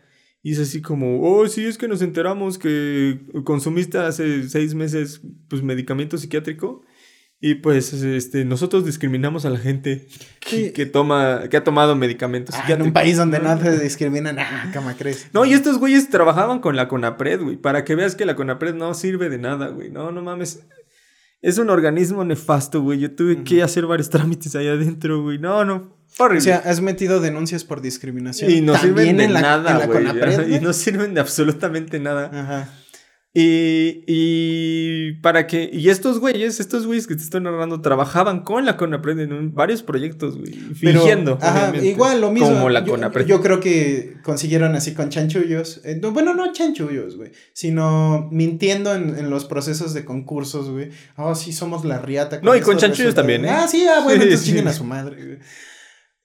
Y 0.43 0.53
es 0.53 0.61
así 0.61 0.81
como, 0.81 1.21
oh, 1.23 1.47
sí, 1.49 1.67
es 1.67 1.79
que 1.79 1.89
nos 1.89 2.01
enteramos 2.01 2.59
que 2.59 3.21
consumiste 3.45 3.99
hace 3.99 4.49
seis 4.49 4.75
meses 4.75 5.21
pues, 5.49 5.63
medicamento 5.63 6.17
psiquiátrico. 6.17 6.83
Y 7.41 7.55
pues 7.57 7.93
este, 7.93 8.45
nosotros 8.45 8.85
discriminamos 8.85 9.45
a 9.45 9.51
la 9.51 9.61
gente 9.61 10.09
que, 10.41 10.73
que 10.73 10.87
toma, 10.87 11.43
que 11.49 11.57
ha 11.57 11.63
tomado 11.63 11.95
medicamentos 11.95 12.53
Ah, 12.57 12.65
en 12.73 12.83
un 12.83 12.93
país 12.93 13.17
donde 13.17 13.39
¿no? 13.39 13.57
te 13.57 13.79
discriminan, 13.79 14.41
ah, 14.41 14.71
cama 14.73 14.97
crees. 14.99 15.29
No, 15.33 15.45
y 15.45 15.53
estos 15.53 15.79
güeyes 15.79 16.11
trabajaban 16.11 16.59
con 16.59 16.75
la 16.75 16.89
CONAPRED, 16.89 17.41
güey. 17.43 17.57
Para 17.57 17.85
que 17.85 17.95
veas 17.95 18.17
que 18.17 18.27
la 18.27 18.35
CONAPRED 18.35 18.75
no 18.75 18.93
sirve 18.93 19.29
de 19.29 19.39
nada, 19.39 19.69
güey. 19.69 19.89
No, 19.89 20.11
no 20.11 20.21
mames. 20.21 20.67
Es 21.41 21.59
un 21.59 21.71
organismo 21.71 22.25
nefasto, 22.25 22.83
güey. 22.83 22.99
Yo 22.99 23.15
tuve 23.15 23.45
que 23.45 23.63
hacer 23.63 23.87
varios 23.87 24.11
trámites 24.11 24.55
ahí 24.57 24.67
adentro, 24.69 25.23
güey. 25.23 25.39
No, 25.39 25.65
no. 25.65 25.97
Horrible. 26.19 26.39
O 26.39 26.43
sea, 26.43 26.57
has 26.65 26.81
metido 26.81 27.21
denuncias 27.21 27.63
por 27.65 27.81
discriminación. 27.81 28.51
y 28.51 28.61
no 28.61 28.73
También 28.73 28.97
sirven 28.97 29.17
de 29.19 29.25
en 29.25 29.33
la, 29.35 29.41
nada, 29.41 29.71
en 29.73 29.79
la 29.79 29.87
güey. 29.87 29.99
Conapred, 29.99 30.33
Ajá, 30.33 30.43
güey. 30.43 30.57
Y 30.57 30.61
no 30.61 30.73
sirven 30.73 31.15
de 31.15 31.21
absolutamente 31.21 32.01
nada. 32.01 32.31
Ajá. 32.33 32.69
Y, 33.41 34.03
y 34.09 35.13
para 35.23 35.47
que. 35.47 35.71
Y 35.73 35.91
estos 35.91 36.19
güeyes, 36.19 36.59
estos 36.59 36.87
güeyes 36.87 37.07
que 37.07 37.15
te 37.15 37.23
estoy 37.23 37.41
narrando, 37.41 37.81
trabajaban 37.81 38.41
con 38.41 38.65
la 38.65 38.77
CONAPRED 38.77 39.21
en 39.21 39.33
un- 39.33 39.55
varios 39.55 39.85
proyectos, 39.85 40.37
güey. 40.37 40.51
Fingiendo. 40.75 41.39
ajá, 41.41 41.73
igual 41.77 42.21
lo 42.21 42.33
mismo. 42.33 42.49
Como 42.49 42.69
la 42.69 42.81
yo, 42.85 42.93
CONAPRED. 42.95 43.27
yo 43.27 43.41
creo 43.41 43.61
que 43.61 44.17
consiguieron 44.25 44.75
así 44.75 44.93
con 44.93 45.09
chanchullos. 45.11 45.81
eh, 45.85 45.99
no, 46.03 46.11
bueno, 46.11 46.35
no 46.35 46.53
chanchullos, 46.53 47.17
güey. 47.17 47.31
Sino 47.53 48.29
mintiendo 48.33 48.93
en, 48.95 49.17
en 49.17 49.31
los 49.31 49.45
procesos 49.45 49.95
de 49.95 50.05
concursos, 50.05 50.69
güey. 50.71 50.91
Oh, 51.17 51.37
sí, 51.37 51.53
somos 51.53 51.85
la 51.85 51.99
riata. 52.01 52.41
No, 52.43 52.57
y 52.57 52.61
con 52.61 52.77
chanchullos 52.77 53.15
resultados. 53.15 53.15
también, 53.15 53.45
¿eh? 53.45 53.51
Ah, 53.51 53.69
sí, 53.69 53.87
ah, 53.87 54.01
bueno, 54.03 54.23
Sí, 54.23 54.29
entonces 54.31 54.63
sí. 54.63 54.69
a 54.69 54.73
su 54.73 54.83
madre, 54.85 55.25
güey. 55.25 55.39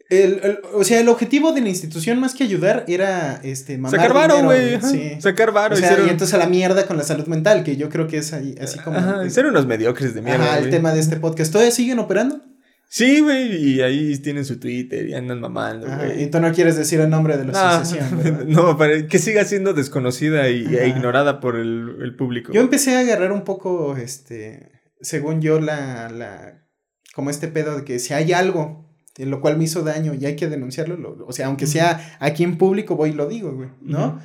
El- 0.09 0.39
el- 0.43 0.59
o 0.73 0.83
sea, 0.83 0.99
el 0.99 1.09
objetivo 1.09 1.53
de 1.53 1.61
la 1.61 1.69
institución 1.69 2.19
más 2.19 2.33
que 2.35 2.43
ayudar 2.43 2.85
era 2.87 3.39
este 3.43 3.77
mamar 3.77 3.99
Sacar 3.99 4.13
varo, 4.13 4.43
güey. 4.43 4.79
Sí. 4.81 5.11
Sacar 5.19 5.51
varo. 5.51 5.75
O 5.75 5.77
sea, 5.77 5.95
ser 5.95 6.05
y 6.05 6.09
entonces 6.09 6.33
a 6.33 6.37
la 6.37 6.47
mierda 6.47 6.85
con 6.85 6.97
la 6.97 7.03
salud 7.03 7.25
mental, 7.27 7.63
que 7.63 7.77
yo 7.77 7.89
creo 7.89 8.07
que 8.07 8.17
es 8.17 8.33
ahí, 8.33 8.53
así 8.61 8.77
como 8.79 8.97
Ajá, 8.97 9.27
ser 9.29 9.45
unos 9.45 9.65
mediocres 9.65 10.13
de 10.13 10.21
mierda. 10.21 10.43
ajá, 10.45 10.59
el 10.59 10.69
tema 10.69 10.93
de 10.93 10.99
este 10.99 11.15
podcast. 11.17 11.51
¿Todavía 11.51 11.71
siguen 11.71 11.99
operando? 11.99 12.41
Sí, 12.89 13.21
güey, 13.21 13.55
y 13.55 13.81
ahí 13.81 14.15
tienen 14.19 14.45
su 14.45 14.59
Twitter 14.59 15.07
y 15.09 15.15
andan 15.15 15.39
mamando, 15.39 15.87
güey. 15.87 16.25
y 16.25 16.27
tú 16.27 16.39
no 16.39 16.51
quieres 16.53 16.75
decir 16.77 16.99
el 16.99 17.09
nombre 17.09 17.37
de 17.37 17.45
la 17.45 17.51
No, 17.53 17.57
asociación, 17.59 18.17
¿verdad? 18.23 18.45
no, 18.45 18.77
para 18.77 19.07
que 19.07 19.17
siga 19.17 19.43
siendo 19.45 19.73
desconocida 19.73 20.47
y, 20.49 20.63
e 20.75 20.89
ignorada 20.89 21.39
por 21.39 21.55
el, 21.55 21.95
el 22.03 22.15
público. 22.15 22.53
Yo 22.53 22.61
empecé 22.61 22.95
a 22.95 22.99
agarrar 22.99 23.31
un 23.31 23.43
poco, 23.45 23.97
este, 23.97 24.69
según 25.01 25.41
yo, 25.41 25.59
la, 25.59 26.07
la, 26.09 26.67
como 27.15 27.31
este 27.31 27.47
pedo 27.47 27.77
de 27.77 27.83
que 27.83 27.97
si 27.97 28.13
hay 28.13 28.31
algo 28.31 28.92
lo 29.17 29.41
cual 29.41 29.57
me 29.57 29.63
hizo 29.65 29.81
daño 29.83 30.13
y 30.13 30.25
hay 30.25 30.35
que 30.35 30.47
denunciarlo, 30.49 30.97
lo- 30.97 31.25
o 31.27 31.31
sea, 31.31 31.47
aunque 31.47 31.67
sea 31.67 32.17
aquí 32.19 32.43
en 32.43 32.57
público, 32.57 32.95
voy 32.95 33.09
y 33.11 33.13
lo 33.13 33.27
digo, 33.27 33.51
güey, 33.53 33.69
¿no? 33.81 34.19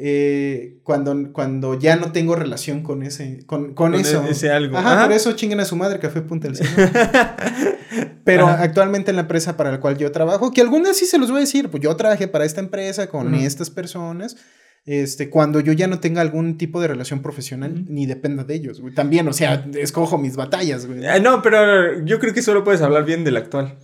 Eh, 0.00 0.78
cuando, 0.84 1.32
cuando 1.32 1.76
ya 1.76 1.96
no 1.96 2.12
tengo 2.12 2.36
relación 2.36 2.84
con 2.84 3.02
ese, 3.02 3.44
con, 3.46 3.74
con, 3.74 3.90
Con 3.92 3.94
eso. 3.96 4.24
ese 4.28 4.52
algo. 4.52 4.76
Ajá, 4.78 5.04
por 5.06 5.12
eso 5.12 5.32
chinguen 5.32 5.58
a 5.58 5.64
su 5.64 5.74
madre, 5.74 5.98
Café 5.98 6.20
Punta 6.20 6.54
Cielo. 6.54 6.70
Pero 8.24 8.46
Ajá. 8.46 8.62
actualmente 8.62 9.10
en 9.10 9.16
la 9.16 9.22
empresa 9.22 9.56
para 9.56 9.70
la 9.72 9.80
cual 9.80 9.96
yo 9.98 10.12
trabajo, 10.12 10.52
que 10.52 10.60
algún 10.60 10.84
día 10.84 10.94
sí 10.94 11.04
se 11.06 11.18
los 11.18 11.30
voy 11.30 11.38
a 11.38 11.40
decir, 11.40 11.68
pues 11.68 11.82
yo 11.82 11.96
trabajé 11.96 12.28
para 12.28 12.44
esta 12.44 12.60
empresa 12.60 13.08
con 13.08 13.34
Ujú. 13.34 13.44
estas 13.44 13.70
personas. 13.70 14.36
Este, 14.84 15.28
cuando 15.28 15.60
yo 15.60 15.72
ya 15.72 15.86
no 15.86 15.98
tenga 16.00 16.20
algún 16.22 16.56
tipo 16.56 16.80
de 16.80 16.88
relación 16.88 17.20
profesional, 17.20 17.84
ni 17.88 18.06
dependa 18.06 18.44
de 18.44 18.54
ellos, 18.54 18.80
güey. 18.80 18.94
También, 18.94 19.28
o 19.28 19.32
sea, 19.34 19.66
escojo 19.74 20.16
mis 20.16 20.36
batallas, 20.36 20.86
güey. 20.86 21.04
Ah, 21.06 21.18
no, 21.18 21.42
pero 21.42 22.02
yo 22.04 22.18
creo 22.18 22.32
que 22.32 22.40
solo 22.40 22.64
puedes 22.64 22.80
hablar 22.80 23.04
bien 23.04 23.22
del 23.24 23.36
actual. 23.36 23.78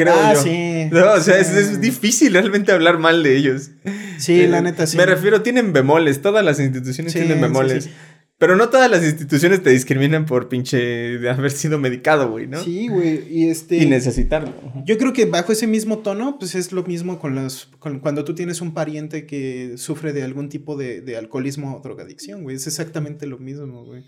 Creo 0.00 0.14
ah, 0.16 0.32
yo. 0.32 0.42
sí. 0.42 0.88
No, 0.90 1.12
o 1.12 1.20
sea, 1.20 1.38
es, 1.38 1.48
sí. 1.48 1.56
es 1.58 1.80
difícil 1.80 2.32
realmente 2.32 2.72
hablar 2.72 2.98
mal 2.98 3.22
de 3.22 3.36
ellos. 3.36 3.70
Sí, 4.18 4.40
Eh, 4.40 4.48
la 4.48 4.62
neta, 4.62 4.86
sí. 4.86 4.96
Me 4.96 5.04
refiero, 5.04 5.42
tienen 5.42 5.74
bemoles. 5.74 6.22
Todas 6.22 6.42
las 6.42 6.58
instituciones 6.58 7.12
Sí, 7.12 7.18
tienen 7.18 7.40
bemoles. 7.40 7.90
Pero 8.38 8.56
no 8.56 8.70
todas 8.70 8.90
las 8.90 9.04
instituciones 9.04 9.62
te 9.62 9.68
discriminan 9.68 10.24
por 10.24 10.48
pinche 10.48 10.78
de 10.78 11.28
haber 11.28 11.50
sido 11.50 11.78
medicado, 11.78 12.30
güey, 12.30 12.46
¿no? 12.46 12.64
Sí, 12.64 12.88
güey. 12.88 13.22
Y 13.30 13.50
este. 13.50 13.76
Y 13.76 13.84
necesitarlo. 13.84 14.54
Yo 14.86 14.96
creo 14.96 15.12
que 15.12 15.26
bajo 15.26 15.52
ese 15.52 15.66
mismo 15.66 15.98
tono, 15.98 16.38
pues 16.38 16.54
es 16.54 16.72
lo 16.72 16.82
mismo 16.84 17.18
con 17.18 17.34
las. 17.34 17.66
Con, 17.78 18.00
cuando 18.00 18.24
tú 18.24 18.34
tienes 18.34 18.62
un 18.62 18.72
pariente 18.72 19.26
que 19.26 19.74
sufre 19.76 20.14
de 20.14 20.22
algún 20.22 20.48
tipo 20.48 20.78
de, 20.78 21.02
de 21.02 21.18
alcoholismo 21.18 21.76
o 21.76 21.80
drogadicción, 21.82 22.42
güey. 22.42 22.56
Es 22.56 22.66
exactamente 22.66 23.26
lo 23.26 23.36
mismo, 23.38 23.84
güey. 23.84 24.04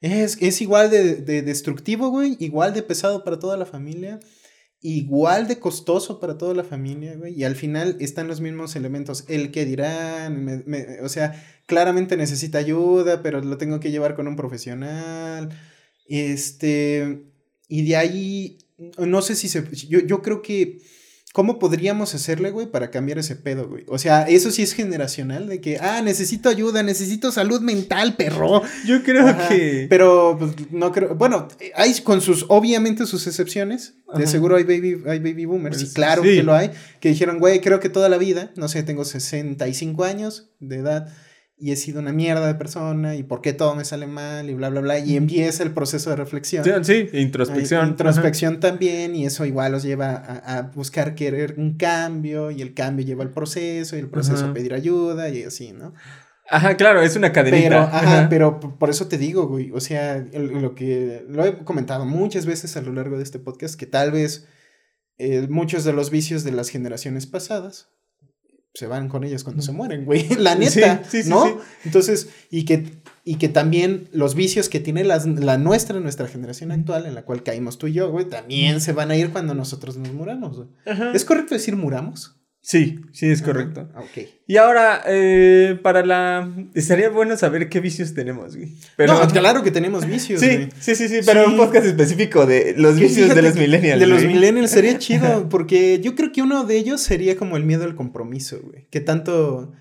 Es, 0.00 0.38
es 0.40 0.60
igual 0.62 0.90
de, 0.90 1.16
de 1.16 1.42
destructivo, 1.42 2.10
güey. 2.10 2.36
Igual 2.38 2.74
de 2.74 2.84
pesado 2.84 3.24
para 3.24 3.40
toda 3.40 3.56
la 3.56 3.66
familia. 3.66 4.20
Igual 4.86 5.48
de 5.48 5.58
costoso 5.58 6.20
para 6.20 6.36
toda 6.36 6.52
la 6.52 6.62
familia. 6.62 7.16
Y 7.34 7.44
al 7.44 7.56
final 7.56 7.96
están 8.00 8.28
los 8.28 8.42
mismos 8.42 8.76
elementos. 8.76 9.24
El 9.28 9.50
que 9.50 9.64
dirán, 9.64 10.62
o 11.02 11.08
sea, 11.08 11.42
claramente 11.64 12.18
necesita 12.18 12.58
ayuda, 12.58 13.22
pero 13.22 13.40
lo 13.40 13.56
tengo 13.56 13.80
que 13.80 13.90
llevar 13.90 14.14
con 14.14 14.28
un 14.28 14.36
profesional. 14.36 15.48
Este. 16.06 17.22
Y 17.66 17.86
de 17.88 17.96
ahí, 17.96 18.58
no 18.98 19.22
sé 19.22 19.36
si 19.36 19.48
se... 19.48 19.64
Yo, 19.88 20.00
yo 20.00 20.20
creo 20.20 20.42
que... 20.42 20.82
¿Cómo 21.34 21.58
podríamos 21.58 22.14
hacerle, 22.14 22.52
güey, 22.52 22.68
para 22.68 22.92
cambiar 22.92 23.18
ese 23.18 23.34
pedo, 23.34 23.68
güey? 23.68 23.82
O 23.88 23.98
sea, 23.98 24.22
eso 24.22 24.52
sí 24.52 24.62
es 24.62 24.72
generacional, 24.72 25.48
de 25.48 25.60
que, 25.60 25.78
ah, 25.78 26.00
necesito 26.00 26.48
ayuda, 26.48 26.84
necesito 26.84 27.32
salud 27.32 27.60
mental, 27.60 28.14
perro. 28.14 28.62
Yo 28.86 29.02
creo 29.02 29.26
Ajá, 29.26 29.48
que. 29.48 29.88
Pero, 29.90 30.36
pues, 30.38 30.52
no 30.70 30.92
creo... 30.92 31.16
Bueno, 31.16 31.48
hay 31.74 31.92
con 32.02 32.20
sus, 32.20 32.46
obviamente, 32.50 33.04
sus 33.04 33.26
excepciones. 33.26 33.94
De 34.16 34.28
seguro 34.28 34.54
hay 34.54 34.62
baby, 34.62 35.02
hay 35.08 35.18
baby 35.18 35.44
boomers, 35.44 35.78
y 35.78 35.86
Pues, 35.86 35.94
claro 35.94 36.22
sí. 36.22 36.36
que 36.36 36.44
lo 36.44 36.54
hay, 36.54 36.70
que 37.00 37.08
dijeron, 37.08 37.40
güey, 37.40 37.60
creo 37.60 37.80
que 37.80 37.88
toda 37.88 38.08
la 38.08 38.16
vida, 38.16 38.52
no 38.54 38.68
sé, 38.68 38.84
tengo 38.84 39.04
65 39.04 40.04
años 40.04 40.52
de 40.60 40.76
edad 40.76 41.12
y 41.56 41.70
he 41.70 41.76
sido 41.76 42.00
una 42.00 42.12
mierda 42.12 42.46
de 42.46 42.54
persona 42.56 43.14
y 43.14 43.22
por 43.22 43.40
qué 43.40 43.52
todo 43.52 43.76
me 43.76 43.84
sale 43.84 44.06
mal 44.06 44.50
y 44.50 44.54
bla, 44.54 44.70
bla, 44.70 44.80
bla. 44.80 44.98
Y 44.98 45.16
empieza 45.16 45.62
el 45.62 45.72
proceso 45.72 46.10
de 46.10 46.16
reflexión. 46.16 46.64
Sí, 46.64 46.70
sí, 46.82 47.08
introspección. 47.16 47.84
Hay 47.84 47.90
Introspección 47.90 48.60
también, 48.60 49.14
y 49.14 49.24
eso 49.24 49.44
igual 49.44 49.72
los 49.72 49.82
lleva 49.82 50.14
a, 50.14 50.58
a 50.58 50.62
buscar 50.62 51.14
querer 51.14 51.54
un 51.56 51.76
cambio, 51.76 52.50
y 52.50 52.60
el 52.60 52.74
cambio 52.74 53.06
lleva 53.06 53.22
al 53.22 53.30
proceso, 53.30 53.96
y 53.96 54.00
el 54.00 54.08
proceso 54.08 54.42
Ajá. 54.42 54.50
a 54.50 54.54
pedir 54.54 54.74
ayuda, 54.74 55.28
y 55.28 55.44
así, 55.44 55.72
¿no? 55.72 55.94
Ajá, 56.50 56.76
claro, 56.76 57.00
es 57.00 57.16
una 57.16 57.32
cadenita. 57.32 57.62
Pero, 57.62 57.78
ajá, 57.80 57.98
Ajá. 57.98 58.28
pero 58.28 58.60
por 58.60 58.90
eso 58.90 59.08
te 59.08 59.16
digo, 59.16 59.46
güey, 59.46 59.70
o 59.72 59.80
sea, 59.80 60.18
lo 60.32 60.74
que 60.74 61.24
lo 61.28 61.44
he 61.44 61.64
comentado 61.64 62.04
muchas 62.04 62.46
veces 62.46 62.76
a 62.76 62.82
lo 62.82 62.92
largo 62.92 63.16
de 63.16 63.22
este 63.22 63.38
podcast, 63.38 63.76
que 63.78 63.86
tal 63.86 64.10
vez 64.10 64.46
eh, 65.16 65.46
muchos 65.48 65.84
de 65.84 65.92
los 65.92 66.10
vicios 66.10 66.44
de 66.44 66.52
las 66.52 66.68
generaciones 66.68 67.26
pasadas 67.26 67.88
se 68.74 68.86
van 68.86 69.08
con 69.08 69.22
ellos 69.24 69.44
cuando 69.44 69.62
se 69.62 69.72
mueren, 69.72 70.04
güey, 70.04 70.28
la 70.38 70.54
neta, 70.56 71.02
sí, 71.08 71.22
sí, 71.22 71.28
¿no? 71.30 71.44
Entonces, 71.84 72.28
y 72.50 72.64
que 72.64 73.02
Y 73.26 73.36
que 73.36 73.48
también 73.48 74.08
los 74.12 74.34
vicios 74.34 74.68
que 74.68 74.80
tiene 74.80 75.02
las- 75.02 75.24
la 75.26 75.56
nuestra, 75.56 75.98
nuestra 76.00 76.28
generación 76.28 76.72
actual, 76.72 77.06
en 77.06 77.14
la 77.14 77.22
cual 77.24 77.42
caímos 77.42 77.78
tú 77.78 77.86
y 77.86 77.94
yo, 77.94 78.10
güey, 78.10 78.28
también 78.28 78.82
se 78.82 78.92
van 78.92 79.10
a 79.10 79.16
ir 79.16 79.30
cuando 79.30 79.54
nosotros 79.54 79.96
nos 79.96 80.12
muramos, 80.12 80.56
güey. 80.58 80.68
¿Es 81.14 81.24
correcto 81.24 81.54
decir 81.54 81.74
muramos? 81.74 82.36
Sí, 82.66 83.02
sí, 83.12 83.30
es 83.30 83.42
correcto. 83.42 83.90
Ah, 83.94 84.00
ok. 84.00 84.24
Y 84.46 84.56
ahora, 84.56 85.02
eh, 85.06 85.78
para 85.82 86.02
la... 86.02 86.50
Estaría 86.74 87.10
bueno 87.10 87.36
saber 87.36 87.68
qué 87.68 87.78
vicios 87.80 88.14
tenemos, 88.14 88.56
güey. 88.56 88.70
Pero... 88.96 89.12
no, 89.12 89.28
claro 89.28 89.62
que 89.62 89.70
tenemos 89.70 90.06
vicios, 90.06 90.40
Sí, 90.40 90.46
güey. 90.46 90.68
sí, 90.80 90.94
sí, 90.94 91.08
sí, 91.08 91.18
pero 91.26 91.44
Sí. 91.44 91.50
un 91.50 91.56
podcast 91.58 91.84
específico 91.84 92.46
de 92.46 92.74
los 92.78 92.98
vicios 92.98 93.34
de 93.34 93.42
los 93.42 93.54
millennials. 93.56 94.00
De 94.00 94.06
los 94.06 94.24
millennials 94.24 94.70
sería 94.70 94.96
chido, 94.98 95.50
porque 95.50 96.00
yo 96.00 96.14
creo 96.14 96.32
que 96.32 96.40
uno 96.40 96.64
de 96.64 96.76
ellos 96.78 97.02
sería 97.02 97.36
como 97.36 97.58
el 97.58 97.64
miedo 97.64 97.84
al 97.84 97.96
compromiso, 97.96 98.58
güey. 98.62 98.88
Que 98.90 99.00
tanto. 99.00 99.74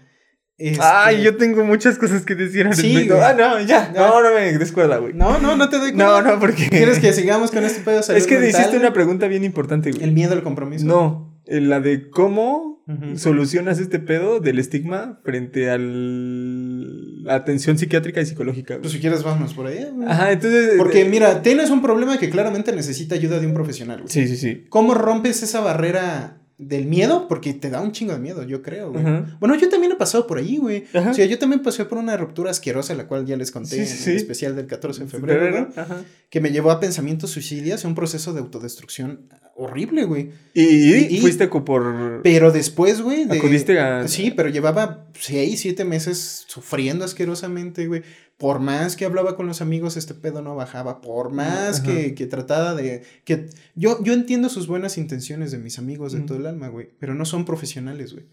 este, 0.57 0.83
Ay, 0.83 1.23
yo 1.23 1.37
tengo 1.37 1.63
muchas 1.63 1.97
cosas 1.97 2.25
que 2.25 2.35
decir 2.35 2.67
al 2.67 2.75
Sí, 2.75 2.93
respecto. 2.97 3.23
Ah, 3.23 3.31
no, 3.33 3.61
ya. 3.61 3.93
No, 3.95 4.21
no 4.21 4.33
me 4.35 4.57
descuerda, 4.57 4.97
güey. 4.97 5.13
No, 5.13 5.39
no, 5.39 5.55
no 5.55 5.69
te 5.69 5.77
doy 5.77 5.93
No, 5.93 6.11
cuenta. 6.11 6.31
no, 6.33 6.39
porque... 6.41 6.67
¿Quieres 6.67 6.99
que 6.99 7.13
sigamos 7.13 7.49
con 7.51 7.63
este 7.63 7.79
pedo 7.79 7.99
Es 8.13 8.27
que 8.27 8.39
mental, 8.39 8.59
hiciste 8.61 8.77
una 8.77 8.91
pregunta 8.91 9.27
bien 9.29 9.45
importante, 9.45 9.89
güey. 9.91 10.03
El 10.03 10.11
miedo 10.11 10.33
al 10.33 10.43
compromiso. 10.43 10.85
No, 10.85 11.39
eh, 11.45 11.61
la 11.61 11.79
de 11.79 12.09
cómo 12.09 12.72
Solucionas 13.15 13.79
este 13.79 13.99
pedo 13.99 14.39
del 14.41 14.59
estigma 14.59 15.19
frente 15.23 15.69
a 15.69 15.77
la 15.77 17.35
atención 17.35 17.77
psiquiátrica 17.77 18.21
y 18.21 18.25
psicológica. 18.25 18.73
güey. 18.75 18.81
Pues 18.81 18.93
si 18.93 18.99
quieres, 18.99 19.23
vamos 19.23 19.53
por 19.53 19.67
ahí. 19.67 19.85
güey. 19.91 20.07
Ajá, 20.07 20.31
entonces... 20.31 20.73
Porque, 20.77 21.01
eh, 21.01 21.09
mira, 21.09 21.41
tienes 21.41 21.69
un 21.69 21.81
problema 21.81 22.17
que 22.17 22.29
claramente 22.29 22.73
necesita 22.75 23.15
ayuda 23.15 23.39
de 23.39 23.47
un 23.47 23.53
profesional, 23.53 23.99
güey. 24.01 24.09
Sí, 24.11 24.27
sí, 24.27 24.35
sí. 24.37 24.65
¿Cómo 24.69 24.93
rompes 24.93 25.43
esa 25.43 25.61
barrera 25.61 26.41
del 26.57 26.85
miedo? 26.85 27.27
Porque 27.29 27.53
te 27.53 27.69
da 27.69 27.81
un 27.81 27.91
chingo 27.93 28.13
de 28.13 28.19
miedo, 28.19 28.43
yo 28.43 28.61
creo, 28.61 28.91
güey. 28.91 29.01
Ajá. 29.05 29.37
Bueno, 29.39 29.55
yo 29.55 29.69
también 29.69 29.93
he 29.93 29.95
pasado 29.95 30.27
por 30.27 30.37
ahí, 30.37 30.57
güey. 30.57 30.83
Ajá. 30.93 31.11
O 31.11 31.13
sea, 31.13 31.25
yo 31.25 31.39
también 31.39 31.61
pasé 31.61 31.85
por 31.85 31.97
una 31.97 32.17
ruptura 32.17 32.51
asquerosa, 32.51 32.93
la 32.95 33.07
cual 33.07 33.25
ya 33.25 33.37
les 33.37 33.51
conté 33.51 33.69
Sí, 33.77 33.85
sí, 33.85 33.91
en 33.93 33.97
sí. 33.99 34.09
el 34.11 34.15
especial 34.17 34.55
del 34.55 34.67
14 34.67 35.03
de 35.05 35.09
febrero, 35.09 35.39
Febrero, 35.39 35.65
güey, 35.73 35.79
ajá. 35.79 36.03
que 36.29 36.41
me 36.41 36.51
llevó 36.51 36.71
a 36.71 36.79
pensamientos 36.81 37.31
suicidios, 37.31 37.85
a 37.85 37.87
un 37.87 37.95
proceso 37.95 38.33
de 38.33 38.41
autodestrucción 38.41 39.29
horrible, 39.55 40.05
güey. 40.05 40.31
Y, 40.53 40.63
y 40.63 41.05
Y- 41.17 41.21
fuiste 41.21 41.47
por... 41.47 42.21
Pero 42.23 42.51
después, 42.51 43.01
güey, 43.01 43.25
de... 43.25 43.37
Acudiste 43.37 43.79
a... 43.79 44.07
Sí, 44.07 44.31
pero 44.35 44.49
llevaba 44.49 45.07
seis, 45.19 45.59
siete 45.61 45.85
meses 45.85 46.45
sufriendo 46.47 47.05
asquerosamente, 47.05 47.87
güey. 47.87 48.01
Por 48.37 48.59
más 48.59 48.95
que 48.95 49.05
hablaba 49.05 49.35
con 49.35 49.45
los 49.47 49.61
amigos, 49.61 49.95
este 49.95 50.15
pedo 50.15 50.41
no 50.41 50.55
bajaba. 50.55 51.01
Por 51.01 51.31
más 51.31 51.81
Ajá. 51.81 51.83
que, 51.91 52.15
que 52.15 52.25
trataba 52.25 52.73
de... 52.75 53.03
que 53.25 53.47
yo, 53.75 54.03
yo 54.03 54.13
entiendo 54.13 54.49
sus 54.49 54.67
buenas 54.67 54.97
intenciones 54.97 55.51
de 55.51 55.59
mis 55.59 55.77
amigos 55.77 56.13
de 56.13 56.21
todo 56.21 56.37
el 56.39 56.47
alma, 56.47 56.67
güey. 56.69 56.89
Pero 56.99 57.13
no 57.13 57.25
son 57.25 57.45
profesionales, 57.45 58.13
güey. 58.13 58.25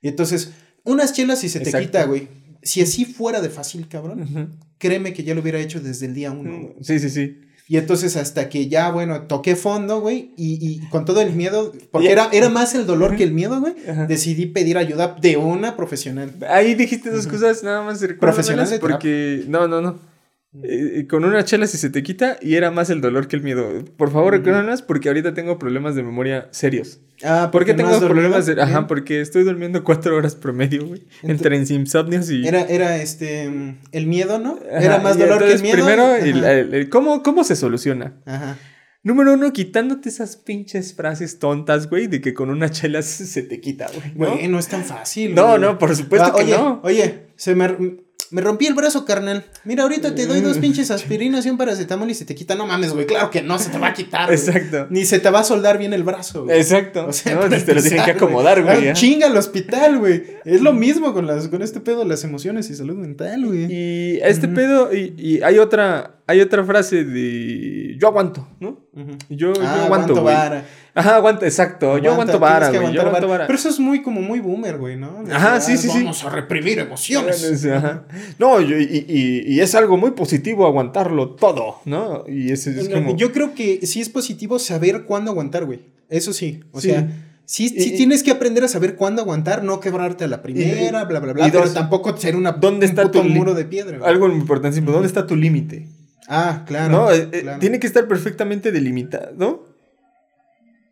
Y 0.00 0.08
entonces, 0.08 0.52
unas 0.82 1.12
chelas 1.12 1.44
y 1.44 1.48
se 1.48 1.60
te 1.60 1.66
Exacto. 1.66 1.86
quita, 1.86 2.04
güey. 2.04 2.28
Si 2.62 2.80
así 2.80 3.04
fuera 3.04 3.42
de 3.42 3.50
fácil, 3.50 3.86
cabrón, 3.88 4.58
créeme 4.78 5.12
que 5.12 5.22
ya 5.24 5.34
lo 5.34 5.42
hubiera 5.42 5.60
hecho 5.60 5.80
desde 5.80 6.06
el 6.06 6.14
día 6.14 6.30
uno, 6.30 6.60
güey. 6.62 6.74
Sí, 6.80 6.98
sí, 6.98 7.10
sí. 7.10 7.40
Y 7.66 7.78
entonces 7.78 8.16
hasta 8.16 8.50
que 8.50 8.68
ya, 8.68 8.90
bueno, 8.90 9.22
toqué 9.22 9.56
fondo, 9.56 10.00
güey, 10.00 10.32
y, 10.36 10.58
y 10.60 10.80
con 10.90 11.06
todo 11.06 11.22
el 11.22 11.32
miedo, 11.32 11.72
porque 11.90 12.12
era, 12.12 12.28
era 12.32 12.50
más 12.50 12.74
el 12.74 12.86
dolor 12.86 13.16
que 13.16 13.24
el 13.24 13.32
miedo, 13.32 13.58
güey, 13.60 13.74
decidí 14.06 14.46
pedir 14.46 14.76
ayuda 14.76 15.16
de 15.20 15.38
una 15.38 15.74
profesional. 15.74 16.30
Ahí 16.48 16.74
dijiste 16.74 17.10
dos 17.10 17.26
cosas, 17.26 17.62
nada 17.62 17.82
más 17.82 18.04
Profesional 18.20 18.68
de 18.68 18.78
porque 18.78 19.44
no, 19.48 19.66
no, 19.66 19.80
no. 19.80 20.13
Eh, 20.62 21.06
con 21.10 21.24
una 21.24 21.44
chela 21.44 21.66
si 21.66 21.78
se 21.78 21.90
te 21.90 22.04
quita 22.04 22.36
y 22.40 22.54
era 22.54 22.70
más 22.70 22.88
el 22.88 23.00
dolor 23.00 23.26
que 23.26 23.34
el 23.34 23.42
miedo. 23.42 23.84
Por 23.96 24.12
favor, 24.12 24.32
Ujú. 24.34 24.38
recuérdamelas 24.38 24.82
porque 24.82 25.08
ahorita 25.08 25.34
tengo 25.34 25.58
problemas 25.58 25.96
de 25.96 26.04
memoria 26.04 26.46
serios. 26.52 27.00
Ah, 27.24 27.48
¿Por 27.50 27.64
qué 27.64 27.74
tengo 27.74 27.98
problemas 28.00 28.46
de.? 28.46 28.60
Ajá, 28.62 28.86
porque 28.86 29.20
estoy 29.20 29.42
durmiendo 29.44 29.82
cuatro 29.82 30.16
horas 30.16 30.36
promedio, 30.36 30.86
güey. 30.86 31.02
Entre 31.22 31.56
insomnios 31.56 32.30
y. 32.30 32.46
Era, 32.46 32.62
era 32.62 32.96
este, 32.98 33.50
el 33.92 34.06
miedo, 34.06 34.38
¿no? 34.38 34.58
Ajá, 34.70 34.84
Era 34.84 34.98
más 34.98 35.18
dolor 35.18 35.38
que 35.44 35.52
el 35.54 35.62
miedo. 35.62 35.74
Primero, 35.76 36.14
el- 36.14 36.44
el- 36.44 36.74
el- 36.74 36.88
¿cómo, 36.88 37.22
¿cómo 37.22 37.42
se 37.42 37.56
soluciona? 37.56 38.14
Ajá. 38.24 38.56
Número 39.02 39.34
uno, 39.34 39.52
quitándote 39.52 40.08
esas 40.08 40.36
pinches 40.36 40.94
frases 40.94 41.38
tontas, 41.38 41.90
güey, 41.90 42.06
de 42.06 42.20
que 42.22 42.32
con 42.32 42.48
una 42.48 42.70
chela 42.70 43.02
se 43.02 43.42
te 43.42 43.60
quita, 43.60 43.86
güey. 43.94 44.12
¿no? 44.14 44.34
Güey, 44.36 44.48
no 44.48 44.58
es 44.58 44.68
tan 44.68 44.84
fácil. 44.84 45.34
No, 45.34 45.48
güey. 45.48 45.60
no, 45.60 45.78
por 45.78 45.94
supuesto 45.96 46.32
que 46.34 46.44
oye, 46.44 46.52
no. 46.56 46.80
Oye, 46.84 47.26
se 47.36 47.54
me, 47.54 47.98
me 48.34 48.40
rompí 48.40 48.66
el 48.66 48.74
brazo, 48.74 49.04
carnal. 49.04 49.44
Mira, 49.62 49.84
ahorita 49.84 50.12
te 50.16 50.26
doy 50.26 50.40
Mm. 50.40 50.42
dos 50.44 50.58
pinches 50.58 50.90
aspirinas 50.90 51.46
y 51.46 51.50
un 51.50 51.56
paracetamol 51.56 52.10
y 52.10 52.14
se 52.14 52.24
te 52.24 52.34
quita. 52.34 52.56
No 52.56 52.66
mames, 52.66 52.92
güey, 52.92 53.06
claro 53.06 53.30
que 53.30 53.42
no, 53.42 53.60
se 53.60 53.70
te 53.70 53.78
va 53.78 53.88
a 53.88 53.92
quitar. 53.94 54.26
güey. 54.26 54.36
Exacto. 54.36 54.88
Ni 54.90 55.04
se 55.04 55.20
te 55.20 55.30
va 55.30 55.38
a 55.40 55.44
soldar 55.44 55.78
bien 55.78 55.92
el 55.92 56.02
brazo. 56.02 56.42
güey. 56.44 56.58
Exacto. 56.58 57.06
O 57.06 57.12
sea, 57.12 57.36
no, 57.36 57.42
te 57.48 57.74
lo 57.74 57.80
tienen 57.80 58.04
que 58.04 58.10
acomodar, 58.10 58.60
güey. 58.64 58.88
¿eh? 58.88 58.92
Chinga 58.94 59.28
al 59.28 59.36
hospital, 59.36 59.98
güey. 60.00 60.24
Es 60.44 60.60
lo 60.60 60.72
mismo 60.72 61.14
con, 61.14 61.28
las, 61.28 61.46
con 61.46 61.62
este 61.62 61.78
pedo 61.78 62.04
las 62.04 62.24
emociones 62.24 62.68
y 62.70 62.74
salud 62.74 62.96
mental, 62.96 63.46
güey. 63.46 63.72
Y 63.72 64.18
este 64.20 64.48
pedo, 64.48 64.92
y, 64.92 65.14
y 65.16 65.42
hay 65.42 65.58
otra, 65.58 66.16
hay 66.26 66.40
otra 66.40 66.64
frase 66.64 67.04
de 67.04 67.96
yo 67.98 68.08
aguanto, 68.08 68.48
¿no? 68.60 68.80
Ujú. 68.94 69.10
Yo, 69.28 69.52
yo 69.52 69.62
Ah, 69.62 69.84
aguanto, 69.84 70.12
güey. 70.14 70.34
vara. 70.34 70.64
Ajá, 70.96 71.16
aguanto, 71.16 71.44
exacto. 71.44 71.98
yo 71.98 72.12
Aguanta, 72.12 72.34
aguanto 72.34 72.38
vara, 72.38 72.68
güey. 72.80 72.94
Yo 72.94 73.02
aguanto 73.02 73.26
vara. 73.28 73.46
Pero 73.46 73.58
eso 73.58 73.68
es 73.68 73.80
muy 73.80 74.00
como 74.02 74.22
muy 74.22 74.38
boomer, 74.40 74.78
güey, 74.78 74.96
¿no? 74.96 75.24
De 75.24 75.34
Ajá, 75.34 75.60
sí, 75.60 75.72
ah, 75.72 75.76
sí, 75.76 75.88
sí. 75.88 75.98
Vamos 75.98 76.24
a 76.24 76.30
reprimir 76.30 76.78
emociones. 76.78 77.66
Ajá. 77.66 78.04
No, 78.38 78.60
yo- 78.60 78.78
y, 78.78 79.04
y- 79.08 79.42
y 79.54 79.60
es 79.60 79.74
algo 79.74 79.96
muy 79.96 80.12
positivo 80.12 80.66
aguantarlo 80.66 81.30
todo, 81.30 81.80
¿no? 81.84 82.24
Y 82.28 82.52
eso 82.52 82.70
es 82.70 82.88
como... 82.88 83.16
Yo 83.16 83.32
creo 83.32 83.54
que 83.54 83.84
sí 83.86 84.00
es 84.00 84.08
positivo 84.08 84.58
saber 84.58 85.04
cuándo 85.04 85.30
aguantar, 85.32 85.64
güey. 85.64 85.80
Eso 86.08 86.32
sí. 86.32 86.60
O 86.70 86.80
Sí. 86.80 86.90
sea, 86.90 87.08
sí, 87.44 87.68
sí 87.70 87.92
Y- 87.94 87.96
tienes 87.96 88.22
que 88.22 88.30
aprender 88.30 88.62
a 88.62 88.68
saber 88.68 88.94
cuándo 88.94 89.20
aguantar, 89.22 89.64
no 89.64 89.80
quebrarte 89.80 90.22
a 90.24 90.28
la 90.28 90.42
primera, 90.42 91.04
bla, 91.04 91.18
bla, 91.18 91.32
bla. 91.32 91.48
y 91.48 91.50
pero 91.50 91.64
dos, 91.64 91.74
tampoco 91.74 92.16
ser 92.16 92.36
una, 92.36 92.52
¿dónde 92.52 92.86
un 92.86 92.90
está 92.90 93.02
puto 93.02 93.20
tu 93.22 93.28
muro 93.28 93.54
de 93.54 93.64
piedra. 93.64 93.98
güey. 93.98 94.08
Algo 94.10 94.28
importantísimo. 94.28 94.92
¿Dónde 94.92 95.08
está 95.08 95.26
tu 95.26 95.34
límite? 95.34 95.88
Ah, 96.28 96.62
claro. 96.66 96.92
¿No? 96.92 97.10
Eh, 97.12 97.28
eh, 97.32 97.40
claro. 97.42 97.58
Tiene 97.58 97.80
que 97.80 97.86
estar 97.86 98.06
perfectamente 98.08 98.72
delimitado. 98.72 99.74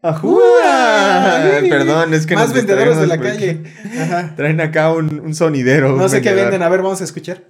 Ay, 0.02 1.70
Perdón, 1.70 2.12
es 2.12 2.26
que 2.26 2.34
Más 2.34 2.48
nos 2.48 2.54
vendedores 2.54 2.98
de 2.98 3.06
la 3.06 3.18
calle. 3.18 3.62
Ajá. 4.00 4.34
Traen 4.36 4.60
acá 4.60 4.92
un, 4.92 5.20
un 5.20 5.34
sonidero. 5.34 5.96
No 5.96 6.08
sé 6.08 6.20
qué 6.20 6.30
vendedor. 6.30 6.50
venden. 6.50 6.66
A 6.66 6.68
ver, 6.68 6.82
vamos 6.82 7.00
a 7.00 7.04
escuchar. 7.04 7.44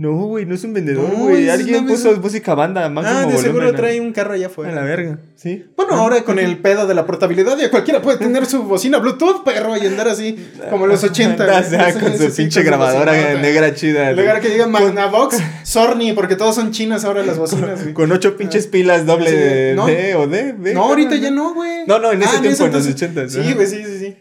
No, 0.00 0.12
güey, 0.12 0.46
no 0.46 0.54
es 0.54 0.62
un 0.62 0.72
vendedor, 0.74 1.10
güey. 1.10 1.48
Alguien 1.50 1.84
puso 1.84 2.16
música 2.18 2.54
banda, 2.54 2.88
máximo 2.88 3.16
Ah, 3.16 3.20
de 3.22 3.26
volumen, 3.26 3.42
seguro 3.44 3.72
trae 3.74 4.00
un 4.00 4.12
carro 4.12 4.34
allá 4.34 4.46
A 4.46 4.48
afuera. 4.48 4.72
la 4.72 4.82
verga, 4.82 5.18
¿sí? 5.34 5.64
Bueno, 5.76 5.94
ahora 5.94 6.22
con 6.22 6.38
el 6.38 6.56
pedo 6.62 6.86
de 6.86 6.94
la 6.94 7.04
portabilidad, 7.04 7.58
ya 7.58 7.68
cualquiera 7.68 8.00
puede 8.00 8.16
tener 8.18 8.46
su 8.46 8.62
bocina 8.62 8.98
Bluetooth, 8.98 9.42
perro, 9.42 9.76
y 9.76 9.84
andar 9.84 10.06
así, 10.06 10.36
como 10.70 10.86
los 10.86 11.02
80. 11.02 11.44
güey. 11.44 11.56
Andas, 11.56 11.72
ah, 11.80 11.88
Eso- 11.88 11.98
con 11.98 12.16
su 12.16 12.32
pinche 12.36 12.62
grabadora 12.62 13.12
negra 13.40 13.74
chida. 13.74 14.10
En 14.10 14.16
lugar 14.18 14.40
que 14.40 14.50
diga 14.50 14.68
Magnavox, 14.68 15.36
Sorny, 15.64 16.12
porque 16.12 16.36
todos 16.36 16.54
son 16.54 16.70
chinas 16.70 17.04
ahora 17.04 17.26
las 17.26 17.36
bocinas, 17.36 17.82
güey. 17.82 17.92
Con 17.92 18.12
ocho 18.12 18.36
pinches 18.36 18.68
pilas 18.68 19.04
doble 19.04 19.30
Sí, 19.30 19.36
de 19.36 19.72
no. 19.74 19.86
D 19.86 20.14
o 20.14 20.28
D. 20.28 20.52
D, 20.52 20.74
No, 20.74 20.84
ahorita 20.84 21.16
ya 21.16 21.32
no, 21.32 21.54
güey. 21.54 21.86
No, 21.88 21.98
no, 21.98 22.12
en 22.12 22.22
ese 22.22 22.36
Ah, 22.36 22.40
tiempo, 22.40 22.66
en 22.66 22.72
los 22.72 22.86
entonces- 22.86 22.94
80, 22.94 23.28
Sí, 23.30 23.52
güey, 23.52 23.66
sí, 23.66 23.82
sí, 23.84 23.98
sí. 23.98 24.16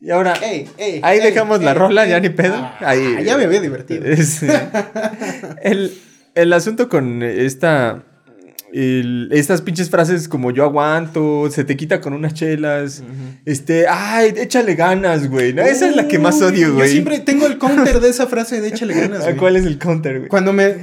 Y 0.00 0.10
ahora, 0.10 0.34
Ey, 0.42 0.68
ey, 0.78 1.00
ahí 1.02 1.18
ey, 1.18 1.24
dejamos 1.24 1.60
la 1.62 1.74
rola, 1.74 2.06
ya 2.06 2.20
ni 2.20 2.28
pedo. 2.28 2.54
Ah, 2.56 2.78
ahí, 2.82 3.24
ya 3.24 3.36
me 3.36 3.44
había 3.44 3.60
divertido. 3.60 4.04
Es- 4.04 4.42
el, 5.62 5.92
el 6.34 6.52
asunto 6.52 6.88
con 6.88 7.22
esta. 7.22 8.04
el- 8.72 9.28
estas 9.32 9.62
pinches 9.62 9.90
frases 9.90 10.28
como 10.28 10.50
yo 10.52 10.62
aguanto, 10.64 11.50
se 11.50 11.64
te 11.64 11.76
quita 11.76 12.00
con 12.00 12.12
unas 12.12 12.34
chelas. 12.34 13.02
Este, 13.44 13.86
ay, 13.88 14.34
échale 14.36 14.74
ganas, 14.76 15.28
güey. 15.28 15.52
¿no? 15.52 15.62
Esa 15.62 15.88
es 15.88 15.96
la 15.96 16.06
que 16.06 16.18
más 16.18 16.40
odio, 16.42 16.74
güey. 16.74 16.86
Yo 16.86 16.92
siempre 16.92 17.18
tengo 17.20 17.46
el 17.46 17.58
counter 17.58 17.98
de 18.00 18.08
esa 18.10 18.26
frase 18.28 18.60
de 18.60 18.68
échale 18.68 18.94
ganas, 18.94 19.22
güey. 19.24 19.36
¿Cuál 19.36 19.56
es 19.56 19.64
el 19.66 19.78
counter, 19.78 20.18
güey? 20.18 20.28
Cuando 20.28 20.52
me... 20.52 20.76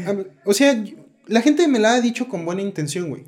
O 0.43 0.53
sea, 0.53 0.76
la 1.28 1.41
gente 1.41 1.67
me 1.67 1.80
la 1.80 1.93
ha 1.95 2.01
dicho 2.01 2.28
con 2.28 2.45
buena 2.45 2.61
intención, 2.61 3.09
güey. 3.09 3.23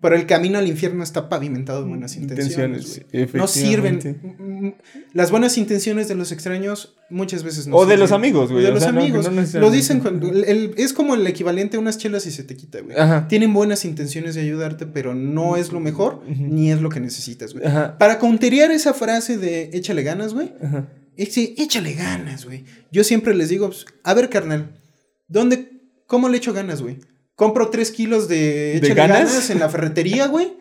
Pero 0.00 0.16
el 0.16 0.26
camino 0.26 0.58
al 0.58 0.66
infierno 0.68 1.02
está 1.02 1.28
pavimentado 1.28 1.82
de 1.82 1.88
buenas 1.88 2.16
intenciones. 2.16 2.98
Intenciones. 3.12 3.34
No 3.34 3.46
sirven. 3.46 3.98
Mm, 4.38 4.66
mm, 4.66 4.74
Las 5.12 5.30
buenas 5.30 5.58
intenciones 5.58 6.08
de 6.08 6.14
los 6.14 6.32
extraños 6.32 6.96
muchas 7.10 7.42
veces 7.44 7.66
no 7.66 7.76
O 7.76 7.86
de 7.86 7.96
los 7.96 8.12
amigos, 8.12 8.50
güey, 8.50 8.64
de 8.64 8.70
o 8.70 8.74
los 8.74 8.82
sea, 8.82 8.90
amigos. 8.90 9.30
no 9.30 9.60
Lo 9.60 9.70
dicen 9.70 10.00
cuando. 10.00 10.28
el- 10.28 10.44
el- 10.44 10.74
es 10.76 10.92
como 10.92 11.14
el 11.14 11.26
equivalente 11.26 11.76
a 11.76 11.80
unas 11.80 11.98
chelas 11.98 12.26
y 12.26 12.30
se 12.30 12.44
te 12.44 12.56
quita, 12.56 12.80
güey. 12.80 12.96
Ajá. 12.96 13.28
Tienen 13.28 13.52
buenas 13.52 13.84
intenciones 13.84 14.34
de 14.34 14.40
ayudarte, 14.40 14.86
pero 14.86 15.14
no 15.14 15.56
es 15.56 15.72
lo 15.72 15.80
mejor 15.80 16.22
ni 16.26 16.70
es 16.72 16.80
lo 16.80 16.88
que 16.88 17.00
necesitas, 17.00 17.52
güey. 17.52 17.66
Ajá. 17.66 17.98
Para 17.98 18.18
counterear 18.18 18.70
esa 18.70 18.94
frase 18.94 19.38
de 19.38 19.70
échale 19.74 20.02
ganas, 20.02 20.34
güey. 20.34 20.52
Ajá. 20.62 20.88
Ese, 21.16 21.54
échale 21.58 21.92
ganas, 21.94 22.44
güey. 22.44 22.64
Yo 22.90 23.04
siempre 23.04 23.34
les 23.34 23.48
digo, 23.48 23.68
pues, 23.68 23.84
a 24.02 24.14
ver, 24.14 24.28
carnal, 24.30 24.80
¿dónde, 25.28 25.70
cómo 26.06 26.28
le 26.28 26.38
echo 26.38 26.52
ganas, 26.52 26.82
güey? 26.82 26.98
¿Compro 27.36 27.68
tres 27.70 27.90
kilos 27.90 28.28
de 28.28 28.76
échale 28.76 28.94
ganas? 28.94 29.18
ganas? 29.30 29.50
en 29.50 29.58
la 29.60 29.68
ferretería, 29.68 30.26
güey? 30.28 30.56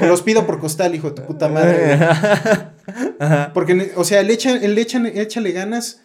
¿O 0.00 0.06
los 0.06 0.22
pido 0.22 0.46
por 0.46 0.58
costal, 0.60 0.94
hijo 0.94 1.10
de 1.10 1.16
tu 1.16 1.26
puta 1.26 1.48
madre, 1.48 1.96
güey? 1.96 1.98
Ajá. 3.20 3.50
Porque, 3.54 3.92
o 3.96 4.04
sea, 4.04 4.20
el, 4.20 4.30
echa, 4.30 4.52
el 4.56 4.76
echan- 4.78 5.10
échale 5.14 5.52
ganas 5.52 6.02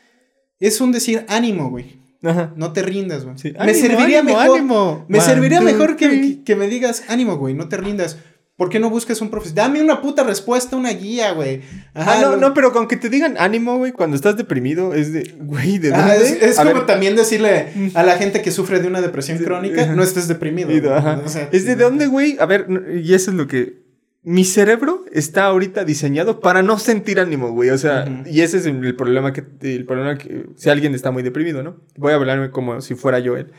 es 0.60 0.82
un 0.82 0.92
decir 0.92 1.26
ánimo, 1.30 1.70
güey. 1.70 2.02
Ajá. 2.24 2.54
No 2.56 2.72
te 2.74 2.82
rindas, 2.84 3.26
güey. 3.26 3.38
Sí. 3.38 3.52
Me 3.54 3.60
Ánimo, 3.60 3.80
serviría 3.80 4.20
ánimo, 4.20 4.38
mejor. 4.40 4.58
ánimo. 4.60 5.06
Me 5.10 5.20
serviría 5.22 5.62
mejor 5.62 5.96
que 5.98 6.56
me 6.56 6.68
digas 6.68 7.04
ánimo, 7.10 7.38
güey, 7.38 7.54
no 7.54 7.68
te 7.68 7.78
rindas. 7.78 8.18
¿Por 8.56 8.70
qué 8.70 8.80
no 8.80 8.92
buscas 8.92 9.20
un 9.20 9.30
profesional? 9.30 9.68
Dame 9.68 9.82
una 9.82 10.00
puta 10.00 10.24
respuesta, 10.24 10.76
una 10.76 10.92
guía, 10.92 11.32
güey. 11.32 11.62
Ajá, 11.96 12.22
no, 12.22 12.38
no, 12.38 12.54
pero 12.54 12.72
con 12.72 12.88
que 12.88 12.98
te 12.98 13.10
digan 13.10 13.36
ánimo, 13.40 13.78
güey, 13.78 13.92
cuando 13.92 14.16
estás 14.16 14.38
deprimido, 14.38 14.94
es 14.94 15.12
de, 15.12 15.36
güey, 15.40 15.80
¿de 15.80 15.90
dónde? 15.90 16.12
Ah, 16.12 16.16
es, 16.16 16.32
es 16.40 16.58
como 16.58 16.84
también 16.84 17.16
decirle 17.16 17.92
a 17.96 18.04
la 18.04 18.16
gente 18.18 18.44
que 18.44 18.52
sufre 18.52 18.80
de 18.80 18.88
una 18.88 19.02
depresión 19.02 19.40
crónica, 19.40 19.88
no 19.88 20.04
estés 20.04 20.28
deprimido. 20.28 20.94
Ajá. 20.94 21.22
O 21.26 21.30
sea, 21.30 21.50
es 21.52 21.66
de, 21.66 21.76
¿de 21.76 21.84
dónde, 21.84 22.06
güey? 22.06 22.38
A 22.40 22.46
ver, 22.46 22.68
y 23.04 23.14
eso 23.16 23.32
es 23.32 23.38
lo 23.38 23.48
que 23.48 23.83
mi 24.24 24.46
cerebro 24.46 25.04
está 25.12 25.46
ahorita 25.46 25.84
diseñado 25.84 26.40
para 26.40 26.64
no 26.64 26.80
sentir 26.80 27.20
ánimo, 27.20 27.52
güey. 27.52 27.70
O 27.72 27.78
sea, 27.78 28.24
y 28.26 28.42
ese 28.42 28.58
es 28.58 28.66
el 28.66 28.96
problema 28.96 29.34
que, 29.34 29.44
el 29.62 29.86
problema 29.86 30.18
que, 30.18 30.46
si 30.56 30.70
alguien 30.70 30.96
está 30.96 31.12
muy 31.12 31.24
deprimido, 31.24 31.62
¿no? 31.62 31.82
Voy 31.98 32.14
a 32.14 32.16
hablarme 32.16 32.50
como 32.50 32.80
si 32.80 32.96
fuera 32.96 33.20
yo 33.20 33.36
él. 33.36 33.52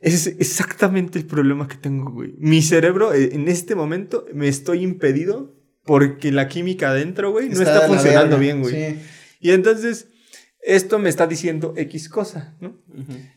Ese 0.00 0.30
es 0.30 0.36
exactamente 0.40 1.18
el 1.18 1.26
problema 1.26 1.68
que 1.68 1.76
tengo, 1.76 2.10
güey. 2.10 2.34
Mi 2.38 2.60
cerebro, 2.60 3.14
eh, 3.14 3.30
en 3.32 3.48
este 3.48 3.76
momento, 3.76 4.26
me 4.34 4.48
estoy 4.48 4.82
impedido 4.82 5.54
porque 5.84 6.32
la 6.32 6.48
química 6.48 6.90
adentro, 6.90 7.30
güey, 7.30 7.48
no 7.48 7.62
está, 7.62 7.82
funcionando 7.82 8.36
bien, 8.38 8.62
güey. 8.62 8.74
Sí. 8.74 8.98
Y 9.40 9.50
entonces, 9.52 10.08
esto 10.60 10.98
me 10.98 11.08
está 11.08 11.26
diciendo 11.26 11.72
X 11.76 12.08
cosa, 12.08 12.56
¿no? 12.60 12.76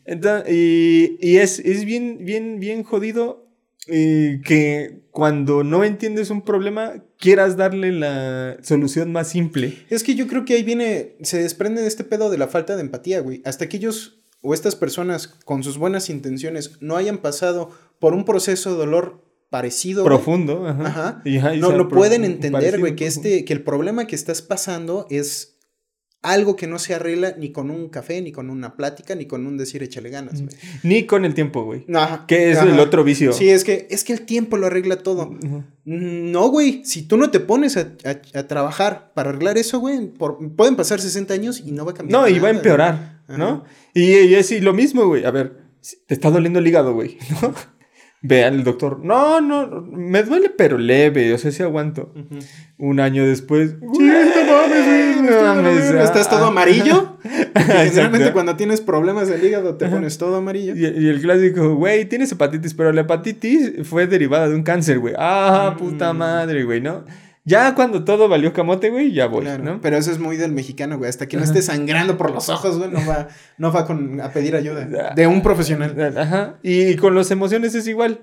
entonces, 0.04 0.52
y, 0.52 1.16
y 1.20 1.36
es, 1.36 1.58
es 1.60 1.84
bien, 1.84 2.18
bien, 2.24 2.58
bien 2.60 2.82
jodido 2.82 3.43
que 3.86 5.02
cuando 5.10 5.62
no 5.62 5.84
entiendes 5.84 6.30
un 6.30 6.42
problema 6.42 7.04
quieras 7.18 7.56
darle 7.56 7.92
la 7.92 8.56
solución 8.62 9.12
más 9.12 9.28
simple. 9.28 9.74
Es 9.90 10.02
que 10.02 10.14
yo 10.14 10.26
creo 10.26 10.44
que 10.44 10.54
ahí 10.54 10.62
viene, 10.62 11.16
se 11.22 11.42
desprende 11.42 11.82
de 11.82 11.88
este 11.88 12.04
pedo 12.04 12.30
de 12.30 12.38
la 12.38 12.48
falta 12.48 12.76
de 12.76 12.82
empatía, 12.82 13.20
güey. 13.20 13.42
Hasta 13.44 13.68
que 13.68 13.76
ellos 13.76 14.20
o 14.44 14.52
estas 14.52 14.76
personas 14.76 15.26
con 15.26 15.62
sus 15.62 15.78
buenas 15.78 16.10
intenciones 16.10 16.72
no 16.80 16.96
hayan 16.96 17.18
pasado 17.18 17.70
por 17.98 18.12
un 18.12 18.26
proceso 18.26 18.72
de 18.72 18.76
dolor 18.76 19.24
parecido. 19.48 20.04
Profundo, 20.04 20.66
ajá. 20.68 21.22
no, 21.56 21.72
no 21.72 21.88
pueden 21.88 22.24
entender, 22.24 22.78
güey, 22.78 22.94
que, 22.94 23.06
este, 23.06 23.44
que 23.44 23.52
el 23.54 23.62
problema 23.62 24.06
que 24.06 24.16
estás 24.16 24.42
pasando 24.42 25.06
es 25.08 25.53
algo 26.24 26.56
que 26.56 26.66
no 26.66 26.78
se 26.78 26.94
arregla 26.94 27.34
ni 27.38 27.52
con 27.52 27.70
un 27.70 27.88
café, 27.90 28.20
ni 28.22 28.32
con 28.32 28.48
una 28.48 28.74
plática, 28.76 29.14
ni 29.14 29.26
con 29.26 29.46
un 29.46 29.58
decir 29.58 29.82
échale 29.82 30.08
ganas, 30.08 30.40
güey. 30.40 30.56
Ni 30.82 31.04
con 31.04 31.24
el 31.24 31.34
tiempo, 31.34 31.64
güey. 31.64 31.84
Ajá. 31.94 32.24
Que 32.26 32.50
es 32.50 32.58
el 32.58 32.80
otro 32.80 33.04
vicio. 33.04 33.32
Sí, 33.34 33.50
es 33.50 33.62
que, 33.62 33.86
es 33.90 34.04
que 34.04 34.14
el 34.14 34.22
tiempo 34.22 34.56
lo 34.56 34.66
arregla 34.66 34.96
todo. 34.96 35.38
No, 35.84 36.48
güey. 36.48 36.82
Si 36.84 37.02
tú 37.02 37.18
no 37.18 37.30
te 37.30 37.40
pones 37.40 37.76
a, 37.76 37.96
trabajar 38.48 39.12
para 39.14 39.30
arreglar 39.30 39.58
eso, 39.58 39.78
güey, 39.78 40.12
pueden 40.56 40.76
pasar 40.76 41.00
60 41.00 41.34
años 41.34 41.62
y 41.64 41.72
no 41.72 41.84
va 41.84 41.92
a 41.92 41.94
cambiar. 41.94 42.22
No, 42.22 42.28
y 42.28 42.38
va 42.38 42.48
a 42.48 42.52
empeorar, 42.52 43.22
¿no? 43.28 43.64
Y, 43.92 44.12
y 44.12 44.34
es 44.34 44.50
lo 44.62 44.72
mismo, 44.72 45.06
güey. 45.06 45.24
A 45.26 45.30
ver, 45.30 45.64
te 46.06 46.14
está 46.14 46.30
doliendo 46.30 46.58
el 46.58 46.66
hígado, 46.66 46.94
güey, 46.94 47.18
¿no? 47.42 47.54
Ve 48.24 48.42
al 48.42 48.64
doctor. 48.64 49.04
No, 49.04 49.40
no, 49.42 49.82
me 49.82 50.22
duele, 50.22 50.48
pero 50.48 50.78
leve. 50.78 51.32
O 51.34 51.38
sea, 51.38 51.52
sí 51.52 51.62
aguanto. 51.62 52.12
Un 52.78 52.98
año 52.98 53.26
después. 53.26 53.76
¿Estás 56.02 56.30
todo 56.30 56.46
amarillo? 56.46 57.18
generalmente 57.54 58.32
cuando 58.32 58.56
tienes 58.56 58.80
problemas 58.80 59.28
del 59.28 59.44
hígado 59.44 59.76
te 59.76 59.86
pones 59.88 60.16
todo 60.18 60.36
amarillo. 60.36 60.74
Y, 60.74 60.84
el 60.84 61.20
clásico, 61.20 61.74
güey, 61.74 62.06
tienes 62.06 62.32
hepatitis, 62.32 62.74
pero 62.74 62.92
la 62.92 63.02
hepatitis 63.02 63.72
fue 63.84 64.06
derivada 64.06 64.48
de 64.48 64.54
un 64.54 64.62
cáncer, 64.62 64.98
güey. 64.98 65.14
Ah, 65.18 65.76
puta 65.78 66.12
mm. 66.12 66.16
madre, 66.16 66.64
güey, 66.64 66.80
¿no? 66.80 67.04
Ya 67.46 67.74
cuando 67.74 68.04
todo 68.04 68.26
valió 68.26 68.54
camote, 68.54 68.88
güey, 68.88 69.12
ya 69.12 69.26
voy, 69.26 69.46
¿no? 69.62 69.78
Pero 69.82 69.98
eso 69.98 70.10
es 70.10 70.18
muy 70.18 70.38
del 70.38 70.52
mexicano, 70.52 70.96
güey. 70.96 71.10
Hasta 71.10 71.28
que 71.28 71.36
no 71.36 71.44
esté 71.44 71.60
sangrando 71.60 72.16
por 72.16 72.30
los 72.30 72.48
ojos, 72.48 72.78
güey, 72.78 72.90
no 72.90 73.04
va, 73.06 73.28
no 73.58 73.70
va 73.70 73.80
a 74.24 74.32
pedir 74.32 74.56
ayuda. 74.56 75.12
De 75.14 75.26
un 75.26 75.42
profesional. 75.42 76.16
Ajá. 76.16 76.58
Y 76.62 76.96
con 76.96 77.14
las 77.14 77.30
emociones 77.30 77.74
es 77.74 77.86
igual. 77.86 78.20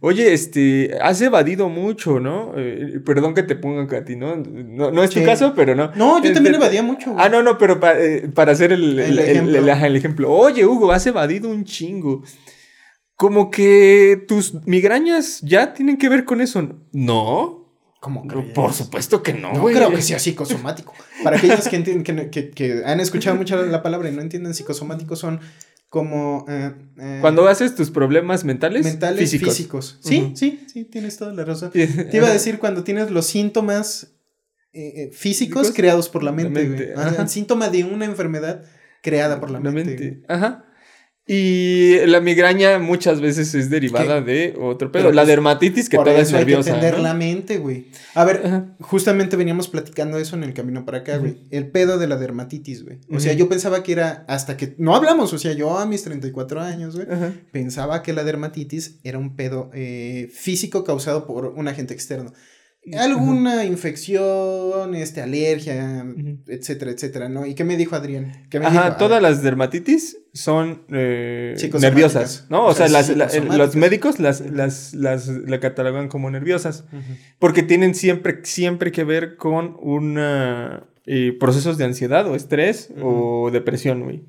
Oye, 0.00 0.32
este, 0.32 0.96
has 1.02 1.20
evadido 1.20 1.68
mucho, 1.68 2.20
¿no? 2.20 2.52
Eh, 2.56 3.00
perdón 3.04 3.34
que 3.34 3.42
te 3.42 3.54
ponga 3.54 3.98
a 3.98 4.04
ti, 4.04 4.16
¿no? 4.16 4.36
No, 4.36 5.02
es 5.02 5.10
tu 5.10 5.22
caso, 5.24 5.52
pero 5.54 5.74
no. 5.74 5.90
No, 5.94 6.22
yo 6.22 6.32
también 6.32 6.54
evadía 6.54 6.82
mucho, 6.82 7.12
güey. 7.12 7.22
Ah, 7.22 7.28
no, 7.28 7.42
no, 7.42 7.58
pero 7.58 7.78
eh, 7.98 8.30
para 8.34 8.52
hacer 8.52 8.72
el, 8.72 8.98
el, 8.98 9.18
el, 9.18 9.96
ejemplo. 9.96 10.32
Oye, 10.32 10.64
Hugo, 10.64 10.90
has 10.90 11.06
evadido 11.06 11.50
un 11.50 11.64
chingo 11.64 12.22
como 13.16 13.50
que 13.50 14.24
tus 14.26 14.54
migrañas 14.66 15.40
ya 15.42 15.72
tienen 15.72 15.96
que 15.98 16.08
ver 16.08 16.24
con 16.24 16.40
eso. 16.40 16.80
No. 16.92 17.63
¿Cómo 18.04 18.22
Por 18.54 18.74
supuesto 18.74 19.22
que 19.22 19.32
no, 19.32 19.54
No 19.54 19.64
creo 19.64 19.90
que 19.90 20.02
sea 20.02 20.18
psicosomático. 20.18 20.92
Para 21.22 21.38
aquellos 21.38 21.66
que, 21.66 21.76
entienden, 21.76 22.28
que, 22.30 22.82
han 22.84 23.00
escuchado 23.00 23.34
mucho 23.34 23.56
la 23.64 23.82
palabra 23.82 24.10
y 24.10 24.12
no 24.12 24.20
entienden 24.20 24.52
psicosomático, 24.52 25.16
son 25.16 25.40
como... 25.88 26.44
Eh, 26.46 26.74
eh, 26.98 27.18
Cuando 27.22 27.48
haces 27.48 27.74
tus 27.74 27.90
problemas 27.90 28.44
mentales, 28.44 28.84
mentales 28.84 29.30
físicos. 29.30 29.98
Sí, 30.02 30.34
sí, 30.36 30.66
sí, 30.70 30.84
tienes 30.84 31.16
toda 31.16 31.32
la 31.32 31.46
razón. 31.46 31.70
Te 31.70 32.10
iba 32.12 32.28
a 32.28 32.32
decir 32.32 32.58
cuando 32.58 32.84
tienes 32.84 33.10
los 33.10 33.24
síntomas 33.24 34.12
eh, 34.74 35.10
físicos, 35.14 35.72
creados 35.74 36.10
por 36.10 36.22
la 36.22 36.32
mente. 36.32 36.92
síntoma 37.26 37.70
de 37.70 37.84
una 37.84 38.04
enfermedad 38.04 38.66
creada 39.00 39.40
por 39.40 39.50
la, 39.50 39.60
mente. 39.60 40.20
Ajá. 40.28 40.66
Y 41.26 42.04
la 42.06 42.20
migraña 42.20 42.78
muchas 42.78 43.22
veces 43.22 43.54
es 43.54 43.70
derivada 43.70 44.20
de 44.20 44.54
otro 44.60 44.92
pedo. 44.92 45.10
la 45.10 45.24
dermatitis 45.24 45.88
que 45.88 45.96
toda 45.96 46.18
es 46.18 46.30
nerviosa. 46.32 46.74
Hay 46.74 46.80
que 46.80 46.86
entender 46.86 47.02
la 47.02 47.14
mente, 47.14 47.56
güey. 47.56 47.86
A 48.14 48.26
ver, 48.26 48.64
justamente 48.80 49.36
veníamos 49.36 49.68
platicando 49.68 50.18
eso 50.18 50.36
en 50.36 50.44
el 50.44 50.52
camino 50.52 50.84
para 50.84 50.98
acá, 50.98 51.16
güey. 51.16 51.38
El 51.50 51.68
pedo 51.70 51.96
de 51.96 52.08
la 52.08 52.18
dermatitis, 52.18 52.84
güey. 52.84 52.98
O 53.10 53.20
sea, 53.20 53.32
yo 53.32 53.48
pensaba 53.48 53.82
que 53.82 53.92
era 53.92 54.26
hasta 54.28 54.58
que 54.58 54.74
no 54.76 54.94
hablamos, 54.94 55.32
o 55.32 55.38
sea, 55.38 55.52
yo 55.54 55.78
a 55.78 55.86
mis 55.86 56.02
34 56.02 56.60
años, 56.60 56.94
güey, 56.94 57.06
pensaba 57.52 58.02
que 58.02 58.12
la 58.12 58.22
dermatitis 58.22 58.98
era 59.02 59.18
un 59.18 59.34
pedo 59.34 59.70
eh, 59.72 60.28
físico 60.32 60.84
causado 60.84 61.26
por 61.26 61.46
un 61.46 61.68
agente 61.68 61.94
externo 61.94 62.32
alguna 62.92 63.64
infección, 63.64 64.94
este, 64.94 65.22
alergia, 65.22 66.04
etcétera, 66.46 66.90
etcétera, 66.90 67.28
¿no? 67.28 67.46
¿Y 67.46 67.54
qué 67.54 67.64
me 67.64 67.76
dijo 67.76 67.96
Adrián? 67.96 68.46
Ajá, 68.62 68.96
todas 68.96 69.22
las 69.22 69.42
dermatitis 69.42 70.18
son 70.32 70.82
eh, 70.90 71.54
nerviosas, 71.80 72.46
¿no? 72.50 72.66
O 72.66 72.74
sea, 72.74 72.88
los 72.88 73.76
médicos 73.76 74.20
las, 74.20 74.40
las, 74.40 74.94
las 74.94 75.28
la 75.28 75.60
catalogan 75.60 76.08
como 76.08 76.30
nerviosas, 76.30 76.84
porque 77.38 77.62
tienen 77.62 77.94
siempre, 77.94 78.40
siempre 78.42 78.92
que 78.92 79.04
ver 79.04 79.36
con 79.36 79.76
una 79.80 80.84
procesos 81.38 81.76
de 81.76 81.84
ansiedad 81.84 82.26
o 82.26 82.34
estrés 82.34 82.90
o 83.00 83.50
depresión, 83.50 84.02
güey. 84.02 84.24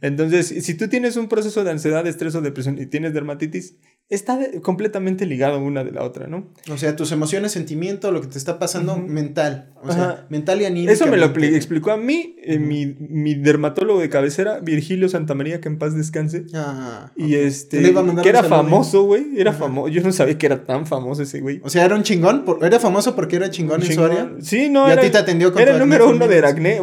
Entonces, 0.00 0.46
si 0.64 0.74
tú 0.74 0.88
tienes 0.88 1.16
un 1.16 1.28
proceso 1.28 1.64
de 1.64 1.70
ansiedad, 1.72 2.06
estrés 2.06 2.34
o 2.34 2.40
depresión 2.40 2.80
y 2.80 2.86
tienes 2.86 3.12
dermatitis, 3.12 3.76
está 4.14 4.38
completamente 4.60 5.24
ligado 5.24 5.58
una 5.58 5.84
de 5.84 5.90
la 5.90 6.04
otra, 6.04 6.26
¿no? 6.26 6.44
O 6.70 6.76
sea, 6.76 6.94
tus 6.96 7.12
emociones, 7.12 7.52
sentimiento, 7.52 8.12
lo 8.12 8.20
que 8.20 8.26
te 8.26 8.36
está 8.36 8.58
pasando 8.58 8.96
mental. 8.96 9.70
O 9.82 9.90
sea, 9.90 10.26
mental 10.28 10.60
y 10.60 10.66
anímico. 10.66 10.92
Eso 10.92 11.06
me 11.06 11.16
lo 11.16 11.26
explicó 11.26 11.90
a 11.90 11.96
mí 11.96 12.36
eh, 12.42 12.58
mi, 12.58 12.86
mi, 12.86 13.34
dermatólogo 13.34 14.00
de 14.00 14.10
cabecera, 14.10 14.60
Virgilio 14.60 15.08
Santamaría, 15.08 15.60
que 15.60 15.68
en 15.68 15.78
paz 15.78 15.96
descanse. 15.96 16.44
Ah, 16.54 17.10
y 17.16 17.34
este, 17.34 17.92
que 18.22 18.28
era 18.28 18.44
famoso, 18.44 19.04
güey. 19.04 19.40
Era 19.40 19.52
famoso. 19.52 19.88
Yo 19.88 20.02
no 20.02 20.12
sabía 20.12 20.36
que 20.36 20.46
era 20.46 20.64
tan 20.64 20.86
famoso 20.86 21.22
ese 21.22 21.40
güey. 21.40 21.60
O 21.64 21.70
sea, 21.70 21.84
era 21.84 21.96
un 21.96 22.02
chingón. 22.02 22.44
Era 22.60 22.78
famoso 22.78 23.16
porque 23.16 23.36
era 23.36 23.50
chingón, 23.50 23.82
en 23.82 23.92
su 23.92 24.04
área. 24.04 24.30
Sí, 24.40 24.68
no. 24.68 24.88
Y 24.88 24.92
a 24.92 25.00
ti 25.00 25.10
te 25.10 25.18
atendió 25.18 25.52
con 25.52 25.62
Era 25.62 25.72
el 25.72 25.78
número 25.78 26.10
uno 26.10 26.28
de 26.28 26.46
acné. 26.46 26.80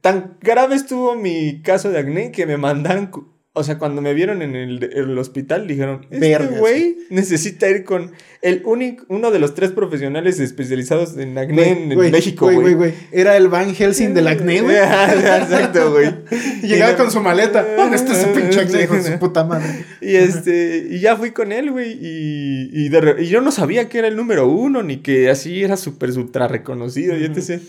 Tan 0.00 0.36
grave 0.40 0.76
estuvo 0.76 1.16
mi 1.16 1.60
caso 1.62 1.90
de 1.90 1.98
acné 1.98 2.30
que 2.30 2.46
me 2.46 2.56
mandaron 2.56 3.10
o 3.52 3.64
sea, 3.64 3.78
cuando 3.78 4.00
me 4.00 4.14
vieron 4.14 4.42
en 4.42 4.54
el, 4.54 5.18
hospital, 5.18 5.66
dijeron, 5.66 6.06
este 6.08 6.36
güey 6.58 6.98
necesita 7.10 7.68
ir 7.68 7.82
con 7.82 8.12
el 8.42 8.62
único, 8.64 9.04
uno 9.08 9.32
de 9.32 9.40
los 9.40 9.54
tres 9.54 9.72
profesionales 9.72 10.38
especializados 10.38 11.16
en 11.16 11.36
acné 11.36 11.72
en, 11.72 11.98
México, 12.12 12.48
güey. 12.52 12.74
güey. 12.74 12.94
Era 13.10 13.36
el 13.36 13.48
Van 13.48 13.74
Helsing 13.74 14.14
del 14.14 14.28
acné, 14.28 14.60
güey. 14.60 14.76
Exacto, 14.76 15.90
güey. 15.90 16.14
Llegaba 16.62 16.96
con 16.96 17.10
su 17.10 17.20
maleta. 17.20 17.66
¿Dónde 17.76 17.96
está 17.96 18.12
ese 18.12 18.28
pinche 18.28 18.60
acné, 18.60 18.84
hijo 18.84 18.94
de 18.94 19.02
su 19.02 19.18
puta 19.18 19.42
madre? 19.42 19.84
Y 20.00 20.14
este, 20.14 20.86
y 20.88 21.00
ya 21.00 21.16
fui 21.16 21.32
con 21.32 21.50
él, 21.50 21.72
güey. 21.72 21.98
Y, 22.00 22.70
y, 22.72 22.88
y, 23.18 23.26
yo 23.26 23.40
no 23.40 23.50
sabía 23.50 23.88
que 23.88 23.98
era 23.98 24.06
el 24.06 24.14
número 24.14 24.46
uno, 24.46 24.84
ni 24.84 24.98
que 24.98 25.28
así 25.28 25.64
era 25.64 25.76
súper, 25.76 26.10
ultra 26.12 26.46
reconocido, 26.46 27.18
y 27.18 27.24
etc. 27.24 27.60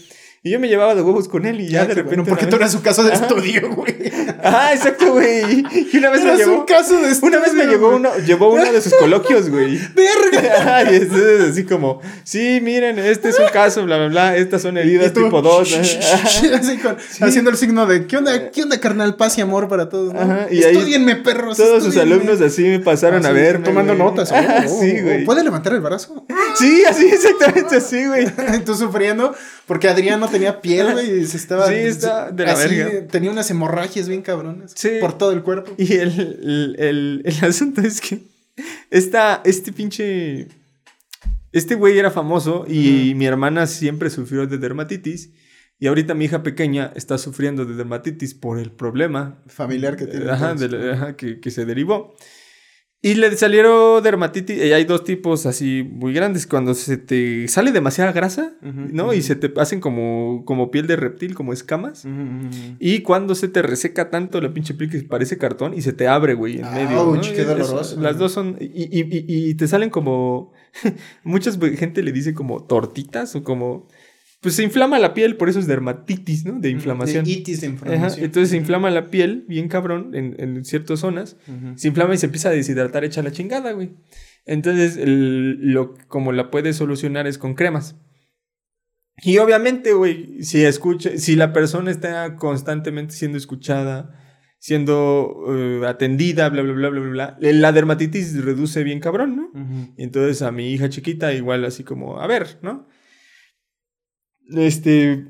Y 0.43 0.49
yo 0.49 0.59
me 0.59 0.67
llevaba 0.67 0.95
de 0.95 1.03
huevos 1.03 1.27
con 1.27 1.45
él 1.45 1.61
y 1.61 1.67
ya, 1.67 1.85
de 1.85 1.93
repente. 1.93 2.27
porque 2.27 2.47
tú 2.47 2.55
eras 2.55 2.71
su 2.71 2.81
caso 2.81 3.03
de 3.03 3.13
estudio, 3.13 3.75
güey. 3.75 3.95
Ah, 4.43 4.71
exacto, 4.73 5.00
güey. 5.13 5.63
Y 5.91 5.97
una 5.97 6.09
vez 6.09 6.23
me 6.23 6.35
llevó. 6.35 6.59
Un 6.59 6.65
caso 6.65 6.99
de 7.01 7.11
estudio, 7.11 7.37
una 7.37 7.45
vez 7.45 7.53
me 7.53 7.65
llevó 7.65 7.95
uno, 7.95 8.09
llevó 8.25 8.51
uno 8.51 8.71
de 8.71 8.81
sus 8.81 8.93
coloquios, 8.93 9.49
güey. 9.49 9.79
¡Verga! 9.95 10.91
y 10.91 10.95
entonces 10.95 11.51
así 11.51 11.65
como, 11.65 12.01
sí, 12.23 12.59
miren, 12.61 12.99
este 12.99 13.29
es 13.29 13.39
un 13.39 13.47
caso, 13.47 13.83
bla, 13.85 13.97
bla, 13.97 14.07
bla. 14.07 14.37
Estas 14.37 14.61
son 14.61 14.77
heridas 14.77 15.13
tipo 15.13 15.41
2. 15.41 15.73
así 16.53 16.77
con, 16.77 16.97
Haciendo 17.21 17.51
el 17.51 17.57
signo 17.57 17.85
de, 17.85 18.07
¿qué 18.07 18.17
onda, 18.17 18.51
qué 18.51 18.63
onda, 18.63 18.79
carnal? 18.79 19.15
Paz 19.15 19.37
y 19.37 19.41
amor 19.41 19.67
para 19.67 19.89
todos. 19.89 20.13
¿no? 20.13 20.19
Ajá, 20.19 20.47
y 20.51 20.63
Estudienme, 20.63 21.15
perros. 21.17 21.57
Todos 21.57 21.83
sus 21.83 21.97
alumnos 21.97 22.41
así 22.41 22.63
me 22.63 22.79
pasaron 22.79 23.25
a 23.25 23.31
ver. 23.31 23.63
Tomando 23.63 23.95
notas. 23.95 24.31
Oh, 24.31 24.79
sí, 24.81 24.99
güey. 25.01 25.25
¿Puede 25.25 25.43
levantar 25.43 25.73
el 25.73 25.81
brazo? 25.81 26.25
Sí, 26.57 26.83
así, 26.89 27.05
exactamente 27.07 27.77
así, 27.77 28.05
güey. 28.05 28.25
Tú 28.65 28.75
sufriendo 28.75 29.33
porque 29.65 29.87
Adrián 29.87 30.19
no 30.19 30.27
tenía 30.27 30.59
piel, 30.59 30.91
güey 30.91 31.25
se 31.25 31.37
estaba. 31.37 31.67
Sí, 31.67 31.75
está 31.75 32.31
de 32.31 32.45
la 32.45 32.55
verga. 32.55 33.07
Tenía 33.09 33.31
unas 33.31 33.49
hemorragias 33.49 34.07
bien 34.07 34.21
cabronas. 34.21 34.73
Por 35.01 35.17
todo 35.17 35.31
el 35.31 35.41
cuerpo. 35.43 35.71
Y 35.77 35.93
el, 35.93 36.75
el, 36.77 37.21
el, 37.25 37.35
asunto 37.45 37.81
es 37.81 37.99
que. 38.01 38.19
Esta, 38.89 39.41
este 39.45 39.71
pinche. 39.73 40.47
Este 41.51 41.75
güey 41.75 41.97
era 41.99 42.11
famoso 42.11 42.65
y 42.67 43.13
mi 43.15 43.25
hermana 43.25 43.67
siempre 43.67 44.09
sufrió 44.09 44.47
de 44.47 44.57
dermatitis. 44.57 45.31
Y 45.79 45.87
ahorita 45.87 46.13
mi 46.13 46.25
hija 46.25 46.43
pequeña 46.43 46.93
está 46.95 47.17
sufriendo 47.17 47.65
de 47.65 47.73
dermatitis 47.75 48.33
por 48.35 48.59
el 48.59 48.71
problema 48.71 49.41
Familiar 49.47 49.95
que 49.97 50.05
tiene. 50.05 50.29
Ajá, 50.29 50.51
entonces. 50.51 50.71
de 50.71 50.77
la- 50.77 50.93
ajá, 50.93 51.15
que, 51.17 51.39
que 51.39 51.51
se 51.51 51.65
derivó. 51.65 52.15
Y 53.03 53.15
le 53.15 53.35
salieron 53.35 54.03
dermatitis. 54.03 54.57
Y 54.57 54.73
hay 54.73 54.83
dos 54.85 55.03
tipos 55.03 55.47
así 55.47 55.81
muy 55.91 56.13
grandes. 56.13 56.45
Cuando 56.45 56.75
se 56.75 56.97
te 56.97 57.47
sale 57.47 57.71
demasiada 57.71 58.11
grasa, 58.11 58.53
¿no? 58.61 59.13
Y 59.15 59.23
se 59.23 59.35
te 59.35 59.51
hacen 59.59 59.79
como, 59.79 60.43
como 60.45 60.69
piel 60.69 60.85
de 60.85 60.97
reptil, 60.97 61.33
como 61.33 61.51
escamas. 61.51 62.05
Y 62.79 62.99
cuando 63.01 63.33
se 63.33 63.47
te 63.47 63.63
reseca 63.63 64.11
tanto 64.11 64.39
la 64.39 64.53
pinche 64.53 64.75
piel 64.75 64.91
que 64.91 64.99
parece 65.01 65.39
cartón 65.39 65.73
y 65.73 65.81
se 65.81 65.93
te 65.93 66.07
abre, 66.07 66.35
güey, 66.35 66.59
en 66.59 66.71
medio. 66.71 66.89
¿no? 66.91 67.01
Ouch, 67.01 67.31
qué 67.31 67.43
doloroso. 67.43 67.99
Las 68.01 68.19
dos 68.19 68.33
son. 68.33 68.57
Y, 68.59 68.65
y- 68.65 69.01
y- 69.01 69.49
y 69.49 69.55
te 69.55 69.67
salen 69.67 69.89
como. 69.89 70.51
Mucha 71.23 71.51
gente 71.75 72.03
le 72.03 72.11
dice 72.11 72.35
como 72.35 72.63
tortitas 72.65 73.35
o 73.35 73.43
como. 73.43 73.87
Pues 74.41 74.55
se 74.55 74.63
inflama 74.63 74.97
la 74.99 75.13
piel, 75.13 75.37
por 75.37 75.49
eso 75.49 75.59
es 75.59 75.67
dermatitis, 75.67 76.45
¿no? 76.45 76.59
De 76.59 76.69
inflamación. 76.69 77.23
De 77.25 77.31
itis 77.31 77.61
de 77.61 77.67
Ajá, 77.67 77.73
inflamación. 77.75 78.25
Entonces 78.25 78.49
se 78.49 78.57
inflama 78.57 78.89
la 78.89 79.11
piel, 79.11 79.45
bien 79.47 79.67
cabrón, 79.67 80.15
en, 80.15 80.35
en 80.39 80.65
ciertas 80.65 80.99
zonas. 80.99 81.37
Ujú. 81.47 81.77
Se 81.77 81.87
inflama 81.87 82.15
y 82.15 82.17
se 82.17 82.25
empieza 82.25 82.49
a 82.49 82.51
deshidratar 82.51 83.03
hecha 83.03 83.21
la 83.21 83.31
chingada, 83.31 83.71
güey. 83.73 83.91
Entonces, 84.45 84.97
el- 84.97 85.71
lo, 85.71 85.93
como 86.07 86.31
la 86.31 86.49
puedes 86.49 86.75
solucionar 86.75 87.27
es 87.27 87.37
con 87.37 87.53
cremas. 87.53 87.95
Y 89.23 89.37
obviamente, 89.37 89.93
güey, 89.93 90.41
si 90.43 90.63
escucha, 90.63 91.11
si 91.17 91.35
la 91.35 91.53
persona 91.53 91.91
está 91.91 92.35
constantemente 92.37 93.13
siendo 93.13 93.37
escuchada, 93.37 94.17
siendo 94.57 95.43
eh, 95.49 95.81
atendida, 95.87 96.49
bla, 96.49 96.63
bla, 96.63 96.73
bla, 96.73 96.89
bla, 96.89 96.99
bla, 97.01 97.09
bla, 97.11 97.37
la 97.39 97.71
dermatitis 97.71 98.43
reduce 98.43 98.83
bien 98.83 98.99
cabrón, 98.99 99.35
¿no? 99.35 99.43
Ujú. 99.53 99.93
Y 99.97 100.03
entonces 100.03 100.41
a 100.41 100.51
mi 100.51 100.71
hija 100.71 100.89
chiquita 100.89 101.33
igual 101.33 101.63
así 101.65 101.83
como, 101.83 102.19
a 102.19 102.25
ver, 102.25 102.57
¿no? 102.63 102.87
Este, 104.49 105.27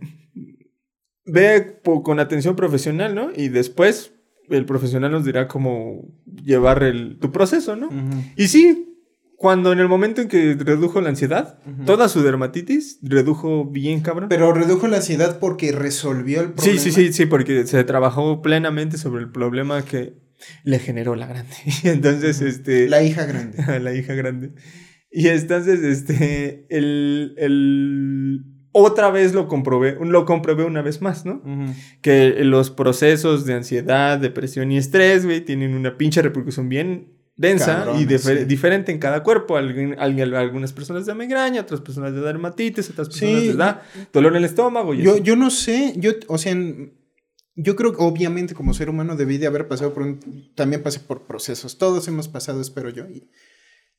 ve 1.26 1.80
con 2.04 2.20
atención 2.20 2.56
profesional, 2.56 3.16
¿no? 3.16 3.30
Y 3.36 3.50
después 3.50 4.14
el 4.50 4.66
profesional 4.66 5.12
nos 5.12 5.26
dirá 5.26 5.48
cómo 5.48 6.08
llevar 6.26 6.84
el, 6.84 7.18
tu 7.20 7.32
proceso, 7.32 7.76
¿no? 7.76 7.90
Y 8.36 8.48
sí, 8.48 8.92
cuando 9.38 9.72
en 9.72 9.80
el 9.80 9.88
momento 9.88 10.22
en 10.22 10.28
que 10.28 10.56
redujo 10.56 11.02
la 11.02 11.10
ansiedad, 11.10 11.60
toda 11.86 12.10
su 12.10 12.22
dermatitis 12.22 13.00
redujo 13.02 13.66
bien 13.66 14.02
cabrón. 14.02 14.30
Pero 14.30 14.54
redujo 14.54 14.88
la 14.88 14.98
ansiedad 14.98 15.40
porque 15.40 15.72
resolvió 15.72 16.42
el 16.42 16.48
sí, 16.48 16.54
problema. 16.56 16.80
sí, 16.80 16.92
sí, 16.92 17.14
sí, 17.14 17.26
porque 17.26 17.66
se 17.66 17.84
trabajó 17.84 18.42
plenamente 18.42 18.98
sobre 18.98 19.24
el 19.24 19.32
problema 19.32 19.84
que 19.84 20.22
le 20.64 20.80
generó 20.80 21.16
la 21.16 21.28
grande. 21.28 21.56
Y 21.84 21.88
entonces, 21.88 22.42
este... 22.42 22.88
La 22.90 23.04
hija 23.04 23.26
grande. 23.26 23.58
la 23.80 23.94
hija 23.94 24.14
grande. 24.14 24.54
Y 25.12 25.28
entonces, 25.28 25.82
este, 25.84 26.68
el, 26.70 27.34
el, 27.38 28.46
otra 28.74 29.12
vez 29.12 29.34
lo 29.34 29.48
comprobé, 29.48 29.98
lo 30.02 30.26
comprobé 30.26 30.64
una 30.64 30.82
vez 30.82 31.02
más, 31.02 31.26
¿no? 31.26 31.42
Ujú. 31.46 31.74
Que 32.02 32.44
los 32.44 32.70
procesos 32.70 33.46
de 33.46 33.54
ansiedad, 33.56 34.18
depresión 34.18 34.72
y 34.72 34.78
estrés, 34.78 35.26
güey, 35.26 35.42
tienen 35.42 35.74
una 35.76 35.98
pinche 35.98 36.22
repercusión 36.22 36.70
bien 36.70 37.18
densa 37.36 37.88
y 37.98 38.06
difer- 38.06 38.40
sí. 38.40 38.46
diferente 38.46 38.92
en 38.92 39.00
cada 39.00 39.24
cuerpo. 39.24 39.58
Alguien- 39.58 39.98
algunas 40.00 40.74
personas 40.74 41.06
de 41.06 41.16
migraña, 41.16 41.62
otras 41.62 41.82
personas 41.82 42.14
de 42.14 42.22
dermatitis, 42.22 42.90
otras 42.92 43.08
personas 43.10 43.40
Sí. 43.42 43.48
les 43.48 43.58
da 43.58 43.82
dolor 44.14 44.34
en 44.34 44.38
el 44.40 44.46
estómago. 44.46 44.94
Y 44.94 45.02
Yo, 45.02 45.18
yo 45.18 45.36
no 45.36 45.50
sé, 45.50 45.94
yo, 45.98 46.12
o 46.28 46.38
sea, 46.38 46.56
yo 47.56 47.76
creo 47.76 47.92
que 47.94 48.02
obviamente 48.04 48.54
como 48.54 48.74
ser 48.74 48.90
humano 48.90 49.16
debí 49.16 49.38
de 49.38 49.48
haber 49.48 49.68
pasado 49.68 49.94
por 49.94 50.04
un, 50.04 50.52
también 50.56 50.82
pasé 50.84 51.00
por 51.00 51.24
procesos, 51.24 51.78
todos 51.78 52.08
hemos 52.08 52.28
pasado, 52.28 52.62
espero 52.62 52.90
yo, 52.90 53.06
y, 53.10 53.28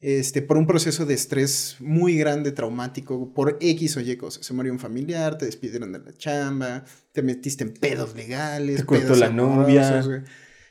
este, 0.02 0.42
por 0.42 0.58
un 0.58 0.66
proceso 0.66 1.06
de 1.06 1.14
estrés 1.14 1.76
muy 1.78 2.16
grande, 2.16 2.50
traumático, 2.50 3.32
por 3.32 3.56
X 3.60 3.96
o 3.96 4.00
Y 4.00 4.16
cosas. 4.16 4.44
Se 4.44 4.52
murió 4.52 4.72
un 4.72 4.80
familiar, 4.80 5.38
te 5.38 5.46
despidieron 5.46 5.92
de 5.92 6.00
la 6.00 6.12
chamba, 6.12 6.84
te 7.12 7.22
metiste 7.22 7.62
en 7.62 7.72
pedos 7.72 8.14
legales, 8.16 8.78
Te 8.78 8.84
cortó 8.84 9.04
pedos 9.04 9.18
la 9.20 9.30
novia. 9.30 10.04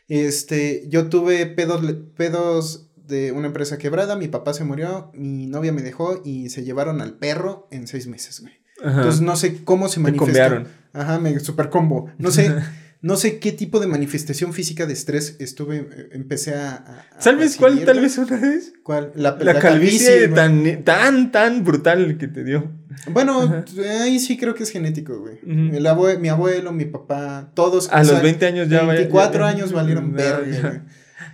Este, 0.10 0.84
yo 0.90 1.08
tuve 1.08 1.46
pedos, 1.46 1.82
pedos 2.18 2.92
de 2.98 3.32
una 3.32 3.48
empresa 3.48 3.78
quebrada, 3.78 4.18
mi 4.18 4.28
papá 4.28 4.54
se 4.54 4.66
murió, 4.66 5.12
mi 5.14 5.48
novia 5.48 5.72
me 5.72 5.82
dejó 5.82 6.22
y 6.26 6.50
se 6.50 6.66
llevaron 6.66 7.00
al 7.00 7.14
perro 7.14 7.70
en 7.72 7.88
seis 7.88 8.08
meses, 8.08 8.42
güey. 8.42 8.54
Ajá. 8.84 8.98
Entonces 8.98 9.22
no 9.22 9.38
sé 9.38 9.64
cómo 9.64 9.88
se 9.88 10.02
manifestó. 10.02 10.66
Ajá, 10.92 11.20
me 11.20 11.40
super 11.40 11.70
combo. 11.70 12.12
No 12.18 12.32
sé, 12.32 12.54
no 13.02 13.16
sé 13.16 13.40
qué 13.40 13.52
tipo 13.52 13.80
de 13.80 13.88
manifestación 13.88 14.54
física 14.54 14.86
de 14.86 14.94
estrés 14.94 15.36
estuve, 15.40 15.78
eh, 15.78 16.10
empecé 16.14 16.54
a. 16.56 16.72
a- 16.76 17.06
a 17.18 17.22
¿Sabes 17.22 17.58
cuál 17.58 17.84
tal 17.84 18.00
vez 18.00 18.18
una 18.18 18.38
vez? 18.38 18.74
¿Cuál? 18.84 19.12
La, 19.16 19.38
La, 19.40 19.60
calvicie, 19.60 20.28
güey. 20.28 20.36
tan, 20.36 20.84
tan, 20.84 21.32
tan 21.32 21.64
brutal 21.64 22.18
que 22.18 22.28
te 22.28 22.44
dio. 22.44 22.72
Bueno, 23.12 23.64
ahí 24.02 24.20
sí 24.20 24.38
creo 24.38 24.54
que 24.54 24.64
es 24.64 24.70
genético, 24.70 25.18
güey. 25.20 25.40
El 25.46 25.86
abue- 25.88 26.20
mi 26.20 26.30
abuelo, 26.30 26.72
mi 26.74 26.86
papá, 26.86 27.52
todos. 27.56 27.90
A 27.92 28.04
los 28.04 28.22
20 28.22 28.46
años 28.46 28.70
ya 28.70 28.82
vaya- 28.84 29.00
24 29.00 29.40
ya- 29.42 29.48
años 29.48 29.72
valieron 29.72 30.12
ya- 30.12 30.16
verga, 30.18 30.48
ya. 30.52 30.62
güey. 30.70 30.82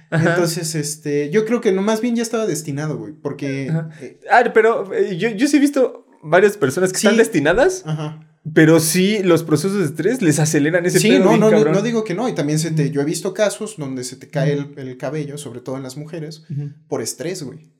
Entonces, 0.09 0.74
este, 0.76 1.30
yo 1.32 1.45
creo 1.45 1.59
que 1.59 1.74
no 1.74 1.82
más 1.82 1.99
bien 1.99 2.15
ya 2.15 2.24
estaba 2.24 2.45
destinado, 2.45 2.97
güey, 2.97 3.11
porque... 3.13 3.68
Eh, 4.01 4.20
Ah, 4.32 4.43
pero 4.53 4.93
eh, 4.93 5.18
yo, 5.18 5.30
yo 5.32 5.47
sí 5.47 5.57
he 5.57 5.59
visto 5.59 6.07
varias 6.24 6.55
personas 6.55 6.93
que 6.93 6.99
Sí. 6.99 7.07
están 7.07 7.18
destinadas, 7.18 7.84
ajá. 7.86 8.22
Pero 8.54 8.80
sí 8.80 9.20
los 9.24 9.43
procesos 9.43 9.80
de 9.80 9.86
estrés 9.86 10.22
les 10.22 10.39
aceleran 10.39 10.86
ese 10.86 11.00
Sí, 11.00 11.10
pedo 11.10 11.24
no, 11.26 11.30
bien 11.30 11.39
no, 11.41 11.50
no, 11.50 11.56
cabrón. 11.58 11.74
no 11.74 11.82
digo 11.82 12.04
que 12.04 12.14
no, 12.14 12.28
y 12.30 12.36
también 12.36 12.60
se 12.60 12.72
te, 12.72 12.91
yo 12.91 13.02
he 13.02 13.06
visto 13.06 13.34
casos 13.34 13.76
donde 13.78 14.04
se 14.04 14.16
te 14.16 14.28
cae 14.28 14.54
el, 14.54 14.74
el 14.78 14.98
cabello, 14.98 15.38
sobre 15.38 15.62
todo 15.62 15.78
en 15.78 15.84
las 15.84 15.98
mujeres, 15.98 16.43
por 16.88 17.02
estrés, 17.02 17.43
güey. 17.43 17.72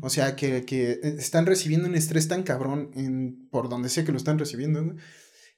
O 0.00 0.10
sea, 0.10 0.34
que, 0.34 0.64
que 0.64 0.98
están 1.18 1.46
recibiendo 1.46 1.88
un 1.88 1.94
estrés 1.94 2.26
tan 2.26 2.42
cabrón 2.42 2.90
en, 2.94 3.46
por 3.50 3.68
donde 3.68 3.88
sea 3.88 4.04
que 4.04 4.10
lo 4.12 4.18
están 4.18 4.38
recibiendo, 4.38 4.82
güey. 4.84 4.96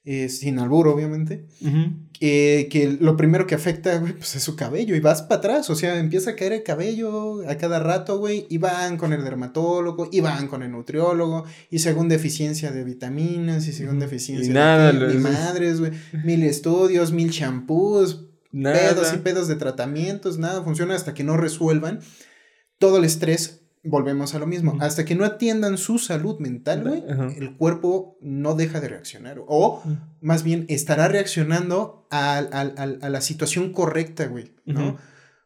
Eh, 0.07 0.29
sin 0.29 0.59
albur, 0.59 0.87
obviamente. 0.87 1.47
Ujú. 1.61 1.93
Que, 2.13 2.67
que 2.71 2.95
lo 2.99 3.17
primero 3.17 3.47
que 3.47 3.55
afecta, 3.55 3.97
güey, 3.97 4.13
pues 4.13 4.35
es 4.35 4.43
su 4.43 4.55
cabello. 4.55 4.95
Y 4.95 4.99
vas 4.99 5.23
para 5.23 5.39
atrás. 5.39 5.69
O 5.71 5.75
sea, 5.75 5.97
empieza 5.97 6.31
a 6.31 6.35
caer 6.35 6.53
el 6.53 6.63
cabello 6.63 7.41
a 7.49 7.57
cada 7.57 7.79
rato, 7.79 8.19
güey. 8.19 8.45
Y 8.49 8.59
van 8.59 8.97
con 8.97 9.13
el 9.13 9.23
dermatólogo, 9.23 10.07
y 10.11 10.21
van 10.21 10.47
con 10.47 10.61
el 10.61 10.71
nutriólogo. 10.71 11.45
Y 11.71 11.79
según 11.79 12.07
deficiencia 12.07 12.71
de 12.71 12.83
vitaminas, 12.83 13.67
y 13.67 13.73
según 13.73 13.99
deficiencia 13.99 14.49
Y 14.49 14.53
nada, 14.53 14.91
de 14.93 15.13
ni 15.13 15.19
madres, 15.19 15.79
güey. 15.79 15.91
Mil 16.23 16.43
estudios, 16.43 17.11
mil 17.11 17.31
champús, 17.31 18.27
pedos 18.51 19.13
y 19.13 19.17
pedos 19.17 19.47
de 19.47 19.55
tratamientos, 19.55 20.37
nada 20.37 20.63
funciona 20.63 20.95
hasta 20.95 21.13
que 21.13 21.23
no 21.23 21.35
resuelvan 21.35 21.99
todo 22.77 22.97
el 22.97 23.05
estrés. 23.05 23.64
Volvemos 23.85 24.33
a 24.33 24.39
lo 24.39 24.47
mismo. 24.47 24.77
Hasta 24.79 25.05
que 25.05 25.15
no 25.15 25.25
atiendan 25.25 25.77
su 25.77 25.99
salud 25.99 26.39
mental, 26.39 26.83
güey, 26.83 27.03
el 27.37 27.55
cuerpo 27.55 28.17
no 28.19 28.55
deja 28.55 28.81
de 28.81 28.89
reaccionar. 28.89 29.41
O 29.47 29.83
más 30.21 30.43
bien 30.43 30.65
estará 30.69 31.07
reaccionando 31.07 32.07
a, 32.09 32.41
la 32.41 33.21
situación 33.21 33.71
correcta, 33.71 34.25
güey, 34.25 34.53
¿no? 34.65 34.97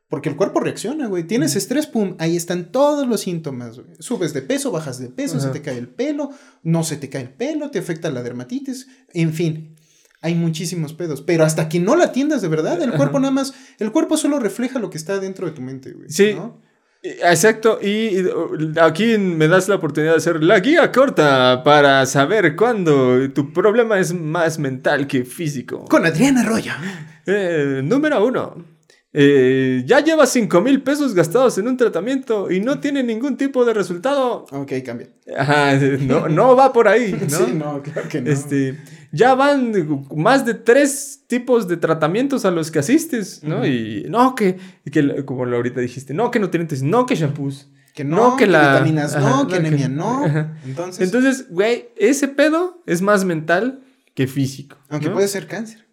Porque 0.07 0.29
el 0.29 0.35
cuerpo 0.35 0.59
reacciona, 0.59 1.07
güey. 1.07 1.25
Tienes 1.25 1.55
estrés, 1.55 1.85
pum, 1.85 2.15
ahí 2.17 2.35
están 2.35 2.71
todos 2.71 3.07
los 3.07 3.21
síntomas, 3.21 3.77
güey. 3.77 3.95
Subes 3.99 4.33
de 4.33 4.41
peso, 4.41 4.71
bajas 4.71 4.99
de 4.99 5.09
peso, 5.09 5.39
se 5.39 5.49
te 5.49 5.61
cae 5.61 5.77
el 5.77 5.87
pelo, 5.87 6.31
no 6.63 6.83
se 6.83 6.97
te 6.97 7.09
cae 7.09 7.21
el 7.21 7.29
pelo, 7.29 7.69
te 7.69 7.79
afecta 7.79 8.09
la 8.09 8.23
dermatitis, 8.23 8.87
en 9.13 9.33
fin. 9.33 9.75
Hay 10.21 10.35
muchísimos 10.35 10.93
pedos, 10.93 11.21
pero 11.21 11.45
hasta 11.45 11.69
que 11.69 11.79
no 11.79 11.95
la 11.95 12.05
atiendas 12.05 12.41
de 12.41 12.47
verdad, 12.47 12.81
el 12.81 12.91
cuerpo 12.93 13.19
nada 13.19 13.31
más, 13.31 13.53
el 13.77 13.91
cuerpo 13.91 14.17
solo 14.17 14.39
refleja 14.39 14.79
lo 14.79 14.89
que 14.89 14.97
está 14.97 15.19
dentro 15.19 15.45
de 15.45 15.53
tu 15.53 15.61
mente, 15.61 15.93
güey. 15.93 16.09
Sí. 16.09 16.33
¿no? 16.33 16.59
Exacto, 17.01 17.79
y 17.81 18.25
uh, 18.25 18.73
aquí 18.81 19.17
me 19.17 19.47
das 19.47 19.69
la 19.69 19.75
oportunidad 19.75 20.13
de 20.13 20.17
hacer 20.17 20.43
la 20.43 20.59
guía 20.59 20.91
corta 20.91 21.63
para 21.63 22.05
saber 22.05 22.57
cuándo 22.57 23.31
tu 23.31 23.53
problema 23.53 23.99
es 23.99 24.13
más 24.13 24.59
mental 24.59 25.07
que 25.07 25.23
físico. 25.23 25.85
Con 25.85 26.05
Adriana 26.05 26.41
Arroyo. 26.41 26.73
Eh, 27.25 27.81
número 27.83 28.25
uno. 28.25 28.65
Eh, 29.11 29.83
ya 29.87 30.01
lleva 30.01 30.27
5 30.27 30.61
mil 30.61 30.83
pesos 30.83 31.15
gastados 31.15 31.57
en 31.57 31.67
un 31.67 31.77
tratamiento 31.77 32.51
y 32.51 32.59
no 32.59 32.79
tiene 32.79 33.01
ningún 33.01 33.37
tipo 33.37 33.65
de 33.65 33.73
resultado. 33.73 34.45
Ok, 34.51 34.73
cambia. 34.85 35.07
Ajá, 35.35 35.75
no, 35.75 36.27
no 36.27 36.55
va 36.55 36.71
por 36.71 36.87
ahí, 36.87 37.13
¿no? 37.29 37.37
Sí, 37.37 37.53
no, 37.53 37.81
claro 37.81 38.07
que 38.07 38.21
no. 38.21 38.29
Este, 38.29 38.77
ya 39.11 39.35
van 39.35 39.73
más 40.15 40.45
de 40.45 40.53
tres 40.53 41.23
tipos 41.27 41.67
de 41.67 41.77
tratamientos 41.77 42.45
a 42.45 42.51
los 42.51 42.71
que 42.71 42.79
asistes, 42.79 43.43
¿no? 43.43 43.65
Y 43.65 44.05
no, 44.09 44.35
que, 44.35 44.57
que, 44.91 45.23
como 45.25 45.45
lo 45.45 45.57
ahorita 45.57 45.79
dijiste, 45.81 46.13
no, 46.13 46.31
que 46.31 46.39
nutrientes, 46.39 46.83
no, 46.83 47.05
que 47.05 47.15
shampoos. 47.15 47.69
que 47.95 48.03
no, 48.03 48.15
no, 48.15 48.35
que 48.37 48.45
que, 48.45 48.51
la- 48.51 48.73
vitaminas 48.73 49.15
no, 49.15 49.27
Ajá, 49.27 49.37
que 49.37 49.43
no, 49.43 49.47
que- 49.49 49.55
anemia 49.67 49.89
no. 49.89 50.25
Ajá. 50.25 50.57
Entonces, 50.65 51.01
Entonces, 51.05 51.45
güey, 51.49 51.89
ese 51.97 52.27
pedo 52.27 52.81
es 52.85 53.01
más 53.01 53.25
mental 53.25 53.81
que 54.15 54.27
físico. 54.27 54.77
aunque 54.89 55.07
¿no? 55.07 55.13
puede 55.13 55.27
ser 55.27 55.47
cáncer. 55.47 55.87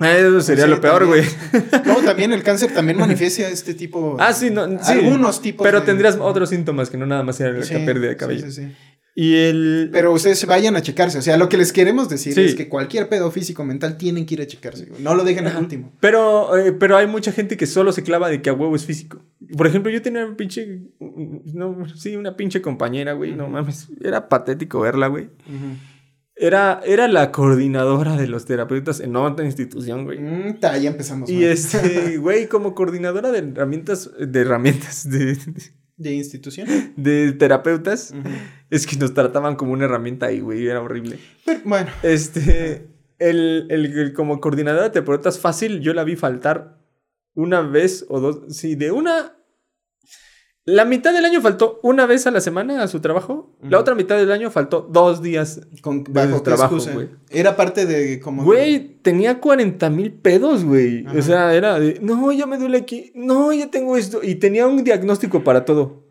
Ah, 0.00 0.10
Eso 0.10 0.40
sería 0.40 0.64
Sí, 0.64 0.70
lo 0.70 0.80
peor, 0.80 1.06
güey. 1.06 1.22
No, 1.86 1.96
también 1.98 2.32
el 2.32 2.42
cáncer 2.42 2.74
también 2.74 2.98
manifiesta 2.98 3.48
este 3.48 3.74
tipo. 3.74 4.16
Ah, 4.18 4.32
sí, 4.32 4.50
no, 4.50 4.66
sí. 4.82 4.90
Algunos 4.92 5.40
tipos. 5.40 5.64
Pero 5.64 5.80
de- 5.80 5.86
tendrías 5.86 6.16
otros 6.20 6.48
síntomas 6.50 6.90
que 6.90 6.96
no 6.96 7.06
nada 7.06 7.22
más 7.22 7.36
sea 7.36 7.50
la 7.50 7.62
Sí, 7.62 7.74
pérdida 7.86 8.08
de 8.08 8.14
sí, 8.14 8.18
cabello. 8.18 8.46
sí, 8.46 8.52
sí. 8.52 8.72
Y 9.16 9.36
el... 9.36 9.90
Pero 9.92 10.12
ustedes 10.12 10.44
vayan 10.46 10.74
a 10.74 10.82
checarse. 10.82 11.18
O 11.18 11.22
sea, 11.22 11.36
lo 11.36 11.48
que 11.48 11.56
les 11.56 11.72
queremos 11.72 12.08
decir 12.08 12.34
Sí. 12.34 12.40
es 12.40 12.54
que 12.56 12.68
cualquier 12.68 13.08
pedo 13.08 13.30
físico 13.30 13.64
mental 13.64 13.96
tienen 13.96 14.26
que 14.26 14.34
ir 14.34 14.42
a 14.42 14.46
checarse. 14.46 14.88
No 14.98 15.14
lo 15.14 15.22
dejen 15.22 15.46
al 15.46 15.56
último. 15.56 15.92
Pero, 16.00 16.56
eh, 16.56 16.72
pero 16.72 16.96
hay 16.96 17.06
mucha 17.06 17.30
gente 17.30 17.56
que 17.56 17.66
solo 17.66 17.92
se 17.92 18.02
clava 18.02 18.28
de 18.28 18.42
que 18.42 18.50
a 18.50 18.54
huevo 18.54 18.74
es 18.74 18.84
físico. 18.84 19.24
Por 19.56 19.68
ejemplo, 19.68 19.92
yo 19.92 20.02
tenía 20.02 20.26
una 20.26 20.36
pinche. 20.36 20.80
No, 20.98 21.86
sí, 21.94 22.16
una 22.16 22.36
pinche 22.36 22.60
compañera, 22.60 23.12
güey. 23.12 23.36
No 23.36 23.48
mames. 23.48 23.88
Era 24.00 24.28
patético 24.28 24.80
verla, 24.80 25.06
güey. 25.06 25.28
Era, 26.36 26.80
era 26.84 27.06
la 27.06 27.30
coordinadora 27.30 28.16
de 28.16 28.26
los 28.26 28.44
terapeutas 28.44 28.98
en 28.98 29.14
otra 29.14 29.44
institución, 29.46 30.04
güey. 30.04 30.18
Mm, 30.18 30.58
ta, 30.58 30.76
ya 30.78 30.90
empezamos. 30.90 31.30
Y 31.30 31.34
mal. 31.34 31.44
este, 31.44 32.16
güey, 32.18 32.48
como 32.48 32.74
coordinadora 32.74 33.30
de 33.30 33.38
herramientas, 33.38 34.10
de 34.18 34.40
herramientas, 34.40 35.08
de, 35.08 35.36
¿De 35.36 35.62
institución? 35.98 36.68
de 36.96 37.32
terapeutas, 37.32 38.14
es 38.70 38.86
que 38.86 38.96
nos 38.96 39.14
trataban 39.14 39.56
como 39.56 39.72
una 39.72 39.84
herramienta 39.84 40.26
ahí, 40.26 40.40
güey, 40.40 40.66
era 40.66 40.80
horrible. 40.80 41.18
Pero, 41.44 41.60
bueno, 41.64 41.90
Este, 42.02 42.88
el, 43.18 43.66
el, 43.70 43.86
el- 43.98 44.12
como 44.12 44.40
coordinadora 44.40 44.84
de 44.84 44.90
terapeutas 44.90 45.38
fácil, 45.38 45.80
yo 45.80 45.94
la 45.94 46.04
vi 46.04 46.16
faltar 46.16 46.78
una 47.34 47.60
vez 47.62 48.04
o 48.08 48.20
dos, 48.20 48.56
sí, 48.56 48.74
de 48.74 48.90
una... 48.92 49.36
La 50.66 50.86
mitad 50.86 51.12
del 51.12 51.26
año 51.26 51.42
faltó 51.42 51.78
una 51.82 52.06
vez 52.06 52.26
a 52.26 52.30
la 52.30 52.40
semana 52.40 52.82
a 52.82 52.88
su 52.88 53.00
trabajo. 53.00 53.54
La 53.62 53.78
otra 53.78 53.94
mitad 53.94 54.16
del 54.16 54.32
año 54.32 54.50
faltó 54.50 54.80
dos 54.90 55.20
días. 55.22 55.60
con, 55.82 56.04
bajo 56.08 56.42
trabajo, 56.42 56.78
güey. 56.94 57.10
Era 57.30 57.54
parte 57.54 57.84
de 57.84 58.18
como... 58.18 58.44
Güey, 58.44 58.96
tenía 59.02 59.40
40 59.40 59.90
mil 59.90 60.12
pedos, 60.14 60.64
güey. 60.64 61.06
O 61.06 61.20
sea, 61.20 61.54
era 61.54 61.78
de, 61.78 61.98
no, 62.00 62.32
ya 62.32 62.46
me 62.46 62.56
duele 62.56 62.78
aquí, 62.78 63.12
no, 63.14 63.52
ya 63.52 63.70
tengo 63.70 63.98
esto. 63.98 64.20
Y 64.22 64.36
tenía 64.36 64.66
un 64.66 64.84
diagnóstico 64.84 65.44
para 65.44 65.66
todo. 65.66 66.04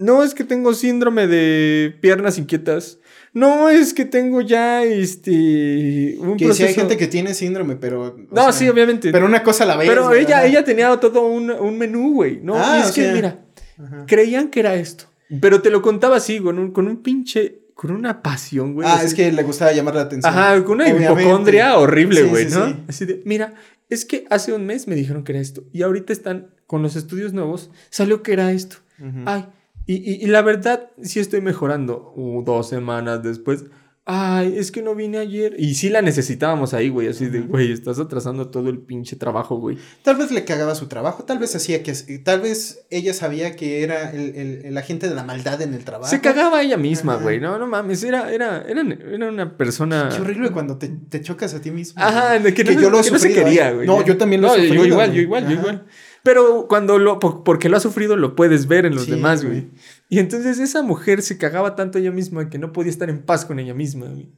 No 0.00 0.22
es 0.22 0.32
que 0.34 0.44
tengo 0.44 0.72
síndrome 0.74 1.26
de 1.26 1.92
piernas 2.00 2.38
inquietas. 2.38 3.00
No 3.32 3.68
es 3.68 3.92
que 3.92 4.04
tengo 4.04 4.40
ya 4.40 4.84
este. 4.84 6.16
Un 6.20 6.36
Que 6.36 6.44
sí 6.54 6.62
hay 6.62 6.68
proceso- 6.68 6.74
gente 6.80 6.96
que 6.96 7.08
tiene 7.08 7.34
síndrome, 7.34 7.74
pero... 7.74 8.16
No, 8.30 8.42
sea, 8.44 8.52
sí, 8.52 8.68
obviamente. 8.68 9.10
Pero 9.10 9.26
una 9.26 9.42
cosa 9.42 9.64
a 9.64 9.66
la 9.66 9.76
vez. 9.76 9.88
Pero 9.88 10.14
ella, 10.14 10.46
ella 10.46 10.62
tenía 10.64 10.96
todo 11.00 11.26
un, 11.26 11.50
un 11.50 11.76
menú, 11.76 12.14
güey. 12.14 12.40
No, 12.40 12.54
Ah, 12.56 12.76
y 12.78 12.82
es 12.88 12.92
que, 12.92 13.02
sea- 13.02 13.12
mira, 13.12 13.44
Ajá. 13.78 14.04
creían 14.06 14.48
que 14.48 14.60
era 14.60 14.74
esto. 14.74 15.04
Pero 15.40 15.60
te 15.62 15.70
lo 15.70 15.82
contaba 15.82 16.16
así, 16.16 16.40
con 16.40 16.58
un, 16.58 16.72
con 16.72 16.86
un 16.88 17.02
pinche. 17.02 17.62
Con 17.74 17.92
una 17.92 18.22
pasión, 18.22 18.74
güey. 18.74 18.88
Ah, 18.88 18.94
así 18.96 19.06
es 19.06 19.14
que 19.14 19.30
le 19.30 19.42
gustaba 19.44 19.72
llamar 19.72 19.94
la 19.94 20.00
atención. 20.02 20.32
Ajá, 20.34 20.64
con 20.64 20.80
una 20.80 20.88
hipocondria 20.88 21.78
horrible, 21.78 22.22
Sí, 22.24 22.28
güey, 22.28 22.48
sí, 22.50 22.54
¿no? 22.58 22.66
sí. 22.66 22.76
Así 22.88 23.04
de, 23.04 23.22
mira, 23.24 23.54
es 23.88 24.04
que 24.04 24.24
hace 24.30 24.52
un 24.52 24.66
mes 24.66 24.88
me 24.88 24.96
dijeron 24.96 25.22
que 25.22 25.30
era 25.30 25.40
esto. 25.40 25.62
Y 25.72 25.82
ahorita 25.82 26.12
están 26.12 26.48
con 26.66 26.82
los 26.82 26.96
estudios 26.96 27.32
nuevos, 27.34 27.70
salió 27.88 28.24
que 28.24 28.32
era 28.32 28.50
esto. 28.50 28.78
Ay, 29.26 29.46
y, 29.86 29.94
y- 29.94 30.24
y 30.24 30.26
la 30.26 30.42
verdad, 30.42 30.90
sí 31.02 31.20
estoy 31.20 31.40
mejorando. 31.40 32.12
Uh, 32.16 32.42
dos 32.42 32.68
semanas 32.68 33.22
después. 33.22 33.66
Ay, 34.10 34.54
es 34.56 34.72
que 34.72 34.80
no 34.80 34.94
vine 34.94 35.18
ayer. 35.18 35.54
Y 35.58 35.74
sí 35.74 35.90
la 35.90 36.00
necesitábamos 36.00 36.72
ahí, 36.72 36.88
güey. 36.88 37.08
Así 37.08 37.26
de, 37.26 37.40
güey, 37.42 37.72
estás 37.72 37.98
atrasando 37.98 38.48
todo 38.48 38.70
el 38.70 38.78
pinche 38.78 39.16
trabajo, 39.16 39.56
güey. 39.58 39.76
Tal 40.02 40.16
vez 40.16 40.30
le 40.30 40.46
cagaba 40.46 40.74
su 40.74 40.86
trabajo, 40.88 41.24
tal 41.24 41.38
vez 41.38 41.54
hacía 41.54 41.82
que... 41.82 41.92
Tal 42.24 42.40
vez 42.40 42.86
ella 42.88 43.12
sabía 43.12 43.54
que 43.54 43.82
era 43.82 44.10
el, 44.12 44.34
el- 44.34 44.64
el 44.64 44.78
agente 44.78 45.10
de 45.10 45.14
la 45.14 45.24
maldad 45.24 45.60
en 45.60 45.74
el 45.74 45.84
trabajo. 45.84 46.08
Se 46.08 46.22
cagaba 46.22 46.62
ella 46.62 46.78
misma, 46.78 47.16
Ajá. 47.16 47.22
güey. 47.22 47.38
No, 47.38 47.58
no 47.58 47.66
mames. 47.66 48.02
Era, 48.02 48.32
era, 48.32 48.64
era, 48.66 48.80
era 48.80 49.28
una 49.28 49.58
persona. 49.58 50.08
Qué 50.14 50.22
horrible 50.22 50.52
cuando 50.52 50.78
te, 50.78 50.88
te 50.88 51.20
chocas 51.20 51.52
a 51.52 51.60
ti 51.60 51.70
mismo. 51.70 52.02
Ajá, 52.02 52.38
güey. 52.38 52.54
que, 52.54 52.64
no, 52.64 52.72
yo 52.72 52.88
lo 52.88 53.02
que 53.02 53.10
no 53.10 53.18
se 53.18 53.28
sufrido, 53.28 53.44
quería, 53.44 53.68
¿eh? 53.68 53.74
güey. 53.74 53.86
No, 53.86 54.02
yo 54.06 54.16
también 54.16 54.40
lo 54.40 54.48
No, 54.48 54.54
sufrido. 54.54 54.74
Yo 54.74 54.84
igual, 54.86 55.08
güey. 55.08 55.16
yo 55.16 55.22
igual, 55.22 55.44
yo 55.48 55.52
igual. 55.52 55.86
Pero 56.22 56.66
cuando 56.68 56.98
lo, 56.98 57.18
por- 57.18 57.42
porque 57.44 57.68
lo 57.68 57.76
ha 57.76 57.80
sufrido, 57.80 58.16
lo 58.16 58.34
puedes 58.36 58.66
ver 58.66 58.86
en 58.86 58.94
los 58.94 59.04
Sí, 59.04 59.10
demás, 59.12 59.44
güey. 59.44 59.68
Y 60.08 60.18
entonces 60.18 60.58
esa 60.58 60.82
mujer 60.82 61.22
se 61.22 61.38
cagaba 61.38 61.76
tanto 61.76 61.98
ella 61.98 62.10
misma 62.12 62.50
que 62.50 62.58
no 62.58 62.72
podía 62.72 62.90
estar 62.90 63.08
en 63.10 63.22
paz 63.22 63.44
con 63.44 63.58
ella 63.58 63.74
misma, 63.74 64.06
güey. 64.06 64.30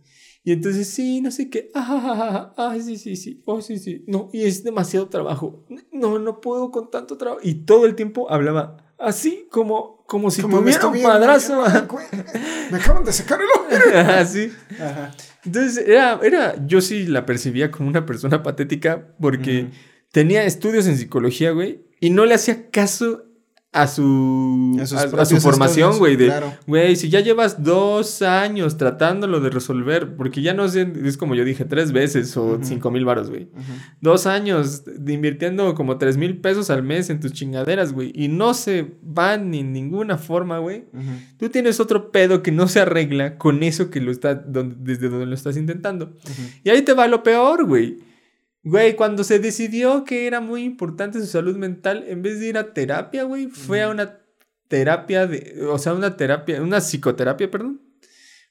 Y 0.43 0.53
entonces, 0.53 0.89
sí, 0.89 1.21
no 1.21 1.31
sé 1.31 1.51
qué. 1.51 1.71
Ah, 1.75 1.87
ah, 1.91 2.53
ah, 2.57 2.71
ah, 2.73 2.77
sí, 2.83 2.97
sí, 2.97 3.15
sí. 3.17 3.43
Oh, 3.45 3.61
sí, 3.61 3.79
sí. 3.79 4.05
No, 4.07 4.31
y 4.33 4.45
es 4.45 4.65
demasiado 4.65 5.09
trabajo. 5.09 5.67
No, 5.93 6.19
no 6.19 6.41
puedo 6.41 6.71
con 6.71 6.91
tanto 6.91 7.19
trabajo. 7.19 7.41
Y 7.43 7.55
todo 7.67 7.85
el 7.85 7.95
tiempo 7.95 8.31
hablaba 8.31 8.79
así 8.99 9.47
como, 9.51 10.05
como 10.07 10.31
si 10.31 10.41
Como 10.43 10.61
tuviera 10.61 10.87
un 10.87 11.03
madrazo. 11.03 11.63
Me 12.71 12.79
acaban 12.79 13.05
de 13.05 13.13
sacar 13.13 13.39
el 13.41 13.49
ojo. 13.49 13.99
así. 14.17 14.51
Ajá. 14.81 15.11
Entonces, 15.45 15.87
era, 15.87 16.19
era, 16.23 16.67
yo 16.67 16.81
sí 16.81 17.07
la 17.07 17.27
percibía 17.27 17.71
como 17.71 17.89
una 17.91 18.07
persona 18.07 18.43
patética 18.43 19.09
porque. 19.21 19.69
Tenía 20.13 20.45
estudios 20.45 20.87
en 20.87 20.97
psicología, 20.97 21.51
güey, 21.53 21.83
y 22.01 22.11
no 22.11 22.25
le 22.27 22.35
hacía 22.35 22.71
caso 22.71 23.25
a 23.73 23.87
su, 23.87 24.77
A 24.81 24.83
a, 24.83 25.25
su 25.27 25.37
formación, 25.41 25.99
güey, 25.99 26.17
de, 26.17 26.27
claro. 26.27 26.53
güey, 26.67 26.97
si 26.97 27.09
ya 27.09 27.21
llevas 27.21 27.63
dos 27.63 28.21
años 28.21 28.77
tratándolo 28.79 29.39
de 29.39 29.49
resolver, 29.49 30.17
porque 30.17 30.43
ya 30.43 30.55
no 30.55 30.69
sé, 30.69 30.93
es 31.05 31.17
como 31.17 31.37
yo 31.37 31.45
dije, 31.45 31.65
tres 31.65 31.93
veces 31.93 32.37
o 32.37 32.59
cinco 32.63 32.91
mil 32.91 33.05
varos, 33.05 33.31
güey. 33.31 33.49
Dos 34.01 34.27
años 34.27 34.83
de 34.85 35.13
invirtiendo 35.13 35.73
como 35.77 35.99
tres 35.99 36.17
mil 36.17 36.39
pesos 36.41 36.69
al 36.69 36.83
mes 36.83 37.11
en 37.11 37.21
tus 37.21 37.33
chingaderas, 37.33 37.93
güey, 37.93 38.11
y 38.13 38.27
no 38.27 38.55
se 38.55 38.95
van 39.03 39.53
ni 39.53 39.61
en 39.61 39.73
ninguna 39.73 40.19
forma, 40.19 40.59
güey. 40.59 40.87
Tú 41.39 41.49
tienes 41.49 41.79
otro 41.79 42.11
pedo 42.11 42.43
que 42.43 42.51
no 42.51 42.67
se 42.67 42.81
arregla 42.81 43.39
con 43.39 43.63
eso 43.63 43.89
que 43.89 44.01
lo 44.01 44.11
está, 44.11 44.35
donde- 44.35 44.75
desde 44.81 45.09
donde 45.09 45.27
lo 45.27 45.35
estás 45.37 45.57
intentando. 45.57 46.17
Y 46.65 46.71
ahí 46.71 46.83
te 46.83 46.93
va 46.93 47.07
lo 47.07 47.23
peor, 47.23 47.67
güey. 47.67 47.99
Güey, 48.63 48.95
cuando 48.95 49.25
se 49.25 49.39
decidió 49.39 50.05
que 50.05 50.27
era 50.27 50.41
muy 50.41 50.65
importante 50.65 51.19
su 51.21 51.27
salud 51.27 51.57
mental, 51.57 52.05
en 52.09 52.23
vez 52.23 52.41
de 52.41 52.49
ir 52.49 52.59
a 52.59 52.75
terapia, 52.75 53.23
güey, 53.25 53.47
fue 53.47 53.83
a 53.83 53.89
una 53.89 54.19
terapia 54.69 55.27
de, 55.27 55.65
o 55.69 55.79
sea, 55.79 55.95
una 55.95 56.17
terapia, 56.17 56.63
una 56.63 56.81
psicoterapia, 56.81 57.51
perdón. 57.51 57.81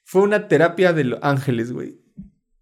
Fue 0.04 0.22
una 0.22 0.48
terapia 0.48 0.92
de 0.92 1.04
los 1.04 1.20
ángeles, 1.22 1.72
güey. 1.72 2.00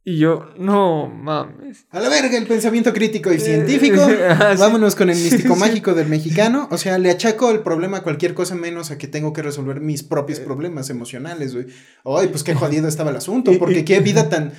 Y 0.05 0.19
yo, 0.19 0.51
no 0.59 1.07
mames. 1.07 1.87
A 1.91 2.01
la 2.01 2.09
verga 2.09 2.37
el 2.39 2.47
pensamiento 2.47 2.93
crítico 2.95 3.33
y 3.33 3.41
científico. 3.41 4.07
Ah, 4.29 4.53
sí. 4.55 4.61
Vámonos 4.61 4.95
con 4.95 5.11
el 5.11 5.17
místico 5.17 5.55
mágico 5.57 5.95
del 5.95 6.09
mexicano. 6.09 6.69
O 6.71 6.79
sea, 6.79 6.97
le 6.99 7.11
achaco 7.11 7.51
el 7.51 7.61
problema 7.61 7.99
a 7.99 8.03
cualquier 8.03 8.33
cosa 8.33 8.55
menos 8.55 8.91
a 8.91 8.97
que 8.97 9.07
tengo 9.07 9.33
que 9.35 9.43
resolver 9.43 9.81
mis 9.81 10.03
Eh. 10.03 10.07
propios 10.09 10.41
problemas 10.41 10.89
emocionales, 10.89 11.55
güey. 11.55 11.67
Ay, 12.05 12.29
pues 12.29 12.43
qué 12.43 12.55
jodido 12.55 12.89
estaba 12.89 13.11
el 13.11 13.17
asunto. 13.17 13.53
Porque 13.59 13.85
qué 13.85 14.01
vida 14.01 14.29
tan. 14.31 14.53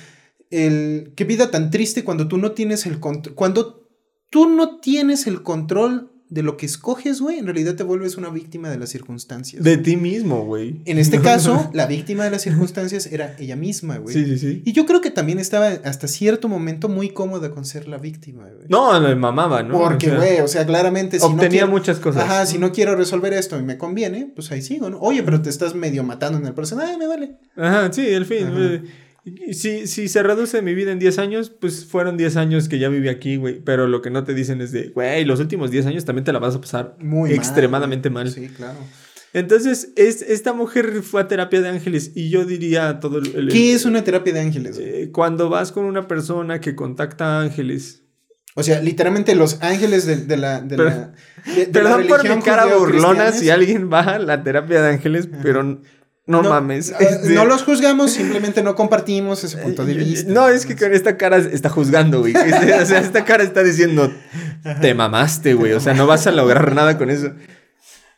El, 0.50 1.12
qué 1.16 1.24
vida 1.24 1.50
tan 1.50 1.70
triste 1.70 2.04
cuando 2.04 2.28
tú 2.28 2.36
no 2.38 2.52
tienes 2.52 2.86
el 2.86 2.98
control. 3.00 3.34
Cuando 3.34 3.88
tú 4.30 4.48
no 4.48 4.78
tienes 4.80 5.26
el 5.26 5.42
control 5.42 6.08
de 6.28 6.44
lo 6.44 6.56
que 6.56 6.64
escoges, 6.64 7.20
güey, 7.20 7.40
en 7.40 7.46
realidad 7.46 7.74
te 7.74 7.82
vuelves 7.82 8.16
una 8.16 8.28
víctima 8.28 8.70
de 8.70 8.78
las 8.78 8.90
circunstancias. 8.90 9.64
De 9.64 9.76
ti 9.78 9.96
mismo, 9.96 10.44
güey. 10.44 10.80
En 10.84 10.98
este 10.98 11.20
caso, 11.22 11.68
la 11.72 11.86
víctima 11.86 12.22
de 12.22 12.30
las 12.30 12.42
circunstancias 12.42 13.06
era 13.10 13.34
ella 13.40 13.56
misma, 13.56 13.98
güey. 13.98 14.14
Sí, 14.14 14.24
sí, 14.24 14.38
sí. 14.38 14.62
Y 14.64 14.72
yo 14.72 14.86
creo 14.86 15.00
que 15.00 15.10
también 15.10 15.40
estaba 15.40 15.66
hasta 15.84 16.06
cierto 16.06 16.48
momento 16.48 16.88
muy 16.88 17.10
cómoda 17.10 17.50
con 17.50 17.64
ser 17.64 17.88
la 17.88 17.98
víctima, 17.98 18.44
güey. 18.48 18.68
No, 18.68 19.00
me 19.00 19.16
mamaba, 19.16 19.64
¿no? 19.64 19.76
Porque, 19.76 20.06
O 20.06 20.10
sea, 20.10 20.18
güey, 20.18 20.40
o 20.40 20.46
sea, 20.46 20.64
claramente 20.66 21.18
si 21.18 21.26
no 21.26 21.32
obtenía 21.34 21.48
quiero- 21.62 21.68
muchas 21.68 21.98
cosas. 21.98 22.22
Ajá, 22.22 22.46
si 22.46 22.58
no 22.58 22.70
quiero 22.70 22.94
resolver 22.94 23.32
esto 23.32 23.58
y 23.58 23.62
me 23.64 23.76
conviene, 23.76 24.30
pues 24.32 24.52
ahí 24.52 24.62
sigo, 24.62 24.88
¿no? 24.88 25.00
Oye, 25.00 25.24
pero 25.24 25.42
te 25.42 25.50
estás 25.50 25.74
medio 25.74 26.04
matando 26.04 26.38
en 26.38 26.46
el 26.46 26.54
proceso. 26.54 26.80
Ah, 26.80 26.96
me 26.96 27.08
vale. 27.08 27.38
Ajá, 27.56 27.92
sí, 27.92 28.06
el 28.06 28.24
fin. 28.24 28.46
Ajá. 28.46 28.82
Si, 29.52 29.86
si 29.86 30.08
se 30.08 30.22
reduce 30.22 30.62
mi 30.62 30.74
vida 30.74 30.92
en 30.92 30.98
10 30.98 31.18
años, 31.18 31.50
pues 31.50 31.84
fueron 31.84 32.16
10 32.16 32.36
años 32.36 32.68
que 32.68 32.78
ya 32.78 32.88
viví 32.88 33.08
aquí, 33.08 33.36
güey. 33.36 33.60
Pero 33.62 33.86
lo 33.86 34.00
que 34.02 34.10
no 34.10 34.24
te 34.24 34.32
dicen 34.34 34.60
es 34.60 34.72
de, 34.72 34.88
güey, 34.88 35.24
los 35.24 35.40
últimos 35.40 35.70
10 35.70 35.86
años 35.86 36.04
también 36.04 36.24
te 36.24 36.32
la 36.32 36.38
vas 36.38 36.54
a 36.56 36.60
pasar 36.60 36.96
Muy 37.00 37.30
mal, 37.30 37.38
extremadamente 37.38 38.08
güey. 38.08 38.24
mal. 38.24 38.32
Sí, 38.32 38.48
claro. 38.48 38.78
Entonces, 39.32 39.92
es, 39.96 40.22
esta 40.22 40.52
mujer 40.54 41.02
fue 41.02 41.20
a 41.20 41.28
terapia 41.28 41.60
de 41.60 41.68
ángeles 41.68 42.12
y 42.16 42.30
yo 42.30 42.44
diría 42.44 42.98
todo 42.98 43.18
el... 43.18 43.34
el- 43.36 43.48
¿Qué 43.48 43.74
es 43.74 43.84
una 43.84 44.02
terapia 44.02 44.32
de 44.32 44.40
ángeles? 44.40 44.76
eh, 44.80 45.10
cuando 45.12 45.48
vas 45.48 45.70
con 45.70 45.84
una 45.84 46.08
persona 46.08 46.60
que 46.60 46.74
contacta 46.74 47.40
ángeles. 47.40 48.02
O 48.56 48.64
sea, 48.64 48.80
literalmente 48.82 49.36
los 49.36 49.62
ángeles 49.62 50.06
de, 50.06 50.16
de 50.16 50.36
la. 50.36 50.60
De 50.60 50.76
Per- 50.76 50.86
la 50.86 51.12
de- 51.54 51.66
de 51.66 51.66
la 51.66 51.72
Perdón 51.72 52.06
por 52.08 52.28
mi 52.28 52.42
cara 52.42 52.66
burlona 52.66 53.30
si 53.30 53.50
alguien 53.50 53.88
va 53.92 54.00
a 54.00 54.18
la 54.18 54.42
terapia 54.42 54.82
de 54.82 54.88
ángeles, 54.88 55.28
pero 55.42 55.80
no, 56.26 56.42
mames. 56.42 56.92
No, 56.92 56.98
este- 56.98 57.30
no 57.30 57.44
los 57.44 57.62
juzgamos, 57.64 58.12
simplemente 58.12 58.62
no 58.62 58.74
compartimos 58.74 59.42
ese 59.44 59.56
punto 59.56 59.84
de 59.84 59.92
Eh, 59.92 59.96
vista. 59.96 60.30
No, 60.32 60.48
es 60.48 60.64
que 60.66 60.76
con 60.76 60.92
esta 60.92 61.16
cara 61.16 61.38
está 61.38 61.68
juzgando, 61.68 62.20
güey. 62.20 62.34
O 62.82 62.86
sea, 62.86 63.00
esta 63.00 63.24
cara 63.24 63.42
está 63.42 63.62
diciendo, 63.62 64.12
te 64.80 64.94
mamaste, 64.94 65.54
güey. 65.54 65.72
O 65.72 65.80
sea, 65.80 65.94
no 65.94 66.06
vas 66.06 66.26
a 66.26 66.30
lograr 66.30 66.74
nada 66.74 66.96
con 66.98 67.10
eso. 67.10 67.32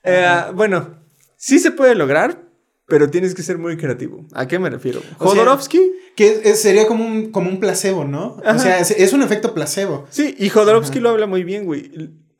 Eh, 0.04 0.26
bueno, 0.54 0.98
sí 1.36 1.58
se 1.58 1.70
puede 1.70 1.94
lograr, 1.94 2.42
pero 2.86 3.08
tienes 3.10 3.34
que 3.34 3.42
ser 3.42 3.56
muy 3.58 3.76
creativo. 3.76 4.26
¿A 4.34 4.46
qué 4.46 4.58
me 4.58 4.68
refiero? 4.68 5.00
O 5.00 5.02
sea, 5.02 5.16
Jodorowsky. 5.18 5.80
Que 6.14 6.54
sería 6.56 6.86
como 6.86 7.06
un, 7.06 7.30
como 7.30 7.48
un 7.48 7.58
placebo, 7.58 8.04
¿no? 8.04 8.36
Ajá. 8.44 8.56
O 8.56 8.58
sea, 8.58 8.78
es, 8.80 8.90
es 8.90 9.14
un 9.14 9.22
efecto 9.22 9.54
placebo. 9.54 10.06
Sí, 10.10 10.34
y 10.38 10.50
Jodorowsky 10.50 11.00
lo 11.00 11.08
habla 11.08 11.26
muy 11.26 11.42
bien, 11.42 11.64
güey. 11.64 11.90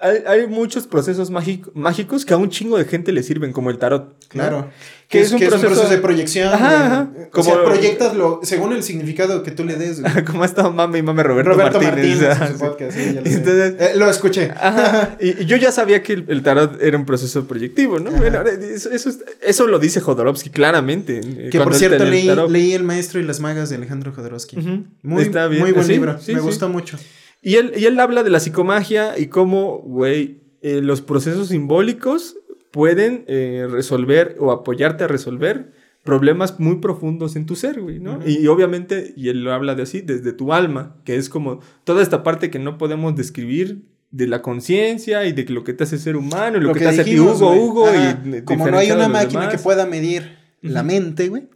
Hay, 0.03 0.25
hay 0.27 0.47
muchos 0.49 0.87
procesos 0.89 1.31
mágico- 1.31 1.71
mágicos 1.75 2.25
que 2.25 2.35
a 2.35 2.37
un 2.37 2.51
chingo 2.51 2.77
de 2.77 2.85
gente 2.85 3.13
le 3.13 3.23
sirven, 3.23 3.53
como 3.53 3.71
el 3.71 3.79
tarot. 3.79 4.17
Claro. 4.29 4.69
Que 5.09 5.19
Que, 5.19 5.21
es 5.21 5.27
es, 5.29 5.33
un 5.35 5.39
que 5.39 5.45
es 5.47 5.53
un 5.55 5.61
proceso- 5.61 5.89
de 5.89 5.99
proyección. 5.99 6.53
Ajá, 6.53 6.87
ajá. 6.87 7.11
O 7.33 7.43
sea, 7.43 7.55
Como- 7.55 7.65
proyectas 7.67 8.15
lo, 8.17 8.41
según 8.43 8.73
el 8.73 8.83
significado 8.83 9.43
que 9.43 9.51
tú 9.53 9.65
le 9.65 9.77
des. 9.77 10.01
güey. 10.01 10.13
como 10.25 10.43
ha 10.43 10.47
estado 10.47 10.73
mame 10.73 10.99
y 10.99 11.03
mame 11.03 11.23
Roberto, 11.23 11.51
Roberto 11.53 11.81
Martínez. 11.81 12.21
Martínez, 12.21 12.51
en 12.51 12.53
su 12.55 12.59
podcast, 12.65 12.97
sí, 12.99 13.05
ya 13.15 13.21
lo. 13.21 13.27
Entonces- 13.27 13.75
Eh, 13.79 13.93
lo 13.97 14.11
escuché. 14.11 14.51
Ajá. 14.51 15.17
Y, 15.21 15.43
y 15.43 15.47
yo 15.47 15.57
ya 15.57 15.71
sabía 15.71 16.03
que 16.03 16.15
el, 16.15 16.25
el 16.29 16.43
tarot 16.43 16.83
era 16.83 16.99
un 16.99 17.07
proceso 17.07 17.47
proyectivo, 17.47 18.01
¿no? 18.01 18.11
Bueno, 18.11 18.43
eso, 18.43 18.91
eso, 18.91 19.09
es- 19.09 19.21
eso 19.41 19.67
lo 19.69 19.79
dice 19.79 20.01
Jodorowsky 20.01 20.51
claramente. 20.51 21.21
eh, 21.23 21.49
Que 21.51 21.61
por 21.61 21.75
cierto 21.75 22.05
tenía 22.05 22.33
el 22.33 22.39
leí, 22.39 22.49
leí 22.51 22.73
El 22.73 22.83
Maestro 22.83 23.21
y 23.21 23.23
las 23.23 23.39
Magas 23.39 23.71
de 23.71 23.77
Alejandro 23.77 24.13
Jodorowsky. 24.13 24.57
Muy, 25.03 25.23
Está 25.23 25.47
bien. 25.47 25.63
muy 25.63 25.73
buen 25.73 25.87
Sí, 25.87 25.93
libro. 25.93 26.19
sí, 26.21 26.35
Me 26.35 26.41
gustó 26.41 26.69
mucho. 26.69 26.99
Y 27.43 27.57
él, 27.57 27.73
y 27.77 27.85
él 27.87 27.99
habla 27.99 28.23
de 28.23 28.31
la 28.31 28.41
psicomagia 28.41 29.19
y 29.19 29.27
cómo, 29.27 29.79
güey, 29.79 30.41
eh, 30.63 30.81
los 30.81 31.03
procesos 31.03 31.49
simbólicos 31.49 32.37
pueden 32.71 33.25
eh, 33.27 33.67
resolver 33.69 34.37
o 34.39 34.53
apoyarte 34.53 35.05
a 35.05 35.09
resolver 35.09 35.73
problemas 36.05 36.59
muy 36.59 36.77
profundos 36.77 37.37
en 37.37 37.47
tu 37.47 37.57
ser, 37.57 37.81
güey, 37.81 38.01
¿no? 38.01 38.21
Y, 38.27 38.47
obviamente, 38.47 39.13
y 39.17 39.29
él 39.29 39.45
lo 39.45 39.53
habla 39.53 39.75
de 39.75 39.83
así, 39.83 40.01
desde 40.01 40.33
tu 40.33 40.53
alma, 40.53 40.97
que 41.05 41.17
es 41.17 41.29
como 41.29 41.61
toda 41.85 42.03
esta 42.03 42.23
parte 42.23 42.51
que 42.51 42.59
no 42.59 42.79
podemos 42.79 43.15
describir 43.15 43.83
de 44.11 44.27
la 44.27 44.43
conciencia 44.43 45.25
y 45.27 45.33
de 45.33 45.45
lo 45.45 45.65
que 45.65 45.73
te 45.73 45.85
hace 45.85 45.99
ser 45.99 46.17
humano 46.17 46.59
y 46.59 46.61
lo, 46.61 46.73
que, 46.73 46.81
te 46.81 46.89
hace 46.89 47.01
a 47.03 47.05
ti 47.05 47.19
Hugo, 47.19 47.35
güey. 47.35 47.59
Hugo 47.59 47.87
Ajá. 47.87 48.21
y 48.25 48.43
como 48.43 48.69
no 48.69 48.79
hay 48.79 48.91
una 48.91 49.09
máquina 49.09 49.43
demás. 49.43 49.57
que 49.57 49.63
pueda 49.63 49.87
medir 49.87 50.37
la 50.61 50.83
mente, 50.83 51.29
güey. 51.29 51.49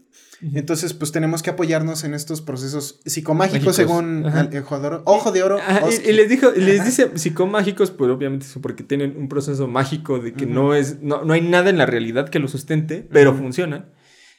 Entonces, 0.54 0.92
pues 0.92 1.12
tenemos 1.12 1.42
que 1.42 1.50
apoyarnos 1.50 2.04
en 2.04 2.12
estos 2.12 2.42
procesos 2.42 3.00
psicomágicos, 3.06 3.66
Mágicos. 3.66 3.76
según 3.76 4.26
Ajá. 4.26 4.42
el 4.52 4.62
oro. 4.84 5.02
Ojo 5.06 5.32
de 5.32 5.42
oro. 5.42 5.56
Ajá, 5.58 5.82
y- 5.90 6.10
y, 6.10 6.12
les 6.12 6.28
dijo, 6.28 6.50
les 6.54 6.80
Ajá. 6.80 6.88
dice 6.88 7.10
psicomágicos, 7.14 7.90
pues 7.90 8.10
obviamente 8.10 8.44
eso 8.44 8.60
porque 8.60 8.82
tienen 8.84 9.16
un 9.16 9.28
proceso 9.28 9.66
mágico 9.66 10.18
de 10.18 10.34
que 10.34 10.44
no 10.46 10.74
es, 10.74 11.00
no, 11.00 11.24
no 11.24 11.32
hay 11.32 11.40
nada 11.40 11.70
en 11.70 11.78
la 11.78 11.86
realidad 11.86 12.28
que 12.28 12.38
lo 12.38 12.48
sustente, 12.48 13.06
pero 13.10 13.30
Ujú. 13.32 13.40
funcionan. 13.44 13.92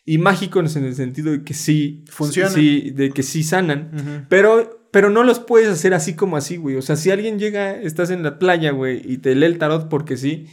Y 0.06 0.20
mágicos 0.20 0.76
en 0.76 0.86
el 0.86 0.96
sentido 0.96 1.32
de 1.32 1.44
que 1.44 1.54
sí 1.54 2.06
Funcionan. 2.10 2.54
Sí, 2.54 2.92
de 2.92 3.10
que 3.10 3.24
sí 3.24 3.44
sanan. 3.44 4.26
Pero, 4.30 4.88
pero 4.92 5.10
no 5.10 5.24
los 5.24 5.40
puedes 5.40 5.68
hacer 5.68 5.94
así 5.94 6.14
como 6.14 6.38
así, 6.38 6.58
güey. 6.58 6.76
O 6.78 6.82
sea, 6.82 6.96
si 6.96 7.12
alguien 7.12 7.40
llega, 7.40 7.76
estás 7.76 8.10
en 8.12 8.24
la 8.24 8.40
playa, 8.40 8.72
güey, 8.72 9.02
y 9.04 9.18
te 9.18 9.36
lee 9.36 9.48
el 9.48 9.58
tarot 9.58 9.90
porque 9.90 10.16
sí. 10.16 10.46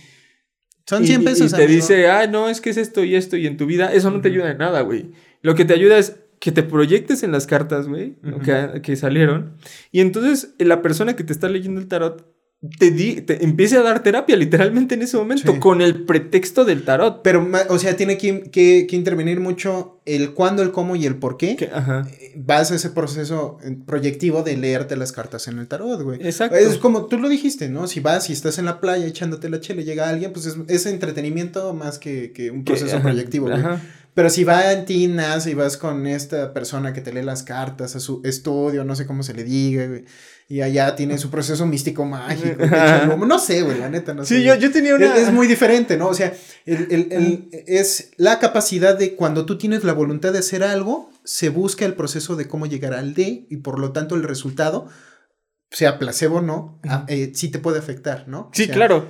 Son 0.86 1.04
y- 1.04 1.06
100 1.06 1.22
y- 1.22 1.24
pesos. 1.24 1.52
Y 1.52 1.56
te 1.56 1.64
amigo. 1.64 1.76
dice, 1.76 2.08
ah, 2.10 2.26
no, 2.26 2.48
es 2.48 2.60
que 2.60 2.70
es 2.70 2.76
esto 2.78 3.04
y 3.04 3.14
esto 3.14 3.36
y 3.36 3.46
en 3.46 3.56
tu 3.56 3.66
vida, 3.66 3.92
eso 3.92 4.10
no 4.10 4.20
te 4.20 4.28
ayuda 4.28 4.50
en 4.50 4.58
nada, 4.58 4.80
güey. 4.82 5.12
Lo 5.44 5.54
que 5.54 5.64
te 5.64 5.74
ayuda 5.74 5.98
es 5.98 6.16
que 6.40 6.50
te 6.52 6.62
proyectes 6.64 7.22
en 7.22 7.30
las 7.32 7.46
cartas, 7.46 7.86
güey, 7.86 8.16
que, 8.44 8.80
que 8.82 8.96
salieron. 8.96 9.56
Y 9.92 10.00
entonces 10.00 10.54
eh, 10.58 10.64
la 10.64 10.82
persona 10.82 11.14
que 11.16 11.22
te 11.24 11.32
está 11.32 11.48
leyendo 11.48 11.80
el 11.80 11.86
tarot 11.86 12.26
te, 12.78 12.90
di- 12.90 13.20
te 13.20 13.44
empiece 13.44 13.76
a 13.76 13.82
dar 13.82 14.02
terapia 14.02 14.36
literalmente 14.36 14.94
en 14.94 15.02
ese 15.02 15.18
momento 15.18 15.52
Sí. 15.52 15.58
con 15.60 15.82
el 15.82 16.04
pretexto 16.06 16.64
del 16.64 16.82
tarot. 16.84 17.20
Pero, 17.22 17.46
o 17.68 17.78
sea, 17.78 17.94
tiene 17.96 18.16
que, 18.16 18.42
que- 18.50 18.86
que 18.88 18.96
intervenir 18.96 19.38
mucho 19.40 20.00
el 20.06 20.32
cuándo, 20.32 20.62
el 20.62 20.70
cómo 20.72 20.96
y 20.96 21.04
el 21.04 21.16
por 21.16 21.36
qué. 21.36 21.56
Que- 21.56 21.68
ajá. 21.72 22.06
Eh, 22.10 22.32
Vas 22.36 22.72
a 22.72 22.74
ese 22.76 22.90
proceso 22.90 23.58
eh, 23.64 23.76
proyectivo 23.86 24.42
de 24.42 24.56
leerte 24.56 24.96
las 24.96 25.12
cartas 25.12 25.46
en 25.48 25.58
el 25.58 25.68
tarot, 25.68 26.00
güey. 26.02 26.20
Exacto. 26.26 26.56
Es 26.56 26.78
como 26.78 27.06
tú 27.06 27.18
lo 27.18 27.28
dijiste, 27.28 27.68
¿no? 27.68 27.86
Si 27.86 28.00
vas 28.00 28.28
y 28.30 28.32
estás 28.32 28.58
en 28.58 28.64
la 28.64 28.80
playa 28.80 29.06
echándote 29.06 29.48
la 29.50 29.60
chela 29.60 29.82
y 29.82 29.84
llega 29.84 30.08
alguien, 30.08 30.32
pues 30.32 30.46
es, 30.46 30.56
es 30.68 30.86
entretenimiento 30.86 31.72
más 31.74 31.98
que, 31.98 32.32
que 32.32 32.50
un 32.50 32.64
proceso 32.64 32.96
ajá, 32.96 33.02
proyectivo, 33.04 33.46
güey. 33.46 33.58
Ajá. 33.60 33.80
Pero 34.14 34.30
si 34.30 34.44
va 34.44 34.72
en 34.72 34.84
ti, 34.84 35.08
nace 35.08 35.50
y 35.50 35.54
vas 35.54 35.76
con 35.76 36.06
esta 36.06 36.52
persona 36.52 36.92
que 36.92 37.00
te 37.00 37.12
lee 37.12 37.22
las 37.22 37.42
cartas 37.42 37.96
a 37.96 38.00
su 38.00 38.20
estudio, 38.24 38.84
no 38.84 38.94
sé 38.94 39.06
cómo 39.06 39.22
se 39.24 39.34
le 39.34 39.42
diga, 39.42 39.86
güey. 39.86 40.04
Y 40.48 40.60
allá 40.60 40.94
tiene 40.94 41.18
su 41.18 41.30
proceso 41.30 41.66
místico 41.66 42.04
mágico. 42.04 42.62
hecho, 42.62 43.16
no, 43.16 43.38
sé, 43.38 43.62
güey, 43.62 43.78
la 43.78 43.88
neta, 43.88 44.14
no 44.14 44.24
sé. 44.24 44.36
Sí, 44.36 44.44
yo, 44.44 44.54
yo 44.54 44.70
tenía 44.70 44.94
una... 44.94 45.16
Es, 45.16 45.22
es 45.28 45.32
muy 45.32 45.46
diferente, 45.46 45.96
¿no? 45.96 46.08
O 46.08 46.14
sea, 46.14 46.32
el- 46.66 46.86
el- 46.90 47.08
el- 47.12 47.48
es 47.66 48.10
la 48.16 48.38
capacidad 48.38 48.96
de 48.96 49.16
cuando 49.16 49.46
tú 49.46 49.58
tienes 49.58 49.82
la 49.84 49.94
voluntad 49.94 50.32
de 50.32 50.38
hacer 50.40 50.62
algo, 50.62 51.10
se 51.24 51.48
busca 51.48 51.84
el 51.84 51.94
proceso 51.94 52.36
de 52.36 52.46
cómo 52.46 52.66
llegar 52.66 52.92
al 52.94 53.14
D 53.14 53.46
y 53.50 53.56
por 53.56 53.78
lo 53.80 53.90
tanto 53.92 54.14
el 54.14 54.22
resultado, 54.22 54.86
sea 55.70 55.98
placebo 55.98 56.36
o 56.36 56.42
no, 56.42 56.78
eh, 57.08 57.32
sí 57.34 57.48
te 57.48 57.58
puede 57.58 57.78
afectar, 57.80 58.28
¿no? 58.28 58.50
Sí, 58.52 58.62
O 58.64 58.66
sea, 58.66 58.74
claro. 58.76 59.08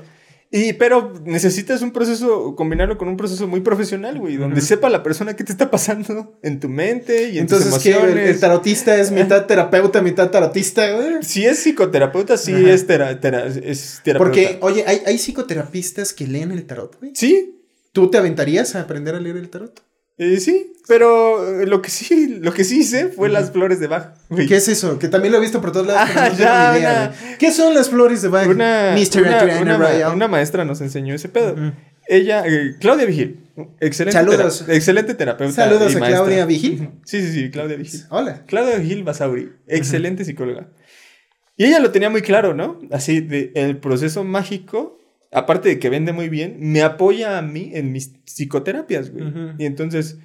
Y, 0.57 0.73
pero 0.75 1.13
necesitas 1.25 1.83
un 1.83 1.91
proceso, 1.91 2.55
combinarlo 2.55 2.97
con 2.97 3.09
un 3.09 3.17
proceso 3.17 3.49
muy 3.49 3.61
profesional, 3.61 4.21
güey, 4.21 4.37
donde 4.37 4.61
sepa 4.61 4.89
la 4.89 5.03
persona 5.03 5.35
qué 5.35 5.43
te 5.43 5.51
está 5.51 5.69
pasando 5.69 6.39
en 6.43 6.61
tu 6.61 6.69
mente 6.69 7.31
y 7.31 7.39
en 7.39 7.43
Entonces, 7.43 7.73
tus 7.75 7.83
que 7.83 7.91
el, 8.31 8.39
tarotista 8.39 8.95
es 8.97 9.11
mitad 9.11 9.47
terapeuta, 9.47 10.01
mitad 10.01 10.31
tarotista, 10.31 10.89
güey. 10.93 11.23
Si 11.23 11.45
es 11.45 11.59
psicoterapeuta, 11.59 12.37
sí 12.37 12.53
es, 12.55 12.87
tera- 12.87 13.19
tera- 13.21 13.47
es 13.49 14.01
terapeuta. 14.05 14.19
Porque, 14.19 14.59
oye, 14.61 14.85
hay, 14.87 15.01
hay 15.05 15.19
psicoterapistas 15.19 16.13
que 16.13 16.29
leen 16.29 16.53
el 16.53 16.65
tarot, 16.67 17.01
güey. 17.01 17.11
Sí, 17.17 17.51
¿Tú 17.91 18.11
te 18.11 18.19
aventarías 18.19 18.75
a 18.77 18.81
aprender 18.83 19.15
a 19.17 19.21
leer 19.21 19.37
el 19.37 19.49
tarot? 19.51 19.81
Eh, 20.19 20.39
sí, 20.41 20.73
pero 20.87 21.61
eh, 21.63 21.67
lo 21.67 21.83
que 21.83 21.91
sí, 21.91 22.39
lo 22.41 22.53
que 22.53 22.65
sí 22.65 22.81
hice 22.81 23.09
fue 23.09 23.29
las 23.29 23.51
flores 23.51 23.81
de 23.81 23.87
Bach. 23.89 24.15
güey. 24.29 24.47
¿Qué 24.47 24.57
es 24.57 24.69
eso? 24.69 24.99
Que 24.99 25.09
también 25.09 25.33
lo 25.33 25.39
he 25.39 25.41
visto 25.41 25.61
por 25.61 25.73
todos 25.73 25.87
lados. 25.87 26.09
no 26.15 26.21
Ah, 26.21 26.25
tengo 26.31 26.39
ya, 26.39 26.79
idea, 26.79 27.15
una-. 27.23 27.39
¿Qué 27.39 27.51
son 27.53 27.75
las 27.75 27.89
flores 27.91 28.23
de 28.23 28.29
Bach? 28.29 28.47
Una, 28.49 28.95
una, 28.95 29.61
una 29.63 29.79
ma- 29.79 30.09
una 30.13 30.29
maestra 30.29 30.65
nos 30.65 30.81
enseñó 30.81 31.15
ese 31.15 31.29
pedo. 31.29 31.53
Ujú. 31.55 31.73
Ella, 32.07 32.45
eh, 32.47 32.75
Claudia 32.81 33.07
Vigil, 33.07 33.49
excelente, 33.81 34.19
Saludos. 34.19 34.61
tera- 34.67 34.77
excelente 34.77 35.15
terapeuta. 35.15 35.55
Saludos 35.55 35.95
y 35.95 35.97
a 35.97 36.01
maestra. 36.01 36.23
Claudia 36.25 36.45
Vigil. 36.45 36.91
Sí, 37.07 37.23
sí, 37.23 37.33
sí, 37.33 37.51
Claudia 37.51 37.77
Vigil. 37.79 38.03
Hola. 38.11 38.45
Claudia 38.47 38.77
Vigil 38.77 39.05
Basauri, 39.05 39.51
excelente 39.67 40.25
psicóloga. 40.27 40.69
Y 41.57 41.65
ella 41.65 41.79
lo 41.79 41.93
tenía 41.93 42.11
muy 42.11 42.21
claro, 42.21 42.53
¿no? 42.53 42.79
Así, 42.91 43.21
de, 43.21 43.53
el 43.55 43.79
proceso 43.79 44.23
mágico, 44.23 44.99
aparte 45.35 45.69
de 45.69 45.79
que 45.79 45.91
vende 45.91 46.13
muy 46.13 46.29
bien, 46.29 46.57
me 46.61 46.83
apoya 46.83 47.37
a 47.39 47.43
mí 47.43 47.71
en 47.75 47.93
mis 47.93 48.13
psicoterapias, 48.25 49.11
güey. 49.11 49.25
Y 49.59 49.67
entonces, 49.67 50.19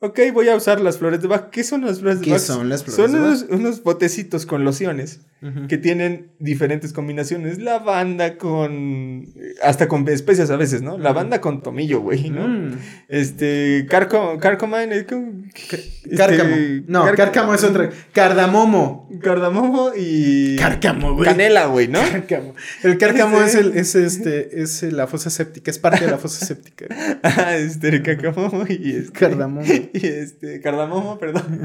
ok, 0.00 0.20
voy 0.32 0.48
a 0.48 0.56
usar 0.56 0.80
las 0.80 0.98
flores 0.98 1.20
de 1.22 1.28
Bach. 1.28 1.50
¿Qué 1.50 1.64
son 1.64 1.84
las 1.84 2.00
flores 2.00 2.20
de 2.20 2.24
¿Qué 2.26 2.30
Bach? 2.32 2.40
son 2.40 2.68
las 2.68 2.84
flores 2.84 2.96
Son 2.96 3.12
de 3.12 3.18
Bach? 3.18 3.28
unos, 3.28 3.60
unos 3.60 3.82
botecitos 3.82 4.46
con 4.46 4.64
lociones 4.64 5.20
Que 5.68 5.78
tienen 5.78 6.32
diferentes 6.38 6.92
combinaciones. 6.92 7.58
Lavanda 7.58 8.36
con... 8.36 9.24
hasta 9.62 9.88
con 9.88 10.06
especias 10.08 10.50
a 10.50 10.56
veces, 10.56 10.82
¿no? 10.82 10.98
Lavanda 10.98 11.40
con 11.40 11.62
tomillo, 11.62 12.00
güey, 12.00 12.28
¿no? 12.28 12.46
Mm. 12.46 12.78
Este... 13.08 13.86
Carco, 13.88 14.38
carcomine... 14.38 14.94
eh, 14.98 15.06
con- 15.06 15.50
este, 15.54 16.14
Cárcamo. 16.16 16.56
No, 16.88 17.14
cárcamo 17.14 17.54
es 17.54 17.64
otra. 17.64 17.88
Cardamomo. 18.12 19.08
Cardamomo 19.22 19.92
y... 19.96 20.56
Cárcamo, 20.56 21.14
güey. 21.14 21.24
Canela, 21.24 21.66
güey, 21.66 21.88
¿no? 21.88 22.00
Cárcamo. 22.00 22.54
El 22.82 22.98
cárcamo 22.98 23.40
es, 23.40 23.54
el, 23.54 23.76
es, 23.76 23.94
este, 23.94 24.60
es 24.60 24.82
la 24.82 25.06
fosa 25.06 25.30
séptica, 25.30 25.70
es 25.70 25.78
parte 25.78 26.04
de 26.04 26.10
la 26.10 26.18
fosa 26.18 26.44
séptica. 26.44 26.86
Ah, 27.22 27.56
este, 27.56 28.02
cardamomo 28.02 28.64
y 28.68 28.92
este... 28.96 29.12
Cardamomo. 29.12 29.62
Y 29.92 30.06
este, 30.06 30.60
cardamomo, 30.60 31.18
perdón. 31.18 31.60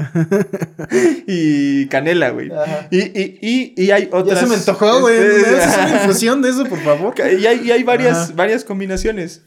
y 1.26 1.86
canela, 1.86 2.30
güey. 2.30 2.50
Ajá. 2.50 2.88
Y, 2.90 2.98
y, 3.00 3.65
y, 3.74 3.84
y 3.84 3.90
hay 3.90 4.08
otras... 4.12 4.40
Ya 4.40 4.46
se 4.46 4.46
me 4.46 4.54
antojó, 4.56 5.00
güey. 5.00 5.18
¿Me 5.18 5.26
este, 5.26 5.80
una 5.80 5.90
infusión 6.02 6.42
de 6.42 6.50
eso, 6.50 6.64
por 6.66 6.80
favor? 6.80 7.14
Y 7.18 7.46
hay, 7.46 7.60
y 7.66 7.70
hay 7.70 7.82
varias, 7.82 8.16
Ajá. 8.16 8.32
varias 8.34 8.64
combinaciones 8.64 9.42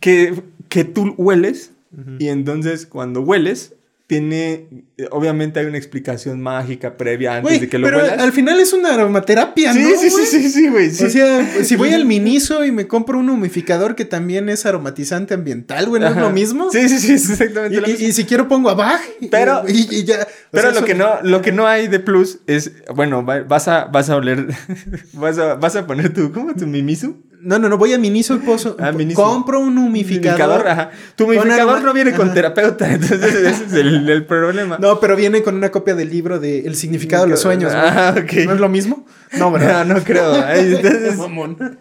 que, 0.00 0.42
que 0.68 0.84
tú 0.84 1.14
hueles 1.16 1.72
Ujú. 1.92 2.16
y 2.18 2.28
entonces 2.28 2.86
cuando 2.86 3.20
hueles, 3.20 3.74
tiene, 4.12 4.68
eh, 4.98 5.06
obviamente 5.10 5.58
hay 5.58 5.64
una 5.64 5.78
explicación 5.78 6.38
mágica 6.42 6.98
previa 6.98 7.36
antes 7.36 7.62
de 7.62 7.68
que 7.70 7.78
lo 7.78 7.86
pero 7.86 7.96
huelas. 7.96 8.18
al 8.20 8.30
final 8.32 8.60
es 8.60 8.74
una 8.74 8.92
aromaterapia, 8.92 9.72
sí, 9.72 9.78
¿no? 9.80 9.88
sí, 9.98 10.10
sí, 10.10 10.26
sí, 10.26 10.50
sí, 10.50 10.68
güey. 10.68 10.90
sí. 10.90 11.04
O 11.06 11.08
sea, 11.08 11.64
si 11.64 11.76
voy 11.76 11.94
al 11.94 12.04
Miniso 12.12 12.62
y 12.66 12.72
me 12.72 12.86
compro 12.86 13.18
un 13.18 13.30
humificador 13.30 13.94
que 13.94 14.04
también 14.04 14.50
es 14.50 14.66
aromatizante 14.66 15.32
ambiental, 15.32 15.86
güey, 15.88 16.02
¿no 16.02 16.08
es 16.08 16.16
lo 16.16 16.28
mismo? 16.28 16.70
Sí, 16.70 16.90
sí, 16.90 16.98
sí, 16.98 17.14
es 17.14 17.30
exactamente 17.30 17.74
Y, 17.74 17.80
lo 17.80 17.86
mismo. 17.86 18.06
y 18.06 18.12
si 18.12 18.24
quiero 18.24 18.48
pongo 18.48 18.68
a 18.68 18.74
Bach. 18.74 19.00
y- 19.18 19.28
Pero- 19.28 19.62
Y, 19.66 19.88
y 19.90 20.04
ya. 20.04 20.28
Pero 20.50 20.64
sea, 20.64 20.70
lo 20.72 20.76
eso- 20.78 20.84
que 20.86 20.94
no, 20.94 21.22
lo 21.22 21.40
que 21.40 21.52
no 21.52 21.66
hay 21.66 21.88
de 21.88 21.98
plus 21.98 22.40
es, 22.46 22.72
bueno, 22.94 23.24
va- 23.24 23.44
vas 23.44 23.68
a, 23.68 23.86
vas 23.86 24.10
a 24.10 24.16
oler, 24.16 24.46
vas 25.14 25.38
a, 25.38 25.54
vas 25.54 25.74
a 25.74 25.86
poner 25.86 26.12
tu, 26.12 26.30
¿cómo? 26.32 26.54
Tu 26.54 26.66
mimisu. 26.66 27.16
No, 27.44 27.58
no, 27.58 27.68
no, 27.68 27.76
voy 27.76 27.92
a 27.92 27.98
Miniso 27.98 28.34
y 28.36 28.38
pozo. 28.38 28.76
Ah, 28.78 28.92
Miniso. 28.92 29.20
Compro 29.20 29.58
un 29.60 29.76
humificador. 29.76 30.66
ajá. 30.66 30.90
Tu 31.16 31.24
humificador 31.24 31.82
no 31.82 31.92
viene 31.92 32.12
con 32.12 32.26
Ajá. 32.26 32.34
terapeuta, 32.34 32.88
entonces 32.92 33.20
ese 33.34 33.64
es 33.64 33.72
el, 33.72 34.08
el 34.08 34.24
problema. 34.26 34.78
No, 34.78 35.00
pero 35.00 35.16
viene 35.16 35.42
con 35.42 35.56
una 35.56 35.70
copia 35.70 35.94
del 35.94 36.08
libro 36.10 36.38
de 36.38 36.60
El 36.60 36.76
significado 36.76 37.24
de 37.24 37.30
los 37.30 37.40
sueños. 37.40 37.72
Ah, 37.74 38.14
ok. 38.16 38.32
¿No 38.46 38.52
es 38.54 38.60
lo 38.60 38.68
mismo? 38.68 39.06
No, 39.38 39.50
¿verdad? 39.50 39.84
No, 39.84 39.94
no 39.94 40.04
creo. 40.04 40.34
Entonces, 40.48 41.16
Mamón. 41.18 41.56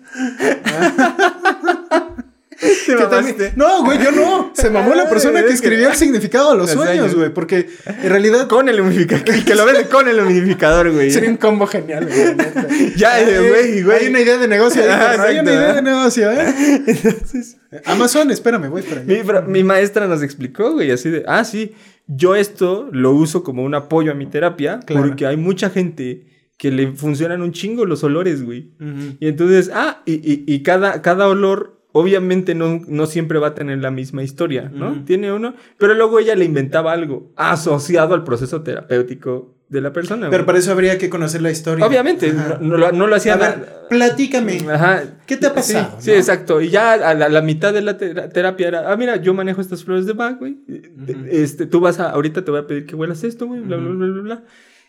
te 2.86 2.96
mamaste. 2.96 3.54
No, 3.56 3.84
güey, 3.84 3.98
yo 4.04 4.12
no. 4.12 4.52
Se 4.54 4.70
mamó 4.70 4.94
la 4.96 5.10
persona 5.10 5.42
que 5.42 5.48
es 5.48 5.62
que- 5.62 5.68
escribió 5.68 5.90
el 5.90 5.96
significado 5.96 6.52
de 6.52 6.58
los 6.58 6.74
Los 6.76 6.86
sueños, 6.86 7.16
güey. 7.16 7.34
Porque 7.34 7.68
en 7.86 8.10
realidad 8.10 8.48
Con 8.48 8.70
el 8.70 8.80
humidificador. 8.82 9.24
Que 9.46 9.56
lo 9.56 9.66
vende 9.66 9.86
con 9.88 10.08
el 10.08 10.20
humidificador, 10.20 10.92
güey. 10.92 11.12
sería 11.12 11.30
un 11.30 11.38
combo 11.38 11.68
genial, 11.68 12.08
güey. 12.08 12.92
Ya, 12.96 13.12
güey, 13.24 13.82
güey. 13.84 13.98
Hay 14.04 14.08
una 14.10 14.20
idea 14.22 14.38
de 14.38 14.48
negocio. 14.48 14.82
Ah, 14.90 15.16
hay 15.20 15.40
una 15.40 15.52
idea 15.52 15.74
de 15.74 15.82
negocio, 15.82 16.32
¿eh? 16.32 16.82
Entonces, 16.88 17.58
Amazon, 17.86 18.32
espérame, 18.32 18.70
para 18.72 19.02
allá. 19.02 19.44
mi, 19.48 19.52
mi 19.54 19.64
maestra 19.64 20.08
nos 20.08 20.22
explicó, 20.24 20.74
güey, 20.74 20.92
así 20.92 21.10
de, 21.10 21.24
ah, 21.28 21.44
sí, 21.44 21.74
yo 22.08 22.36
esto 22.36 22.90
lo 22.92 23.12
uso 23.12 23.44
como 23.44 23.64
un 23.64 23.74
apoyo 23.76 24.12
a 24.12 24.16
mi 24.16 24.26
terapia 24.26 24.80
Claro. 24.86 25.08
porque 25.08 25.26
hay 25.26 25.38
mucha 25.38 25.70
gente 25.70 26.28
que 26.58 26.70
le 26.72 26.92
funcionan 26.92 27.42
un 27.42 27.54
chingo 27.54 27.86
los 27.86 28.04
olores, 28.04 28.44
güey. 28.44 28.72
Y 29.20 29.28
entonces, 29.28 29.72
ah, 29.74 30.02
y, 30.06 30.14
y- 30.16 30.44
y 30.48 30.62
cada, 30.64 31.02
cada 31.02 31.28
olor 31.28 31.81
obviamente 31.94 32.56
no, 32.56 32.82
no 32.88 33.06
siempre 33.06 33.40
va 33.40 33.48
a 33.48 33.54
tener 33.56 33.80
la 33.80 33.92
misma 33.92 34.24
historia, 34.24 34.70
¿no? 34.74 35.04
Tiene 35.06 35.32
uno, 35.34 35.54
pero 35.78 35.94
luego 35.94 36.20
ella 36.20 36.36
le 36.36 36.46
inventaba 36.46 36.94
algo 36.94 37.32
asociado 37.36 38.14
al 38.14 38.24
proceso 38.24 38.62
terapéutico 38.62 39.56
de 39.70 39.80
la 39.82 39.94
persona. 39.94 40.30
Pero 40.30 40.44
güey. 40.44 40.46
para 40.48 40.60
eso 40.60 40.72
habría 40.74 40.98
que 40.98 41.10
conocer 41.10 41.42
la 41.42 41.50
historia. 41.50 41.86
Obviamente, 41.86 42.34
no, 42.34 42.58
no 42.60 42.78
lo, 42.78 42.92
no 42.92 43.08
lo 43.08 43.16
hacía 43.16 43.36
A 43.36 43.38
ver, 43.38 43.70
platícame. 43.90 44.58
Ajá. 44.70 45.04
¿Qué 45.26 45.38
te 45.38 45.48
ha 45.48 45.54
pasado, 45.54 45.96
Sí, 46.00 46.06
sí, 46.06 46.12
exacto. 46.12 46.60
Y 46.62 46.70
ya 46.70 46.94
a 46.94 47.14
la, 47.14 47.30
la 47.30 47.42
mitad 47.42 47.74
de 47.74 47.82
la 47.82 47.98
tera- 47.98 48.28
terapia 48.28 48.68
era, 48.68 48.92
ah, 48.92 48.98
mira, 48.98 49.16
yo 49.16 49.34
manejo 49.34 49.62
estas 49.62 49.86
flores 49.86 50.06
de 50.06 50.12
Bach, 50.14 50.38
güey. 50.40 50.58
Ujú. 50.68 51.26
Este, 51.30 51.66
tú 51.68 51.80
vas 51.80 52.02
a, 52.02 52.10
ahorita 52.10 52.44
te 52.44 52.52
voy 52.52 52.60
a 52.60 52.68
pedir 52.68 52.86
que 52.86 52.96
huelas 52.96 53.24
esto, 53.24 53.48
güey, 53.48 53.62
bla, 53.62 53.78
bla, 53.78 53.90
bla, 53.92 54.08
bla, 54.08 54.22
bla. 54.22 54.44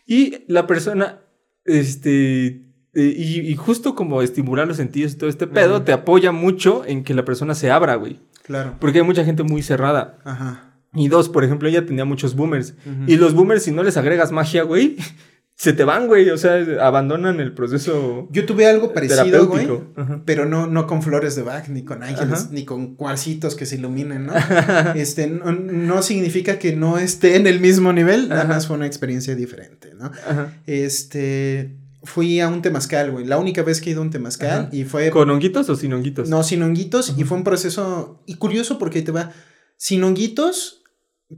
Y 0.05 0.43
la 0.47 0.67
persona, 0.67 1.19
este, 1.63 2.62
y, 2.93 3.39
y 3.39 3.55
justo 3.55 3.95
como 3.95 4.21
estimular 4.21 4.67
los 4.67 4.77
sentidos 4.77 5.13
y 5.13 5.17
todo 5.17 5.29
este 5.29 5.47
pedo, 5.47 5.81
te 5.81 5.93
apoya 5.93 6.31
mucho 6.31 6.83
en 6.85 7.03
que 7.03 7.13
la 7.13 7.25
persona 7.25 7.55
se 7.55 7.71
abra, 7.71 7.95
güey. 7.95 8.19
Claro. 8.43 8.75
Porque 8.79 8.99
hay 8.99 9.05
mucha 9.05 9.25
gente 9.25 9.43
muy 9.43 9.63
cerrada. 9.63 10.19
Ajá. 10.23 10.73
Y 10.93 11.07
dos, 11.07 11.29
por 11.29 11.43
ejemplo, 11.43 11.67
ella 11.67 11.85
tenía 11.85 12.05
muchos 12.05 12.35
boomers. 12.35 12.75
Y 13.07 13.17
los 13.17 13.33
boomers, 13.33 13.63
si 13.63 13.71
no 13.71 13.83
les 13.83 13.97
agregas 13.97 14.31
magia, 14.31 14.63
güey, 14.63 14.97
se 15.55 15.73
te 15.73 15.83
van, 15.83 16.07
güey. 16.07 16.29
O 16.29 16.37
sea, 16.37 16.55
abandonan 16.85 17.39
el 17.39 17.53
proceso. 17.53 18.27
Yo 18.31 18.45
tuve 18.45 18.67
algo 18.67 18.93
parecido, 18.93 19.47
güey. 19.47 19.67
Pero 20.25 20.45
no, 20.45 20.67
no 20.67 20.85
con 20.85 21.01
flores 21.01 21.35
de 21.35 21.41
Bach, 21.41 21.67
ni 21.69 21.83
con 21.83 22.03
ángeles, 22.03 22.51
ni 22.51 22.63
con 22.63 22.95
cuarcitos 22.95 23.55
que 23.55 23.65
se 23.65 23.77
iluminen, 23.77 24.27
¿no? 24.27 24.33
este, 24.95 25.25
no, 25.25 25.51
no 25.51 26.03
significa 26.03 26.59
que 26.59 26.75
no 26.75 26.99
esté 26.99 27.37
en 27.37 27.47
el 27.47 27.59
mismo 27.59 27.91
nivel, 27.91 28.29
nada 28.29 28.43
más 28.43 28.67
fue 28.67 28.75
una 28.75 28.85
experiencia 28.85 29.35
diferente, 29.35 29.95
¿no? 29.95 30.05
Ajá. 30.05 30.53
Este, 30.67 31.75
fui 32.03 32.39
a 32.39 32.47
un 32.47 32.61
temazcal, 32.61 33.11
güey, 33.11 33.25
la 33.25 33.37
única 33.37 33.63
vez 33.63 33.81
que 33.81 33.89
he 33.89 33.93
ido 33.93 34.01
a 34.01 34.05
un 34.05 34.11
temazcal 34.11 34.61
Ajá. 34.63 34.69
y 34.71 34.83
fue... 34.83 35.09
¿Con 35.09 35.29
honguitos 35.29 35.69
o 35.69 35.75
sin 35.75 35.93
honguitos? 35.93 36.29
No, 36.29 36.43
sin 36.43 36.61
honguitos, 36.61 37.13
y 37.17 37.23
fue 37.23 37.37
un 37.37 37.43
proceso, 37.43 38.21
y 38.25 38.35
curioso 38.35 38.77
porque 38.77 38.99
ahí 38.99 39.05
te 39.05 39.11
va, 39.11 39.31
sin 39.77 40.03
honguitos, 40.03 40.83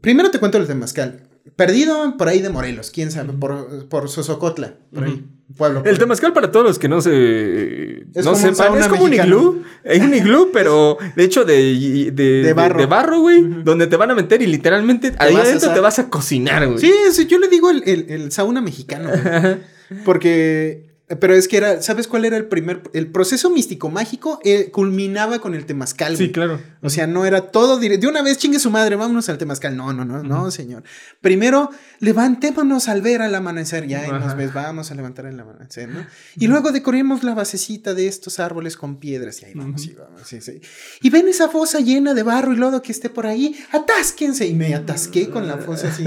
primero 0.01 0.31
te 0.31 0.39
cuento 0.39 0.57
el 0.57 0.67
temazcal, 0.67 1.24
perdido 1.55 2.17
por 2.17 2.27
ahí 2.27 2.41
de 2.41 2.49
Morelos, 2.49 2.91
quién 2.91 3.11
sabe, 3.11 3.33
por, 3.33 3.87
por 3.87 4.09
Sosocotla, 4.09 4.75
por 4.93 5.03
ahí, 5.03 5.25
pueblo. 5.55 5.83
El 5.85 5.97
temazcal 5.99 6.33
para 6.33 6.51
todos 6.51 6.65
los 6.65 6.79
que 6.79 6.87
no 6.89 7.01
se 7.01 8.07
Es 8.13 8.25
no 8.25 8.35
sepan, 8.35 8.77
es 8.77 8.87
como 8.87 9.03
un 9.03 9.13
iglú, 9.13 9.63
es 9.83 10.01
un 10.01 10.13
iglú, 10.13 10.49
pero 10.51 10.97
de 11.15 11.23
hecho 11.23 11.45
de, 11.45 12.11
de, 12.11 12.43
De 12.43 12.53
barro. 12.53 12.79
de 12.79 12.85
barro, 12.87 13.19
güey, 13.19 13.41
donde 13.63 13.87
te 13.87 13.95
van 13.95 14.11
a 14.11 14.15
meter 14.15 14.41
y 14.41 14.47
literalmente 14.47 15.13
ahí 15.19 15.35
a 15.35 15.41
adentro 15.41 15.71
te 15.73 15.79
vas 15.79 15.99
a 15.99 16.09
cocinar, 16.09 16.65
güey. 16.67 16.79
Sí, 16.79 16.91
sí, 17.11 17.27
yo 17.27 17.37
le 17.37 17.47
digo 17.47 17.69
el, 17.69 17.83
el, 17.85 18.05
el 18.09 18.31
sauna 18.31 18.61
mexicano, 18.61 19.09
güey. 19.09 19.57
Porque, 20.03 20.94
pero 21.19 21.35
es 21.35 21.47
que 21.47 21.57
era, 21.57 21.81
¿sabes 21.83 22.07
cuál 22.07 22.25
era 22.25 22.35
el 22.35 22.45
primer? 22.47 22.81
El 22.93 23.07
proceso 23.11 23.49
místico 23.51 23.89
mágico 23.89 24.39
eh, 24.43 24.71
culminaba 24.71 25.37
con 25.39 25.53
el 25.53 25.65
temazcal. 25.65 26.17
Sí, 26.17 26.31
claro. 26.31 26.59
O 26.81 26.89
sea, 26.89 27.05
no 27.05 27.25
era 27.25 27.51
todo 27.51 27.79
dire- 27.79 27.99
de 27.99 28.07
una 28.07 28.23
vez 28.23 28.37
chingue 28.39 28.57
su 28.59 28.71
madre, 28.71 28.95
vámonos 28.95 29.29
al 29.29 29.37
temazcal. 29.37 29.77
No, 29.77 29.93
no, 29.93 30.03
no, 30.03 30.23
no, 30.23 30.49
señor. 30.49 30.83
Primero, 31.21 31.69
levantémonos 31.99 32.87
al 32.87 33.01
ver 33.01 33.21
al 33.21 33.35
amanecer. 33.35 33.87
Ya, 33.87 34.07
y 34.07 34.11
nos 34.11 34.35
ves, 34.35 34.53
vamos 34.53 34.91
a 34.91 34.95
levantar 34.95 35.25
el 35.27 35.39
amanecer, 35.39 35.89
¿no? 35.89 36.05
Y 36.37 36.47
luego 36.47 36.71
decoremos 36.71 37.23
la 37.23 37.33
basecita 37.33 37.93
de 37.93 38.07
estos 38.07 38.39
árboles 38.39 38.77
con 38.77 38.97
piedras. 38.97 39.41
Y 39.41 39.45
ahí 39.45 39.53
vamos, 39.55 39.85
y 39.85 39.93
vamos, 39.93 40.21
sí, 40.25 40.41
sí. 40.41 40.61
Y 41.01 41.09
ven 41.09 41.27
esa 41.27 41.49
fosa 41.49 41.79
llena 41.81 42.13
de 42.13 42.23
barro 42.23 42.53
y 42.53 42.55
lodo 42.57 42.81
que 42.81 42.91
esté 42.91 43.09
por 43.09 43.27
ahí, 43.27 43.55
atásquense. 43.71 44.47
Y 44.47 44.53
me 44.53 44.73
atasqué 44.73 45.29
con 45.29 45.47
la 45.47 45.57
fosa 45.57 45.89
así. 45.89 46.03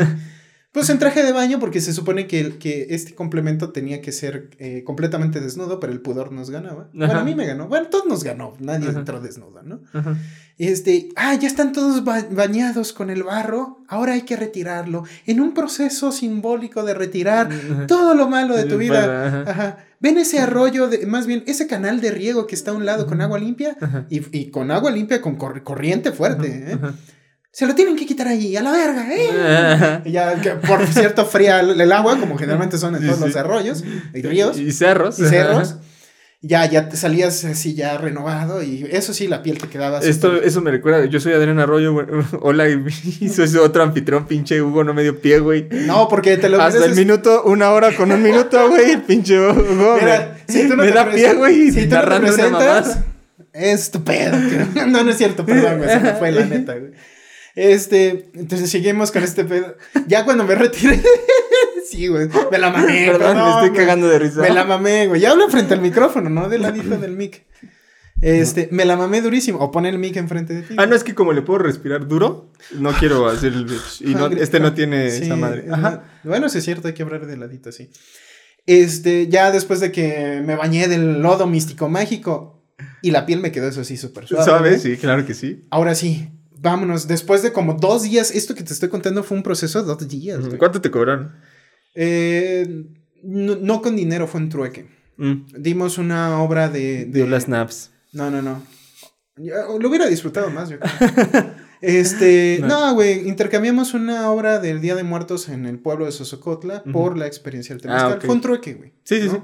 Pues 0.79 0.91
en 0.91 0.99
traje 0.99 1.23
de 1.23 1.33
baño, 1.33 1.59
porque 1.59 1.81
se 1.81 1.93
supone 1.93 2.27
que, 2.27 2.57
que 2.59 2.87
este 2.91 3.15
complemento 3.15 3.71
tenía 3.73 4.01
que 4.01 4.13
ser 4.13 4.51
eh, 4.59 4.83
completamente 4.85 5.41
desnudo, 5.41 5.81
pero 5.81 5.93
el 5.93 6.01
pudor 6.01 6.31
nos 6.33 6.51
ganaba. 6.51 6.89
Bueno, 6.93 7.13
Ajá. 7.13 7.23
a 7.23 7.25
mí 7.25 7.35
me 7.35 7.47
ganó. 7.47 7.67
Bueno, 7.69 7.89
todos 7.89 8.07
nos 8.07 8.23
ganó. 8.25 8.55
Nadie 8.61 8.89
Ajá. 8.91 8.99
entró 9.01 9.21
desnudo, 9.21 9.63
¿no? 9.63 9.81
Ajá. 9.93 10.17
Este, 10.57 11.09
ah, 11.17 11.35
ya 11.35 11.47
están 11.47 11.73
todos 11.73 12.05
ba- 12.05 12.27
bañados 12.31 12.93
con 12.93 13.11
el 13.11 13.23
barro, 13.23 13.79
ahora 13.89 14.15
hay 14.15 14.23
que 14.23 14.37
retirarlo. 14.37 15.05
En 15.27 15.41
un 15.41 15.55
proceso 15.55 16.11
simbólico 16.13 16.83
de 16.85 16.95
retirar 16.95 17.49
todo 17.87 18.15
lo 18.15 18.29
malo 18.29 18.57
de 18.57 18.65
tu 18.65 18.77
vida. 18.79 19.43
ajá. 19.47 19.85
Ven 20.01 20.17
ese 20.19 20.39
arroyo, 20.39 20.87
de, 20.89 21.07
más 21.07 21.27
bien 21.27 21.43
ese 21.47 21.67
canal 21.67 22.01
de 22.01 22.11
riego 22.13 22.47
que 22.47 22.55
está 22.55 22.71
a 22.71 22.75
un 22.75 22.87
lado 22.87 23.07
con 23.07 23.21
agua 23.21 23.39
limpia 23.39 23.77
y, 24.11 24.21
y 24.37 24.51
con 24.51 24.71
agua 24.71 24.91
limpia 24.93 25.21
con 25.21 25.35
cor- 25.37 25.63
corriente 25.65 26.13
fuerte. 26.13 26.73
¿eh? 26.73 26.79
Se 27.51 27.67
lo 27.67 27.75
tienen 27.75 27.97
que 27.97 28.07
quitar 28.07 28.29
ahí, 28.29 28.57
a 28.57 28.63
la 28.63 28.71
verga. 28.73 29.07
¿eh? 29.11 30.01
Y 30.09 30.13
ya, 30.13 30.41
que, 30.41 30.51
por 30.51 30.87
cierto, 30.87 31.25
fría 31.27 31.61
el, 31.61 31.81
el 31.81 31.93
agua, 31.93 32.19
como 32.21 32.37
generalmente 32.39 32.79
son 32.79 32.95
en 32.97 33.03
todos 33.07 33.19
sí. 33.19 33.25
los 33.27 33.37
arroyos 33.37 33.85
y 34.15 34.23
ríos 34.23 34.59
Y 34.59 34.71
cerros. 34.73 35.19
y 35.19 35.25
cerros. 35.27 35.73
Ajá. 35.73 35.81
Ya, 36.41 36.65
ya 36.67 36.89
te 36.89 36.97
salías 36.97 37.45
así 37.47 37.75
ya 37.75 37.99
renovado 37.99 38.63
y 38.63 38.87
eso 38.93 39.13
sí, 39.13 39.27
la 39.27 39.43
piel 39.43 39.59
te 39.59 39.67
quedaba 39.67 39.99
Esto, 39.99 40.41
eso 40.41 40.61
me 40.61 40.71
recuerda, 40.71 41.05
yo 41.07 41.19
soy 41.19 41.33
Adrián 41.33 41.59
Arroyo, 41.59 41.93
güey. 41.93 42.07
hola, 42.43 42.69
y 42.69 43.29
soy 43.29 43.57
otro 43.57 43.83
anfitrión, 43.83 44.27
pinche 44.29 44.63
Hugo, 44.63 44.85
no 44.85 44.95
me 44.95 45.03
dio 45.03 45.21
pie, 45.21 45.41
güey. 45.41 45.67
No, 45.69 46.07
porque 46.07 46.37
te 46.37 46.49
lo 46.49 46.61
Hasta 46.63 46.77
el 46.77 46.81
mereces. 46.83 47.05
minuto, 47.05 47.43
una 47.45 47.71
hora 47.73 47.97
con 47.97 48.13
un 48.13 48.23
minuto, 48.23 48.69
güey, 48.69 48.93
el 48.93 49.03
pinche 49.03 49.37
Hugo. 49.37 49.97
Mira, 50.01 50.37
me, 50.47 50.53
si 50.53 50.69
tú 50.69 50.77
no 50.77 50.85
me 50.85 50.89
te 50.91 50.95
da 50.95 51.11
pie, 51.11 51.35
güey, 51.35 51.73
si 51.73 51.73
tú 51.73 51.81
no 51.81 51.89
te 51.89 51.95
narrando 51.97 52.27
una 52.29 52.37
presentas, 52.37 52.87
mamada. 52.87 53.05
Es 53.53 53.91
tu 53.91 54.05
pedo. 54.05 54.37
que- 54.49 54.87
No, 54.87 55.03
no 55.03 55.11
es 55.11 55.17
cierto, 55.17 55.45
perdón, 55.45 55.79
güey, 55.79 55.91
se 55.91 55.99
me 55.99 56.13
fue 56.15 56.31
la 56.31 56.45
neta, 56.47 56.75
güey. 56.75 56.93
Este, 57.61 58.31
entonces 58.35 58.71
seguimos 58.71 59.11
con 59.11 59.25
este 59.25 59.45
pedo. 59.45 59.77
Ya 60.07 60.25
cuando 60.25 60.45
me 60.45 60.55
retiré, 60.55 61.03
sí, 61.91 62.07
güey, 62.07 62.29
me 62.53 62.59
la 62.59 62.71
mamé. 62.71 63.07
Perdón, 63.13 63.37
me 63.37 63.51
estoy 63.51 63.69
güey. 63.71 63.81
cagando 63.81 64.07
de 64.09 64.19
risa. 64.21 64.41
Me 64.43 64.51
la 64.51 64.65
mamé, 64.65 65.09
güey. 65.09 65.21
Ya 65.21 65.33
hablo 65.33 65.49
frente 65.49 65.75
al 65.75 65.81
micrófono, 65.81 66.31
¿no? 66.31 66.49
Del 66.49 66.63
ladito 66.63 66.97
del 66.99 67.17
mic. 67.17 67.45
Este, 68.21 68.69
me 68.71 68.85
la 68.85 68.97
mamé 68.97 69.23
durísimo. 69.23 69.59
O 69.59 69.73
pone 69.73 69.89
el 69.89 69.99
mic 69.99 70.15
enfrente 70.17 70.55
de 70.55 70.63
ti. 70.63 70.75
Ah, 70.77 70.87
no, 70.87 70.95
es 70.95 71.03
que 71.03 71.17
como 71.17 71.33
le 71.33 71.43
puedo 71.43 71.59
respirar 71.59 72.07
duro, 72.07 72.53
no 72.79 72.93
quiero 72.93 73.27
hacer 73.27 73.53
el 73.53 73.65
bitch. 73.65 74.03
Y 74.03 74.15
no, 74.15 74.29
este 74.29 74.61
no 74.61 74.73
tiene 74.73 75.11
sí, 75.11 75.25
esa 75.25 75.35
madre. 75.35 75.65
eh, 75.67 75.71
Ajá. 75.73 76.05
Bueno, 76.23 76.49
sí 76.49 76.59
es 76.59 76.65
cierto, 76.65 76.87
hay 76.87 76.95
que 76.95 77.03
hablar 77.03 77.27
de 77.27 77.37
ladito 77.37 77.71
así. 77.71 77.91
Este, 78.67 79.27
ya 79.27 79.51
después 79.51 79.81
de 79.81 79.91
que 79.91 80.43
me 80.45 80.55
bañé 80.55 80.87
del 80.87 81.23
lodo 81.23 81.49
místico 81.49 81.89
mágico 81.89 82.63
y 83.03 83.11
la 83.11 83.27
piel 83.27 83.41
me 83.41 83.51
quedó 83.51 83.67
eso 83.69 83.83
sí 83.83 83.97
súper 83.97 84.29
suave. 84.29 84.45
¿Sabes? 84.45 84.83
Sí, 84.83 84.97
claro 84.97 85.27
que 85.27 85.35
sí. 85.35 85.65
Ahora 85.71 85.95
sí, 85.97 86.29
vámonos. 86.61 87.07
Después 87.09 87.43
de 87.43 87.53
como 87.53 87.75
dos 87.75 88.03
días, 88.03 88.31
esto 88.31 88.55
que 88.55 88.63
te 88.63 88.73
estoy 88.73 88.89
contando 88.89 89.23
fue 89.23 89.37
un 89.37 89.43
proceso 89.43 89.81
de 89.81 89.87
dos 89.87 90.09
días. 90.09 90.41
güey. 90.45 90.59
¿Cuánto 90.59 90.81
te 90.81 90.91
cobraron? 90.91 91.33
Eh, 91.95 92.85
no, 93.23 93.57
no 93.57 93.83
con 93.83 93.97
dinero, 93.97 94.27
fue 94.27 94.41
un 94.41 94.49
trueque. 94.49 94.89
Mm. 95.17 95.47
Dimos 95.59 95.99
una 95.99 96.41
obra 96.43 96.69
de... 96.69 97.05
de- 97.07 97.27
las 97.27 97.49
naps. 97.49 97.91
No, 98.13 98.31
no, 98.31 98.41
no. 98.43 98.63
Lo 99.37 99.89
hubiera 99.89 100.07
disfrutado 100.07 100.51
más, 100.51 100.69
yo 100.69 100.79
creo. 100.79 101.55
Este, 101.81 102.59
No. 102.61 102.67
no, 102.89 102.95
güey, 102.95 103.29
intercambiamos 103.29 103.95
una 103.95 104.31
obra 104.33 104.59
del 104.59 104.81
Día 104.81 104.97
de 104.97 105.05
Muertos 105.05 105.49
en 105.49 105.65
el 105.65 105.79
pueblo 105.79 106.07
de 106.07 106.13
Sosocotla 106.13 106.83
por 106.83 107.17
la 107.17 107.29
experiencia 107.29 107.77
del 107.77 107.83
Ah, 107.85 107.87
temazcal. 107.87 108.19
ok. 108.19 108.25
Fue 108.25 108.35
un 108.35 108.41
trueque, 108.41 108.75
güey. 108.75 108.93
Sí, 109.05 109.21
sí, 109.21 109.27
¿no? 109.29 109.33
sí. 109.35 109.41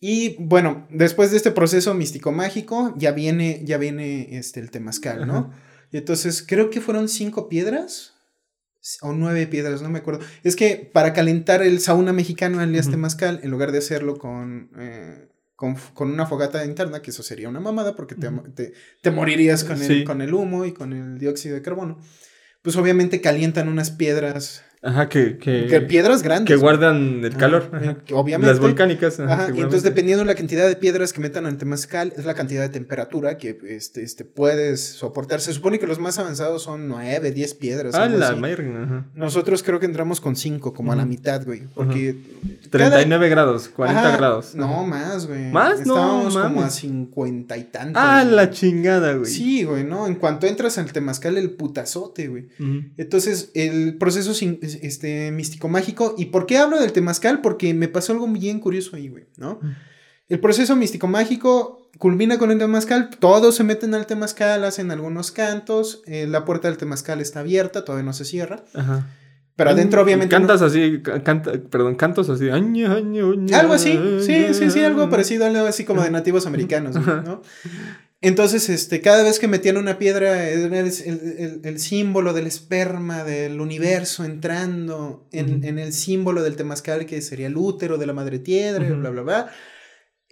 Y 0.00 0.36
bueno, 0.38 0.86
después 0.90 1.30
de 1.30 1.36
este 1.36 1.50
proceso 1.50 1.92
místico 1.94 2.32
mágico, 2.32 2.94
ya 2.96 3.12
viene, 3.12 3.60
ya 3.64 3.76
viene 3.76 4.36
este, 4.38 4.58
el 4.60 4.70
temazcal, 4.70 5.26
¿no? 5.26 5.36
Ajá. 5.36 5.50
Y 5.92 5.98
entonces 5.98 6.42
creo 6.46 6.70
que 6.70 6.80
fueron 6.80 7.08
cinco 7.08 7.48
piedras 7.48 8.14
o 9.02 9.12
nueve 9.12 9.46
piedras, 9.46 9.82
no 9.82 9.90
me 9.90 9.98
acuerdo. 9.98 10.24
Es 10.42 10.56
que 10.56 10.90
para 10.90 11.12
calentar 11.12 11.62
el 11.62 11.80
sauna 11.80 12.14
mexicano 12.14 12.60
alias 12.60 12.86
Ujú. 12.86 12.92
temazcal, 12.92 13.40
en 13.42 13.50
lugar 13.50 13.72
de 13.72 13.78
hacerlo 13.78 14.16
con, 14.16 14.70
eh, 14.78 15.28
con, 15.54 15.74
con 15.92 16.10
una 16.10 16.24
fogata 16.26 16.64
interna, 16.64 17.02
que 17.02 17.10
eso 17.10 17.22
sería 17.22 17.50
una 17.50 17.60
mamada 17.60 17.94
porque 17.94 18.14
te, 18.14 18.30
te, 18.54 18.72
te 19.02 19.10
morirías 19.10 19.64
con 19.64 19.82
el, 19.82 19.86
Sí. 19.86 20.04
con 20.04 20.22
el 20.22 20.32
humo 20.32 20.64
y 20.64 20.72
con 20.72 20.94
el 20.94 21.18
dióxido 21.18 21.56
de 21.56 21.62
carbono, 21.62 21.98
pues 22.62 22.76
obviamente 22.76 23.20
calientan 23.20 23.68
unas 23.68 23.90
piedras, 23.90 24.64
Ajá, 24.82 25.10
que, 25.10 25.36
que, 25.36 25.66
que 25.66 25.80
piedras 25.82 26.22
grandes. 26.22 26.46
que 26.48 26.56
guardan 26.58 27.22
el 27.22 27.32
Ajá, 27.32 27.38
calor. 27.38 27.70
eh, 27.74 27.76
Ajá. 27.90 27.96
obviamente. 28.14 28.50
Las 28.50 28.60
volcánicas. 28.60 29.20
ajá, 29.20 29.48
y 29.54 29.58
entonces 29.58 29.82
dependiendo 29.82 30.24
de 30.24 30.26
la 30.26 30.34
cantidad 30.34 30.66
de 30.66 30.74
piedras 30.74 31.12
que 31.12 31.20
metan 31.20 31.44
al 31.44 31.58
temazcal, 31.58 32.14
es 32.16 32.24
la 32.24 32.32
cantidad 32.32 32.62
de 32.62 32.70
temperatura 32.70 33.36
que 33.36 33.58
este, 33.68 34.02
este, 34.02 34.24
puedes 34.24 34.80
soportar. 34.82 35.42
Se 35.42 35.52
supone 35.52 35.78
que 35.78 35.86
los 35.86 35.98
más 35.98 36.18
avanzados 36.18 36.62
son 36.62 36.88
9, 36.88 37.30
10 37.30 37.54
piedras. 37.54 37.94
Ah, 37.94 38.08
la 38.08 38.28
ajá. 38.30 39.06
Nosotros 39.14 39.62
creo 39.62 39.80
que 39.80 39.86
entramos 39.86 40.18
con 40.20 40.34
5, 40.34 40.72
como 40.72 40.92
a 40.92 40.96
la 40.96 41.04
mitad, 41.04 41.44
güey. 41.44 41.64
Porque... 41.74 42.16
cada- 42.70 42.90
39 42.90 43.28
grados, 43.28 43.68
40 43.68 44.00
Ajá, 44.08 44.16
grados. 44.16 44.54
No, 44.54 44.86
más, 44.86 45.26
güey. 45.26 45.50
¿Más? 45.50 45.84
No, 45.86 45.94
Estábamos 45.96 46.32
como 46.34 46.44
a 46.46 46.48
mames. 46.48 46.74
50 46.76 47.56
y 47.58 47.64
tantos. 47.64 48.02
Ah, 48.02 48.22
güey. 48.22 48.34
la 48.34 48.50
chingada, 48.50 49.12
güey. 49.12 49.30
Sí, 49.30 49.64
güey, 49.64 49.84
¿no? 49.84 50.06
En 50.06 50.14
cuanto 50.14 50.46
entras 50.46 50.78
al 50.78 50.90
temazcal, 50.90 51.36
el 51.36 51.50
putazote, 51.50 52.28
güey. 52.28 52.48
Entonces, 52.96 53.50
el 53.54 53.98
proceso 53.98 54.32
sin- 54.32 54.58
este, 54.82 55.30
místico 55.32 55.68
mágico. 55.68 56.14
¿Y 56.18 56.26
por 56.26 56.46
qué 56.46 56.58
hablo 56.58 56.80
del 56.80 56.92
temazcal? 56.92 57.40
Porque 57.40 57.74
me 57.74 57.88
pasó 57.88 58.12
algo 58.12 58.26
bien 58.28 58.60
curioso 58.60 58.96
ahí, 58.96 59.08
güey, 59.08 59.26
¿no? 59.36 59.58
Mm. 59.62 59.70
El 60.28 60.38
proceso 60.40 60.76
místico 60.76 61.08
mágico 61.08 61.90
culmina 61.98 62.38
con 62.38 62.50
el 62.52 62.58
temazcal. 62.58 63.10
Todos 63.18 63.56
se 63.56 63.64
meten 63.64 63.94
al 63.94 64.06
temazcal, 64.06 64.62
hacen 64.64 64.90
algunos 64.90 65.32
cantos. 65.32 66.02
eh, 66.06 66.26
la 66.28 66.44
puerta 66.44 66.68
del 66.68 66.76
temazcal 66.78 67.20
está 67.20 67.40
abierta, 67.40 67.84
todavía 67.84 68.04
no 68.04 68.12
se 68.12 68.24
cierra. 68.24 68.64
Ajá. 68.74 69.08
Pero 69.56 69.70
adentro, 69.70 70.00
Y 70.00 70.04
obviamente. 70.04 70.34
no- 70.34 70.46
Cantas 70.46 70.62
así, 70.62 71.00
ca- 71.02 71.22
canta, 71.22 71.52
perdón, 71.68 71.94
cantos 71.96 72.30
así. 72.30 72.48
Algo 72.48 73.72
así, 73.74 73.98
sí, 74.20 74.54
sí, 74.54 74.70
sí, 74.70 74.82
algo 74.84 75.10
parecido, 75.10 75.44
algo 75.46 75.66
así 75.66 75.84
como 75.84 76.02
de 76.02 76.10
nativos 76.10 76.46
americanos, 76.46 76.94
¿no? 76.94 77.42
Entonces, 78.22 78.68
este, 78.68 79.00
cada 79.00 79.22
vez 79.22 79.38
que 79.38 79.48
metían 79.48 79.78
una 79.78 79.98
piedra, 79.98 80.46
era 80.48 80.78
el, 80.80 81.60
el- 81.64 81.78
símbolo 81.80 82.34
del 82.34 82.46
esperma, 82.46 83.24
del 83.24 83.58
universo 83.60 84.24
entrando 84.24 85.26
en, 85.32 85.64
en 85.64 85.78
el 85.78 85.94
símbolo 85.94 86.42
del 86.42 86.56
temazcal, 86.56 87.06
que 87.06 87.22
sería 87.22 87.46
el 87.46 87.56
útero 87.56 87.96
de 87.96 88.06
la 88.06 88.12
madre 88.12 88.38
tierra, 88.38 88.84
Ujú. 88.84 88.96
bla, 89.00 89.10
bla, 89.10 89.22
bla. 89.22 89.50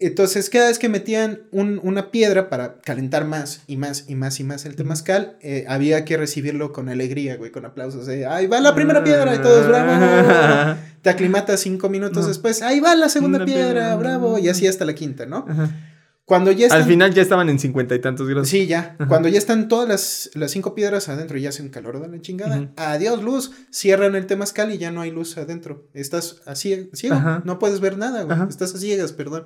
Entonces, 0.00 0.48
cada 0.50 0.68
vez 0.68 0.78
que 0.78 0.88
metían 0.90 1.48
un- 1.50 1.80
una 1.82 2.10
piedra 2.10 2.50
para 2.50 2.78
calentar 2.82 3.24
más 3.24 3.62
y 3.66 3.76
más 3.78 4.04
y 4.06 4.14
más 4.16 4.38
y 4.38 4.44
más 4.44 4.64
el 4.66 4.76
temazcal, 4.76 5.38
eh, 5.40 5.64
había 5.66 6.04
que 6.04 6.16
recibirlo 6.18 6.72
con 6.72 6.88
alegría, 6.90 7.36
güey, 7.36 7.50
con 7.50 7.64
aplausos. 7.64 8.06
de, 8.06 8.26
ahí 8.26 8.46
va 8.46 8.60
la 8.60 8.74
primera 8.74 9.02
piedra 9.02 9.34
y 9.34 9.38
todos, 9.38 9.66
bravo. 9.66 10.76
Te 11.02 11.08
aclimatas 11.10 11.60
cinco 11.60 11.88
minutos 11.88 12.26
después, 12.28 12.60
ahí 12.62 12.80
va 12.80 12.94
la 12.94 13.08
segunda 13.08 13.44
piedra, 13.46 13.72
piedra. 13.72 13.96
bravo. 13.96 14.38
Y 14.38 14.48
así 14.50 14.66
hasta 14.66 14.84
la 14.84 14.94
quinta, 14.94 15.24
¿no? 15.26 15.46
Ajá. 15.48 15.87
Cuando 16.28 16.52
ya 16.52 16.66
están... 16.66 16.82
Al 16.82 16.86
final 16.86 17.14
ya 17.14 17.22
estaban 17.22 17.48
en 17.48 17.58
cincuenta 17.58 17.94
y 17.94 18.00
tantos 18.00 18.28
grados. 18.28 18.48
Sí, 18.48 18.66
ya. 18.66 18.94
Ajá. 18.98 19.08
Cuando 19.08 19.28
ya 19.28 19.38
están 19.38 19.66
todas 19.66 19.88
las, 19.88 20.30
las 20.34 20.50
cinco 20.50 20.74
piedras 20.74 21.08
adentro 21.08 21.38
y 21.38 21.42
ya 21.42 21.48
hace 21.48 21.62
un 21.62 21.70
calor 21.70 22.00
de 22.02 22.08
la 22.08 22.20
chingada. 22.20 22.70
Adiós, 22.76 23.22
luz. 23.22 23.50
Cierran 23.72 24.14
el 24.14 24.26
temazcal 24.26 24.70
y 24.72 24.76
ya 24.76 24.90
no 24.90 25.00
hay 25.00 25.10
luz 25.10 25.38
adentro. 25.38 25.88
Estás 25.94 26.42
así, 26.44 26.90
ciego. 26.92 27.16
Ajá. 27.16 27.42
No 27.46 27.58
puedes 27.58 27.80
ver 27.80 27.96
nada, 27.96 28.24
güey. 28.24 28.38
Estás 28.48 28.74
a 28.74 28.78
ciegas, 28.78 29.12
perdón. 29.12 29.44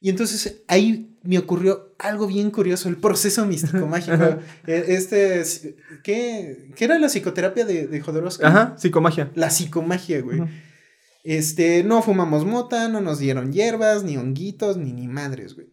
Y 0.00 0.10
entonces 0.10 0.62
ahí 0.68 1.16
me 1.24 1.38
ocurrió 1.38 1.94
algo 1.98 2.28
bien 2.28 2.52
curioso, 2.52 2.88
el 2.88 2.96
proceso 2.98 3.44
místico 3.52 3.86
mágico. 3.88 4.38
Eh, 4.68 4.84
Este, 4.88 5.40
es- 5.40 5.66
¿qué, 6.04 6.70
¿qué 6.76 6.84
era 6.84 6.98
la 7.00 7.08
psicoterapia 7.08 7.64
de, 7.64 7.88
de 7.88 8.00
Jodorowsky? 8.00 8.44
Ajá, 8.44 8.74
psicomagia. 8.78 9.32
La 9.34 9.50
psicomagia, 9.50 10.20
güey. 10.20 10.40
Este, 11.28 11.82
no 11.82 12.02
fumamos 12.02 12.44
mota, 12.44 12.88
no 12.88 13.00
nos 13.00 13.18
dieron 13.18 13.52
hierbas, 13.52 14.04
ni 14.04 14.16
honguitos, 14.16 14.76
ni 14.76 14.92
ni 14.92 15.08
madres, 15.08 15.56
güey. 15.56 15.66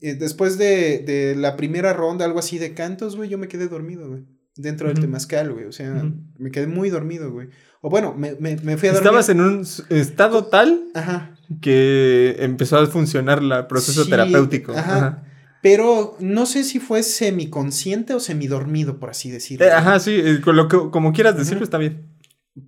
Eh, 0.00 0.14
después 0.14 0.58
de, 0.58 1.00
de 1.00 1.34
la 1.34 1.56
primera 1.56 1.92
ronda, 1.92 2.24
algo 2.24 2.38
así 2.38 2.56
de 2.58 2.72
cantos, 2.72 3.16
güey, 3.16 3.28
yo 3.28 3.36
me 3.36 3.48
quedé 3.48 3.66
dormido, 3.66 4.08
güey. 4.08 4.22
Dentro 4.54 4.86
del 4.86 5.00
temazcal, 5.00 5.52
güey. 5.52 5.64
O 5.64 5.72
sea, 5.72 6.04
me 6.38 6.52
quedé 6.52 6.68
muy 6.68 6.88
dormido, 6.88 7.32
güey. 7.32 7.48
O 7.80 7.90
bueno, 7.90 8.14
me, 8.16 8.36
me, 8.36 8.54
me 8.56 8.76
fui 8.76 8.90
a 8.90 8.92
dormir. 8.92 9.08
Estabas 9.08 9.28
en 9.28 9.40
un 9.40 9.66
estado 9.88 10.44
tal 10.44 10.84
Ajá. 10.94 11.34
que 11.60 12.36
empezó 12.38 12.78
a 12.78 12.86
funcionar 12.86 13.40
el 13.42 13.66
proceso 13.66 14.04
Sí, 14.04 14.10
terapéutico. 14.10 14.70
Ajá. 14.72 14.96
Ajá. 14.96 15.24
Pero 15.62 16.16
no 16.20 16.46
sé 16.46 16.62
si 16.64 16.78
fue 16.80 17.02
semiconsciente 17.02 18.14
o 18.14 18.20
semidormido, 18.20 18.98
por 19.00 19.10
así 19.10 19.30
decirlo. 19.30 19.66
Eh, 19.66 19.70
ajá, 19.72 19.98
sí, 20.00 20.12
eh, 20.14 20.40
con 20.44 20.54
lo 20.56 20.68
que, 20.68 20.76
como 20.90 21.12
quieras 21.12 21.36
decirlo 21.36 21.64
está 21.64 21.78
bien. 21.78 22.11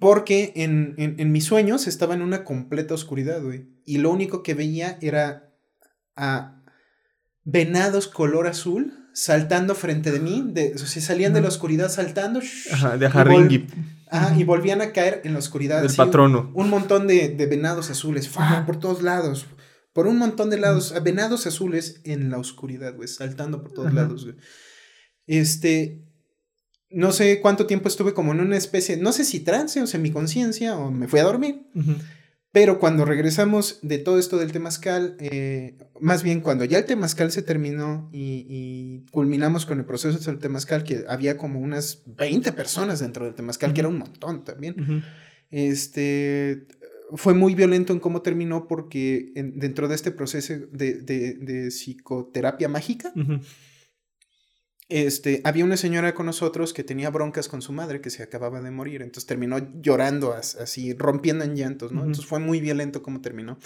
Porque 0.00 0.52
en, 0.56 0.94
en, 0.96 1.20
en 1.20 1.32
mis 1.32 1.44
sueños 1.44 1.86
estaba 1.86 2.14
en 2.14 2.22
una 2.22 2.44
completa 2.44 2.94
oscuridad, 2.94 3.42
güey. 3.42 3.68
Y 3.84 3.98
lo 3.98 4.10
único 4.10 4.42
que 4.42 4.54
veía 4.54 4.98
era 5.02 5.52
a 6.16 6.62
venados 7.44 8.08
color 8.08 8.46
azul 8.46 8.92
saltando 9.12 9.74
frente 9.74 10.10
de 10.10 10.20
mí. 10.20 10.42
De, 10.52 10.72
o 10.74 10.78
sea, 10.78 11.02
salían 11.02 11.34
de 11.34 11.42
la 11.42 11.48
oscuridad 11.48 11.90
saltando. 11.90 12.40
Ajá, 12.72 12.96
de 12.96 13.06
y 13.50 13.66
Ajá, 14.10 14.36
y 14.36 14.44
volvían 14.44 14.80
a 14.80 14.92
caer 14.92 15.22
en 15.24 15.32
la 15.32 15.38
oscuridad. 15.38 15.78
del 15.78 15.86
así, 15.86 15.96
patrono. 15.96 16.50
Un 16.54 16.70
montón 16.70 17.06
de, 17.06 17.30
de 17.30 17.46
venados 17.46 17.90
azules, 17.90 18.30
por 18.66 18.78
todos 18.78 19.02
lados. 19.02 19.46
Por 19.92 20.06
un 20.06 20.18
montón 20.18 20.50
de 20.50 20.58
lados, 20.58 20.94
venados 21.02 21.46
azules 21.46 22.00
en 22.04 22.30
la 22.30 22.38
oscuridad, 22.38 22.94
güey, 22.96 23.08
saltando 23.08 23.62
por 23.62 23.72
todos 23.72 23.88
Ajá. 23.88 23.96
lados, 23.96 24.24
güey. 24.24 24.36
Este, 25.26 26.04
no 26.94 27.12
sé 27.12 27.40
cuánto 27.40 27.66
tiempo 27.66 27.88
estuve 27.88 28.14
como 28.14 28.32
en 28.32 28.40
una 28.40 28.56
especie, 28.56 28.96
no 28.96 29.12
sé 29.12 29.24
si 29.24 29.40
trance 29.40 29.80
o 29.82 29.86
semiconsciencia 29.86 30.76
o 30.76 30.90
me 30.90 31.08
fui 31.08 31.20
a 31.20 31.24
dormir, 31.24 31.62
pero 32.52 32.78
cuando 32.78 33.04
regresamos 33.04 33.80
de 33.82 33.98
todo 33.98 34.18
esto 34.18 34.38
del 34.38 34.52
temazcal, 34.52 35.16
eh, 35.18 35.76
más 36.00 36.22
bien 36.22 36.40
cuando 36.40 36.64
ya 36.64 36.78
el 36.78 36.84
temazcal 36.84 37.32
se 37.32 37.42
terminó 37.42 38.08
y, 38.12 38.46
y 38.48 39.10
culminamos 39.10 39.66
con 39.66 39.80
el 39.80 39.84
proceso 39.84 40.18
del 40.30 40.38
temazcal, 40.38 40.84
que 40.84 41.04
había 41.08 41.36
como 41.36 41.58
unas 41.60 42.02
20 42.06 42.52
personas 42.52 43.00
dentro 43.00 43.24
del 43.24 43.34
temazcal, 43.34 43.72
que 43.74 43.80
era 43.80 43.88
un 43.88 43.98
montón 43.98 44.44
también. 44.44 45.02
Este 45.50 46.66
fue 47.16 47.34
muy 47.34 47.54
violento 47.54 47.92
en 47.92 48.00
cómo 48.00 48.22
terminó 48.22 48.66
porque 48.66 49.32
en- 49.36 49.58
dentro 49.58 49.88
de 49.88 49.94
este 49.94 50.10
proceso 50.10 50.54
de, 50.72 50.94
de- 50.94 51.34
de 51.34 51.68
psicoterapia 51.70 52.68
mágica. 52.68 53.12
Este, 54.88 55.40
había 55.44 55.64
una 55.64 55.76
señora 55.76 56.14
con 56.14 56.26
nosotros 56.26 56.72
que 56.72 56.84
tenía 56.84 57.10
broncas 57.10 57.48
con 57.48 57.62
su 57.62 57.72
madre 57.72 58.00
que 58.00 58.10
se 58.10 58.22
acababa 58.22 58.60
de 58.60 58.70
morir, 58.70 59.02
entonces 59.02 59.26
terminó 59.26 59.58
llorando 59.80 60.32
as- 60.34 60.56
así, 60.56 60.92
rompiendo 60.94 61.44
en 61.44 61.56
llantos, 61.56 61.90
¿no? 61.92 62.00
Ujú. 62.00 62.06
Entonces 62.08 62.26
fue 62.28 62.38
muy 62.38 62.60
violento 62.60 63.02
cómo 63.02 63.20
terminó. 63.20 63.58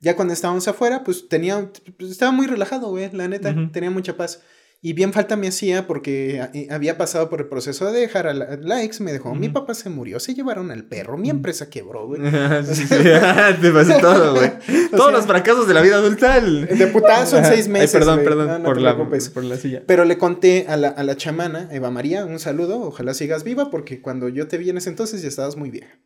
Ya 0.00 0.16
cuando 0.16 0.34
estábamos 0.34 0.66
afuera, 0.68 1.04
pues 1.04 1.28
tenía, 1.28 1.70
pues, 1.98 2.10
estaba 2.10 2.32
muy 2.32 2.46
relajado, 2.46 2.88
güey, 2.88 3.10
la 3.12 3.28
neta, 3.28 3.54
tenía 3.72 3.90
mucha 3.90 4.16
paz. 4.16 4.42
Y 4.86 4.92
bien 4.92 5.14
falta 5.14 5.34
me 5.36 5.48
hacía 5.48 5.86
porque 5.86 6.42
eh, 6.52 6.66
había 6.70 6.98
pasado 6.98 7.30
por 7.30 7.40
el 7.40 7.46
proceso 7.48 7.90
de 7.90 8.00
dejar 8.00 8.26
a 8.26 8.34
la, 8.34 8.58
la 8.60 8.82
ex, 8.84 9.00
me 9.00 9.14
dejó, 9.14 9.34
mi 9.34 9.48
papá 9.48 9.72
se 9.72 9.88
murió, 9.88 10.20
se 10.20 10.34
llevaron 10.34 10.70
al 10.70 10.84
perro, 10.84 11.16
mi 11.16 11.30
empresa 11.30 11.70
quebró, 11.70 12.06
güey. 12.06 12.20
Sí, 12.66 12.86
sí, 12.86 12.94
Te 13.62 13.70
pasó 13.72 13.98
todo, 13.98 14.34
güey. 14.34 14.50
Todos 14.90 15.06
sea, 15.06 15.12
los 15.16 15.24
fracasos 15.26 15.66
de 15.66 15.72
la 15.72 15.80
vida 15.80 15.96
adulta. 15.96 16.36
el- 16.36 16.66
De 16.66 16.86
putazo 16.88 17.38
en 17.38 17.46
seis 17.46 17.64
Ay, 17.64 17.72
meses. 17.72 17.92
perdón, 17.92 18.16
güey. 18.16 18.26
perdón, 18.28 18.46
No, 18.48 18.58
no 18.58 18.64
por, 18.66 18.78
la, 18.78 18.92
preocupes. 18.94 19.30
por 19.30 19.44
la 19.44 19.56
silla. 19.56 19.82
Pero 19.86 20.04
le 20.04 20.18
conté 20.18 20.66
a 20.68 20.76
la, 20.76 20.88
a 20.88 21.02
la 21.02 21.16
chamana, 21.16 21.66
Eva 21.72 21.90
María, 21.90 22.26
un 22.26 22.38
saludo, 22.38 22.82
ojalá 22.82 23.14
sigas 23.14 23.42
viva, 23.42 23.70
porque 23.70 24.02
cuando 24.02 24.28
yo 24.28 24.48
te 24.48 24.58
vi 24.58 24.68
en 24.68 24.76
ese 24.76 24.90
entonces 24.90 25.22
ya 25.22 25.28
estabas 25.28 25.56
muy 25.56 25.70
vieja. 25.70 25.98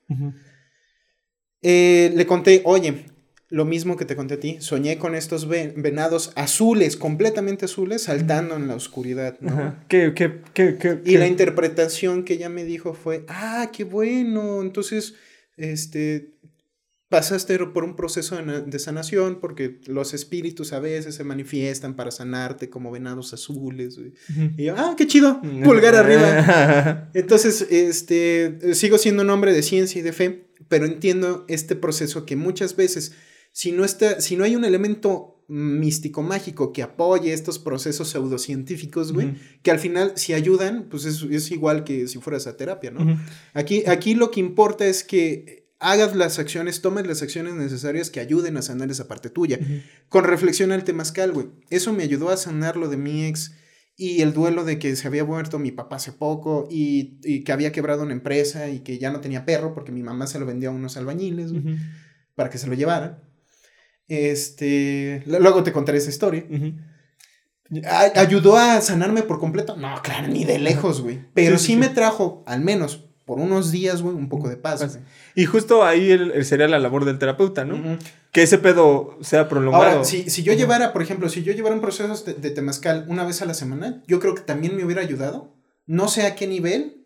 Eh, 1.62 2.12
le 2.14 2.26
conté, 2.28 2.62
oye, 2.64 3.06
lo 3.50 3.64
mismo 3.64 3.96
que 3.96 4.04
te 4.04 4.14
conté 4.14 4.34
a 4.34 4.40
ti, 4.40 4.58
soñé 4.60 4.98
con 4.98 5.14
estos 5.14 5.48
ve- 5.48 5.72
venados 5.76 6.32
azules, 6.36 6.96
completamente 6.96 7.64
azules, 7.64 8.02
saltando 8.02 8.56
en 8.56 8.68
la 8.68 8.74
oscuridad, 8.74 9.38
¿no? 9.40 9.74
¿Qué, 9.88 10.12
qué, 10.14 10.40
qué, 10.54 11.00
Y 11.04 11.16
la 11.16 11.26
interpretación 11.26 12.24
que 12.24 12.34
ella 12.34 12.48
me 12.50 12.64
dijo 12.64 12.92
fue, 12.94 13.24
ah, 13.28 13.70
qué 13.72 13.84
bueno, 13.84 14.60
entonces, 14.60 15.14
este, 15.56 16.34
pasaste 17.08 17.58
por 17.68 17.84
un 17.84 17.96
proceso 17.96 18.36
de 18.36 18.42
na- 18.42 18.60
de 18.60 18.78
sanación 18.78 19.40
porque 19.40 19.80
los 19.86 20.12
espíritus 20.12 20.74
a 20.74 20.78
veces 20.78 21.14
se 21.14 21.24
manifiestan 21.24 21.96
para 21.96 22.10
sanarte 22.10 22.68
como 22.68 22.90
venados 22.90 23.32
azules. 23.32 23.96
güey". 23.96 24.12
Ujú. 24.28 24.50
Y 24.58 24.64
yo, 24.64 24.74
ah, 24.76 24.94
qué 24.96 25.06
chido, 25.06 25.40
pulgar 25.64 25.94
arriba. 25.94 27.08
Entonces, 27.14 27.66
este, 27.70 28.74
sigo 28.74 28.98
siendo 28.98 29.22
un 29.22 29.30
hombre 29.30 29.54
de 29.54 29.62
ciencia 29.62 29.98
y 29.98 30.02
de 30.02 30.12
fe, 30.12 30.48
pero 30.68 30.84
entiendo 30.84 31.46
este 31.48 31.76
proceso 31.76 32.26
que 32.26 32.36
muchas 32.36 32.76
veces, 32.76 33.12
si 33.52 33.72
no, 33.72 33.84
está, 33.84 34.20
si 34.20 34.36
no 34.36 34.44
hay 34.44 34.56
un 34.56 34.64
elemento 34.64 35.44
místico 35.48 36.22
mágico 36.22 36.72
que 36.74 36.82
apoye 36.82 37.32
estos 37.32 37.58
procesos 37.58 38.10
pseudocientíficos, 38.10 39.12
güey, 39.12 39.34
que 39.62 39.70
al 39.70 39.78
final 39.78 40.12
si 40.16 40.34
ayudan, 40.34 40.88
pues 40.90 41.06
es, 41.06 41.22
es 41.22 41.50
igual 41.50 41.84
que 41.84 42.06
si 42.06 42.18
fueras 42.18 42.46
a 42.46 42.56
terapia, 42.56 42.90
¿no? 42.90 43.18
Aquí, 43.54 43.84
aquí 43.86 44.14
lo 44.14 44.30
que 44.30 44.40
importa 44.40 44.86
es 44.86 45.02
que 45.04 45.68
hagas 45.80 46.14
las 46.14 46.38
acciones, 46.38 46.82
tomes 46.82 47.06
las 47.06 47.22
acciones 47.22 47.54
necesarias 47.54 48.10
que 48.10 48.20
ayuden 48.20 48.56
a 48.58 48.62
sanar 48.62 48.90
esa 48.90 49.08
parte 49.08 49.30
tuya. 49.30 49.58
Con 50.08 50.24
reflexión 50.24 50.70
al 50.72 50.84
temazcal, 50.84 51.32
güey. 51.32 51.46
Eso 51.70 51.92
me 51.92 52.02
ayudó 52.02 52.28
a 52.28 52.36
sanar 52.36 52.76
lo 52.76 52.88
de 52.88 52.96
mi 52.96 53.24
ex 53.24 53.54
y 53.96 54.22
el 54.22 54.32
duelo 54.32 54.64
de 54.64 54.78
que 54.78 54.94
se 54.96 55.08
había 55.08 55.24
muerto 55.24 55.58
mi 55.58 55.72
papá 55.72 55.96
hace 55.96 56.12
poco 56.12 56.68
y, 56.70 57.18
y 57.24 57.42
que 57.42 57.52
había 57.52 57.72
quebrado 57.72 58.02
una 58.02 58.12
empresa 58.12 58.68
y 58.68 58.80
que 58.80 58.98
ya 58.98 59.10
no 59.10 59.20
tenía 59.20 59.44
perro 59.44 59.74
porque 59.74 59.92
mi 59.92 60.02
mamá 60.02 60.26
se 60.26 60.38
lo 60.38 60.46
vendió 60.46 60.70
a 60.70 60.72
unos 60.72 60.96
albañiles, 60.96 61.52
güey, 61.52 61.78
para 62.34 62.50
que 62.50 62.58
se 62.58 62.66
lo 62.66 62.74
llevaran. 62.74 63.22
Este, 64.08 65.22
luego 65.26 65.62
te 65.62 65.72
contaré 65.72 65.98
esa 65.98 66.10
historia. 66.10 66.44
¿Ayudó 68.14 68.56
a 68.56 68.80
sanarme 68.80 69.22
por 69.22 69.38
completo? 69.38 69.76
No, 69.76 70.00
claro, 70.02 70.28
ni 70.28 70.44
de 70.44 70.58
lejos, 70.58 71.02
güey. 71.02 71.20
Pero 71.34 71.58
Sí, 71.58 71.66
sí, 71.66 71.72
sí, 71.72 71.76
me 71.78 71.88
trajo, 71.88 72.42
al 72.46 72.60
menos 72.62 73.04
por 73.26 73.38
unos 73.38 73.70
días, 73.70 74.00
güey, 74.00 74.16
un 74.16 74.30
poco 74.30 74.48
de 74.48 74.56
paz. 74.56 74.80
Güey. 74.94 75.04
Y 75.34 75.44
justo 75.44 75.84
ahí 75.84 76.10
el, 76.10 76.30
el 76.30 76.46
sería 76.46 76.66
la 76.66 76.78
labor 76.78 77.04
del 77.04 77.18
terapeuta, 77.18 77.66
¿no? 77.66 77.98
Que 78.32 78.42
ese 78.42 78.56
pedo 78.56 79.18
sea 79.20 79.50
prolongado. 79.50 79.84
Ahora, 79.84 80.04
si, 80.04 80.30
si 80.30 80.42
yo 80.42 80.54
llevara, 80.54 80.94
por 80.94 81.02
ejemplo, 81.02 81.28
si 81.28 81.42
yo 81.42 81.52
llevara 81.52 81.74
un 81.74 81.82
proceso 81.82 82.24
de, 82.24 82.32
de 82.32 82.50
temazcal 82.50 83.04
una 83.08 83.24
vez 83.24 83.42
a 83.42 83.44
la 83.44 83.52
semana, 83.52 84.02
yo 84.06 84.18
creo 84.18 84.34
que 84.34 84.40
también 84.40 84.74
me 84.76 84.84
hubiera 84.84 85.02
ayudado. 85.02 85.54
No 85.84 86.08
sé 86.08 86.22
a 86.26 86.34
qué 86.36 86.46
nivel, 86.46 87.04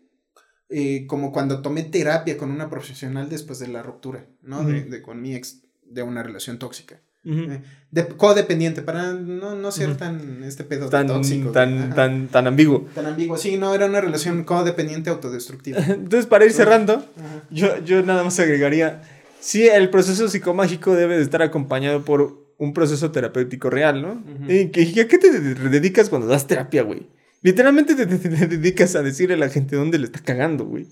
eh, 0.69 1.07
como 1.09 1.33
cuando 1.33 1.61
tomé 1.61 1.83
terapia 1.83 2.37
con 2.39 2.53
una 2.53 2.71
profesional 2.71 3.29
después 3.29 3.59
de 3.59 3.67
la 3.69 3.83
ruptura, 3.83 4.27
¿no? 4.43 4.63
de, 4.63 4.85
de- 4.85 5.03
con 5.03 5.21
mi 5.21 5.35
ex 5.35 5.62
de 5.93 6.03
una 6.03 6.23
relación 6.23 6.59
tóxica. 6.59 7.01
Eh, 7.25 7.61
de- 7.93 8.09
codependiente, 8.09 8.83
para 8.83 9.13
no, 9.13 9.55
no 9.55 9.71
ser 9.71 9.97
tan 9.97 10.43
este 10.43 10.65
pedo 10.65 10.89
Tan, 10.89 11.07
tóxico. 11.07 11.51
tan, 11.53 11.95
tan, 11.95 12.27
tan 12.27 12.47
ambiguo. 12.49 12.89
Tan 12.95 13.07
ambiguo. 13.07 13.37
Sí, 13.37 13.57
no, 13.59 13.73
era 13.75 13.87
una 13.87 14.01
relación 14.01 14.43
codependiente 14.43 15.09
autodestructiva. 15.11 15.79
Entonces, 15.89 16.27
para 16.27 16.45
ir 16.45 16.53
cerrando, 16.53 17.07
yo, 17.51 17.79
yo 17.85 18.03
nada 18.03 18.25
más 18.25 18.41
agregaría, 18.41 19.03
sí, 19.39 19.69
el 19.69 19.89
proceso 19.91 20.29
psicomágico 20.29 20.97
debe 20.97 21.17
de 21.17 21.23
estar 21.23 21.43
acompañado 21.43 22.05
por 22.05 22.43
un 22.59 22.75
proceso 22.75 23.13
terapéutico 23.13 23.71
real, 23.71 24.03
¿no? 24.03 24.23
¿Y 24.49 24.63
a 25.01 25.07
qué 25.09 25.19
te 25.19 25.31
de- 25.31 25.55
dedicas 25.69 26.09
cuando 26.09 26.27
das 26.27 26.49
terapia, 26.49 26.83
güey? 26.83 27.07
Literalmente 27.43 27.95
te, 27.95 28.07
te- 28.07 28.19
te 28.19 28.47
dedicas 28.49 28.95
a 28.97 29.03
decirle 29.03 29.35
a 29.35 29.39
la 29.39 29.49
gente 29.49 29.77
dónde 29.77 29.99
le 29.99 30.07
está 30.07 30.19
cagando, 30.21 30.65
güey. 30.65 30.87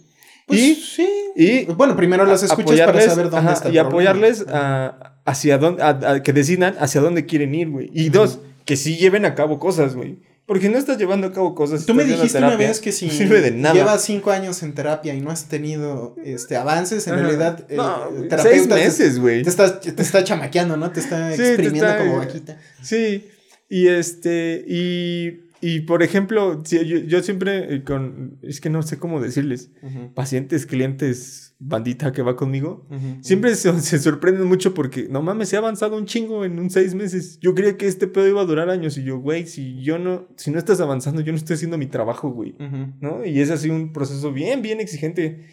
Pues 0.51 0.61
y, 0.61 0.74
sí. 0.74 1.09
y 1.36 1.64
Bueno, 1.66 1.96
primero 1.96 2.24
las 2.26 2.42
escuchas 2.42 2.80
para 2.80 3.01
saber 3.01 3.30
dónde 3.30 3.38
ajá, 3.51 3.53
está 3.55 3.68
el 3.68 3.74
Y 3.74 3.78
problema. 3.78 3.88
apoyarles 4.11 4.44
a, 4.48 5.16
hacia 5.24 5.59
dónde, 5.59 5.82
a, 5.82 5.88
a 5.88 6.22
que 6.22 6.32
decidan 6.32 6.74
hacia 6.78 7.01
dónde 7.01 7.24
quieren 7.26 7.55
ir, 7.55 7.68
güey. 7.70 7.90
Y 7.94 8.09
dos, 8.11 8.40
que 8.64 8.76
sí 8.76 8.96
lleven 8.96 9.24
a 9.24 9.34
cabo 9.34 9.59
cosas, 9.59 9.94
güey. 9.94 10.18
Porque 10.46 10.68
no 10.68 10.78
estás 10.78 10.98
llevando 10.98 11.28
a 11.28 11.32
cabo 11.32 11.55
cosas. 11.55 11.86
Tú 11.86 11.94
me 11.94 12.03
dijiste 12.03 12.38
una 12.38 12.57
vez 12.57 12.80
que 12.80 12.90
si 12.90 13.07
no 13.07 13.12
sirve 13.12 13.40
de 13.40 13.53
nada. 13.53 13.72
llevas 13.72 14.03
cinco 14.03 14.32
años 14.32 14.64
en 14.64 14.74
terapia 14.74 15.14
y 15.14 15.20
no 15.20 15.30
has 15.30 15.44
tenido 15.46 16.16
este, 16.24 16.57
avances, 16.57 17.07
en 17.07 17.14
Ajá. 17.14 17.22
realidad 17.22 17.66
el, 17.68 17.76
No, 17.76 18.09
seis 18.42 18.66
te- 18.68 18.74
meses, 18.74 19.20
güey. 19.20 19.44
te, 19.44 19.48
está, 19.51 19.78
te 19.80 20.03
está 20.03 20.24
chamaqueando, 20.24 20.76
¿no? 20.76 20.90
Te 20.90 20.98
está 20.98 21.30
Sí, 21.30 21.36
te 21.36 21.48
exprimiendo 21.51 21.86
está- 21.88 21.98
como 21.98 22.16
vaquita. 22.16 22.59
Sí, 22.82 23.28
y 23.68 23.87
este, 23.87 24.64
y, 24.66 25.50
y 25.61 25.80
por 25.80 26.03
ejemplo, 26.03 26.62
yo, 26.64 26.80
yo 26.82 27.22
siempre 27.22 27.74
eh, 27.74 27.84
con, 27.84 28.38
es 28.42 28.61
que 28.61 28.70
no 28.70 28.82
sé 28.82 28.99
cómo 28.99 29.20
decirles, 29.20 29.70
pacientes, 30.14 30.66
clientes, 30.66 31.54
bandita 31.58 32.12
que 32.12 32.22
va 32.22 32.37
conmigo, 32.37 32.87
siempre 33.20 33.54
se, 33.54 33.78
se 33.80 33.99
sorprenden 33.99 34.46
mucho 34.46 34.72
porque, 34.72 35.08
no 35.11 35.20
mames, 35.22 35.50
se 35.50 35.57
ha 35.57 35.58
avanzado 35.58 35.96
un 35.99 36.07
chingo 36.07 36.45
en 36.45 36.58
un 36.58 36.70
seis 36.70 36.95
meses. 36.95 37.38
Yo 37.41 37.54
creía 37.54 37.76
que 37.76 37.87
este 37.87 38.07
pedo 38.07 38.26
iba 38.26 38.41
a 38.41 38.46
durar 38.46 38.70
años 38.70 38.96
y 38.96 39.04
yo, 39.04 39.18
güey, 39.18 39.46
si 39.46 39.82
yo 39.82 39.99
no, 39.99 40.28
si 40.37 40.50
no 40.50 40.58
estás 40.58 40.80
avanzando, 40.80 41.20
yo 41.20 41.32
no 41.32 41.37
estoy 41.37 41.54
haciendo 41.54 41.76
mi 41.76 41.87
trabajo, 41.87 42.30
güey. 42.30 42.54
¿no? 43.00 43.24
Y 43.24 43.41
es 43.41 43.50
así 43.50 43.68
un 43.68 43.92
proceso 43.92 44.32
bien, 44.32 44.62
bien 44.62 44.80
exigente. 44.80 45.46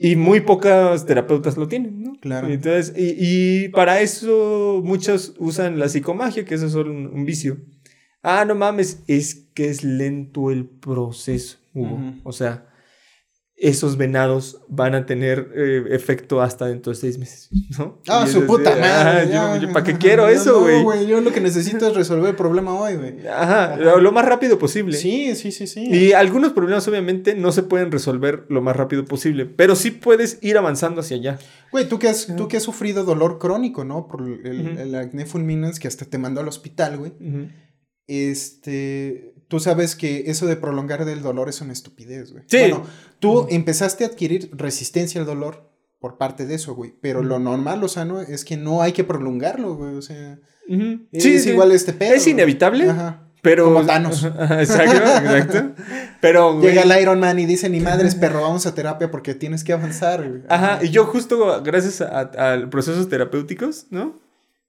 Y 0.00 0.14
muy 0.14 0.40
pocas 0.42 1.06
terapeutas 1.06 1.56
lo 1.56 1.66
tienen, 1.66 2.00
¿no? 2.00 2.12
Claro. 2.20 2.46
Entonces, 2.46 2.94
y, 2.96 3.16
y 3.64 3.68
para 3.70 4.00
eso 4.00 4.80
muchos 4.84 5.34
usan 5.40 5.80
la 5.80 5.88
psicomagia, 5.88 6.44
que 6.44 6.54
eso 6.54 6.66
es 6.66 6.72
solo 6.72 6.92
un, 6.92 7.08
un 7.08 7.24
vicio. 7.24 7.58
Ah, 8.22 8.44
no 8.44 8.54
mames, 8.54 9.02
es 9.06 9.46
que 9.54 9.68
es 9.68 9.84
lento 9.84 10.50
el 10.50 10.66
proceso, 10.66 11.58
Hugo. 11.74 12.14
O 12.24 12.32
sea, 12.32 12.64
esos 13.60 13.96
venados 13.96 14.60
van 14.68 14.94
a 14.94 15.04
tener 15.04 15.50
eh, 15.56 15.82
efecto 15.90 16.40
hasta 16.40 16.66
dentro 16.66 16.92
de 16.92 16.98
seis 16.98 17.18
meses, 17.18 17.48
¿no? 17.76 18.00
Ah, 18.06 18.24
Y 18.24 18.30
su 18.30 18.46
puta 18.46 18.70
madre. 18.70 19.34
ah, 19.36 19.56
yo, 19.56 19.66
yo, 19.66 19.72
¿Para 19.72 19.84
qué 19.84 19.98
quiero 19.98 20.24
No, 20.24 20.28
eso, 20.28 20.60
no, 20.60 20.82
güey? 20.84 21.08
Yo 21.08 21.20
lo 21.20 21.32
que 21.32 21.40
necesito 21.40 21.88
es 21.88 21.96
resolver 21.96 22.30
el 22.30 22.36
problema 22.36 22.72
hoy, 22.74 22.94
güey. 22.94 23.26
Ajá, 23.26 23.76
lo, 23.76 24.00
lo 24.00 24.12
más 24.12 24.24
rápido 24.26 24.60
posible. 24.60 24.96
Sí, 24.96 25.34
sí, 25.34 25.50
sí, 25.50 25.66
sí. 25.66 25.88
Y 25.90 26.12
algunos 26.12 26.52
problemas 26.52 26.86
obviamente 26.86 27.34
no 27.34 27.50
se 27.50 27.64
pueden 27.64 27.90
resolver 27.90 28.46
lo 28.48 28.62
más 28.62 28.76
rápido 28.76 29.04
posible, 29.04 29.44
pero 29.46 29.74
sí 29.74 29.90
puedes 29.90 30.38
ir 30.40 30.56
avanzando 30.56 31.00
hacia 31.00 31.16
allá. 31.16 31.38
Güey, 31.72 31.88
tú 31.88 31.98
que 31.98 32.08
has, 32.08 32.28
tú 32.36 32.46
que 32.46 32.58
has 32.58 32.62
sufrido 32.62 33.02
dolor 33.04 33.38
crónico, 33.40 33.84
¿no? 33.84 34.06
Por 34.06 34.22
el, 34.22 34.94
acné 34.94 35.26
fulminans 35.26 35.80
que 35.80 35.88
hasta 35.88 36.04
te 36.04 36.18
mandó 36.18 36.40
al 36.40 36.48
hospital, 36.48 36.96
güey. 36.98 37.12
Este, 38.08 39.34
tú 39.48 39.60
sabes 39.60 39.94
que 39.94 40.24
eso 40.30 40.46
de 40.46 40.56
prolongar 40.56 41.02
el 41.02 41.22
dolor 41.22 41.48
es 41.48 41.60
una 41.60 41.72
estupidez, 41.72 42.32
güey. 42.32 42.44
Sí. 42.48 42.58
Bueno, 42.58 42.84
tú 43.20 43.46
empezaste 43.50 44.04
a 44.04 44.08
adquirir 44.08 44.50
resistencia 44.54 45.20
al 45.20 45.26
dolor 45.26 45.70
por 46.00 46.18
parte 46.18 46.46
de 46.46 46.54
eso, 46.56 46.74
güey. 46.74 46.94
Pero 47.00 47.22
lo 47.22 47.38
normal, 47.38 47.80
lo 47.80 47.88
sano, 47.88 48.20
es 48.20 48.44
que 48.44 48.56
no 48.56 48.82
hay 48.82 48.92
que 48.92 49.04
prolongarlo, 49.04 49.74
güey. 49.76 49.94
O 49.94 50.02
sea, 50.02 50.38
es 51.12 51.22
Sí, 51.22 51.38
sí. 51.38 51.50
igual 51.50 51.72
este 51.72 51.92
pedo. 51.92 52.14
Es 52.14 52.22
güey. 52.24 52.32
inevitable, 52.32 52.88
Ajá. 52.88 53.28
pero... 53.42 53.64
Como 53.64 53.84
Thanos. 53.86 54.24
Exacto, 54.50 54.96
exacto. 54.96 55.82
Pero, 56.20 56.54
güey, 56.58 56.74
Llega 56.74 56.82
el 56.82 57.00
Iron 57.02 57.20
Man 57.20 57.38
y 57.38 57.46
dice, 57.46 57.68
ni 57.68 57.78
madres, 57.78 58.16
perro, 58.16 58.42
vamos 58.42 58.66
a 58.66 58.74
terapia 58.74 59.08
porque 59.08 59.34
tienes 59.36 59.62
que 59.62 59.72
avanzar, 59.72 60.28
güey. 60.28 60.42
Ajá, 60.48 60.80
y 60.82 60.88
yo 60.90 61.04
justo 61.06 61.62
gracias 61.62 62.00
a, 62.00 62.20
a 62.54 62.70
procesos 62.70 63.08
terapéuticos, 63.08 63.86
¿no? 63.90 64.18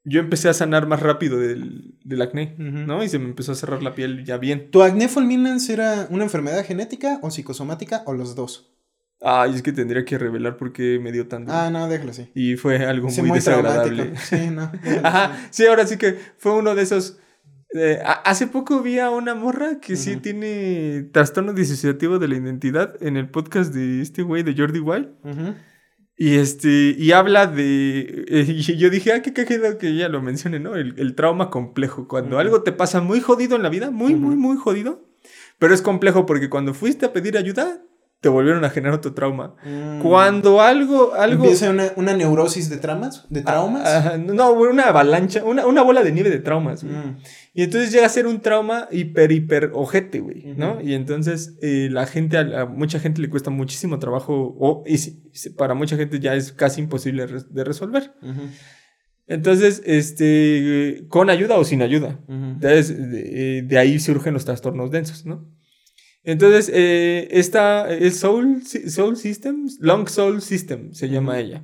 Yo 0.06 0.20
empecé 0.22 0.50
a 0.50 0.54
sanar 0.54 0.88
más 0.88 1.02
rápido 1.02 1.38
del, 1.40 1.96
del 2.04 2.22
acné. 2.22 2.56
¿no? 2.58 3.04
Y 3.04 3.10
se 3.10 3.20
me 3.20 3.26
empezó 3.26 3.52
a 3.52 3.56
cerrar 3.56 3.84
la 3.84 3.94
piel 3.96 4.24
ya 4.26 4.38
bien. 4.38 4.72
¿Tu 4.72 4.82
acné 4.82 5.08
fulminans 5.10 5.70
era 5.70 6.08
una 6.10 6.24
enfermedad 6.24 6.64
genética 6.66 7.20
o 7.22 7.30
psicosomática 7.32 8.04
o 8.06 8.14
los 8.14 8.36
dos? 8.36 8.72
Ay, 9.22 9.54
es 9.56 9.62
que 9.62 9.74
tendría 9.74 10.06
que 10.06 10.18
revelar 10.18 10.56
por 10.56 10.72
qué 10.72 10.98
me 10.98 11.12
dio 11.12 11.28
tan 11.28 11.44
duro. 11.46 11.58
Ah, 11.58 11.70
no, 11.70 11.90
déjalo 11.90 12.12
así. 12.12 12.30
Y 12.34 12.56
fue 12.56 12.86
algo 12.86 13.10
Sí, 13.10 13.22
muy, 13.22 13.38
desagradable. 13.40 14.14
traumático. 14.14 14.26
Sí, 14.26 14.50
no. 14.50 14.72
Ajá, 15.04 15.38
sí, 15.52 15.66
ahora 15.66 15.86
sí 15.86 15.98
que 15.98 16.18
fue 16.38 16.54
uno 16.54 16.74
de 16.74 16.84
esos. 16.84 17.20
eh, 17.74 18.00
a- 18.04 18.14
hace 18.14 18.48
poco 18.48 18.82
vi 18.82 18.98
a 19.00 19.10
una 19.12 19.36
morra 19.36 19.80
que 19.82 19.98
sí 19.98 20.16
tiene 20.16 21.10
trastorno 21.12 21.52
disociativo 21.54 22.18
de 22.18 22.30
la 22.30 22.38
identidad 22.38 22.96
en 23.04 23.18
el 23.18 23.30
podcast 23.30 23.74
de 23.74 24.02
este 24.02 24.22
güey 24.24 24.42
de 24.44 24.56
Jordi 24.56 24.80
Wild. 24.80 25.10
Ujú. 25.26 25.54
Y 26.22 26.36
este, 26.36 26.96
y 26.98 27.14
habla 27.14 27.48
de. 27.48 28.26
eh, 28.28 28.46
y 28.50 28.76
yo 28.76 28.90
dije, 28.90 29.14
ah, 29.14 29.22
qué 29.22 29.32
cagado 29.32 29.78
que 29.78 29.88
ella 29.88 30.10
lo 30.10 30.22
mencione, 30.22 30.60
¿no? 30.60 30.76
El, 30.76 30.96
el 30.98 31.16
trauma 31.16 31.50
complejo. 31.50 32.10
Cuando 32.10 32.40
algo 32.40 32.62
te 32.62 32.74
pasa 32.74 33.00
muy 33.00 33.22
jodido 33.22 33.56
en 33.56 33.64
la 33.64 33.70
vida, 33.70 33.90
muy, 33.90 34.16
muy, 34.16 34.36
muy 34.36 34.58
jodido. 34.58 35.08
Pero 35.60 35.74
es 35.74 35.82
complejo 35.82 36.26
porque 36.26 36.50
cuando 36.50 36.74
fuiste 36.74 37.06
a 37.06 37.14
pedir 37.14 37.38
ayuda, 37.38 37.82
te 38.22 38.28
volvieron 38.28 38.66
a 38.66 38.70
generar 38.70 38.96
otro 38.96 39.14
trauma. 39.14 39.56
Mm. 39.64 40.02
Cuando 40.02 40.60
algo, 40.62 41.14
algo. 41.14 41.44
Empieza 41.46 41.70
una, 41.70 41.86
una 41.96 42.14
neurosis 42.14 42.70
de 42.70 42.78
traumas, 42.78 43.26
de 43.30 43.42
traumas. 43.42 44.18
No, 44.20 44.52
una 44.52 44.84
avalancha, 44.84 45.44
una, 45.46 45.66
una 45.66 45.82
bola 45.84 46.04
de 46.04 46.12
nieve 46.12 46.30
de 46.30 46.40
traumas, 46.40 46.84
güey. 46.84 46.96
Mm. 46.96 47.18
Y 47.54 47.64
entonces 47.64 47.92
llega 47.92 48.06
a 48.06 48.10
ser 48.10 48.28
un 48.28 48.42
trauma 48.42 48.88
hiper, 48.92 49.32
hiper 49.32 49.72
ojete, 49.74 50.20
güey, 50.20 50.54
¿no? 50.58 50.82
Y 50.82 50.94
entonces 50.96 51.56
eh, 51.62 51.88
la 51.92 52.06
gente, 52.06 52.38
a, 52.38 52.62
a 52.62 52.66
mucha 52.66 53.00
gente 53.00 53.22
le 53.22 53.30
cuesta 53.30 53.50
muchísimo 53.52 54.00
trabajo, 54.00 54.56
o 54.60 54.84
y 54.86 54.98
si- 54.98 55.22
para 55.58 55.74
mucha 55.74 55.96
gente 55.98 56.20
ya 56.20 56.36
es 56.36 56.52
casi 56.52 56.82
imposible 56.82 57.26
de 57.50 57.64
resolver. 57.64 58.14
Entonces, 59.28 59.82
este, 59.86 61.06
con 61.08 61.30
ayuda 61.30 61.58
o 61.58 61.64
sin 61.64 61.82
ayuda. 61.84 62.20
Entonces, 62.28 62.98
de, 62.98 63.60
eh, 63.60 63.62
de 63.62 63.78
ahí 63.78 64.00
surgen 64.00 64.34
los 64.34 64.44
trastornos 64.46 64.90
densos, 64.92 65.26
¿no? 65.26 65.48
Entonces, 66.32 66.72
eh, 66.74 67.28
esta 67.32 67.90
es 67.90 68.18
Soul, 68.20 68.64
Soul 68.66 69.18
Systems, 69.18 69.78
Long 69.82 70.08
Soul 70.08 70.42
System 70.42 70.94
se 70.94 71.10
llama 71.10 71.40
ella. 71.40 71.64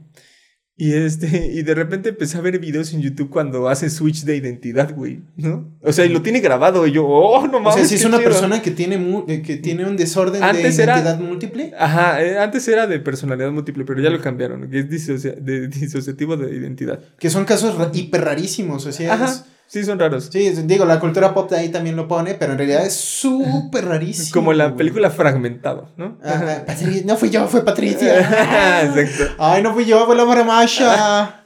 Y 0.77 0.91
este, 0.91 1.51
y 1.53 1.61
de 1.63 1.73
repente 1.73 2.09
empecé 2.09 2.37
a 2.37 2.41
ver 2.41 2.59
videos 2.59 2.93
en 2.93 2.99
YouTube 3.01 3.29
cuando 3.29 3.69
hace 3.69 3.89
switch 3.89 4.23
de 4.25 4.35
identidad, 4.35 4.93
güey, 4.93 5.21
¿no? 5.37 5.73
O 5.81 5.93
sea, 5.93 6.05
y 6.05 6.09
lo 6.09 6.21
tiene 6.21 6.41
grabado 6.41 6.85
y 6.85 6.91
yo, 6.91 7.05
oh, 7.07 7.47
no 7.47 7.59
O 7.59 7.61
mames. 7.61 7.75
sea, 7.75 7.85
si 7.85 7.95
es 7.95 8.03
una 8.03 8.17
chido". 8.17 8.29
persona 8.29 8.61
que 8.61 8.71
tiene, 8.71 8.97
mu- 8.97 9.23
eh, 9.29 9.41
que 9.41 9.55
tiene 9.55 9.85
un 9.87 9.95
desorden 9.95 10.43
Antes 10.43 10.75
de 10.75 10.83
era- 10.83 10.95
identidad 10.95 11.19
múltiple. 11.21 11.71
Ajá, 11.79 12.21
eh, 12.21 12.37
antes 12.39 12.67
era 12.67 12.87
de 12.87 12.99
personalidad 12.99 13.51
múltiple, 13.53 13.85
pero 13.85 14.01
ya 14.01 14.09
lo 14.09 14.19
cambiaron, 14.19 14.69
que 14.69 14.79
es 14.79 14.89
disocia- 14.89 15.35
de 15.39 15.69
disociativo 15.69 16.35
de 16.35 16.53
identidad. 16.53 16.99
Que 17.19 17.29
son 17.29 17.45
casos 17.45 17.73
hiper 17.93 18.21
rarísimos. 18.25 18.85
O 18.85 18.91
sea, 18.91 19.13
Ajá, 19.13 19.25
es- 19.27 19.45
sí 19.67 19.83
son 19.83 19.99
raros. 19.99 20.29
sí, 20.31 20.49
digo, 20.63 20.85
la 20.85 20.99
cultura 20.99 21.33
pop 21.33 21.49
de 21.49 21.57
ahí 21.57 21.69
también 21.69 21.95
lo 21.95 22.07
pone, 22.07 22.33
pero 22.35 22.53
en 22.53 22.57
realidad 22.57 22.85
es 22.85 22.93
súper 22.95 23.85
rarísimo. 23.89 24.29
Como 24.33 24.53
la 24.53 24.65
güey. 24.65 24.77
película 24.77 25.09
Fragmentado, 25.09 25.89
¿no? 25.97 26.17
Ajá, 26.23 26.65
no 27.05 27.17
fui 27.17 27.29
yo, 27.29 27.47
fue 27.47 27.63
Patricia. 27.65 28.19
Exacto. 28.83 29.35
Ay, 29.37 29.61
no 29.63 29.73
fui 29.73 29.85
yo, 29.85 30.05
fue 30.05 30.15
la 30.15 30.25
Maramasha. 30.25 31.41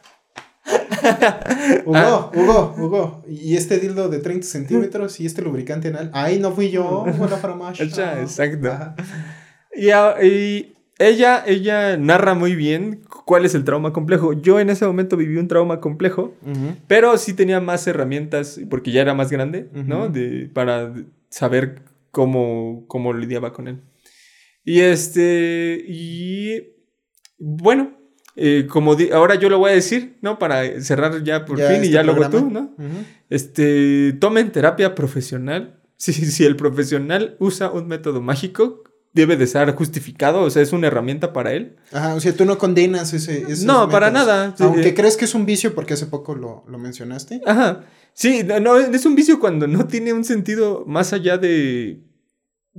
Hugo, 1.85 1.95
Ah. 1.95 2.31
Hugo, 2.35 2.75
Hugo. 2.77 3.23
Y 3.27 3.55
este 3.55 3.79
dildo 3.79 4.09
de 4.09 4.19
30 4.19 4.45
centímetros 4.45 5.19
y 5.19 5.25
este 5.25 5.41
lubricante 5.41 5.87
anal. 5.87 6.11
Ay, 6.13 6.39
no 6.39 6.51
fui 6.51 6.69
yo, 6.69 7.05
fue 7.17 7.29
la 7.29 7.37
Maramasha. 7.37 8.19
Exacto. 8.21 8.93
Y, 9.75 9.89
y 10.25 10.75
ella, 10.99 11.43
ella 11.47 11.97
narra 11.97 12.33
muy 12.35 12.55
bien 12.55 13.01
cuál 13.25 13.45
es 13.45 13.55
el 13.55 13.63
trauma 13.63 13.93
complejo. 13.93 14.33
Yo 14.33 14.59
en 14.59 14.69
ese 14.69 14.85
momento 14.85 15.17
viví 15.17 15.37
un 15.37 15.47
trauma 15.47 15.79
complejo, 15.79 16.35
pero 16.87 17.17
sí 17.17 17.33
tenía 17.33 17.59
más 17.61 17.87
herramientas, 17.87 18.59
porque 18.69 18.91
ya 18.91 19.01
era 19.01 19.13
más 19.13 19.31
grande, 19.31 19.69
¿no? 19.73 20.09
De, 20.09 20.49
para 20.53 20.93
saber 21.29 21.81
cómo, 22.11 22.83
cómo 22.87 23.13
lidiaba 23.13 23.53
con 23.53 23.67
él. 23.67 23.81
Y 24.65 24.81
este, 24.81 25.83
y 25.87 26.73
bueno, 27.37 27.93
eh, 28.35 28.67
como 28.69 28.95
di- 28.95 29.09
ahora 29.11 29.35
yo 29.35 29.49
lo 29.49 29.57
voy 29.57 29.71
a 29.71 29.75
decir, 29.75 30.17
¿no? 30.21 30.37
Para 30.37 30.81
cerrar 30.81 31.23
ya 31.23 31.45
por 31.45 31.57
Ya 31.57 31.67
fin 31.67 31.77
y 31.77 31.85
este 31.85 31.91
ya 31.91 32.03
luego 32.03 32.19
programa. 32.29 32.45
tú, 32.47 32.51
¿no? 32.53 32.75
Este, 33.29 34.13
tomen 34.19 34.51
terapia 34.51 34.95
profesional. 34.95 35.75
Si, 36.01 36.13
si 36.13 36.45
el 36.45 36.55
profesional 36.55 37.35
usa 37.39 37.71
un 37.71 37.87
método 37.89 38.21
mágico, 38.21 38.85
debe 39.13 39.37
de 39.37 39.47
ser 39.47 39.73
justificado, 39.75 40.41
o 40.41 40.49
sea, 40.49 40.61
es 40.61 40.71
una 40.71 40.87
herramienta 40.87 41.33
para 41.33 41.53
él. 41.53 41.77
Ajá, 41.91 42.15
o 42.15 42.19
sea, 42.19 42.33
tú 42.33 42.45
no 42.45 42.57
condenas 42.57 43.13
ese. 43.13 43.43
esos 43.43 43.65
No, 43.65 43.89
para 43.89 44.11
nada. 44.11 44.55
Aunque 44.59 44.89
eh. 44.89 44.93
crees 44.93 45.17
que 45.17 45.25
es 45.25 45.33
un 45.33 45.45
vicio, 45.45 45.73
porque 45.73 45.93
hace 45.93 46.05
poco 46.05 46.35
lo, 46.35 46.63
lo 46.67 46.77
mencionaste. 46.77 47.41
Ajá. 47.45 47.85
Sí, 48.13 48.43
no, 48.43 48.59
no, 48.59 48.77
es 48.77 49.05
un 49.05 49.15
vicio 49.15 49.39
cuando 49.39 49.67
no 49.67 49.87
tiene 49.87 50.13
un 50.13 50.23
sentido 50.23 50.83
más 50.87 51.13
allá 51.13 51.37
de. 51.37 52.01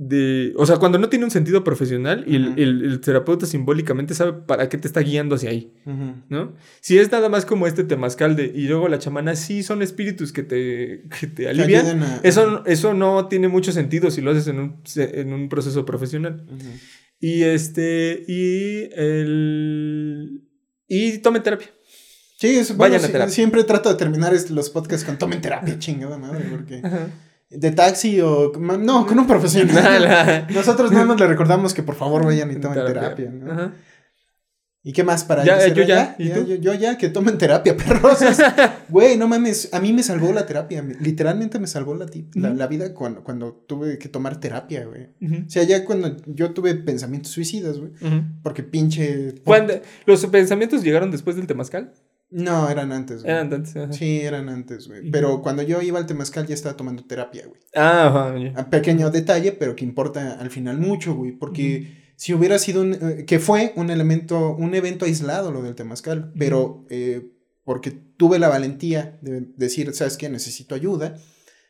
De 0.03 0.53
o 0.57 0.65
sea, 0.65 0.77
cuando 0.77 0.97
no 0.97 1.09
tiene 1.09 1.25
un 1.25 1.31
sentido 1.31 1.63
profesional 1.63 2.23
y 2.25 2.35
el, 2.35 2.53
el- 2.57 2.83
el 2.85 2.99
terapeuta 3.01 3.45
simbólicamente 3.45 4.15
sabe 4.15 4.33
para 4.33 4.67
qué 4.67 4.79
te 4.79 4.87
está 4.87 5.01
guiando 5.01 5.35
hacia 5.35 5.51
ahí. 5.51 5.73
¿no? 6.27 6.55
Si 6.79 6.97
es 6.97 7.11
nada 7.11 7.29
más 7.29 7.45
como 7.45 7.67
este 7.67 7.83
temazcal 7.83 8.35
de. 8.35 8.45
Y 8.55 8.67
luego 8.67 8.87
la 8.87 8.97
chamana, 8.97 9.35
sí, 9.35 9.61
son 9.61 9.81
espíritus 9.83 10.33
que 10.33 10.41
te, 10.41 11.03
que 11.19 11.27
te 11.27 11.47
alivian. 11.47 12.01
a- 12.01 12.19
Eso, 12.23 12.65
eso 12.65 12.93
no 12.95 13.27
tiene 13.27 13.47
mucho 13.47 13.71
sentido 13.71 14.09
si 14.09 14.21
lo 14.21 14.31
haces 14.31 14.47
en 14.47 14.59
un, 14.59 14.81
en 14.95 15.33
un 15.33 15.49
proceso 15.49 15.85
profesional. 15.85 16.45
Y 17.19 17.43
este. 17.43 18.23
Y 18.27 18.89
el. 18.95 20.41
Y 20.87 21.19
tomen 21.19 21.43
terapia. 21.43 21.67
Sí, 22.39 22.47
es, 22.57 22.75
bueno, 22.75 22.93
Vayan 22.95 23.07
a 23.07 23.11
terapia. 23.11 23.31
siempre 23.33 23.63
trato 23.63 23.89
de 23.89 23.95
terminar 23.95 24.33
los 24.49 24.69
podcasts 24.71 25.05
con 25.05 25.17
tomen 25.19 25.41
terapia, 25.41 25.77
chingada 25.79 26.17
madre, 26.17 26.45
porque 26.49 26.81
de 27.51 27.71
taxi 27.71 28.19
o 28.21 28.51
no, 28.57 29.05
con 29.05 29.19
un 29.19 29.27
profesional. 29.27 30.47
Nosotros 30.53 30.91
nada 30.91 31.05
más 31.05 31.19
le 31.19 31.27
recordamos 31.27 31.73
que 31.73 31.83
por 31.83 31.95
favor 31.95 32.25
vayan 32.25 32.49
y 32.51 32.55
tomen 32.55 32.85
terapia, 32.85 33.29
¿no? 33.29 33.51
Ajá. 33.51 33.73
¿Y 34.83 34.93
qué 34.93 35.03
más 35.03 35.23
para 35.25 35.43
Ya, 35.45 35.67
yo 35.67 35.83
ya. 35.83 36.15
¿Y 36.17 36.29
ya, 36.29 36.35
tú? 36.35 36.47
yo, 36.47 36.55
yo 36.55 36.73
ya, 36.73 36.97
que 36.97 37.09
tomen 37.09 37.37
terapia, 37.37 37.77
perros. 37.77 38.17
Güey, 38.89 39.15
no 39.15 39.27
mames, 39.27 39.69
a 39.73 39.79
mí 39.79 39.93
me 39.93 40.01
salvó 40.01 40.33
la 40.33 40.47
terapia. 40.47 40.81
me- 40.81 40.95
Literalmente 40.95 41.59
me 41.59 41.67
salvó 41.67 41.93
la, 41.93 42.07
la, 42.33 42.65
vida 42.67 42.91
cuando, 42.95 43.23
cuando 43.23 43.53
tuve 43.67 43.99
que 43.99 44.09
tomar 44.09 44.39
terapia, 44.39 44.85
güey. 44.85 45.09
O 45.45 45.49
sea, 45.49 45.61
ya 45.63 45.85
cuando 45.85 46.17
yo 46.25 46.51
tuve 46.53 46.73
pensamientos 46.73 47.31
suicidas, 47.31 47.77
güey. 47.77 47.91
Porque 48.41 48.63
pinche... 48.63 49.35
¿Cuándo- 49.43 49.79
¿Los 50.07 50.25
pensamientos 50.25 50.81
llegaron 50.83 51.11
después 51.11 51.35
del 51.35 51.45
temazcal? 51.45 51.93
No, 52.31 52.69
eran 52.69 52.91
antes, 52.93 53.23
güey. 53.23 53.33
Eran 53.33 53.53
antes. 53.53 53.75
ajá. 53.75 53.91
Sí, 53.93 54.21
eran 54.21 54.47
antes, 54.49 54.87
güey. 54.87 55.11
Pero 55.11 55.41
cuando 55.41 55.61
yo 55.63 55.81
iba 55.81 55.99
al 55.99 56.05
Temazcal 56.05 56.47
ya 56.47 56.53
estaba 56.53 56.77
tomando 56.77 57.03
terapia, 57.03 57.45
güey. 57.45 57.59
Ah, 57.75 58.07
ajá, 58.07 58.37
ya. 58.39 58.53
A 58.59 58.69
pequeño 58.69 59.11
detalle, 59.11 59.51
pero 59.51 59.75
que 59.75 59.83
importa 59.83 60.39
al 60.39 60.49
final 60.49 60.77
mucho, 60.77 61.13
güey. 61.13 61.33
Porque 61.33 62.13
si 62.15 62.33
hubiera 62.33 62.57
sido 62.57 62.81
un... 62.81 62.93
eh, 62.93 63.25
que 63.27 63.39
fue 63.39 63.73
un 63.75 63.89
elemento, 63.89 64.55
un 64.55 64.73
evento 64.75 65.05
aislado 65.05 65.51
lo 65.51 65.61
del 65.61 65.75
Temazcal. 65.75 66.31
Pero 66.39 66.85
eh, 66.89 67.29
porque 67.65 67.91
tuve 67.91 68.39
la 68.39 68.47
valentía 68.49 69.19
de 69.21 69.41
decir, 69.57 69.93
¿sabes 69.93 70.15
qué? 70.17 70.29
Necesito 70.29 70.73
ayuda 70.73 71.17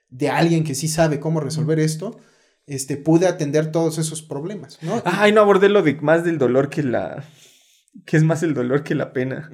de 0.09 0.29
alguien 0.29 0.63
que 0.63 0.75
sí 0.75 0.87
sabe 0.87 1.19
cómo 1.19 1.39
resolver 1.39 1.79
esto. 1.79 2.19
Este, 2.67 2.95
pude 2.97 3.27
atender 3.27 3.71
todos 3.71 3.97
esos 3.97 4.21
problemas, 4.21 4.77
¿no? 4.83 5.01
Ay, 5.05 5.31
no 5.31 5.41
abordé 5.41 5.67
lo 5.69 5.81
de 5.81 5.95
más 5.95 6.23
del 6.23 6.37
dolor 6.37 6.69
que 6.69 6.83
la. 6.83 7.25
Que 8.05 8.17
es 8.17 8.23
más 8.23 8.41
el 8.43 8.53
dolor 8.53 8.83
que 8.83 8.95
la 8.95 9.13
pena. 9.13 9.49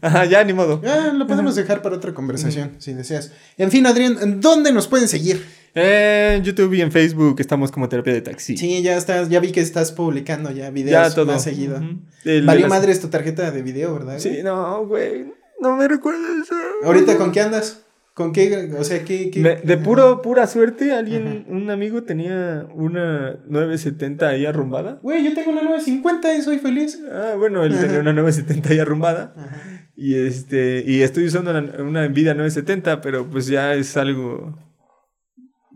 Ajá, 0.00 0.24
ya, 0.26 0.44
ni 0.44 0.52
modo. 0.52 0.80
Ah, 0.86 1.12
lo 1.14 1.26
podemos 1.26 1.54
dejar 1.56 1.82
para 1.82 1.96
otra 1.96 2.12
conversación, 2.14 2.72
si 2.78 2.92
deseas. 2.92 3.32
En 3.58 3.70
fin, 3.70 3.86
Adrián, 3.86 4.40
¿dónde 4.40 4.72
nos 4.72 4.86
pueden 4.88 5.08
seguir? 5.08 5.44
En 5.76 6.44
YouTube 6.44 6.72
y 6.74 6.82
en 6.82 6.92
Facebook 6.92 7.36
estamos 7.40 7.72
como 7.72 7.88
terapia 7.88 8.12
de 8.12 8.20
taxi. 8.20 8.56
Sí, 8.56 8.80
ya 8.82 8.96
estás, 8.96 9.28
ya 9.28 9.40
vi 9.40 9.50
que 9.50 9.60
estás 9.60 9.90
publicando 9.90 10.50
ya 10.50 10.64
ya 10.64 10.70
videos 10.70 11.14
todo. 11.16 11.26
más 11.26 11.42
seguido. 11.42 11.82
El- 12.24 12.46
Valió 12.46 12.62
las- 12.68 12.70
madre 12.70 12.94
tu 12.96 13.08
tarjeta 13.08 13.50
de 13.50 13.62
video, 13.62 13.94
¿verdad? 13.94 14.18
Sí, 14.20 14.38
no, 14.44 14.86
güey. 14.86 15.32
No 15.60 15.76
me 15.76 15.88
recuerdas 15.88 16.30
eso. 16.44 16.54
¿Ahorita 16.84 17.16
con 17.16 17.32
qué 17.32 17.40
andas? 17.40 17.80
¿Con 18.14 18.32
qué? 18.32 18.70
O 18.78 18.84
sea, 18.84 19.04
¿qué? 19.04 19.28
qué- 19.30 19.40
Me- 19.40 19.56
de 19.56 19.76
puro, 19.76 20.22
pura 20.22 20.46
suerte, 20.46 20.92
alguien, 20.92 21.44
un 21.48 21.68
amigo 21.70 22.04
tenía 22.04 22.64
una 22.72 23.40
970 23.48 24.28
ahí 24.28 24.46
arrumbada. 24.46 25.00
Güey, 25.02 25.24
yo 25.24 25.34
tengo 25.34 25.50
una 25.50 25.62
950 25.62 26.32
y 26.34 26.42
soy 26.42 26.58
feliz. 26.58 27.00
Ah, 27.12 27.34
bueno, 27.36 27.64
él 27.64 27.76
tenía 27.78 27.98
una 27.98 28.12
970 28.12 28.70
ahí 28.70 28.78
arrumbada. 28.78 29.34
Ajá. 29.36 29.90
Y 29.96 30.14
este, 30.14 30.84
y 30.86 31.02
estoy 31.02 31.24
usando 31.26 31.50
una, 31.50 31.60
una 31.82 32.08
Nvidia 32.08 32.34
970, 32.34 33.00
pero 33.00 33.28
pues 33.28 33.46
ya 33.48 33.74
es 33.74 33.96
algo. 33.96 34.56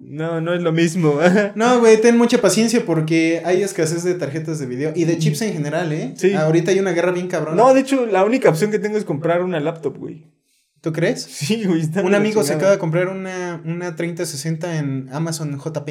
No, 0.00 0.40
no 0.40 0.54
es 0.54 0.62
lo 0.62 0.70
mismo. 0.72 1.18
No, 1.56 1.80
güey, 1.80 2.00
ten 2.00 2.16
mucha 2.16 2.40
paciencia 2.40 2.84
porque 2.86 3.42
hay 3.44 3.62
escasez 3.62 4.04
de 4.04 4.14
tarjetas 4.14 4.60
de 4.60 4.66
video 4.66 4.92
y 4.94 5.04
de 5.06 5.18
chips 5.18 5.42
en 5.42 5.52
general, 5.54 5.92
¿eh? 5.92 6.12
Sí. 6.16 6.32
Ahorita 6.34 6.70
hay 6.70 6.78
una 6.78 6.92
guerra 6.92 7.10
bien 7.10 7.26
cabrona. 7.26 7.56
no, 7.60 7.74
de 7.74 7.80
hecho, 7.80 8.06
la 8.06 8.24
única 8.24 8.48
opción 8.48 8.70
que 8.70 8.78
tengo 8.78 8.96
es 8.96 9.04
comprar 9.04 9.42
una 9.42 9.58
laptop, 9.58 9.96
güey. 9.98 10.37
¿Tú 10.80 10.92
crees? 10.92 11.22
Sí, 11.28 11.64
güey. 11.64 11.80
está 11.80 12.02
Un 12.02 12.14
amigo 12.14 12.42
se 12.42 12.54
acaba 12.54 12.72
de 12.72 12.78
comprar 12.78 13.08
una, 13.08 13.60
una 13.64 13.96
3060 13.96 14.78
en 14.78 15.08
Amazon 15.12 15.58
JP 15.58 15.88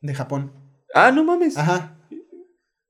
de 0.00 0.14
Japón. 0.14 0.52
Ah, 0.94 1.10
no 1.12 1.24
mames. 1.24 1.56
Ajá. 1.56 1.96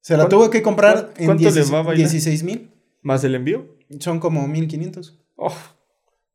Se 0.01 0.15
la 0.15 0.21
¿Cuánto- 0.25 0.37
tuvo 0.37 0.51
que 0.51 0.63
comprar 0.63 1.13
en 1.17 1.27
cuánto 1.27 1.43
le 1.45 1.51
16 1.51 1.75
va 1.75 1.79
a 1.81 1.83
bailar? 1.83 2.09
16 2.09 2.43
mil. 2.45 2.71
¿Más 3.03 3.23
el 3.25 3.35
envío? 3.35 3.77
Son 4.01 4.21
como 4.21 4.47
1500. 4.49 5.19
Oh, 5.37 5.53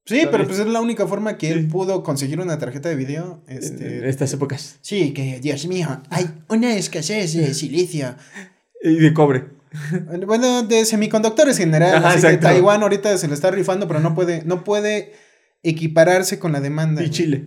Sí, 0.05 0.23
pero 0.29 0.45
pues 0.45 0.59
es 0.59 0.67
la 0.67 0.81
única 0.81 1.07
forma 1.07 1.37
que 1.37 1.49
él 1.49 1.67
pudo 1.69 2.03
conseguir 2.03 2.41
una 2.41 2.59
tarjeta 2.59 2.89
de 2.89 2.95
video. 2.95 3.41
en 3.47 3.57
Este, 3.57 4.09
estas 4.09 4.33
épocas. 4.33 4.77
Sí, 4.81 5.13
que 5.13 5.39
Dios 5.39 5.65
mío, 5.65 6.01
hay 6.09 6.25
una 6.49 6.75
escasez 6.75 7.33
de 7.33 7.53
silicio. 7.53 8.15
Y 8.85 8.95
de 8.95 9.13
cobre. 9.13 9.45
Bueno, 10.25 10.63
de 10.63 10.85
semiconductores 10.85 11.57
en 11.59 11.65
general. 11.65 11.95
Ajá, 11.95 12.09
así 12.09 12.21
que 12.21 12.27
exacto. 12.27 12.47
Taiwán 12.47 12.81
ahorita 12.83 13.17
se 13.17 13.27
le 13.27 13.33
está 13.33 13.51
rifando, 13.51 13.87
pero 13.87 13.99
no 13.99 14.13
puede, 14.15 14.43
no 14.45 14.63
puede 14.63 15.13
equipararse 15.63 16.39
con 16.39 16.51
la 16.51 16.59
demanda. 16.59 17.03
Y. 17.03 17.09
Chile, 17.09 17.45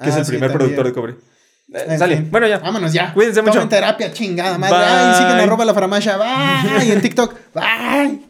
que 0.00 0.06
Ah, 0.06 0.08
es 0.08 0.16
el 0.16 0.24
sí, 0.24 0.30
primer 0.32 0.50
también. 0.50 0.74
productor 0.74 0.86
de 0.86 0.92
cobre. 0.92 1.16
Eh, 1.72 1.98
sale. 1.98 2.24
Bueno, 2.30 2.46
ya. 2.48 2.58
Vámonos 2.58 2.92
ya. 2.92 3.12
Cuídense 3.12 3.42
mucho. 3.42 3.54
Tomen 3.54 3.68
terapia, 3.68 4.12
chingada 4.12 4.56
madre. 4.58 4.76
Bye. 4.76 4.86
Ay, 4.86 5.14
siguen 5.18 5.36
arroba 5.40 5.64
la 5.64 5.74
farmacia. 5.74 6.16
Bye. 6.16 6.86
Y 6.86 6.92
en 6.92 7.00
TikTok. 7.02 7.34
Bye. 7.54 8.27